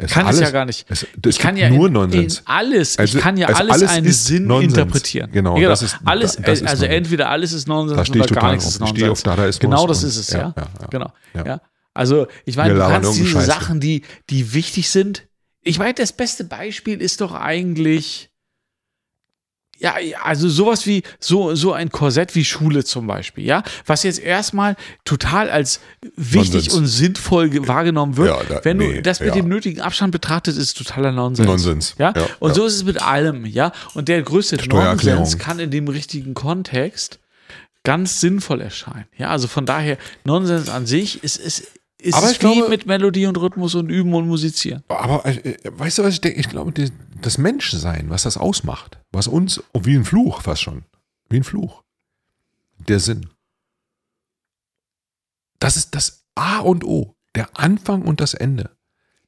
Es 0.00 0.12
Kann 0.12 0.26
alles, 0.26 0.36
es 0.36 0.42
ja 0.42 0.50
gar 0.52 0.64
nicht. 0.64 0.86
Es, 0.88 1.04
Ich 1.26 1.38
kann 1.40 1.56
ja 1.56 1.68
nur 1.70 1.88
in, 1.88 1.92
Nonsens. 1.94 2.38
in 2.38 2.46
alles, 2.46 2.98
Also- 2.98 3.18
ich 3.18 3.22
kann 3.24 3.36
ja 3.36 3.48
also 3.48 3.60
alles, 3.60 3.72
alles 3.74 3.90
einen 3.90 4.06
ist 4.06 4.26
Sinn 4.26 4.46
Nonsens. 4.46 4.72
interpretieren. 4.74 5.32
Genau, 5.32 5.56
Ja, 5.58 5.68
das 5.70 5.82
ist- 5.82 5.98
alles, 6.04 6.36
das 6.36 6.60
ist 6.60 6.68
also 6.68 6.84
Nonsens. 6.84 6.94
entweder 6.94 7.30
alles 7.30 7.52
ist 7.52 7.66
Nonsens 7.66 7.96
Da 8.08 8.12
oder 8.14 8.24
ich 8.24 8.32
gar 8.32 8.52
nichts 8.52 8.66
ist 8.66 8.74
Ich 8.76 8.80
Nonsens. 8.80 9.08
auf 9.10 9.22
Dadaismus 9.24 9.58
Genau 9.60 9.86
das 9.88 10.04
ist 10.04 10.16
es, 10.16 10.30
ja, 10.30 10.38
ja. 10.38 10.54
ja. 10.56 10.86
Genau. 10.88 11.12
Ja. 11.34 11.60
Also, 11.94 12.28
ich 12.44 12.56
meine, 12.56 12.74
du 12.74 12.80
kannst 12.80 13.16
diese. 13.18 13.40
Sachen, 13.40 13.80
die, 13.80 14.04
die 14.30 14.54
wichtig 14.54 14.88
sind. 14.88 15.26
Ich 15.62 15.80
meine, 15.80 15.94
das 15.94 16.12
beste 16.12 16.44
Beispiel 16.44 17.00
ist 17.02 17.20
doch 17.20 17.34
eigentlich, 17.34 18.30
ja, 19.78 19.94
also 20.24 20.48
sowas 20.48 20.86
wie, 20.86 21.02
so, 21.20 21.54
so 21.54 21.72
ein 21.72 21.90
Korsett 21.90 22.34
wie 22.34 22.44
Schule 22.44 22.84
zum 22.84 23.06
Beispiel, 23.06 23.44
ja, 23.44 23.62
was 23.86 24.02
jetzt 24.02 24.18
erstmal 24.18 24.74
total 25.04 25.48
als 25.50 25.80
wichtig 26.16 26.54
Nonsens. 26.68 26.74
und 26.74 26.86
sinnvoll 26.86 27.48
ge- 27.48 27.68
wahrgenommen 27.68 28.16
wird. 28.16 28.28
Ja, 28.28 28.42
da- 28.56 28.64
Wenn 28.64 28.78
nee, 28.78 28.94
du 28.94 29.02
das 29.02 29.20
mit 29.20 29.28
ja. 29.30 29.34
dem 29.36 29.46
nötigen 29.48 29.80
Abstand 29.80 30.10
betrachtest, 30.12 30.58
ist 30.58 30.76
totaler 30.78 31.12
Nonsens. 31.12 31.46
Nonsens. 31.46 31.94
Ja? 31.98 32.12
Ja, 32.16 32.26
und 32.40 32.54
so 32.54 32.64
ist 32.66 32.74
es 32.74 32.84
mit 32.84 33.00
allem, 33.02 33.44
ja. 33.46 33.72
Und 33.94 34.08
der 34.08 34.20
größte. 34.22 34.56
Nonsens 34.68 35.38
kann 35.38 35.58
in 35.60 35.70
dem 35.70 35.86
richtigen 35.88 36.34
Kontext 36.34 37.20
ganz 37.84 38.20
sinnvoll 38.20 38.60
erscheinen. 38.60 39.06
Ja, 39.16 39.28
also 39.28 39.46
von 39.48 39.64
daher, 39.64 39.96
Nonsens 40.24 40.68
an 40.68 40.86
sich 40.86 41.22
ist, 41.22 41.36
ist, 41.36 41.62
ist 42.00 42.14
Aber 42.14 42.26
es 42.26 42.32
ich 42.32 42.42
wie 42.42 42.52
glaube- 42.54 42.68
mit 42.68 42.86
Melodie 42.86 43.26
und 43.26 43.36
Rhythmus 43.38 43.74
und 43.74 43.88
Üben 43.90 44.12
und 44.14 44.26
Musizieren. 44.26 44.82
Aber 44.88 45.24
äh, 45.24 45.54
weißt 45.64 45.98
du, 45.98 46.02
was 46.04 46.14
ich 46.14 46.20
denke? 46.20 46.38
Ich 46.40 46.48
glaube, 46.48 46.72
die, 46.72 46.88
das 47.22 47.38
Menschsein, 47.38 48.10
was 48.10 48.22
das 48.22 48.36
ausmacht, 48.36 49.00
was 49.12 49.28
uns, 49.28 49.62
oh, 49.72 49.80
wie 49.84 49.96
ein 49.96 50.04
Fluch 50.04 50.42
fast 50.42 50.62
schon, 50.62 50.84
wie 51.28 51.36
ein 51.36 51.44
Fluch, 51.44 51.82
der 52.78 53.00
Sinn. 53.00 53.28
Das 55.58 55.76
ist 55.76 55.94
das 55.94 56.26
A 56.34 56.58
und 56.60 56.84
O, 56.84 57.16
der 57.34 57.58
Anfang 57.58 58.02
und 58.02 58.20
das 58.20 58.34
Ende, 58.34 58.76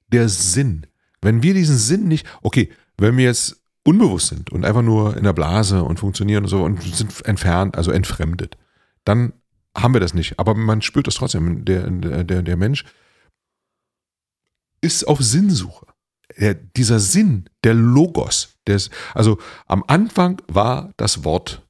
der 0.08 0.28
Sinn. 0.28 0.86
Wenn 1.20 1.42
wir 1.42 1.54
diesen 1.54 1.76
Sinn 1.76 2.08
nicht, 2.08 2.26
okay, 2.42 2.70
wenn 2.96 3.16
wir 3.16 3.24
jetzt 3.24 3.60
unbewusst 3.82 4.28
sind 4.28 4.50
und 4.50 4.64
einfach 4.64 4.82
nur 4.82 5.16
in 5.16 5.24
der 5.24 5.32
Blase 5.32 5.82
und 5.82 5.98
funktionieren 5.98 6.44
und 6.44 6.50
so 6.50 6.62
und 6.62 6.82
sind 6.82 7.24
entfernt, 7.26 7.76
also 7.76 7.90
entfremdet, 7.90 8.56
dann 9.04 9.32
haben 9.76 9.94
wir 9.94 10.00
das 10.00 10.14
nicht. 10.14 10.38
Aber 10.38 10.54
man 10.54 10.82
spürt 10.82 11.06
das 11.06 11.14
trotzdem. 11.14 11.64
Der, 11.64 11.88
der, 11.90 12.42
der 12.42 12.56
Mensch 12.56 12.84
ist 14.80 15.06
auf 15.06 15.20
Sinnsuche. 15.20 15.86
Der, 16.38 16.54
dieser 16.54 17.00
Sinn, 17.00 17.48
der 17.64 17.74
Logos, 17.74 18.54
der 18.66 18.76
ist, 18.76 18.90
also 19.14 19.38
am 19.66 19.84
Anfang 19.86 20.40
war 20.48 20.92
das 20.96 21.24
Wort. 21.24 21.66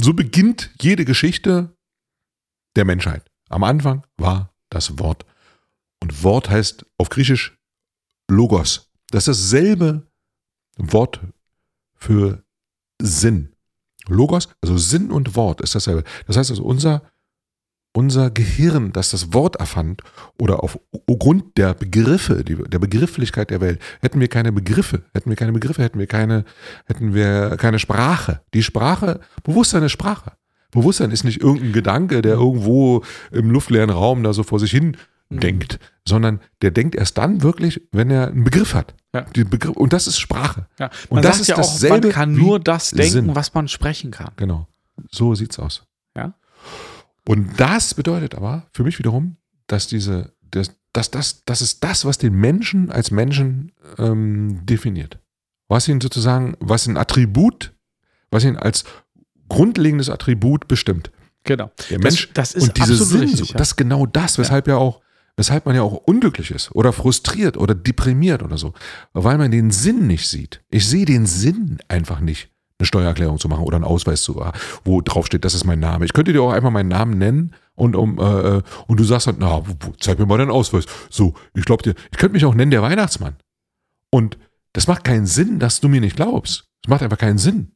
So 0.00 0.12
beginnt 0.14 0.70
jede 0.80 1.04
Geschichte 1.04 1.74
der 2.76 2.84
Menschheit. 2.84 3.24
Am 3.48 3.64
Anfang 3.64 4.06
war 4.16 4.52
das 4.70 4.98
Wort. 4.98 5.24
Und 6.02 6.22
Wort 6.24 6.50
heißt 6.50 6.84
auf 6.98 7.08
Griechisch 7.08 7.56
Logos. 8.28 8.90
Das 9.10 9.28
ist 9.28 9.52
dasselbe 9.52 10.06
Wort 10.76 11.20
für 11.94 12.42
Sinn. 13.00 13.54
Logos, 14.08 14.48
also 14.60 14.76
Sinn 14.78 15.12
und 15.12 15.36
Wort 15.36 15.60
ist 15.60 15.74
dasselbe. 15.74 16.02
Das 16.26 16.36
heißt 16.36 16.50
also, 16.50 16.64
unser, 16.64 17.02
unser 17.92 18.30
Gehirn, 18.30 18.92
das 18.92 19.10
das 19.10 19.32
Wort 19.32 19.56
erfand, 19.56 20.02
oder 20.40 20.62
auf 20.62 20.78
Grund 21.06 21.56
der 21.56 21.74
Begriffe, 21.74 22.42
der 22.44 22.78
Begrifflichkeit 22.78 23.50
der 23.50 23.60
Welt, 23.60 23.80
hätten 24.00 24.20
wir 24.20 24.28
keine 24.28 24.52
Begriffe, 24.52 25.02
hätten 25.14 25.30
wir 25.30 25.36
keine 25.36 25.52
Begriffe, 25.52 25.82
hätten 25.82 25.98
wir 25.98 26.06
keine, 26.06 26.44
hätten 26.86 27.14
wir 27.14 27.56
keine 27.58 27.78
Sprache. 27.78 28.40
Die 28.54 28.62
Sprache, 28.62 29.20
Bewusstsein 29.42 29.82
ist 29.82 29.92
Sprache. 29.92 30.32
Bewusstsein 30.70 31.10
ist 31.10 31.24
nicht 31.24 31.42
irgendein 31.42 31.72
Gedanke, 31.72 32.22
der 32.22 32.34
irgendwo 32.34 33.04
im 33.30 33.50
luftleeren 33.50 33.90
Raum 33.90 34.22
da 34.22 34.32
so 34.32 34.42
vor 34.42 34.58
sich 34.58 34.70
hin 34.70 34.96
denkt, 35.28 35.78
sondern 36.06 36.40
der 36.60 36.70
denkt 36.70 36.94
erst 36.94 37.18
dann 37.18 37.42
wirklich, 37.42 37.80
wenn 37.90 38.10
er 38.10 38.28
einen 38.28 38.44
Begriff 38.44 38.74
hat. 38.74 38.94
Ja. 39.14 39.24
Begriff, 39.32 39.76
und 39.76 39.92
das 39.92 40.06
ist 40.06 40.18
Sprache. 40.18 40.66
Ja. 40.78 40.90
Und 41.08 41.16
Man 41.16 41.22
das 41.22 41.36
sagt 41.36 41.40
ist 41.40 41.48
ja 41.48 41.54
auch, 41.56 41.60
dasselbe 41.60 42.08
man 42.08 42.14
kann 42.14 42.32
nur 42.34 42.60
das 42.60 42.90
denken, 42.90 43.12
Sinn. 43.12 43.34
was 43.34 43.54
man 43.54 43.68
sprechen 43.68 44.10
kann. 44.10 44.30
Genau. 44.36 44.68
So 45.10 45.34
sieht's 45.34 45.58
aus. 45.58 45.86
Ja. 46.16 46.34
Und 47.26 47.58
das 47.60 47.94
bedeutet 47.94 48.34
aber 48.34 48.66
für 48.72 48.82
mich 48.84 48.98
wiederum, 48.98 49.36
dass 49.66 49.86
diese, 49.86 50.32
das, 50.50 50.72
das, 50.92 51.10
das, 51.10 51.44
das 51.44 51.62
ist 51.62 51.82
das, 51.84 52.04
was 52.04 52.18
den 52.18 52.34
Menschen 52.34 52.90
als 52.90 53.10
Menschen 53.10 53.72
ähm, 53.98 54.64
definiert. 54.66 55.18
Was 55.68 55.88
ihn 55.88 56.00
sozusagen, 56.00 56.56
was 56.60 56.86
ein 56.86 56.96
Attribut, 56.96 57.72
was 58.30 58.44
ihn 58.44 58.56
als 58.56 58.84
grundlegendes 59.48 60.10
Attribut 60.10 60.68
bestimmt. 60.68 61.10
Genau. 61.44 61.70
Der 61.90 61.98
Das- 61.98 62.04
Mensch 62.12 62.30
das 62.34 62.54
ist 62.54 62.62
und 62.68 62.76
diese 62.76 62.96
Sehnsucht, 62.96 63.22
richtig, 63.22 63.50
ja. 63.50 63.56
das 63.58 63.68
ist 63.68 63.76
genau 63.76 64.06
das, 64.06 64.38
weshalb 64.38 64.68
ja 64.68 64.76
auch, 64.76 65.00
weshalb 65.36 65.66
man 65.66 65.74
ja 65.74 65.82
auch 65.82 65.94
unglücklich 65.94 66.50
ist 66.50 66.70
oder 66.72 66.92
frustriert 66.92 67.56
oder 67.56 67.74
deprimiert 67.74 68.42
oder 68.42 68.58
so, 68.58 68.74
weil 69.12 69.38
man 69.38 69.50
den 69.50 69.70
Sinn 69.70 70.06
nicht 70.06 70.28
sieht. 70.28 70.62
Ich 70.70 70.86
sehe 70.86 71.04
den 71.06 71.26
Sinn 71.26 71.78
einfach 71.88 72.20
nicht, 72.20 72.50
eine 72.82 72.86
Steuererklärung 72.86 73.38
zu 73.38 73.48
machen 73.48 73.64
oder 73.64 73.76
einen 73.76 73.84
Ausweis 73.84 74.22
zu, 74.22 74.44
wo 74.84 75.00
drauf 75.00 75.26
steht, 75.26 75.44
das 75.44 75.54
ist 75.54 75.64
mein 75.64 75.80
Name. 75.80 76.04
Ich 76.04 76.12
könnte 76.12 76.32
dir 76.32 76.42
auch 76.42 76.52
einfach 76.52 76.70
meinen 76.70 76.88
Namen 76.88 77.16
nennen 77.16 77.54
und 77.74 77.96
um 77.96 78.18
äh, 78.18 78.62
und 78.86 79.00
du 79.00 79.04
sagst 79.04 79.28
dann, 79.28 79.36
na, 79.38 79.62
zeig 80.00 80.18
mir 80.18 80.26
mal 80.26 80.38
deinen 80.38 80.50
Ausweis. 80.50 80.84
So, 81.08 81.34
ich 81.54 81.64
glaube 81.64 81.82
dir, 81.82 81.94
ich 82.10 82.18
könnte 82.18 82.34
mich 82.34 82.44
auch 82.44 82.54
nennen 82.54 82.70
der 82.70 82.82
Weihnachtsmann. 82.82 83.36
Und 84.10 84.36
das 84.72 84.88
macht 84.88 85.04
keinen 85.04 85.26
Sinn, 85.26 85.58
dass 85.58 85.80
du 85.80 85.88
mir 85.88 86.00
nicht 86.00 86.16
glaubst. 86.16 86.64
Es 86.82 86.88
macht 86.88 87.02
einfach 87.02 87.18
keinen 87.18 87.38
Sinn. 87.38 87.72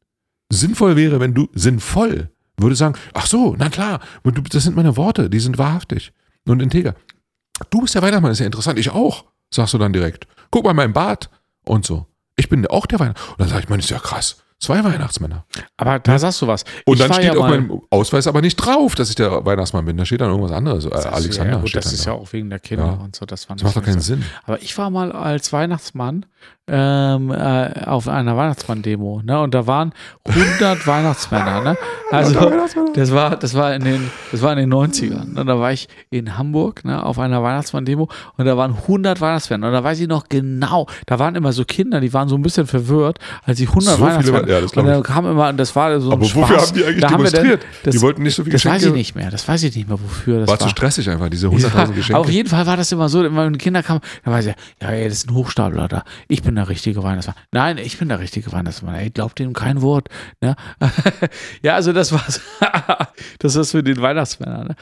Sinnvoll 0.49 0.95
wäre, 0.95 1.19
wenn 1.19 1.33
du 1.33 1.47
sinnvoll 1.53 2.29
würde 2.59 2.75
sagen, 2.75 2.97
ach 3.13 3.27
so, 3.27 3.55
na 3.57 3.69
klar, 3.69 3.99
das 4.23 4.63
sind 4.63 4.75
meine 4.75 4.97
Worte, 4.97 5.29
die 5.29 5.39
sind 5.39 5.57
wahrhaftig 5.57 6.11
und 6.45 6.61
integer. 6.61 6.95
Du 7.69 7.81
bist 7.81 7.95
der 7.95 8.01
Weihnachtsmann, 8.01 8.31
ist 8.31 8.39
ja 8.39 8.45
interessant, 8.45 8.79
ich 8.79 8.89
auch, 8.89 9.25
sagst 9.51 9.73
du 9.73 9.77
dann 9.77 9.93
direkt. 9.93 10.27
Guck 10.51 10.65
mal 10.65 10.73
mein 10.73 10.93
Bart 10.93 11.29
und 11.65 11.85
so. 11.85 12.07
Ich 12.35 12.49
bin 12.49 12.65
auch 12.67 12.85
der 12.85 12.99
Weihnachtsmann. 12.99 13.31
Und 13.33 13.39
dann 13.41 13.49
sage 13.49 13.63
ich, 13.63 13.69
man, 13.69 13.79
ist 13.79 13.89
ja 13.89 13.99
krass. 13.99 14.43
Zwei 14.59 14.83
Weihnachtsmänner. 14.83 15.45
Aber 15.77 15.99
da 15.99 16.17
sagst 16.17 16.41
du 16.41 16.47
was. 16.47 16.63
Und 16.85 16.95
Ich 16.95 16.99
dann 16.99 17.13
steht 17.13 17.25
ja 17.25 17.33
auf 17.39 17.47
meinem 17.47 17.79
Ausweis 17.91 18.25
aber 18.25 18.41
nicht 18.41 18.55
drauf, 18.55 18.95
dass 18.95 19.09
ich 19.09 19.15
der 19.15 19.45
Weihnachtsmann 19.45 19.85
bin. 19.85 19.97
Da 19.97 20.03
steht 20.05 20.19
dann 20.21 20.29
irgendwas 20.31 20.51
anderes. 20.51 20.85
Äh, 20.85 20.89
Das 20.89 21.05
ist- 21.05 21.11
Alexander 21.11 21.53
ja, 21.53 21.59
gut, 21.59 21.69
steht 21.69 21.85
das 21.85 21.93
ist 21.93 22.07
da. 22.07 22.11
ja 22.11 22.17
auch 22.17 22.33
wegen 22.33 22.49
der 22.49 22.57
Kinder 22.59 22.85
Ja. 22.85 22.91
und 22.93 23.15
so. 23.15 23.25
Das, 23.27 23.45
Das 23.45 23.61
macht 23.63 23.75
doch 23.75 23.83
keinen 23.83 24.01
Sinn. 24.01 24.23
Aber 24.45 24.59
ich 24.61 24.75
war 24.77 24.89
mal 24.89 25.11
als 25.11 25.53
Weihnachtsmann 25.53 26.25
ähm, 26.69 27.31
äh, 27.31 27.83
auf 27.85 28.07
einer 28.09 28.35
Weihnachtsmann-Demo, 28.35 29.21
ne? 29.23 29.39
Und 29.39 29.53
da 29.53 29.67
waren 29.67 29.93
100 30.27 30.85
Weihnachtsmänner, 30.85 31.61
ne? 31.63 31.77
Also 32.11 32.51
das 32.93 33.11
war, 33.13 33.35
das 33.37 33.53
war 33.53 33.73
in 33.73 33.83
den, 33.83 34.09
das 34.31 34.41
war 34.41 34.51
in 34.53 34.59
den 34.59 34.73
90ern. 34.73 35.33
Ne? 35.33 35.45
Da 35.45 35.59
war 35.59 35.71
ich 35.71 35.87
in 36.09 36.37
Hamburg, 36.37 36.83
ne, 36.85 37.03
auf 37.03 37.19
einer 37.19 37.41
Weihnachtsmann-Demo 37.43 38.09
und 38.37 38.45
da 38.45 38.57
waren 38.57 38.71
100 38.75 39.19
Weihnachtsmänner. 39.21 39.67
Und 39.67 39.73
da 39.73 39.83
weiß 39.83 39.99
ich 39.99 40.07
noch 40.07 40.27
genau, 40.29 40.87
da 41.05 41.19
waren 41.19 41.35
immer 41.35 41.53
so 41.53 41.63
Kinder, 41.65 41.99
die 42.01 42.13
waren 42.13 42.27
so 42.29 42.35
ein 42.35 42.41
bisschen 42.41 42.67
verwirrt, 42.67 43.19
als 43.43 43.59
ich 43.59 43.69
100 43.69 43.95
So 43.97 44.01
Weihnachtsmänner. 44.03 44.47
ja, 44.47 44.61
das 44.61 44.73
und 44.73 44.85
dann 44.85 45.03
kam 45.03 45.25
immer, 45.25 45.49
und 45.49 45.57
das 45.57 45.75
war 45.75 45.99
so 46.01 46.09
ein 46.09 46.13
Aber 46.13 46.25
Spaß. 46.25 46.41
wofür 46.41 46.57
haben 46.61 46.73
die 46.75 46.83
eigentlich 46.85 47.01
da 47.01 47.07
demonstriert? 47.09 47.61
das, 47.83 47.95
die 47.95 48.01
wollten 48.01 48.23
nicht 48.23 48.35
so 48.35 48.43
viel 48.43 48.53
das 48.53 48.65
weiß 48.65 48.73
Geschenke. 48.73 48.87
ich 48.89 48.93
nicht 49.07 49.15
mehr. 49.15 49.31
Das 49.31 49.47
weiß 49.47 49.63
ich 49.63 49.75
nicht 49.75 49.87
mehr, 49.87 49.99
wofür 50.01 50.39
das 50.41 50.47
War 50.49 50.53
war. 50.59 50.67
zu 50.67 50.69
stressig 50.69 51.09
einfach, 51.09 51.29
diese 51.29 51.47
100.000 51.47 51.77
Ja, 51.77 51.85
Geschenke. 51.85 52.19
Auf 52.19 52.29
jeden 52.29 52.49
Fall 52.49 52.65
war 52.67 52.75
das 52.77 52.91
immer 52.91 53.07
so, 53.09 53.23
wenn 53.23 53.57
Kinder 53.57 53.83
kamen, 53.83 54.01
dann 54.23 54.33
war 54.33 54.39
ich 54.41 54.45
ja, 54.47 54.53
ja, 54.81 54.89
ey, 54.89 55.05
das 55.09 55.19
ist 55.19 55.29
ein 55.29 55.35
Hochstapler 55.35 55.87
da. 55.87 56.03
Ich 56.27 56.41
bin 56.43 56.56
der 56.57 56.67
richtige 56.69 57.01
Weihnachtsmann. 57.03 57.35
Nein, 57.51 57.77
ich 57.77 57.97
bin 57.97 58.09
der 58.09 58.19
richtige 58.19 58.51
Weihnachtsmann. 58.51 58.95
Ey, 58.95 59.09
glaubt 59.09 59.39
dem 59.39 59.53
kein 59.53 59.81
Wort. 59.81 60.09
Ne? 60.41 60.55
ja, 61.63 61.75
also 61.75 61.93
das 61.93 62.11
war's. 62.11 62.41
das 63.39 63.55
ist 63.55 63.71
für 63.71 63.83
den 63.83 64.01
Weihnachtsmänner. 64.01 64.65
Ne? 64.65 64.75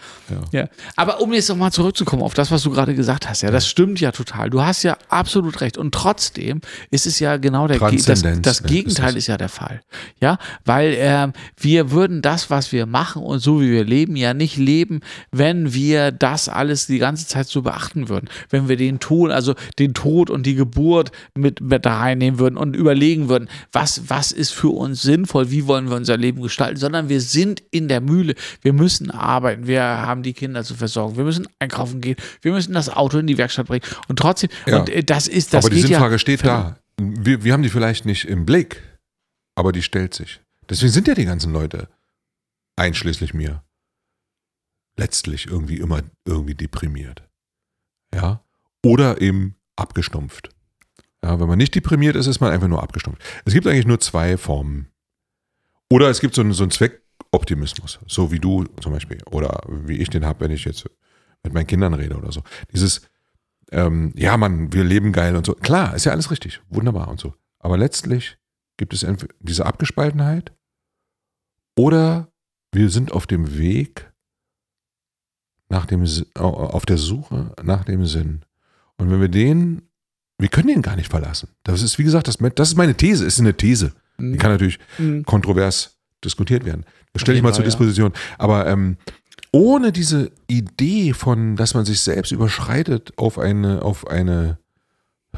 Ja. 0.52 0.60
Ja. 0.62 0.68
Aber 0.96 1.22
um 1.22 1.32
jetzt 1.34 1.50
nochmal 1.50 1.72
zurückzukommen 1.72 2.24
auf 2.24 2.34
das, 2.34 2.52
was 2.52 2.64
du 2.64 2.72
gerade 2.72 2.96
gesagt 2.96 3.30
hast, 3.30 3.42
ja, 3.42 3.52
das 3.52 3.68
stimmt 3.68 4.00
ja 4.02 4.12
total. 4.12 4.50
Du 4.50 4.62
hast 4.64 4.84
ja 4.84 4.98
absolut 5.10 5.62
recht. 5.62 5.78
Und 5.78 5.94
trotzdem 5.94 6.62
ist 6.92 7.06
es 7.06 7.20
ja 7.20 7.38
genau 7.38 7.68
der 7.68 7.80
Ge- 7.80 7.92
das, 7.96 8.06
Transzendenz, 8.06 8.42
das 8.42 8.62
ne, 8.62 8.68
Gegenteil 8.70 9.10
ist 9.10 9.16
das. 9.16 9.24
ist 9.24 9.28
ja 9.28 9.38
der 9.38 9.50
Fall. 9.50 9.82
Ja, 10.22 10.38
weil 10.66 10.96
ähm, 10.98 11.34
wir 11.58 11.92
würden 11.92 12.22
das, 12.22 12.50
was 12.50 12.72
wir 12.72 12.86
machen 12.86 13.22
und 13.22 13.40
so 13.40 13.62
wie 13.62 13.72
wir 13.72 13.84
leben, 13.84 14.16
ja 14.16 14.34
nicht 14.34 14.58
leben, 14.58 15.02
wenn 15.32 15.74
wir 15.74 16.12
das 16.12 16.50
alles 16.50 16.88
die 16.88 17.00
ganze 17.00 17.28
Zeit 17.28 17.48
so 17.48 17.62
beachten 17.62 18.10
würden. 18.10 18.30
Wenn 18.50 18.70
wir 18.70 18.78
den 18.78 19.00
Tod, 19.00 19.32
also 19.32 19.56
den 19.80 19.94
Tod 19.94 20.30
und 20.30 20.46
die 20.46 20.56
Geburt 20.56 21.12
mit, 21.36 21.60
mit 21.66 21.86
da 21.86 21.98
reinnehmen 22.00 22.40
würden 22.40 22.58
und 22.58 22.76
überlegen 22.76 23.30
würden, 23.30 23.50
was, 23.72 24.10
was 24.10 24.32
ist 24.32 24.52
für 24.52 24.70
uns 24.70 25.02
sinnvoll, 25.02 25.52
wie 25.52 25.68
wollen 25.68 25.90
wir 25.90 25.96
unser 25.96 26.18
Leben 26.18 26.42
gestalten, 26.42 26.78
sondern 26.78 27.10
wir 27.10 27.22
sind 27.22 27.64
in 27.72 27.88
der 27.88 28.02
Mühle. 28.02 28.36
Wir 28.62 28.74
müssen 28.74 29.12
arbeiten, 29.12 29.68
wir 29.68 29.82
haben 29.84 30.24
die 30.24 30.34
Kinder 30.34 30.64
zu 30.64 30.76
versorgen, 30.76 31.18
wir 31.18 31.24
müssen 31.24 31.48
einkaufen 31.60 32.02
gehen, 32.02 32.18
wir 32.42 32.52
müssen 32.52 32.74
das 32.74 32.90
Auto 32.90 33.18
in 33.18 33.28
die 33.28 33.38
Werkstatt 33.38 33.68
bringen. 33.68 33.84
Und 34.08 34.20
trotzdem, 34.20 34.50
Ja. 34.66 34.80
und 34.80 34.90
äh, 34.90 35.04
das 35.04 35.28
ist 35.28 35.54
das 35.54 35.66
aber 35.66 35.74
die 35.74 35.82
geht 35.82 35.90
ja 35.90 35.98
Sinnfrage 35.98 36.20
steht 36.20 36.46
da. 36.46 36.78
Wir, 36.98 37.44
wir 37.44 37.54
haben 37.54 37.64
die 37.64 37.70
vielleicht 37.70 38.06
nicht 38.06 38.26
im 38.26 38.46
Blick, 38.46 38.82
aber 39.56 39.72
die 39.72 39.82
stellt 39.82 40.14
sich. 40.14 40.42
Deswegen 40.70 40.92
sind 40.92 41.08
ja 41.08 41.14
die 41.14 41.26
ganzen 41.26 41.52
Leute, 41.54 41.88
einschließlich 42.76 43.34
mir, 43.34 43.64
letztlich 44.98 45.48
irgendwie 45.48 45.78
immer 45.78 46.02
irgendwie 46.26 46.56
deprimiert. 46.56 47.24
Ja. 48.14 48.42
Oder 48.84 49.22
eben 49.22 49.56
abgestumpft. 49.76 50.50
Ja, 51.26 51.40
wenn 51.40 51.48
man 51.48 51.58
nicht 51.58 51.74
deprimiert 51.74 52.16
ist, 52.16 52.28
ist 52.28 52.40
man 52.40 52.52
einfach 52.52 52.68
nur 52.68 52.84
abgestumpft. 52.84 53.20
Es 53.46 53.54
gibt 53.54 53.66
eigentlich 53.66 53.88
nur 53.88 54.00
zwei 54.00 54.38
Formen. 54.38 54.92
Oder 55.92 56.10
es 56.10 56.20
gibt 56.20 56.36
so 56.36 56.42
einen, 56.42 56.54
so 56.54 56.64
einen 56.64 56.70
Zweckoptimismus, 56.70 58.00
so 58.06 58.32
wie 58.32 58.40
du 58.40 58.66
zum 58.80 58.94
Beispiel. 58.94 59.18
Oder 59.32 59.64
wie 59.68 59.98
ich 59.98 60.12
den 60.12 60.24
habe, 60.24 60.42
wenn 60.42 60.52
ich 60.52 60.66
jetzt 60.66 60.88
mit 61.44 61.52
meinen 61.52 61.66
Kindern 61.66 61.96
rede 61.96 62.16
oder 62.16 62.32
so. 62.32 62.44
Dieses, 62.72 63.10
ähm, 63.72 64.14
ja, 64.16 64.38
Mann, 64.38 64.72
wir 64.72 64.84
leben 64.84 65.14
geil 65.14 65.36
und 65.36 65.48
so. 65.48 65.56
Klar, 65.56 65.96
ist 65.96 66.06
ja 66.06 66.12
alles 66.12 66.30
richtig, 66.30 66.62
wunderbar 66.70 67.08
und 67.08 67.20
so. 67.20 67.34
Aber 67.58 67.76
letztlich 67.76 68.38
gibt 68.78 68.94
es 68.94 69.02
entweder 69.02 69.34
diese 69.40 69.66
Abgespaltenheit 69.66 70.54
oder 71.76 72.32
wir 72.72 72.92
sind 72.92 73.12
auf 73.12 73.26
dem 73.26 73.58
Weg 73.58 74.14
nach 75.70 75.88
dem, 75.88 76.06
auf 76.36 76.86
der 76.86 77.00
Suche 77.00 77.56
nach 77.64 77.84
dem 77.84 78.06
Sinn. 78.06 78.46
Und 78.98 79.10
wenn 79.10 79.22
wir 79.22 79.30
den, 79.30 79.90
wir 80.38 80.50
können 80.50 80.68
den 80.68 80.82
gar 80.82 80.96
nicht 80.96 81.10
verlassen. 81.10 81.50
Das 81.64 81.82
ist, 81.82 81.98
wie 81.98 82.04
gesagt, 82.04 82.28
das, 82.28 82.38
das 82.56 82.70
ist 82.70 82.76
meine 82.76 82.96
These, 82.96 83.26
ist 83.26 83.40
eine 83.40 83.56
These. 83.56 83.94
Die 84.18 84.38
kann 84.38 84.52
natürlich 84.52 84.80
Mhm. 84.98 85.24
kontrovers 85.26 85.98
diskutiert 86.24 86.66
werden. 86.66 86.86
Das 87.14 87.22
stelle 87.22 87.38
ich 87.38 87.44
mal 87.44 87.50
zur 87.54 87.64
Fall, 87.64 87.66
ja. 87.66 87.70
Disposition. 87.72 88.14
Aber 88.38 88.68
ähm, 88.68 88.98
ohne 89.52 89.92
diese 89.92 90.32
Idee 90.48 91.14
von, 91.14 91.56
dass 91.56 91.74
man 91.74 91.86
sich 91.86 92.02
selbst 92.02 92.32
überschreitet 92.32 93.14
auf 93.18 93.38
eine, 93.40 93.82
auf 93.82 94.08
eine 94.08 94.58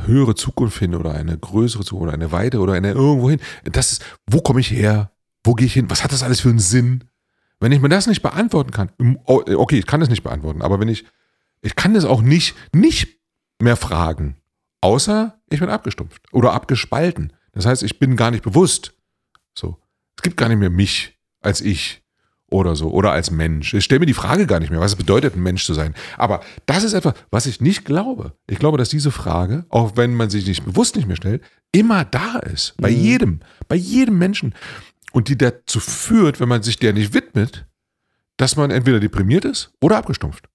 höhere 0.06 0.36
Zukunft 0.36 0.78
hin 0.80 0.95
oder 0.95 1.14
eine 1.14 1.38
größere 1.38 1.84
Zukunft 1.84 2.04
oder 2.04 2.14
eine 2.14 2.32
Weite 2.32 2.60
oder 2.60 2.74
eine 2.74 2.91
irgendwo 2.91 3.30
hin, 3.30 3.39
das 3.64 3.93
ist, 3.93 4.06
wo 4.28 4.41
komme 4.41 4.60
ich 4.60 4.72
her? 4.72 5.12
Wo 5.43 5.54
gehe 5.54 5.66
ich 5.68 5.74
hin? 5.74 5.89
Was 5.89 6.04
hat 6.04 6.12
das 6.12 6.24
alles 6.24 6.39
für 6.39 6.50
einen 6.50 6.60
Sinn? 6.60 7.04
Wenn 7.60 7.72
ich 7.72 7.82
mir 7.82 7.89
das 7.89 8.06
nicht 8.08 8.22
beantworten 8.22 8.72
kann, 8.72 8.91
oh, 9.26 9.41
okay, 9.56 9.80
ich 9.80 9.88
kann 9.88 10.00
das 10.00 10.10
nicht 10.10 10.24
beantworten, 10.24 10.62
aber 10.62 10.80
wenn 10.80 10.88
ich, 10.88 11.06
ich 11.62 11.76
kann 11.76 11.95
das 11.95 12.06
auch 12.06 12.22
nicht, 12.22 12.56
nicht 12.74 13.18
mehr 13.60 13.76
fragen, 13.76 14.36
außer 14.82 15.40
ich 15.50 15.60
bin 15.60 15.70
abgestumpft 15.70 16.22
oder 16.32 16.54
abgespalten. 16.54 17.34
Das 17.54 17.66
heißt, 17.66 17.84
ich 17.84 18.00
bin 18.00 18.16
gar 18.16 18.32
nicht 18.32 18.44
bewusst. 18.44 18.94
So. 19.58 19.78
Es 20.18 20.24
gibt 20.24 20.38
gar 20.38 20.50
nicht 20.50 20.60
mehr 20.60 20.70
mich 20.70 21.18
als 21.42 21.62
ich 21.62 22.04
oder 22.50 22.76
so 22.76 22.92
oder 22.92 23.12
als 23.12 23.30
Mensch. 23.32 23.74
Ich 23.74 23.84
stelle 23.84 24.00
mir 24.00 24.06
die 24.06 24.14
Frage 24.14 24.46
gar 24.48 24.60
nicht 24.60 24.70
mehr, 24.70 24.80
was 24.80 24.92
es 24.92 24.98
bedeutet, 24.98 25.36
ein 25.36 25.44
Mensch 25.44 25.66
zu 25.66 25.74
sein. 25.74 25.94
Aber 26.18 26.42
das 26.66 26.84
ist 26.84 26.94
etwas, 26.94 27.14
was 27.30 27.46
ich 27.46 27.60
nicht 27.62 27.84
glaube. 27.86 28.34
Ich 28.48 28.60
glaube, 28.60 28.78
dass 28.78 28.90
diese 28.90 29.12
Frage, 29.12 29.66
auch 29.70 29.98
wenn 29.98 30.14
man 30.14 30.30
sich 30.30 30.46
nicht 30.48 30.64
bewusst 30.66 30.96
nicht 30.96 31.08
mehr 31.08 31.18
stellt, 31.18 31.44
immer 31.72 32.06
da 32.06 32.38
ist. 32.40 32.76
Bei 32.78 32.92
Mhm. 32.92 32.98
jedem. 32.98 33.40
Bei 33.68 33.76
jedem 33.76 34.18
Menschen. 34.18 34.56
Und 35.12 35.28
die 35.30 35.38
dazu 35.38 35.80
führt, 35.80 36.40
wenn 36.40 36.50
man 36.50 36.64
sich 36.64 36.78
der 36.78 36.94
nicht 36.94 37.14
widmet, 37.14 37.66
dass 38.38 38.56
man 38.56 38.72
entweder 38.72 39.00
deprimiert 39.00 39.46
ist 39.46 39.72
oder 39.82 39.98
abgestumpft. 39.98 40.48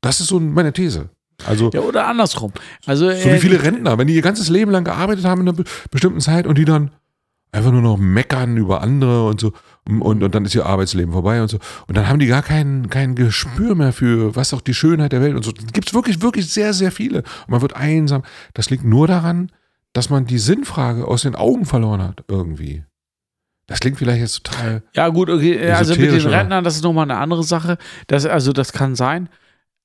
Das 0.00 0.20
ist 0.20 0.28
so 0.28 0.38
meine 0.38 0.72
These. 0.72 1.10
Also, 1.46 1.70
Ja, 1.72 1.80
oder 1.80 2.06
andersrum. 2.06 2.52
Also, 2.86 3.10
so 3.10 3.30
wie 3.32 3.38
viele 3.38 3.62
Rentner, 3.62 3.98
wenn 3.98 4.06
die 4.06 4.14
ihr 4.14 4.22
ganzes 4.22 4.48
Leben 4.48 4.70
lang 4.70 4.84
gearbeitet 4.84 5.24
haben 5.24 5.40
in 5.42 5.48
einer 5.48 5.56
be- 5.56 5.64
bestimmten 5.90 6.20
Zeit 6.20 6.46
und 6.46 6.58
die 6.58 6.64
dann 6.64 6.90
einfach 7.50 7.70
nur 7.70 7.82
noch 7.82 7.98
meckern 7.98 8.56
über 8.56 8.80
andere 8.80 9.26
und 9.26 9.38
so 9.40 9.52
und, 9.86 10.22
und 10.22 10.34
dann 10.34 10.44
ist 10.44 10.54
ihr 10.54 10.64
Arbeitsleben 10.64 11.12
vorbei 11.12 11.42
und 11.42 11.48
so. 11.48 11.58
Und 11.86 11.96
dann 11.96 12.08
haben 12.08 12.18
die 12.18 12.26
gar 12.26 12.42
kein, 12.42 12.88
kein 12.88 13.14
Gespür 13.14 13.74
mehr 13.74 13.92
für, 13.92 14.34
was 14.36 14.54
auch 14.54 14.60
die 14.62 14.72
Schönheit 14.74 15.12
der 15.12 15.20
Welt 15.20 15.34
und 15.34 15.44
so. 15.44 15.52
Gibt 15.72 15.88
es 15.88 15.94
wirklich, 15.94 16.22
wirklich 16.22 16.50
sehr, 16.50 16.72
sehr 16.72 16.90
viele. 16.92 17.18
Und 17.18 17.48
man 17.50 17.60
wird 17.60 17.76
einsam. 17.76 18.22
Das 18.54 18.70
liegt 18.70 18.84
nur 18.84 19.06
daran, 19.06 19.50
dass 19.92 20.08
man 20.08 20.24
die 20.24 20.38
Sinnfrage 20.38 21.06
aus 21.06 21.22
den 21.22 21.34
Augen 21.34 21.66
verloren 21.66 22.02
hat, 22.02 22.24
irgendwie. 22.28 22.84
Das 23.66 23.80
klingt 23.80 23.98
vielleicht 23.98 24.20
jetzt 24.20 24.44
total. 24.44 24.82
Ja, 24.94 25.08
gut, 25.08 25.28
okay. 25.28 25.70
Also 25.72 25.94
mit 25.94 26.10
den? 26.10 26.26
Rentnern, 26.26 26.64
das 26.64 26.76
ist 26.76 26.82
nochmal 26.84 27.04
eine 27.04 27.16
andere 27.18 27.42
Sache. 27.44 27.76
Das, 28.06 28.24
also, 28.24 28.52
das 28.52 28.72
kann 28.72 28.94
sein. 28.94 29.28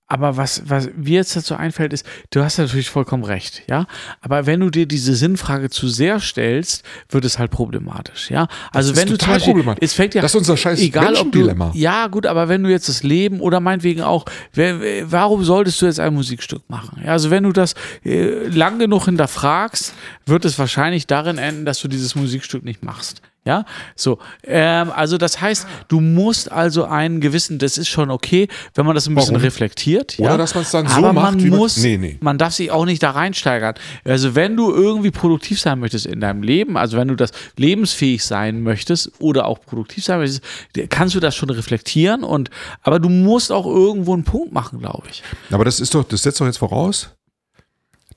Aber 0.10 0.38
was, 0.38 0.62
was 0.70 0.90
mir 0.96 1.16
jetzt 1.16 1.36
dazu 1.36 1.56
einfällt, 1.56 1.92
ist, 1.92 2.06
du 2.30 2.42
hast 2.42 2.58
natürlich 2.58 2.90
vollkommen 2.90 3.26
recht, 3.26 3.64
ja. 3.70 3.88
Aber 4.22 4.46
wenn 4.46 4.62
du 4.62 4.70
dir 4.70 4.86
diese 4.86 5.14
Sinnfrage 5.16 5.70
zu 5.70 5.90
sehr 5.90 6.22
stellst, 6.22 6.84
wird 7.10 7.26
es 7.26 7.38
halt 7.40 7.52
problematisch, 7.52 8.32
ja. 8.32 8.48
Also 8.72 8.96
wenn 8.96 9.04
du 9.08 9.10
zum 9.12 9.18
total 9.20 9.34
Beispiel, 9.36 9.54
problematisch. 9.54 9.84
es 9.84 9.94
fängt 9.94 10.16
ja, 10.16 10.22
Das 10.22 10.32
ist 10.32 10.38
unser 10.40 10.56
scheiß 10.56 10.80
egal 10.80 11.16
ob 11.16 11.32
du, 11.34 11.54
ja 11.74 12.08
gut, 12.08 12.26
aber 12.26 12.48
wenn 12.48 12.64
du 12.64 12.70
jetzt 12.70 12.88
das 12.88 13.04
Leben 13.04 13.42
oder 13.42 13.60
meinetwegen 13.60 14.02
auch, 14.02 14.24
wer- 14.54 14.80
warum 15.12 15.44
solltest 15.44 15.82
du 15.82 15.86
jetzt 15.88 16.00
ein 16.00 16.14
Musikstück 16.14 16.62
machen? 16.70 17.02
Ja, 17.04 17.12
also 17.12 17.30
wenn 17.30 17.44
du 17.44 17.52
das 17.52 17.74
äh, 18.06 18.48
lang 18.48 18.80
genug 18.80 19.06
hinterfragst, 19.06 19.94
wird 20.26 20.46
es 20.46 20.58
wahrscheinlich 20.58 21.08
darin 21.08 21.38
enden, 21.38 21.66
dass 21.66 21.82
du 21.82 21.90
dieses 21.90 22.16
Musikstück 22.16 22.64
nicht 22.64 22.82
machst. 22.82 23.22
Ja, 23.48 23.64
so. 23.96 24.20
Ähm, 24.44 24.92
also 24.94 25.18
das 25.18 25.40
heißt, 25.40 25.66
du 25.88 26.02
musst 26.02 26.52
also 26.52 26.84
einen 26.84 27.22
gewissen, 27.22 27.60
das 27.60 27.78
ist 27.78 27.88
schon 27.88 28.12
okay, 28.12 28.50
wenn 28.76 28.86
man 28.86 28.94
das 28.94 29.08
ein 29.08 29.16
bisschen 29.16 29.36
Warum? 29.36 29.42
reflektiert. 29.44 30.16
Oder 30.20 30.32
ja? 30.32 30.38
dass 30.38 30.54
man's 30.54 30.72
dann 30.72 30.86
so 30.86 30.98
Aber 30.98 31.14
macht, 31.14 31.32
man 31.36 31.44
wie 31.46 31.50
man- 31.50 31.60
muss, 31.60 31.78
Nee, 31.78 31.98
nee. 31.98 32.18
man 32.20 32.38
darf 32.38 32.54
sich 32.54 32.72
auch 32.72 32.84
nicht 32.84 33.02
da 33.02 33.12
reinsteigern. 33.12 33.76
Also 34.04 34.36
wenn 34.36 34.58
du 34.58 34.74
irgendwie 34.74 35.12
produktiv 35.12 35.62
sein 35.62 35.80
möchtest 35.80 36.06
in 36.08 36.20
deinem 36.20 36.44
Leben, 36.44 36.76
also 36.76 36.98
wenn 36.98 37.08
du 37.08 37.16
das 37.16 37.32
lebensfähig 37.56 38.24
sein 38.26 38.64
möchtest 38.64 39.12
oder 39.20 39.46
auch 39.46 39.62
produktiv 39.62 40.04
sein 40.04 40.20
möchtest, 40.20 40.42
kannst 40.90 41.16
du 41.16 41.22
das 41.22 41.34
schon 41.34 41.50
reflektieren 41.50 42.24
und, 42.26 42.50
aber 42.82 43.00
du 43.00 43.08
musst 43.08 43.52
auch 43.54 43.66
irgendwo 43.66 44.14
einen 44.14 44.26
Punkt 44.26 44.52
machen, 44.52 44.80
glaube 44.80 45.08
ich. 45.10 45.24
Aber 45.52 45.64
das 45.64 45.80
ist 45.80 45.96
doch, 45.96 46.04
das 46.04 46.22
setzt 46.24 46.42
doch 46.42 46.46
jetzt 46.46 46.58
voraus, 46.58 47.12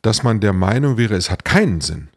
dass 0.02 0.22
man 0.24 0.40
der 0.40 0.52
Meinung 0.52 0.96
wäre, 0.96 1.14
es 1.14 1.30
hat 1.30 1.44
keinen 1.44 1.80
Sinn. 1.80 2.08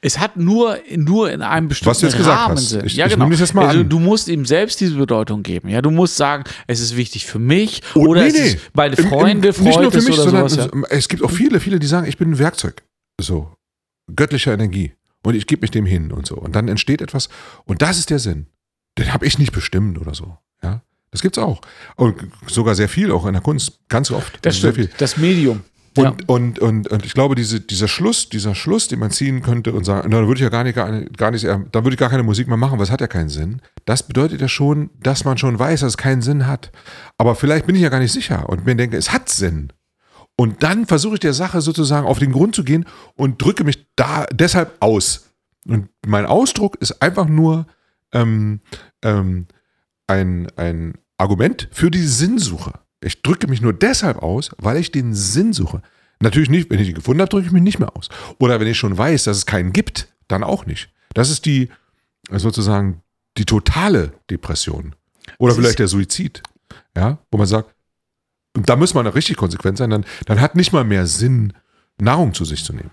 Es 0.00 0.18
hat 0.20 0.36
nur, 0.36 0.78
nur 0.94 1.30
in 1.32 1.42
einem 1.42 1.68
bestimmten 1.68 1.90
Was 1.90 1.98
du 2.00 2.06
jetzt 2.06 2.16
gesagt 2.16 2.38
Rahmen 2.38 2.56
hast. 2.56 2.68
Sinn. 2.68 2.82
Ich- 2.86 2.94
ja, 2.94 3.06
ich 3.06 3.12
genau. 3.12 3.24
nehme 3.24 3.32
das 3.34 3.40
jetzt 3.40 3.54
mal 3.54 3.66
also, 3.66 3.80
an. 3.80 3.88
du 3.88 3.98
musst 3.98 4.28
ihm 4.28 4.44
selbst 4.46 4.80
diese 4.80 4.94
Bedeutung 4.94 5.42
geben. 5.42 5.68
Ja, 5.68 5.82
du 5.82 5.90
musst 5.90 6.16
sagen, 6.16 6.44
es 6.68 6.80
ist 6.80 6.96
wichtig 6.96 7.26
für 7.26 7.38
mich 7.40 7.82
Und 7.94 8.06
oder 8.08 8.22
nee, 8.22 8.28
es 8.28 8.34
nee. 8.34 8.46
ist 8.46 8.58
meine 8.74 8.94
Im- 8.94 9.04
im- 9.04 9.10
Freunde, 9.10 9.48
nicht 9.48 9.60
nur 9.60 9.72
Freunde 9.72 9.90
für 9.90 10.06
mich, 10.08 10.16
sondern 10.16 10.48
sowas. 10.48 10.68
Ja. 10.72 10.80
es, 10.90 10.98
es 10.98 11.08
gibt 11.08 11.24
auch 11.24 11.30
viele, 11.30 11.58
viele, 11.58 11.78
die 11.80 11.86
sagen, 11.86 12.06
ich 12.06 12.16
bin 12.16 12.30
ein 12.30 12.38
Werkzeug. 12.38 12.82
So. 13.20 13.52
Göttliche 14.14 14.52
Energie. 14.52 14.92
Und 15.24 15.34
ich 15.34 15.46
gebe 15.46 15.62
mich 15.62 15.70
dem 15.70 15.86
hin 15.86 16.12
und 16.12 16.26
so. 16.26 16.36
Und 16.36 16.54
dann 16.54 16.68
entsteht 16.68 17.00
etwas. 17.02 17.28
Und 17.64 17.82
das 17.82 17.98
ist 17.98 18.10
der 18.10 18.18
Sinn. 18.18 18.46
den 18.98 19.12
habe 19.12 19.24
ich 19.26 19.38
nicht 19.38 19.52
bestimmt 19.52 19.98
oder 20.00 20.14
so. 20.14 20.36
Ja, 20.62 20.82
das 21.10 21.22
gibt's 21.22 21.38
auch. 21.38 21.60
Und 21.96 22.14
sogar 22.46 22.74
sehr 22.74 22.88
viel, 22.88 23.10
auch 23.10 23.24
in 23.26 23.32
der 23.32 23.42
Kunst, 23.42 23.80
ganz 23.88 24.10
oft. 24.10 24.38
Das 24.42 24.60
sehr 24.60 24.72
stimmt. 24.72 24.90
Das 24.98 25.16
Medium. 25.16 25.62
Und, 25.96 26.04
Ja. 26.04 26.14
und, 26.26 26.58
und, 26.58 26.88
und 26.88 27.04
ich 27.04 27.12
glaube, 27.12 27.34
diese, 27.34 27.60
dieser 27.60 27.88
Schluss, 27.88 28.28
dieser 28.28 28.54
Schluss, 28.54 28.88
den 28.88 28.98
man 28.98 29.10
ziehen 29.10 29.42
könnte 29.42 29.72
und 29.72 29.84
sagen, 29.84 30.10
dann 30.10 30.26
würde 30.26 30.38
ich 30.38 30.42
ja 30.42 30.48
gar 30.48 30.64
nicht, 30.64 30.74
gar 30.74 30.90
nicht, 30.90 31.18
gar 31.18 31.30
nicht, 31.30 31.44
dann 31.44 31.68
würde 31.72 31.90
ich 31.90 31.98
gar 31.98 32.08
keine 32.08 32.22
Musik 32.22 32.48
mehr 32.48 32.56
machen, 32.56 32.78
was 32.78 32.90
hat 32.90 33.00
ja 33.02 33.06
keinen 33.06 33.28
Sinn. 33.28 33.60
Das 33.84 34.02
bedeutet 34.02 34.40
ja 34.40 34.48
schon, 34.48 34.90
dass 35.02 35.24
man 35.24 35.36
schon 35.36 35.58
weiß, 35.58 35.80
dass 35.80 35.90
es 35.90 35.96
keinen 35.98 36.22
Sinn 36.22 36.46
hat. 36.46 36.72
Aber 37.18 37.34
vielleicht 37.34 37.66
bin 37.66 37.76
ich 37.76 37.82
ja 37.82 37.90
gar 37.90 37.98
nicht 37.98 38.12
sicher 38.12 38.48
und 38.48 38.64
mir 38.64 38.74
denke, 38.74 38.96
es 38.96 39.12
hat 39.12 39.28
Sinn. 39.28 39.72
Und 40.36 40.62
dann 40.62 40.86
versuche 40.86 41.14
ich 41.14 41.20
der 41.20 41.34
Sache 41.34 41.60
sozusagen 41.60 42.06
auf 42.06 42.18
den 42.18 42.32
Grund 42.32 42.54
zu 42.54 42.64
gehen 42.64 42.86
und 43.16 43.42
drücke 43.42 43.64
mich 43.64 43.86
da 43.96 44.24
deshalb 44.32 44.76
aus. 44.80 45.28
Und 45.68 45.90
mein 46.06 46.24
Ausdruck 46.24 46.76
ist 46.80 47.02
einfach 47.02 47.26
nur 47.28 47.66
ähm, 48.12 48.60
ähm, 49.02 49.46
ein, 50.06 50.48
ein 50.56 50.94
Argument 51.18 51.68
für 51.70 51.90
die 51.90 52.06
Sinnsuche. 52.06 52.72
Ich 53.02 53.22
drücke 53.22 53.48
mich 53.48 53.60
nur 53.60 53.72
deshalb 53.72 54.22
aus, 54.22 54.50
weil 54.58 54.76
ich 54.76 54.92
den 54.92 55.14
Sinn 55.14 55.52
suche. 55.52 55.82
Natürlich 56.20 56.50
nicht, 56.50 56.70
wenn 56.70 56.78
ich 56.78 56.88
ihn 56.88 56.94
gefunden 56.94 57.20
habe, 57.20 57.30
drücke 57.30 57.46
ich 57.46 57.52
mich 57.52 57.62
nicht 57.62 57.78
mehr 57.78 57.96
aus. 57.96 58.08
Oder 58.38 58.60
wenn 58.60 58.68
ich 58.68 58.78
schon 58.78 58.96
weiß, 58.96 59.24
dass 59.24 59.38
es 59.38 59.46
keinen 59.46 59.72
gibt, 59.72 60.08
dann 60.28 60.44
auch 60.44 60.66
nicht. 60.66 60.90
Das 61.14 61.30
ist 61.30 61.44
die 61.46 61.68
sozusagen 62.30 63.02
die 63.38 63.44
totale 63.44 64.12
Depression. 64.30 64.94
Oder 65.38 65.54
vielleicht 65.54 65.80
der 65.80 65.88
Suizid. 65.88 66.42
Ja, 66.96 67.18
wo 67.30 67.38
man 67.38 67.46
sagt, 67.46 67.74
und 68.54 68.68
da 68.68 68.76
muss 68.76 68.94
man 68.94 69.06
auch 69.06 69.14
richtig 69.14 69.36
konsequent 69.36 69.78
sein, 69.78 69.90
dann, 69.90 70.04
dann 70.26 70.40
hat 70.40 70.54
nicht 70.54 70.72
mal 70.72 70.84
mehr 70.84 71.06
Sinn, 71.06 71.54
Nahrung 71.98 72.34
zu 72.34 72.44
sich 72.44 72.64
zu 72.64 72.72
nehmen. 72.72 72.90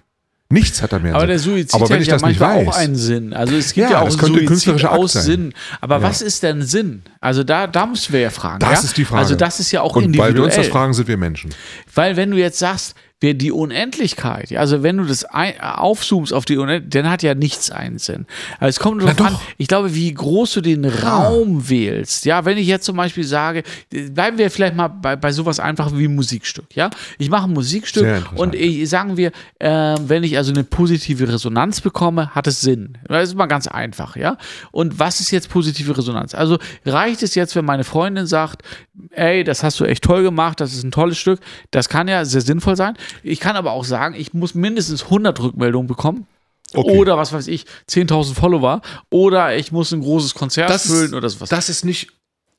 Nichts 0.52 0.82
hat 0.82 0.92
da 0.94 0.98
mehr 0.98 1.12
Aber 1.14 1.22
Sinn. 1.22 1.28
der 1.30 1.40
Suizid 1.40 1.74
Aber 1.76 1.90
wenn 1.90 1.96
hat 1.98 2.02
ich 2.02 2.08
ja 2.08 2.14
das 2.16 2.24
nicht 2.24 2.40
manchmal 2.40 2.66
auch 2.68 2.74
weiß- 2.74 2.78
einen 2.78 2.96
Sinn. 2.96 3.34
Also 3.34 3.56
es 3.56 3.72
gibt 3.74 3.86
Ja, 3.88 3.98
ja, 3.98 4.02
auch 4.02 4.06
das 4.06 4.14
einen 4.24 4.34
könnte 4.48 4.56
Suizid 4.58 4.86
aus 4.86 5.14
sein. 5.14 5.24
Sinn. 5.24 5.54
Aber 5.80 5.98
Ja. 5.98 6.02
was 6.02 6.24
ist 6.24 6.42
denn 6.42 6.64
Sinn? 6.64 7.04
Also 7.22 7.44
da, 7.44 7.68
da 7.68 7.86
müssen 7.86 8.12
wir 8.14 8.20
ja 8.22 8.30
fragen. 8.32 8.60
Das 8.60 8.72
ja? 8.72 8.80
ist 8.88 8.98
die 8.98 9.06
Frage. 9.06 9.20
Also 9.22 9.36
das 9.36 9.60
ist 9.60 9.72
ja 9.72 9.82
auch 9.82 9.96
Und 9.96 10.02
weil 10.02 10.06
individuell. 10.06 10.36
wir 10.36 10.44
uns 10.46 10.56
das 10.56 10.68
fragen, 10.68 10.94
sind 10.94 11.08
wir 11.08 11.18
Menschen. 11.18 11.52
Weil 11.94 12.16
wenn 12.18 12.32
du 12.32 12.38
jetzt 12.38 12.58
sagst, 12.58 12.96
wir 13.22 13.34
die 13.34 13.52
Unendlichkeit, 13.52 14.50
ja, 14.50 14.62
also 14.62 14.82
wenn 14.82 14.98
du 14.98 15.04
das 15.04 15.26
ein, 15.26 15.60
aufzoomst 15.60 16.34
auf 16.34 16.46
die 16.46 16.58
Unendlichkeit, 16.58 17.04
dann 17.04 17.12
hat 17.12 17.22
ja 17.22 17.36
nichts 17.36 17.70
einen 17.70 18.00
Sinn. 18.00 18.26
Also 18.60 18.70
es 18.70 18.80
kommt 18.80 19.02
darauf 19.02 19.20
an, 19.22 19.38
ich 19.58 19.68
glaube, 19.68 19.94
wie 19.94 20.14
groß 20.14 20.54
du 20.54 20.62
den 20.62 20.86
Raum 20.86 21.70
wählst. 21.70 22.26
Ja, 22.26 22.46
wenn 22.46 22.58
ich 22.58 22.68
jetzt 22.68 22.86
zum 22.86 22.96
Beispiel 22.96 23.26
sage, 23.26 23.64
bleiben 23.90 24.38
wir 24.38 24.50
vielleicht 24.50 24.76
mal 24.76 24.88
bei, 24.88 25.16
bei 25.16 25.32
sowas 25.32 25.60
einfach 25.60 25.92
wie 25.96 26.06
ein 26.06 26.16
Musikstück, 26.16 26.76
ja. 26.76 26.90
Ich 27.18 27.30
mache 27.30 27.50
ein 27.50 27.54
Musikstück 27.54 28.32
und 28.36 28.56
ich, 28.56 28.90
sagen 28.90 29.18
wir, 29.18 29.32
äh, 29.60 29.96
wenn 30.00 30.24
ich 30.24 30.38
also 30.38 30.52
eine 30.54 30.64
positive 30.64 31.28
Resonanz 31.28 31.82
bekomme, 31.82 32.34
hat 32.34 32.48
es 32.48 32.62
Sinn. 32.62 32.98
Das 33.08 33.30
ist 33.30 33.36
mal 33.36 33.48
ganz 33.48 33.68
einfach, 33.68 34.16
ja. 34.16 34.38
Und 34.72 34.98
was 35.00 35.20
ist 35.20 35.32
jetzt 35.32 35.50
positive 35.50 35.98
Resonanz? 35.98 36.34
Also 36.34 36.58
reicht 36.86 37.22
es 37.24 37.36
jetzt, 37.36 37.56
wenn 37.56 37.66
meine 37.66 37.84
Freundin 37.84 38.28
sagt, 38.28 38.64
ey, 39.12 39.44
das 39.44 39.64
hast 39.64 39.80
du 39.80 39.86
echt 39.86 40.04
toll 40.04 40.24
gemacht, 40.24 40.60
das 40.60 40.74
ist 40.74 40.84
ein 40.84 40.92
tolles 40.92 41.18
Stück, 41.18 41.40
das 41.72 41.90
kann 41.90 42.08
ja 42.08 42.24
sehr 42.26 42.42
sinnvoll 42.42 42.76
sein. 42.76 42.96
Ich 43.24 43.40
kann 43.40 43.56
aber 43.56 43.72
auch 43.72 43.86
sagen, 43.86 44.16
ich 44.16 44.34
muss 44.34 44.56
mindestens 44.56 45.04
100 45.04 45.40
Rückmeldungen 45.40 45.88
bekommen. 45.88 46.28
Okay. 46.74 46.98
Oder 46.98 47.18
was 47.18 47.34
weiß 47.34 47.48
ich, 47.48 47.66
10.000 47.90 48.36
Follower. 48.36 48.82
Oder 49.10 49.56
ich 49.58 49.72
muss 49.72 49.92
ein 49.92 50.02
großes 50.02 50.36
Konzert 50.36 50.70
das 50.70 50.88
füllen 50.88 51.06
ist, 51.06 51.14
oder 51.14 51.30
sowas. 51.30 51.50
Das 51.50 51.70
ist 51.70 51.84
nicht 51.84 52.12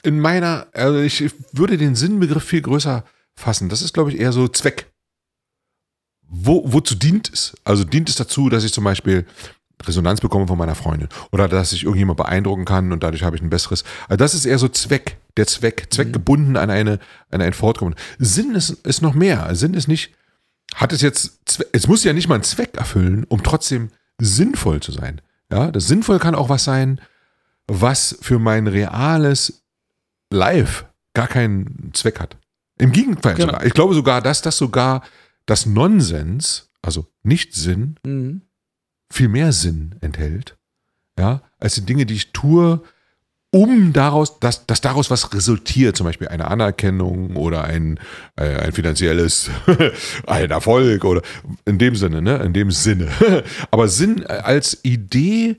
in 0.02 0.18
meiner, 0.18 0.66
also 0.72 0.98
ich 0.98 1.31
würde 1.52 1.77
den 1.77 1.94
Sinnbegriff 1.94 2.44
viel 2.44 2.62
größer 2.62 3.05
fassen. 3.36 3.68
Das 3.68 3.82
ist, 3.82 3.94
glaube 3.94 4.10
ich, 4.10 4.18
eher 4.18 4.32
so 4.32 4.48
Zweck. 4.48 4.86
Wo, 6.27 6.62
wozu 6.64 6.94
dient 6.94 7.31
es? 7.32 7.55
Also 7.64 7.85
dient 7.85 8.09
es 8.09 8.16
dazu, 8.16 8.48
dass 8.48 8.64
ich 8.64 8.72
zum 8.72 8.85
Beispiel 8.85 9.27
Resonanz 9.85 10.20
bekomme 10.20 10.47
von 10.47 10.59
meiner 10.59 10.74
Freundin 10.74 11.09
oder 11.32 11.48
dass 11.48 11.72
ich 11.72 11.85
irgendjemand 11.85 12.18
beeindrucken 12.18 12.64
kann 12.64 12.93
und 12.93 13.02
dadurch 13.02 13.22
habe 13.22 13.36
ich 13.36 13.43
ein 13.43 13.51
besseres. 13.51 13.85
Also 14.09 14.16
das 14.16 14.35
ist 14.35 14.44
eher 14.44 14.59
so 14.59 14.68
Zweck, 14.68 15.16
der 15.36 15.47
Zweck, 15.47 15.89
zweckgebunden 15.90 16.56
an 16.56 16.70
eine, 16.70 16.98
an 17.31 17.40
ein 17.40 17.52
Fortkommen. 17.52 17.94
Sinn 18.18 18.55
ist, 18.55 18.70
ist 18.86 19.02
noch 19.02 19.14
mehr. 19.14 19.55
Sinn 19.55 19.74
ist 19.74 19.89
nicht, 19.89 20.12
hat 20.74 20.92
es 20.92 21.01
jetzt, 21.02 21.64
es 21.72 21.86
muss 21.86 22.05
ja 22.05 22.12
nicht 22.12 22.28
mal 22.28 22.36
einen 22.36 22.44
Zweck 22.44 22.76
erfüllen, 22.76 23.24
um 23.28 23.42
trotzdem 23.42 23.90
sinnvoll 24.20 24.80
zu 24.80 24.92
sein. 24.92 25.20
Ja, 25.52 25.70
das 25.70 25.86
sinnvoll 25.88 26.18
kann 26.18 26.34
auch 26.34 26.48
was 26.48 26.64
sein, 26.64 27.01
was 27.66 28.16
für 28.20 28.38
mein 28.38 28.66
reales 28.66 29.64
Live 30.32 30.86
gar 31.14 31.26
keinen 31.28 31.90
Zweck 31.92 32.20
hat. 32.20 32.36
Im 32.78 32.92
Gegenteil 32.92 33.34
Genau. 33.34 33.48
sogar. 33.52 33.66
Ich 33.66 33.74
glaube 33.74 33.94
sogar, 33.94 34.22
dass 34.22 34.42
das 34.42 34.56
sogar 34.56 35.02
das 35.47 35.66
Nonsens, 35.66 36.70
also 36.82 37.06
nicht 37.22 37.55
Sinn, 37.55 37.97
Mhm. 38.05 38.42
viel 39.12 39.28
mehr 39.28 39.52
Sinn 39.52 39.97
enthält, 40.01 40.56
ja, 41.18 41.42
als 41.59 41.74
die 41.74 41.84
Dinge, 41.84 42.06
die 42.06 42.14
ich 42.14 42.32
tue, 42.32 42.82
um 43.52 43.93
daraus, 43.93 44.39
dass, 44.39 44.66
dass 44.66 44.81
daraus 44.81 45.10
was 45.10 45.35
resultiert, 45.35 45.97
zum 45.97 46.06
Beispiel 46.06 46.28
eine 46.28 46.48
Anerkennung 46.48 47.36
oder 47.36 47.64
ein, 47.64 47.98
äh, 48.36 48.56
ein 48.56 48.72
finanzielles, 48.72 49.51
ein 50.27 50.51
Erfolg 50.51 51.05
oder 51.05 51.22
in 51.64 51.78
dem 51.78 51.97
Sinne, 51.97 52.22
ne, 52.22 52.36
in 52.39 52.52
dem 52.52 52.70
Sinne. 52.70 53.09
Aber 53.70 53.89
Sinn 53.89 54.24
als 54.27 54.78
Idee, 54.85 55.56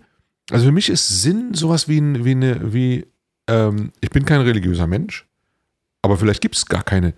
also 0.49 0.65
für 0.65 0.71
mich 0.71 0.89
ist 0.89 1.21
Sinn 1.21 1.53
sowas 1.53 1.87
wie, 1.89 1.99
ein, 1.99 2.23
wie 2.23 2.31
eine, 2.31 2.73
wie, 2.73 3.07
ähm, 3.49 3.91
ich 3.99 4.09
bin 4.09 4.23
kein 4.25 4.41
religiöser 4.41 4.87
Mensch, 4.87 5.27
aber 6.01 6.17
vielleicht 6.17 6.41
gibt 6.41 6.55
es 6.55 6.65
gar 6.65 6.83
keine 6.83 7.13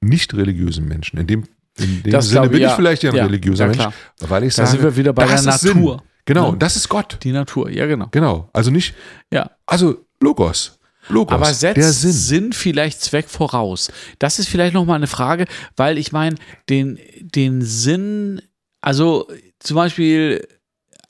nicht 0.00 0.34
religiösen 0.34 0.86
Menschen. 0.86 1.18
In 1.18 1.26
dem, 1.26 1.44
in 1.78 2.02
dem 2.02 2.12
Das 2.12 2.28
Sinne 2.28 2.46
ich, 2.46 2.50
bin 2.50 2.60
ich 2.60 2.68
ja. 2.68 2.76
vielleicht 2.76 3.02
ja 3.02 3.10
ein 3.10 3.16
Ja, 3.16 3.24
religiöser 3.24 3.66
ja, 3.66 3.70
Mensch, 3.70 3.94
weil 4.20 4.44
ich 4.44 4.54
Da 4.54 4.66
sage, 4.66 4.78
sind 4.78 4.82
wir 4.82 4.96
wieder 4.96 5.12
bei 5.12 5.26
der 5.26 5.36
ist 5.36 5.60
Sinn. 5.60 6.00
Genau, 6.24 6.52
Ne? 6.52 6.58
das 6.58 6.76
ist 6.76 6.88
Gott. 6.88 7.18
Die 7.22 7.32
Natur, 7.32 7.68
ja 7.70 7.86
genau. 7.86 8.08
Genau. 8.10 8.48
Also 8.52 8.70
nicht, 8.70 8.94
Ja. 9.32 9.50
also 9.66 10.04
Logos. 10.20 10.78
Logos. 11.08 11.34
Aber 11.34 11.52
setzt 11.52 11.76
der 11.78 11.92
Sinn. 11.92 12.12
Sinn. 12.12 12.52
vielleicht 12.52 13.00
Zweck 13.00 13.28
voraus? 13.28 13.90
Das 14.20 14.38
ist 14.38 14.48
vielleicht 14.48 14.72
nochmal 14.74 14.96
eine 14.96 15.08
Frage, 15.08 15.46
weil 15.76 15.98
ich 15.98 16.12
meine, 16.12 16.36
den, 16.68 16.98
den 17.20 17.60
Sinn, 17.62 18.40
also 18.80 19.28
zum 19.58 19.74
Beispiel, 19.76 20.46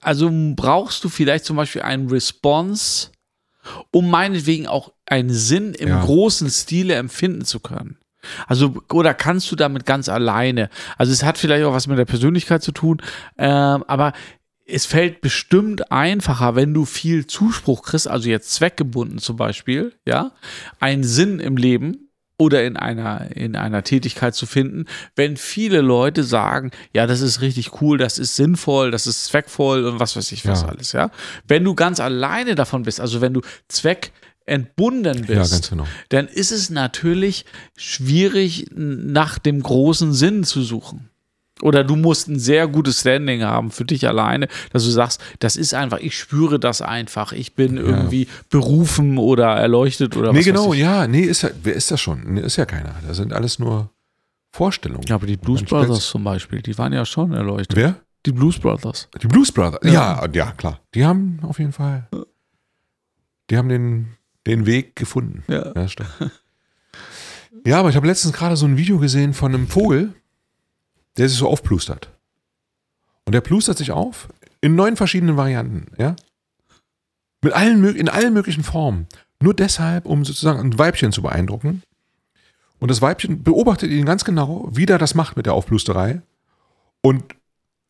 also 0.00 0.30
brauchst 0.56 1.04
du 1.04 1.10
vielleicht 1.10 1.44
zum 1.44 1.56
Beispiel 1.56 1.82
einen 1.82 2.08
Response, 2.08 3.08
um 3.90 4.10
meinetwegen 4.10 4.66
auch 4.66 4.92
einen 5.04 5.28
Sinn 5.30 5.74
im 5.74 5.88
Ja. 5.88 6.02
großen 6.02 6.48
Stile 6.50 6.94
empfinden 6.94 7.44
zu 7.44 7.60
können. 7.60 7.98
Also, 8.46 8.74
oder 8.90 9.14
kannst 9.14 9.50
du 9.52 9.56
damit 9.56 9.84
ganz 9.84 10.08
alleine? 10.08 10.70
Also, 10.96 11.12
es 11.12 11.22
hat 11.22 11.36
vielleicht 11.38 11.64
auch 11.64 11.72
was 11.74 11.86
mit 11.86 11.98
der 11.98 12.04
Persönlichkeit 12.06 12.62
zu 12.62 12.72
tun, 12.72 13.02
ähm, 13.36 13.84
aber 13.88 14.12
es 14.66 14.86
fällt 14.86 15.20
bestimmt 15.20 15.90
einfacher, 15.92 16.54
wenn 16.54 16.72
du 16.72 16.84
viel 16.84 17.26
Zuspruch 17.26 17.82
kriegst, 17.82 18.08
also 18.08 18.28
jetzt 18.28 18.52
zweckgebunden 18.54 19.18
zum 19.18 19.36
Beispiel, 19.36 19.92
ja, 20.06 20.32
einen 20.80 21.04
Sinn 21.04 21.40
im 21.40 21.56
Leben 21.56 22.08
oder 22.38 22.64
in 22.64 22.76
einer, 22.76 23.30
in 23.36 23.54
einer 23.56 23.84
Tätigkeit 23.84 24.34
zu 24.34 24.46
finden, 24.46 24.86
wenn 25.14 25.36
viele 25.36 25.80
Leute 25.80 26.24
sagen, 26.24 26.70
ja, 26.92 27.06
das 27.06 27.20
ist 27.20 27.40
richtig 27.40 27.80
cool, 27.80 27.98
das 27.98 28.18
ist 28.18 28.34
sinnvoll, 28.36 28.90
das 28.90 29.06
ist 29.06 29.26
zweckvoll 29.26 29.84
und 29.84 30.00
was 30.00 30.16
weiß 30.16 30.32
ich 30.32 30.46
was 30.46 30.62
Ja. 30.62 30.68
alles, 30.68 30.92
ja. 30.92 31.10
Wenn 31.46 31.62
du 31.64 31.74
ganz 31.74 32.00
alleine 32.00 32.54
davon 32.54 32.82
bist, 32.82 33.00
also 33.00 33.20
wenn 33.20 33.34
du 33.34 33.42
zweckentbunden 33.68 35.20
bist, 35.26 35.30
Ja, 35.30 35.36
ganz 35.56 35.70
genau. 35.70 35.86
dann 36.08 36.26
ist 36.28 36.52
es 36.52 36.70
natürlich 36.70 37.44
schwierig, 37.76 38.66
nach 38.74 39.38
dem 39.38 39.62
großen 39.62 40.12
Sinn 40.12 40.44
zu 40.44 40.62
suchen. 40.62 41.08
Oder 41.62 41.84
du 41.84 41.96
musst 41.96 42.28
ein 42.28 42.38
sehr 42.38 42.66
gutes 42.68 43.00
Standing 43.00 43.42
haben 43.42 43.70
für 43.70 43.84
dich 43.84 44.06
alleine, 44.06 44.48
dass 44.72 44.84
du 44.84 44.90
sagst, 44.90 45.20
das 45.38 45.56
ist 45.56 45.72
einfach, 45.74 45.98
ich 45.98 46.18
spüre 46.18 46.58
das 46.60 46.82
einfach, 46.82 47.32
ich 47.32 47.54
bin 47.54 47.76
irgendwie 47.76 48.26
berufen 48.50 49.16
oder 49.16 49.46
erleuchtet 49.54 50.16
oder 50.16 50.32
Nee, 50.32 50.40
was 50.40 50.44
genau, 50.44 50.68
weiß 50.68 50.74
ich. 50.74 50.80
ja, 50.80 51.06
nee, 51.06 51.20
ist 51.22 51.42
ja, 51.42 51.50
wer 51.62 51.74
ist 51.74 51.90
das 51.90 52.00
schon? 52.00 52.34
Nee, 52.34 52.40
ist 52.40 52.56
ja 52.56 52.66
keiner. 52.66 52.94
Das 53.06 53.16
sind 53.16 53.32
alles 53.32 53.58
nur 53.58 53.90
Vorstellungen. 54.50 55.04
Ja, 55.06 55.14
aber 55.14 55.26
die 55.26 55.36
Blues 55.36 55.62
Brothers 55.62 56.06
zum 56.08 56.24
Beispiel, 56.24 56.60
die 56.60 56.76
waren 56.76 56.92
ja 56.92 57.06
schon 57.06 57.32
erleuchtet. 57.32 57.76
Wer? 57.76 57.94
Die 58.26 58.32
Blues 58.32 58.58
Brothers. 58.58 59.08
Die 59.22 59.26
Blues 59.26 59.50
Brothers. 59.50 59.80
Ja. 59.90 60.24
ja, 60.32 60.52
klar. 60.52 60.80
Die 60.94 61.04
haben 61.04 61.38
auf 61.42 61.58
jeden 61.58 61.72
Fall, 61.72 62.06
die 63.50 63.56
haben 63.56 63.68
den, 63.68 64.08
den 64.46 64.66
Weg 64.66 64.94
gefunden. 64.96 65.42
Ja. 65.48 65.72
Ja, 65.74 65.88
stimmt. 65.88 66.10
ja, 67.66 67.78
aber 67.80 67.88
ich 67.88 67.96
habe 67.96 68.06
letztens 68.06 68.34
gerade 68.34 68.56
so 68.56 68.66
ein 68.66 68.76
Video 68.76 68.98
gesehen 68.98 69.32
von 69.34 69.54
einem 69.54 69.66
Vogel, 69.68 70.12
der 71.16 71.28
sich 71.28 71.38
so 71.38 71.48
aufplustert. 71.48 72.10
Und 73.24 73.32
der 73.32 73.40
plustert 73.40 73.78
sich 73.78 73.90
auf 73.92 74.28
in 74.60 74.74
neun 74.74 74.96
verschiedenen 74.96 75.36
Varianten, 75.36 75.86
ja? 75.98 76.16
Mit 77.42 77.52
allen, 77.54 77.84
in 77.96 78.08
allen 78.08 78.32
möglichen 78.32 78.62
Formen. 78.62 79.08
Nur 79.40 79.54
deshalb, 79.54 80.06
um 80.06 80.24
sozusagen 80.24 80.60
ein 80.60 80.78
Weibchen 80.78 81.10
zu 81.10 81.22
beeindrucken. 81.22 81.82
Und 82.78 82.90
das 82.90 83.02
Weibchen 83.02 83.42
beobachtet 83.42 83.90
ihn 83.90 84.06
ganz 84.06 84.24
genau, 84.24 84.68
wie 84.70 84.86
der 84.86 84.98
das 84.98 85.14
macht 85.14 85.36
mit 85.36 85.46
der 85.46 85.54
Aufplusterei. 85.54 86.22
Und 87.00 87.24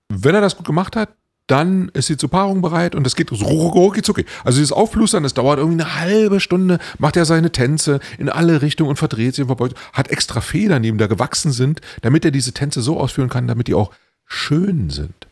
wenn 0.08 0.34
er 0.34 0.40
das 0.40 0.56
gut 0.56 0.66
gemacht 0.66 0.96
hat, 0.96 1.14
dann 1.52 1.90
ist 1.90 2.06
sie 2.06 2.16
zur 2.16 2.30
Paarung 2.30 2.62
bereit 2.62 2.94
und 2.94 3.06
es 3.06 3.14
geht 3.14 3.28
so 3.28 3.44
rucki 3.44 4.00
zucki. 4.00 4.24
Also 4.42 4.56
dieses 4.56 4.72
Aufplustern, 4.72 5.22
das 5.22 5.34
dauert 5.34 5.58
irgendwie 5.58 5.82
eine 5.82 6.00
halbe 6.00 6.40
Stunde, 6.40 6.78
macht 6.98 7.14
er 7.14 7.26
seine 7.26 7.52
Tänze 7.52 8.00
in 8.16 8.30
alle 8.30 8.62
Richtungen 8.62 8.88
und 8.88 8.96
verdreht 8.96 9.34
sie 9.34 9.42
und 9.42 9.48
verbeugt. 9.48 9.76
Hat 9.92 10.08
extra 10.08 10.40
Federn, 10.40 10.82
die 10.82 10.88
ihm 10.88 10.96
da 10.96 11.08
gewachsen 11.08 11.52
sind, 11.52 11.82
damit 12.00 12.24
er 12.24 12.30
diese 12.30 12.52
Tänze 12.52 12.80
so 12.80 12.98
ausführen 12.98 13.28
kann, 13.28 13.48
damit 13.48 13.68
die 13.68 13.74
auch 13.74 13.92
schön 14.24 14.88
sind. 14.88 15.26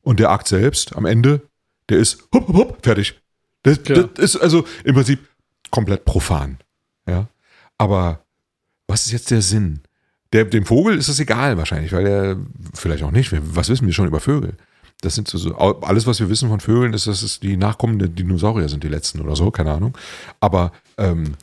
Und 0.00 0.20
der 0.20 0.30
Akt 0.30 0.48
selbst 0.48 0.96
am 0.96 1.04
Ende, 1.04 1.42
der 1.90 1.98
ist 1.98 2.22
hup, 2.34 2.48
hup, 2.48 2.56
hup, 2.56 2.78
fertig. 2.82 3.20
Das, 3.62 3.82
Genau. 3.82 4.08
das 4.14 4.34
ist 4.34 4.40
also 4.40 4.64
im 4.84 4.94
Prinzip 4.94 5.20
komplett 5.70 6.06
profan. 6.06 6.56
Ja. 7.06 7.28
Aber 7.76 8.20
was 8.86 9.04
ist 9.04 9.12
jetzt 9.12 9.30
der 9.30 9.42
Sinn? 9.42 9.80
Der, 10.32 10.46
dem 10.46 10.64
Vogel 10.64 10.96
ist 10.96 11.08
es 11.08 11.20
egal 11.20 11.58
wahrscheinlich, 11.58 11.92
weil 11.92 12.06
er, 12.06 12.36
vielleicht 12.72 13.02
auch 13.02 13.10
nicht, 13.10 13.32
was 13.54 13.68
wissen 13.68 13.86
wir 13.86 13.92
schon 13.92 14.06
über 14.06 14.20
Vögel? 14.20 14.54
Das 15.00 15.14
sind 15.14 15.28
so, 15.28 15.38
so, 15.38 15.54
alles, 15.56 16.06
was 16.06 16.18
wir 16.18 16.28
wissen 16.28 16.48
von 16.48 16.60
Vögeln, 16.60 16.92
ist, 16.92 17.06
dass 17.06 17.22
es 17.22 17.38
die 17.40 17.56
nachkommenden 17.56 18.14
Dinosaurier 18.16 18.68
sind, 18.68 18.82
die 18.82 18.88
letzten 18.88 19.20
oder 19.20 19.36
so, 19.36 19.50
keine 19.52 19.72
Ahnung. 19.72 19.96
Aber 20.40 20.72
ähm, 20.96 21.34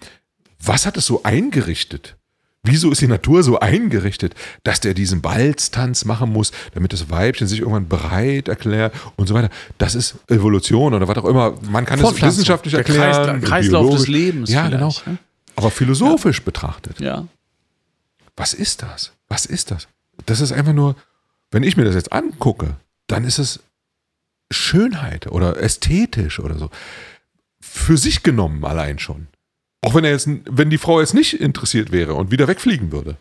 was 0.61 0.85
hat 0.85 0.97
es 0.97 1.05
so 1.05 1.23
eingerichtet? 1.23 2.17
Wieso 2.63 2.91
ist 2.91 2.99
die 2.99 3.07
Natur 3.07 3.43
so 3.43 3.59
eingerichtet, 3.59 4.33
dass 4.63 4.79
der 4.79 4.95
diesen 4.95 5.21
Balztanz 5.21 6.03
machen 6.03 6.33
muss, 6.33 6.51
damit 6.73 6.91
das 6.93 7.11
Weibchen 7.11 7.45
sich 7.47 7.59
irgendwann 7.59 7.87
bereit 7.87 8.47
erklärt 8.47 8.93
und 9.17 9.27
so 9.27 9.35
weiter? 9.35 9.49
Das 9.77 9.93
ist 9.93 10.15
Evolution 10.27 10.93
oder 10.95 11.07
was 11.07 11.15
auch 11.17 11.25
immer. 11.25 11.53
Man 11.69 11.85
kann 11.85 11.99
es 11.99 12.21
wissenschaftlich 12.21 12.71
Der 12.73 12.79
erklären. 12.79 13.39
Kreis- 13.41 13.47
Kreislauf 13.49 13.91
des. 13.95 14.07
Lebens 14.07 14.49
Ja, 14.49 14.67
genau. 14.67 14.89
ne? 15.05 15.17
Aber 15.55 15.69
philosophisch 15.71 16.41
betrachtet, 16.43 16.99
Ja. 16.99 17.27
was 18.35 18.53
ist 18.53 18.81
das? 18.81 19.13
Was 19.29 19.45
ist 19.45 19.71
das? 19.71 19.87
Das 20.25 20.41
ist 20.41 20.51
einfach 20.51 20.73
nur, 20.73 20.95
wenn 21.51 21.63
ich 21.63 21.77
mir 21.77 21.85
das 21.85 21.95
jetzt 21.95 22.11
angucke, 22.11 22.75
dann 23.07 23.23
ist 23.23 23.39
es 23.39 23.59
Schönheit 24.51 25.27
oder 25.27 25.57
ästhetisch 25.57 26.39
oder 26.39 26.57
so. 26.57 26.69
Für 27.59 27.97
sich 27.97 28.23
genommen 28.23 28.63
allein 28.63 28.99
schon. 28.99 29.27
Auch 29.81 29.93
wenn 29.93 30.03
er 30.03 30.11
jetzt, 30.11 30.27
wenn 30.27 30.69
die 30.69 30.77
Frau 30.77 30.99
jetzt 30.99 31.13
nicht 31.13 31.39
interessiert 31.39 31.91
wäre 31.91 32.15
und 32.15 32.31
wieder 32.31 32.47
wegfliegen 32.47 32.91
würde, 32.91 33.17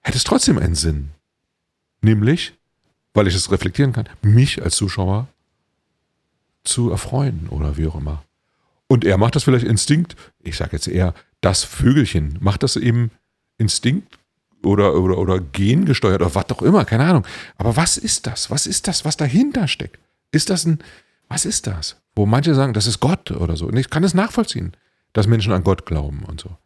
hätte 0.00 0.16
es 0.16 0.24
trotzdem 0.24 0.58
einen 0.58 0.74
Sinn. 0.74 1.10
Nämlich, 2.00 2.54
weil 3.14 3.28
ich 3.28 3.34
es 3.34 3.50
reflektieren 3.50 3.92
kann, 3.92 4.08
mich 4.22 4.62
als 4.62 4.76
Zuschauer 4.76 5.28
zu 6.64 6.90
erfreuen 6.90 7.48
oder 7.48 7.76
wie 7.76 7.86
auch 7.86 7.94
immer. 7.94 8.24
Und 8.88 9.04
er 9.04 9.16
macht 9.18 9.36
das 9.36 9.44
vielleicht 9.44 9.64
Instinkt, 9.64 10.16
ich 10.40 10.56
sage 10.56 10.72
jetzt 10.72 10.88
eher, 10.88 11.14
das 11.40 11.64
Vögelchen 11.64 12.38
macht 12.40 12.62
das 12.62 12.76
eben 12.76 13.10
Instinkt 13.58 14.18
oder, 14.64 14.94
oder, 14.94 15.18
oder 15.18 15.40
gengesteuert 15.40 16.20
oder 16.20 16.34
was 16.34 16.50
auch 16.50 16.62
immer, 16.62 16.84
keine 16.84 17.04
Ahnung. 17.04 17.26
Aber 17.56 17.76
was 17.76 17.96
ist 17.96 18.26
das? 18.26 18.50
Was 18.50 18.66
ist 18.66 18.88
das, 18.88 19.04
was 19.04 19.16
dahinter 19.16 19.68
steckt? 19.68 19.98
Ist 20.30 20.50
das 20.50 20.64
ein, 20.64 20.78
was 21.28 21.44
ist 21.44 21.66
das? 21.66 21.96
Wo 22.14 22.26
manche 22.26 22.54
sagen, 22.54 22.74
das 22.74 22.86
ist 22.86 23.00
Gott 23.00 23.30
oder 23.30 23.56
so. 23.56 23.66
Und 23.66 23.76
ich 23.76 23.90
kann 23.90 24.04
es 24.04 24.14
nachvollziehen, 24.14 24.72
dass 25.12 25.26
Menschen 25.26 25.52
an 25.52 25.64
Gott 25.64 25.86
glauben 25.86 26.24
und 26.26 26.40
so. 26.40 26.56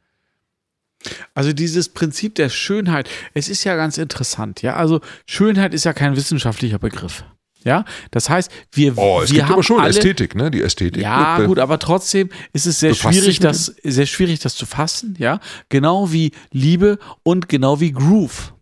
Also 1.34 1.52
dieses 1.52 1.88
Prinzip 1.88 2.34
der 2.34 2.48
Schönheit, 2.48 3.08
es 3.34 3.48
ist 3.48 3.64
ja 3.64 3.76
ganz 3.76 3.98
interessant, 3.98 4.62
ja. 4.62 4.76
Also 4.76 5.00
Schönheit 5.26 5.74
ist 5.74 5.84
ja 5.84 5.92
kein 5.92 6.16
wissenschaftlicher 6.16 6.78
Begriff. 6.78 7.24
Ja, 7.66 7.84
das 8.12 8.30
heißt, 8.30 8.48
wir, 8.70 8.96
Oh, 8.96 9.22
es 9.22 9.30
wir 9.30 9.38
gibt 9.38 9.46
haben 9.46 9.54
aber 9.54 9.62
schon 9.64 9.80
alle, 9.80 9.90
Ästhetik, 9.90 10.36
ne? 10.36 10.52
Die 10.52 10.62
Ästhetik. 10.62 11.02
Ja, 11.02 11.44
gut, 11.44 11.58
aber 11.58 11.80
trotzdem 11.80 12.30
ist 12.52 12.64
es 12.64 12.78
sehr 12.78 12.94
schwierig, 12.94 13.40
das, 13.40 13.74
sehr 13.82 14.06
schwierig, 14.06 14.38
das 14.38 14.54
zu 14.54 14.66
fassen, 14.66 15.16
ja. 15.18 15.40
Genau 15.68 16.12
wie 16.12 16.30
Liebe 16.52 17.00
und 17.24 17.48
genau 17.48 17.80
wie 17.80 17.90
Groove. 17.90 18.54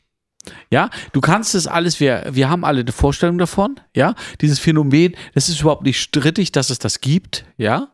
Ja, 0.71 0.89
du 1.13 1.21
kannst 1.21 1.55
es 1.55 1.67
alles, 1.67 2.01
wir, 2.01 2.25
wir 2.31 2.49
haben 2.49 2.65
alle 2.65 2.81
eine 2.81 2.93
Vorstellung 2.93 3.37
davon, 3.37 3.79
ja. 3.95 4.15
Dieses 4.41 4.59
Phänomen, 4.59 5.15
das 5.35 5.51
ist 5.51 5.61
überhaupt 5.61 5.83
nicht 5.85 6.01
strittig, 6.01 6.51
dass 6.53 6.71
es 6.71 6.79
das 6.79 7.03
gibt, 7.03 7.45
ja. 7.59 7.89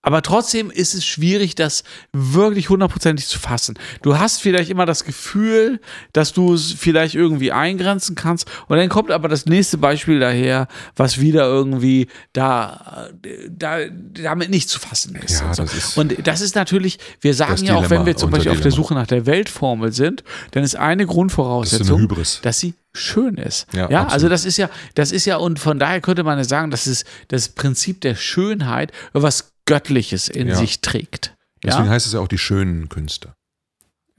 Aber 0.00 0.22
trotzdem 0.22 0.70
ist 0.70 0.94
es 0.94 1.04
schwierig, 1.04 1.56
das 1.56 1.82
wirklich 2.12 2.68
hundertprozentig 2.68 3.26
zu 3.26 3.38
fassen. 3.40 3.76
Du 4.02 4.16
hast 4.16 4.40
vielleicht 4.40 4.70
immer 4.70 4.86
das 4.86 5.04
Gefühl, 5.04 5.80
dass 6.12 6.32
du 6.32 6.54
es 6.54 6.72
vielleicht 6.72 7.16
irgendwie 7.16 7.50
eingrenzen 7.50 8.14
kannst. 8.14 8.48
Und 8.68 8.76
dann 8.76 8.88
kommt 8.88 9.10
aber 9.10 9.28
das 9.28 9.46
nächste 9.46 9.76
Beispiel 9.76 10.20
daher, 10.20 10.68
was 10.94 11.20
wieder 11.20 11.46
irgendwie 11.46 12.06
da, 12.32 13.08
da 13.50 13.78
damit 14.14 14.50
nicht 14.50 14.68
zu 14.68 14.78
fassen 14.78 15.16
ist. 15.16 15.40
Ja, 15.40 15.48
und, 15.48 15.56
so. 15.56 15.62
das 15.64 15.74
ist 15.74 15.98
und 15.98 16.26
das 16.26 16.40
ist 16.42 16.54
natürlich, 16.54 17.00
wir 17.20 17.34
sagen 17.34 17.50
das 17.52 17.62
ja 17.62 17.74
auch, 17.74 17.82
wenn 17.82 17.88
Dilemma, 17.88 18.06
wir 18.06 18.16
zum 18.16 18.30
Beispiel 18.30 18.52
auf 18.52 18.58
der 18.58 18.70
Dilemma. 18.70 18.76
Suche 18.76 18.94
nach 18.94 19.06
der 19.08 19.26
Weltformel 19.26 19.92
sind, 19.92 20.22
dann 20.52 20.62
ist 20.62 20.76
eine 20.76 21.06
Grundvoraussetzung, 21.06 22.00
Hybris. 22.00 22.38
dass 22.42 22.60
sie 22.60 22.74
schön 22.92 23.36
ist. 23.36 23.66
Ja, 23.72 23.90
Ja, 23.90 24.06
also 24.06 24.28
das 24.28 24.44
ist 24.44 24.58
ja, 24.58 24.70
das 24.94 25.10
ist 25.10 25.24
ja, 25.24 25.36
und 25.36 25.58
von 25.58 25.80
daher 25.80 26.00
könnte 26.00 26.22
man 26.22 26.38
ja 26.38 26.44
sagen, 26.44 26.70
dass 26.70 26.86
es 26.86 27.04
das 27.28 27.48
Prinzip 27.48 28.00
der 28.00 28.14
Schönheit 28.14 28.92
was 29.12 29.50
Göttliches 29.68 30.28
in 30.28 30.48
Ja. 30.48 30.56
sich 30.56 30.80
trägt. 30.80 31.36
Deswegen 31.62 31.84
Ja, 31.86 31.90
heißt 31.90 32.06
es 32.06 32.12
ja 32.12 32.20
auch 32.20 32.28
die 32.28 32.38
schönen 32.38 32.88
Künste. 32.88 33.34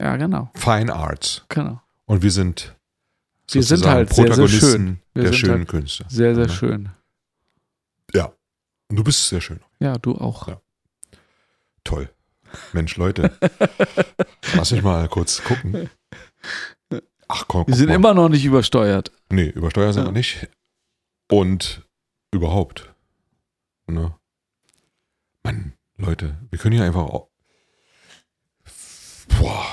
ja 0.00 0.16
genau, 0.16 0.50
Fine 0.54 0.94
Arts. 0.94 1.44
genau. 1.48 1.80
Und 2.06 2.22
wir 2.22 2.30
sind 2.30 2.76
Wir 3.52 3.62
sind 3.62 3.84
halt 3.86 4.08
sehr, 4.10 4.16
sehr 4.16 4.24
Protagonisten 4.26 4.60
schön. 4.70 5.00
Wir 5.14 5.22
der 5.24 5.32
schönen 5.32 5.58
halt 5.60 5.68
Künste. 5.68 6.04
Sehr, 6.08 6.34
sehr 6.34 6.46
Ja. 6.46 6.52
schön. 6.52 6.90
Ja. 8.14 8.32
Und 8.88 8.96
du 8.96 9.04
bist 9.04 9.28
sehr 9.28 9.40
schön. 9.40 9.60
Ja, 9.80 9.98
du 9.98 10.14
auch. 10.16 10.48
Ja. 10.48 10.60
Toll. 11.84 12.10
Mensch, 12.72 12.96
Leute. 12.96 13.32
Lass 14.56 14.72
mich 14.72 14.82
mal 14.82 15.08
kurz 15.08 15.42
gucken. 15.44 15.88
Ach 17.28 17.44
komm, 17.46 17.66
Wir 17.68 17.76
sind 17.76 17.88
mal. 17.88 17.94
immer 17.94 18.12
noch 18.14 18.28
nicht 18.28 18.44
übersteuert. 18.44 19.12
Nee, 19.30 19.48
übersteuern 19.48 19.92
sind 19.92 20.02
Ja. 20.02 20.08
wir 20.08 20.12
nicht. 20.12 20.48
Und 21.30 21.82
überhaupt. 22.32 22.92
Ne? 23.86 24.14
Mann, 25.52 25.72
Leute, 25.98 26.38
wir 26.50 26.58
können 26.58 26.74
hier 26.76 26.84
einfach. 26.84 27.08
Boah, 29.38 29.66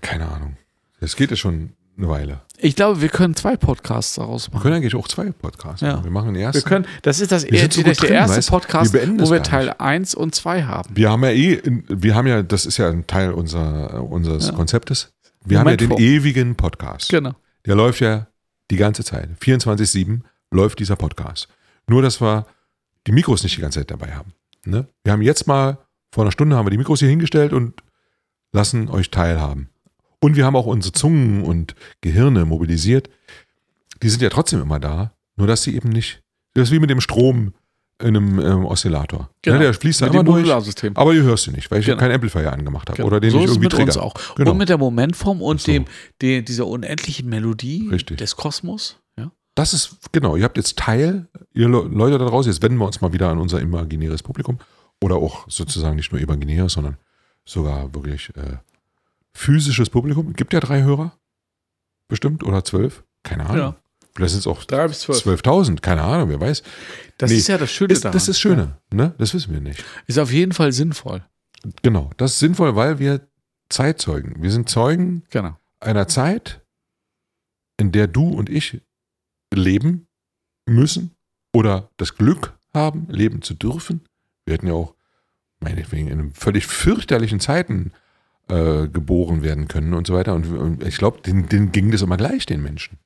keine 0.00 0.28
Ahnung. 0.28 0.56
Es 1.00 1.16
geht 1.16 1.30
ja 1.30 1.36
schon 1.36 1.72
eine 1.96 2.08
Weile. 2.08 2.40
Ich 2.58 2.76
glaube, 2.76 3.00
wir 3.00 3.08
können 3.08 3.34
zwei 3.34 3.56
Podcasts 3.56 4.14
daraus 4.16 4.48
Wir 4.48 4.54
machen. 4.54 4.62
können 4.62 4.74
eigentlich 4.76 4.94
auch 4.94 5.08
zwei 5.08 5.30
Podcasts 5.30 5.80
Ja. 5.80 5.92
machen. 5.92 6.04
Wir 6.04 6.10
machen 6.10 6.34
den 6.34 6.42
ersten. 6.42 6.62
Wir 6.62 6.68
können, 6.68 6.86
das 7.02 7.20
ist 7.20 7.32
das 7.32 7.50
Wir 7.50 7.58
sind 7.60 7.72
so 7.72 7.82
der 7.82 7.94
drin, 7.94 8.12
erste 8.12 8.36
weißt? 8.38 8.50
Podcast, 8.50 8.92
Wir 8.92 9.08
wo 9.18 9.30
wir 9.30 9.42
Teil 9.42 9.66
nicht. 9.66 9.80
1 9.80 10.14
und 10.14 10.34
2 10.34 10.62
haben. 10.64 10.94
Wir 10.96 11.10
haben 11.10 11.22
ja 11.24 11.30
eh, 11.30 11.60
wir 11.88 12.14
haben 12.14 12.26
ja, 12.26 12.42
das 12.42 12.66
ist 12.66 12.76
ja 12.78 12.88
ein 12.90 13.06
Teil 13.06 13.32
unser, 13.32 14.02
unseres 14.02 14.48
Ja. 14.48 14.52
Konzeptes. 14.52 15.12
Wir 15.44 15.58
haben 15.58 15.68
ja 15.68 15.76
den 15.76 15.88
Momentform. 15.88 16.14
ewigen 16.16 16.54
Podcast. 16.56 17.08
Genau. 17.10 17.32
Der 17.66 17.74
läuft 17.74 18.00
ja 18.00 18.26
die 18.70 18.76
ganze 18.76 19.04
Zeit. 19.04 19.28
24-7 19.40 20.20
läuft 20.50 20.78
dieser 20.80 20.96
Podcast. 20.96 21.48
Nur, 21.86 22.02
dass 22.02 22.20
wir 22.20 22.46
die 23.06 23.12
Mikros 23.12 23.42
nicht 23.42 23.56
die 23.56 23.60
ganze 23.62 23.80
Zeit 23.80 23.90
dabei 23.90 24.12
haben. 24.14 24.32
Ne? 24.64 24.86
Wir 25.04 25.12
haben 25.12 25.22
jetzt 25.22 25.46
mal, 25.46 25.78
vor 26.12 26.24
einer 26.24 26.32
Stunde 26.32 26.56
haben 26.56 26.66
wir 26.66 26.70
die 26.70 26.78
Mikros 26.78 27.00
hier 27.00 27.08
hingestellt 27.08 27.52
und 27.52 27.82
lassen 28.52 28.88
euch 28.88 29.10
teilhaben. 29.10 29.70
Und 30.20 30.36
wir 30.36 30.44
haben 30.44 30.56
auch 30.56 30.66
unsere 30.66 30.92
Zungen 30.92 31.42
und 31.44 31.74
Gehirne 32.02 32.44
mobilisiert. 32.44 33.08
Die 34.02 34.08
sind 34.08 34.22
ja 34.22 34.28
trotzdem 34.28 34.60
immer 34.60 34.78
da, 34.78 35.12
nur 35.36 35.46
dass 35.46 35.62
sie 35.62 35.74
eben 35.74 35.88
nicht. 35.88 36.22
Das 36.54 36.68
ist 36.68 36.72
wie 36.74 36.78
mit 36.78 36.90
dem 36.90 37.00
Strom 37.00 37.54
in 38.00 38.16
einem 38.16 38.38
ähm, 38.38 38.64
Oszillator. 38.64 39.30
Genau. 39.42 39.58
Ne, 39.58 39.64
der 39.64 39.74
fließt 39.74 40.00
da 40.00 40.06
Mit 40.06 40.14
immer 40.14 40.24
durch, 40.24 40.50
aber 40.94 41.12
die 41.12 41.20
hörst 41.20 41.46
du 41.46 41.50
nicht, 41.52 41.70
weil 41.70 41.80
ich 41.80 41.86
Genau. 41.86 41.98
keinen 41.98 42.12
Amplifier 42.12 42.50
angemacht 42.52 42.88
habe. 42.88 42.96
Genau. 42.96 43.08
Oder 43.08 43.20
den 43.20 43.30
so 43.30 43.38
ich 43.38 43.44
irgendwie 43.44 43.64
mit 43.66 43.74
uns 43.74 43.96
auch. 43.98 44.14
Genau. 44.36 44.52
Und 44.52 44.58
mit 44.58 44.68
der 44.70 44.78
Momentform 44.78 45.42
und 45.42 45.60
So. 45.60 45.70
dem, 45.70 45.84
de, 46.22 46.42
dieser 46.42 46.66
unendlichen 46.66 47.28
Melodie 47.28 47.88
Richtig. 47.90 48.16
des 48.18 48.36
Kosmos. 48.36 48.99
Ja. 49.60 49.62
Das 49.62 49.74
ist, 49.74 49.96
genau, 50.12 50.36
ihr 50.36 50.44
habt 50.44 50.56
jetzt 50.56 50.76
Teil, 50.78 51.28
ihr 51.52 51.68
Le- 51.68 51.88
Leute 51.88 52.18
da 52.18 52.24
draußen, 52.26 52.50
jetzt 52.50 52.62
wenden 52.62 52.78
wir 52.78 52.86
uns 52.86 53.00
mal 53.00 53.12
wieder 53.12 53.28
an 53.30 53.38
unser 53.38 53.60
imaginäres 53.60 54.22
Publikum. 54.22 54.58
Oder 55.02 55.16
auch 55.16 55.46
sozusagen 55.48 55.96
nicht 55.96 56.12
nur 56.12 56.20
imaginäres, 56.20 56.74
sondern 56.74 56.96
sogar 57.44 57.94
wirklich 57.94 58.30
äh, 58.36 58.58
physisches 59.32 59.88
Publikum. 59.90 60.32
Gibt 60.34 60.52
ja 60.52 60.60
drei 60.60 60.82
Hörer? 60.82 61.12
Bestimmt? 62.08 62.42
Oder 62.44 62.64
zwölf? 62.64 63.04
Keine 63.22 63.44
Ahnung. 63.46 63.56
Ja. 63.58 63.76
Vielleicht 64.14 64.32
sind 64.32 64.40
es 64.40 64.46
auch 64.46 64.64
Drei 64.64 64.88
bis 64.88 65.00
zwölf. 65.00 65.40
12.000, 65.40 65.80
keine 65.80 66.02
Ahnung, 66.02 66.28
wer 66.30 66.40
weiß. 66.40 66.62
Das 67.18 67.30
Nee, 67.30 67.36
ist 67.38 67.48
ja 67.48 67.56
das 67.58 67.70
Schöne 67.70 67.92
Ist, 67.92 68.04
daran. 68.04 68.12
das 68.12 68.28
ist 68.28 68.40
Schöne, 68.40 68.76
ne? 68.92 69.14
Das 69.18 69.32
wissen 69.34 69.52
wir 69.52 69.60
nicht. 69.60 69.78
Ja. 69.78 69.84
Ist 70.06 70.18
auf 70.18 70.32
jeden 70.32 70.52
Fall 70.52 70.72
sinnvoll. 70.72 71.24
Genau, 71.82 72.10
das 72.16 72.32
ist 72.32 72.38
sinnvoll, 72.40 72.74
weil 72.74 72.98
wir 72.98 73.20
Zeitzeugen. 73.68 74.42
Wir 74.42 74.50
sind 74.50 74.68
Zeugen 74.68 75.22
Genau. 75.30 75.56
einer 75.78 76.08
Zeit, 76.08 76.60
in 77.78 77.92
der 77.92 78.08
du 78.08 78.28
und 78.28 78.50
ich 78.50 78.82
leben 79.52 80.06
müssen 80.66 81.12
oder 81.52 81.88
das 81.96 82.16
Glück 82.16 82.54
haben, 82.74 83.06
leben 83.10 83.42
zu 83.42 83.54
dürfen. 83.54 84.02
Wir 84.44 84.54
hätten 84.54 84.66
ja 84.66 84.74
auch, 84.74 84.94
meinetwegen, 85.60 86.08
in 86.08 86.32
völlig 86.32 86.66
fürchterlichen 86.66 87.40
Zeiten 87.40 87.92
äh, 88.48 88.88
geboren 88.88 89.42
werden 89.42 89.68
können 89.68 89.94
und 89.94 90.06
so 90.06 90.14
weiter. 90.14 90.34
Und, 90.34 90.46
und 90.46 90.84
ich 90.84 90.96
glaube, 90.96 91.20
denen, 91.20 91.48
denen 91.48 91.72
ging 91.72 91.90
das 91.90 92.02
immer 92.02 92.16
gleich, 92.16 92.46
den 92.46 92.62
Menschen. 92.62 92.98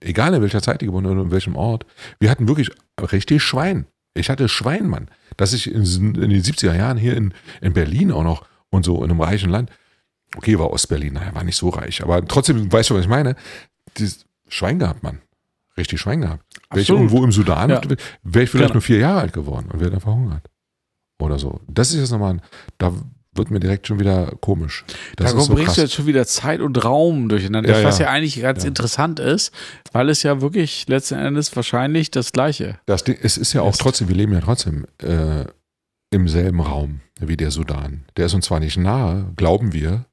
Egal 0.00 0.34
in 0.34 0.42
welcher 0.42 0.62
Zeit 0.62 0.80
die 0.80 0.86
geboren 0.86 1.04
wurden 1.04 1.18
und 1.18 1.26
in 1.26 1.32
welchem 1.32 1.56
Ort. 1.56 1.86
Wir 2.20 2.30
hatten 2.30 2.46
wirklich 2.46 2.70
richtig 3.00 3.42
Schwein. 3.42 3.86
Ich 4.14 4.30
hatte 4.30 4.48
Schwein, 4.48 4.86
Mann. 4.88 5.08
Dass 5.36 5.52
ich 5.52 5.70
in, 5.70 5.82
in 5.82 6.30
den 6.30 6.42
70er 6.42 6.74
Jahren 6.74 6.98
hier 6.98 7.16
in, 7.16 7.34
in 7.60 7.72
Berlin 7.72 8.12
auch 8.12 8.22
noch 8.22 8.46
und 8.70 8.84
so 8.84 9.02
in 9.02 9.10
einem 9.10 9.20
reichen 9.20 9.50
Land, 9.50 9.70
okay, 10.36 10.58
war 10.58 10.70
Ostberlin, 10.70 11.14
naja, 11.14 11.34
war 11.34 11.44
nicht 11.44 11.56
so 11.56 11.70
reich, 11.70 12.02
aber 12.02 12.26
trotzdem, 12.26 12.70
weißt 12.70 12.90
du, 12.90 12.94
was 12.94 13.02
ich 13.02 13.08
meine? 13.08 13.34
Dieses 13.96 14.26
Schwein 14.48 14.78
gehabt, 14.78 15.02
Mann. 15.02 15.20
Richtig 15.78 16.00
Schwein 16.00 16.20
gehabt. 16.20 16.44
Wäre 16.70 16.80
ich 16.82 16.88
irgendwo 16.90 17.24
im 17.24 17.32
Sudan, 17.32 17.70
Ja. 17.70 17.80
wäre 18.22 18.44
ich 18.44 18.50
vielleicht 18.50 18.52
Genau. 18.68 18.72
nur 18.74 18.82
vier 18.82 18.98
Jahre 18.98 19.20
alt 19.20 19.32
geworden 19.32 19.68
und 19.72 19.80
wäre 19.80 19.90
dann 19.90 20.00
verhungert. 20.00 20.44
Oder 21.22 21.38
so. 21.38 21.60
Das 21.68 21.90
ist 21.92 22.00
jetzt 22.00 22.10
nochmal, 22.10 22.34
ein- 22.34 22.42
da 22.78 22.92
wird 23.34 23.50
mir 23.50 23.60
direkt 23.60 23.86
schon 23.86 24.00
wieder 24.00 24.32
komisch. 24.40 24.84
Das 25.16 25.32
da 25.32 25.40
so 25.40 25.52
bringst 25.54 25.66
krass. 25.66 25.74
du 25.76 25.80
jetzt 25.82 25.94
schon 25.94 26.06
wieder 26.06 26.26
Zeit 26.26 26.60
und 26.60 26.84
Raum 26.84 27.28
durcheinander, 27.28 27.78
Ja, 27.78 27.84
was 27.84 27.98
ja. 28.00 28.06
ja 28.06 28.10
eigentlich 28.12 28.40
ganz 28.40 28.62
Ja. 28.64 28.68
interessant 28.68 29.20
ist, 29.20 29.52
weil 29.92 30.08
es 30.08 30.22
ja 30.24 30.40
wirklich 30.40 30.86
letzten 30.88 31.14
Endes 31.14 31.54
wahrscheinlich 31.54 32.10
das 32.10 32.32
Gleiche. 32.32 32.78
Das 32.86 33.02
es 33.02 33.36
ist 33.38 33.52
ja 33.52 33.62
auch 33.62 33.70
Ist. 33.70 33.80
trotzdem, 33.80 34.08
wir 34.08 34.16
leben 34.16 34.32
ja 34.32 34.40
trotzdem 34.40 34.86
äh, 35.02 35.44
im 36.10 36.26
selben 36.28 36.60
Raum 36.60 37.00
wie 37.20 37.36
der 37.36 37.50
Sudan. 37.50 38.04
Der 38.16 38.26
ist 38.26 38.34
uns 38.34 38.46
zwar 38.46 38.60
nicht 38.60 38.76
nahe, 38.76 39.32
glauben 39.36 39.72
wir, 39.72 40.06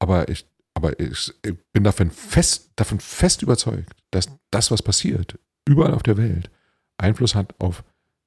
aber 0.00 0.28
ich, 0.28 0.46
aber 0.78 1.00
ich, 1.00 1.34
ich 1.44 1.54
bin 1.72 1.82
davon 1.82 2.12
fest, 2.12 2.70
davon 2.76 3.00
fest 3.00 3.42
überzeugt, 3.42 3.90
dass 4.12 4.28
das, 4.52 4.70
was 4.70 4.80
passiert, 4.80 5.36
überall 5.66 5.92
auf 5.92 6.04
der 6.04 6.16
Welt, 6.16 6.50
Einfluss 6.98 7.34
hat 7.34 7.52
auf 7.58 7.82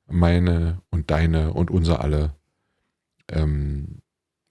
meine 0.09 0.81
und 0.89 1.09
deine 1.11 1.53
und 1.53 1.71
unser 1.71 2.01
alle 2.01 2.33
ähm, 3.31 3.99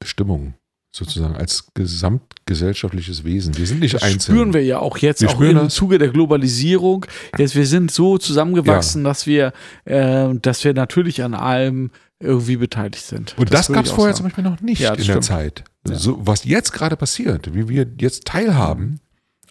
Stimmung 0.02 0.55
sozusagen 0.93 1.36
als 1.36 1.68
gesamtgesellschaftliches 1.74 3.22
Wesen. 3.24 3.55
Wir 3.59 3.66
sind 3.66 3.81
nicht 3.81 3.94
Das 3.97 4.02
einzeln. 4.02 4.35
spüren 4.35 4.55
wir 4.55 4.64
ja 4.64 4.78
auch 4.78 4.97
jetzt, 4.97 5.20
Wir 5.20 5.28
auch 5.28 5.40
im 5.43 5.55
das. 5.56 5.74
Zuge 5.74 5.98
der 5.98 6.09
Globalisierung. 6.09 7.05
Jetzt, 7.36 7.55
wir 7.55 7.66
sind 7.66 7.90
so 7.90 8.16
zusammengewachsen, 8.16 9.05
dass 9.05 9.27
wir, 9.27 9.52
äh, 9.85 10.35
dass 10.40 10.64
wir 10.64 10.72
natürlich 10.72 11.22
an 11.22 11.35
allem 11.35 11.90
irgendwie 12.18 12.56
beteiligt 12.56 13.05
sind. 13.05 13.36
Und 13.39 13.52
das, 13.52 13.68
würde 13.68 13.77
gab 13.77 13.85
es 13.85 13.90
vorher 13.93 14.14
sagen. 14.14 14.16
zum 14.16 14.43
Beispiel 14.43 14.44
noch 14.44 14.60
nicht 14.62 14.81
Ja, 14.81 14.90
das 14.97 15.01
in 15.01 15.06
der 15.06 15.12
stimmt. 15.12 15.24
Zeit. 15.27 15.64
Ja. 15.89 15.94
So, 15.94 16.19
was 16.27 16.44
jetzt 16.44 16.73
gerade 16.73 16.97
passiert, 16.97 17.55
wie 17.55 17.69
wir 17.69 17.86
jetzt 17.98 18.27
teilhaben 18.27 19.01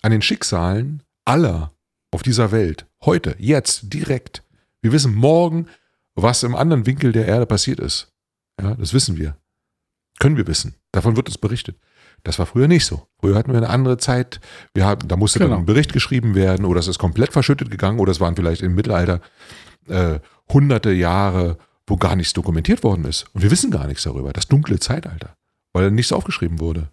an 0.01 0.11
den 0.11 0.21
Schicksalen 0.21 1.03
aller 1.25 1.73
auf 2.11 2.23
dieser 2.23 2.51
Welt, 2.51 2.87
heute, 3.03 3.35
jetzt, 3.39 3.93
direkt. 3.93 4.43
Wir 4.81 4.91
wissen 4.91 5.13
morgen, 5.13 5.67
was 6.15 6.43
im 6.43 6.55
anderen 6.55 6.85
Winkel 6.85 7.11
der 7.11 7.25
Erde 7.27 7.45
passiert 7.45 7.79
ist. 7.79 8.11
Ja, 8.61 8.75
das 8.75 8.93
wissen 8.93 9.17
wir. 9.17 9.37
Können 10.19 10.37
wir 10.37 10.47
wissen. 10.47 10.75
Davon 10.91 11.15
wird 11.15 11.27
uns 11.27 11.37
berichtet. 11.37 11.77
Das 12.23 12.37
war 12.39 12.45
früher 12.45 12.67
nicht 12.67 12.85
so. 12.85 13.07
Früher 13.19 13.35
hatten 13.35 13.51
wir 13.51 13.57
eine 13.57 13.69
andere 13.69 13.97
Zeit. 13.97 14.41
Wir 14.73 14.85
hatten, 14.85 15.07
da 15.07 15.15
musste 15.15 15.39
Genau. 15.39 15.51
dann 15.51 15.59
ein 15.61 15.65
Bericht 15.65 15.93
geschrieben 15.93 16.35
werden 16.35 16.65
oder 16.65 16.79
es 16.79 16.87
ist 16.87 16.99
komplett 16.99 17.31
verschüttet 17.31 17.71
gegangen 17.71 17.99
oder 17.99 18.11
es 18.11 18.19
waren 18.19 18.35
vielleicht 18.35 18.61
im 18.61 18.75
Mittelalter 18.75 19.21
äh, 19.87 20.19
hunderte 20.51 20.91
Jahre, 20.91 21.57
wo 21.87 21.95
gar 21.95 22.15
nichts 22.15 22.33
dokumentiert 22.33 22.83
worden 22.83 23.05
ist. 23.05 23.27
Und 23.33 23.41
wir 23.43 23.51
wissen 23.51 23.71
gar 23.71 23.87
nichts 23.87 24.03
darüber. 24.03 24.33
Das 24.33 24.47
dunkle 24.47 24.79
Zeitalter, 24.79 25.37
weil 25.73 25.91
nichts 25.91 26.11
aufgeschrieben 26.11 26.59
wurde. 26.59 26.89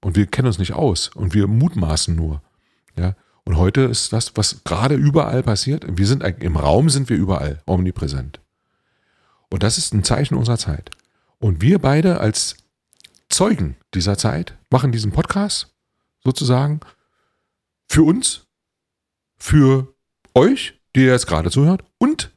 Und 0.00 0.16
wir 0.16 0.26
kennen 0.26 0.46
uns 0.46 0.58
nicht 0.58 0.72
aus 0.74 1.08
und 1.08 1.34
wir 1.34 1.46
mutmaßen 1.46 2.14
nur. 2.14 2.42
Ja. 2.98 3.14
Und 3.44 3.56
heute 3.56 3.82
ist 3.82 4.12
das, 4.12 4.32
was 4.36 4.64
gerade 4.64 4.94
überall 4.94 5.42
passiert. 5.42 5.84
Wir 5.88 6.06
sind 6.06 6.22
im 6.22 6.56
Raum 6.56 6.90
sind 6.90 7.08
wir 7.08 7.16
überall 7.16 7.62
omnipräsent. 7.66 8.40
Und 9.50 9.62
das 9.62 9.78
ist 9.78 9.94
ein 9.94 10.04
Zeichen 10.04 10.34
unserer 10.34 10.58
Zeit. 10.58 10.90
Und 11.38 11.60
wir 11.60 11.78
beide 11.78 12.20
als 12.20 12.56
Zeugen 13.28 13.76
dieser 13.94 14.18
Zeit 14.18 14.56
machen 14.70 14.92
diesen 14.92 15.12
Podcast 15.12 15.74
sozusagen 16.24 16.80
für 17.88 18.02
uns, 18.02 18.46
für 19.36 19.94
euch, 20.34 20.80
die 20.94 21.00
ihr 21.04 21.12
jetzt 21.12 21.26
gerade 21.26 21.50
zuhört, 21.50 21.84
und 21.98 22.32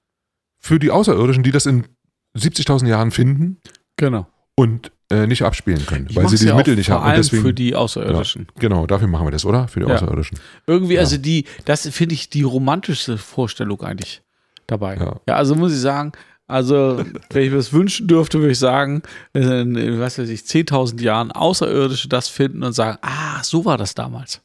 für 0.59 0.79
die 0.79 0.91
Außerirdischen, 0.91 1.43
die 1.43 1.51
das 1.51 1.65
in 1.65 1.85
70.000 2.35 2.87
Jahren 2.87 3.11
finden 3.11 3.57
Genau. 3.97 4.27
und 4.55 4.91
äh, 5.11 5.25
nicht 5.27 5.43
abspielen 5.43 5.85
können, 5.85 6.07
Ich 6.09 6.15
weil 6.15 6.27
sie 6.29 6.37
die 6.37 6.45
ja 6.45 6.55
Mittel 6.55 6.75
nicht 6.75 6.87
vor 6.87 6.95
haben. 6.97 7.03
Und 7.05 7.09
allem 7.11 7.21
deswegen, 7.21 7.41
für 7.43 7.53
die 7.53 7.75
Außerirdischen. 7.75 8.47
genau, 8.59 8.85
dafür 8.85 9.07
machen 9.07 9.25
wir 9.27 9.31
das, 9.31 9.43
oder? 9.45 9.67
Für 9.67 9.79
die 9.79 9.87
Ja. 9.87 9.95
Außerirdischen. 9.95 10.39
Irgendwie, 10.67 10.95
Ja. 10.95 11.01
also 11.01 11.17
die, 11.17 11.45
das 11.65 11.87
finde 11.89 12.13
ich 12.15 12.29
die 12.29 12.43
romantischste 12.43 13.17
Vorstellung 13.17 13.81
eigentlich 13.81 14.21
dabei. 14.67 14.95
Ja. 14.97 15.15
Ja, 15.27 15.35
also 15.35 15.55
muss 15.55 15.71
ich 15.73 15.79
sagen, 15.79 16.11
also 16.47 17.03
wenn 17.31 17.43
ich 17.43 17.51
mir 17.51 17.57
das 17.57 17.73
wünschen 17.73 18.07
dürfte, 18.07 18.39
würde 18.39 18.51
ich 18.51 18.59
sagen, 18.59 19.01
in, 19.33 19.75
in, 19.75 19.99
was 19.99 20.17
weiß 20.19 20.29
ich, 20.29 20.41
10.000 20.41 21.01
Jahren 21.01 21.31
Außerirdische 21.31 22.07
das 22.09 22.27
finden 22.27 22.63
und 22.63 22.73
sagen, 22.73 22.97
ah, 23.01 23.41
so 23.43 23.65
war 23.65 23.77
das 23.77 23.93
damals. 23.95 24.41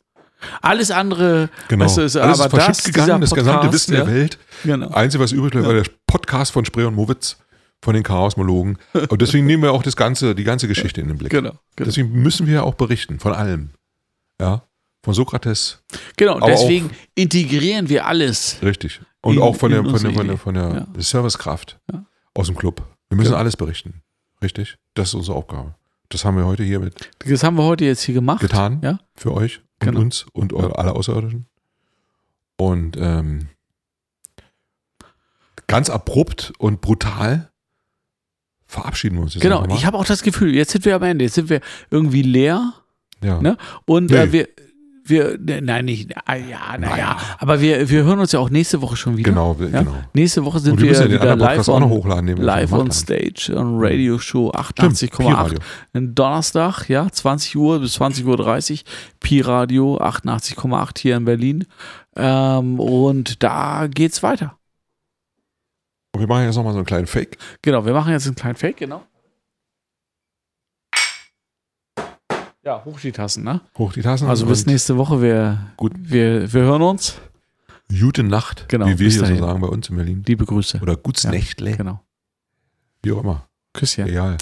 Alles 0.61 0.91
andere, 0.91 1.49
Genau. 1.69 1.85
weißt 1.87 1.97
du, 1.97 2.03
ist, 2.03 2.17
Alles 2.17 2.41
aber 2.41 2.59
ist 2.59 2.65
verschütt 2.65 2.85
das, 2.87 2.93
gegangen, 2.93 3.21
das 3.23 3.31
gesamte 3.35 3.73
Wissen 3.73 3.95
ja, 3.95 4.05
der 4.05 4.15
Welt. 4.15 4.39
Genau. 4.63 4.89
Einzige, 4.91 5.25
was 5.25 5.33
übrig 5.33 5.53
bleibt, 5.53 5.67
war 5.67 5.73
der 5.75 5.85
Podcast 6.07 6.53
von 6.53 6.65
Spree 6.67 6.85
und 6.85 6.95
Mowitz 6.95 7.39
von 7.85 7.95
den 7.95 8.03
Chaosmologen. 8.03 8.79
Und 9.11 9.23
deswegen 9.23 9.47
nehmen 9.47 9.63
wir 9.63 9.73
auch 9.73 9.83
das 9.83 9.95
ganze, 9.95 10.35
die 10.35 10.43
ganze 10.45 10.67
Geschichte 10.67 11.01
in 11.01 11.09
den 11.09 11.19
Blick. 11.19 11.31
Genau, 11.31 11.51
genau. 11.77 11.87
Deswegen 11.87 12.11
müssen 12.23 12.47
wir 12.47 12.65
auch 12.65 12.75
berichten 12.75 13.21
von 13.21 13.33
allem. 13.33 13.71
Ja. 14.41 14.63
Von 15.05 15.13
Sokrates, 15.13 15.83
genau. 16.17 16.41
deswegen 16.41 16.91
integrieren 17.15 17.91
wir 17.91 18.07
alles. 18.07 18.57
richtig. 18.63 19.01
Und 19.21 19.35
In- 19.37 19.43
auch 19.43 19.55
von 19.55 19.71
der, 19.71 19.85
von 19.85 20.03
der, 20.03 20.13
von 20.13 20.27
der, 20.27 20.39
von 20.39 20.55
der 20.55 20.87
Ja. 20.97 21.03
Servicekraft 21.03 21.79
Ja. 21.93 22.05
aus 22.33 22.47
dem 22.47 22.57
Club. 22.57 22.83
Wir 23.11 23.17
müssen 23.17 23.29
Genau. 23.29 23.39
alles 23.39 23.55
berichten. 23.57 24.01
Richtig? 24.43 24.79
Das 24.95 25.09
ist 25.09 25.15
unsere 25.15 25.37
Aufgabe. 25.37 25.75
Das 26.09 26.25
haben 26.25 26.37
wir 26.39 26.47
heute 26.47 26.63
hiermit 26.63 27.11
Das 27.19 27.43
haben 27.45 27.57
wir 27.59 27.65
heute 27.65 27.85
jetzt 27.85 28.03
hier 28.03 28.15
gemacht. 28.15 28.41
getan. 28.41 28.81
Ja. 28.83 28.99
Für 29.15 29.33
euch 29.35 29.59
und 29.59 29.65
Genau. 29.89 30.01
uns 30.01 30.25
und 30.33 30.53
eure, 30.55 30.79
alle 30.79 30.93
Außerirdischen. 30.93 31.47
Und 32.57 32.97
ähm, 32.99 33.49
ganz 35.67 35.91
abrupt 35.91 36.53
und 36.59 36.81
brutal 36.81 37.51
verabschieden 38.67 39.17
wir 39.17 39.23
uns 39.23 39.35
jetzt 39.35 39.43
Genau, 39.43 39.67
ich 39.75 39.87
habe 39.87 39.97
auch 39.99 40.05
das 40.05 40.23
Gefühl, 40.23 40.55
jetzt 40.55 40.73
sind 40.73 40.85
wir 40.85 40.97
am 40.97 41.03
Ende, 41.03 41.25
jetzt 41.25 41.35
sind 41.35 41.49
wir 41.51 41.61
irgendwie 41.91 42.23
leer 42.23 42.73
ja. 43.23 43.41
ne? 43.41 43.57
und 43.87 44.11
Nee. 44.11 44.17
äh, 44.17 44.33
wir, 44.33 44.49
wir, 45.07 45.39
ne, 45.39 45.61
nein, 45.61 45.85
nicht, 45.85 46.11
ah, 46.25 46.35
ja, 46.35 46.79
naja, 46.79 47.19
aber 47.39 47.61
wir, 47.61 47.91
wir 47.91 48.05
hören 48.05 48.21
uns 48.21 48.33
ja 48.33 48.39
auch 48.41 48.49
nächste 48.49 48.81
Woche 48.81 48.97
schon 48.97 49.19
wieder. 49.19 49.31
Genau, 49.31 49.55
Ja? 49.61 49.81
genau. 49.81 49.95
Nächste 50.15 50.45
Woche 50.47 50.61
sind 50.61 50.81
wir 50.81 50.91
ja 50.93 51.11
wieder 51.11 51.37
live 51.37 51.69
on, 51.69 51.85
hochladen. 51.91 52.37
live 52.39 52.73
on. 52.73 52.91
Stage, 52.91 53.53
on 53.55 53.77
Radio 53.79 54.19
Show 54.19 54.51
Stimmt, 54.73 54.95
88,8. 54.97 55.17
Pi-Radio. 55.19 55.59
Ein 55.93 56.15
Donnerstag, 56.15 56.89
ja, 56.89 57.07
20 57.11 57.57
Uhr 57.57 57.81
bis 57.81 58.01
20.30 58.01 58.25
Uhr, 58.73 58.79
Pi 59.21 59.41
Radio 59.43 59.99
88,8 59.99 60.99
hier 60.99 61.17
in 61.17 61.27
Berlin. 61.27 61.67
Ähm, 62.17 62.81
und 62.81 63.43
da 63.43 63.87
geht's 63.89 64.23
weiter. 64.23 64.57
Und 66.15 66.21
wir 66.21 66.29
machen 66.29 66.45
jetzt 66.45 66.55
nochmal 66.55 66.73
so 66.73 66.79
einen 66.79 66.87
kleinen 66.87 67.07
Fake. 67.09 67.37
Genau, 67.61 67.85
wir 67.85 67.93
machen 67.93 68.13
jetzt 68.13 68.27
einen 68.27 68.37
kleinen 68.37 68.55
Fake, 68.55 68.77
genau. 68.77 69.03
Ja, 72.65 72.85
hoch 72.85 72.99
die 73.01 73.13
Tassen, 73.13 73.43
ne? 73.45 73.61
Hoch 73.77 73.93
die 73.93 74.01
Tassen. 74.01 74.29
Also 74.29 74.47
bis 74.47 74.65
nächste 74.65 74.97
Woche. 74.97 75.21
Wir, 75.21 75.73
Gut. 75.77 75.93
wir, 75.97 76.51
wir 76.53 76.63
hören 76.63 76.83
uns. 76.83 77.21
Gute 77.91 78.23
Nacht, 78.23 78.67
Genau, 78.69 78.87
wie 78.87 78.99
wir 78.99 79.09
hier 79.11 79.19
so 79.19 79.23
dahin. 79.27 79.39
sagen 79.39 79.61
bei 79.61 79.67
uns 79.69 79.89
in 79.91 79.97
Berlin. 79.97 80.23
Liebe 80.27 80.47
Grüße. 80.47 80.79
Oder 80.81 80.97
Guts 80.97 81.25
Ja. 81.25 81.31
Nächtle, 81.31 81.77
Genau. 81.77 82.01
wie 83.03 83.13
auch 83.13 83.21
immer. 83.23 83.47
Küsschen. 83.75 84.07
Egal. 84.07 84.39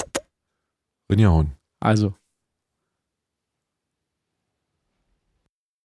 Rinjahauen. 1.10 1.52
Also. 1.80 2.14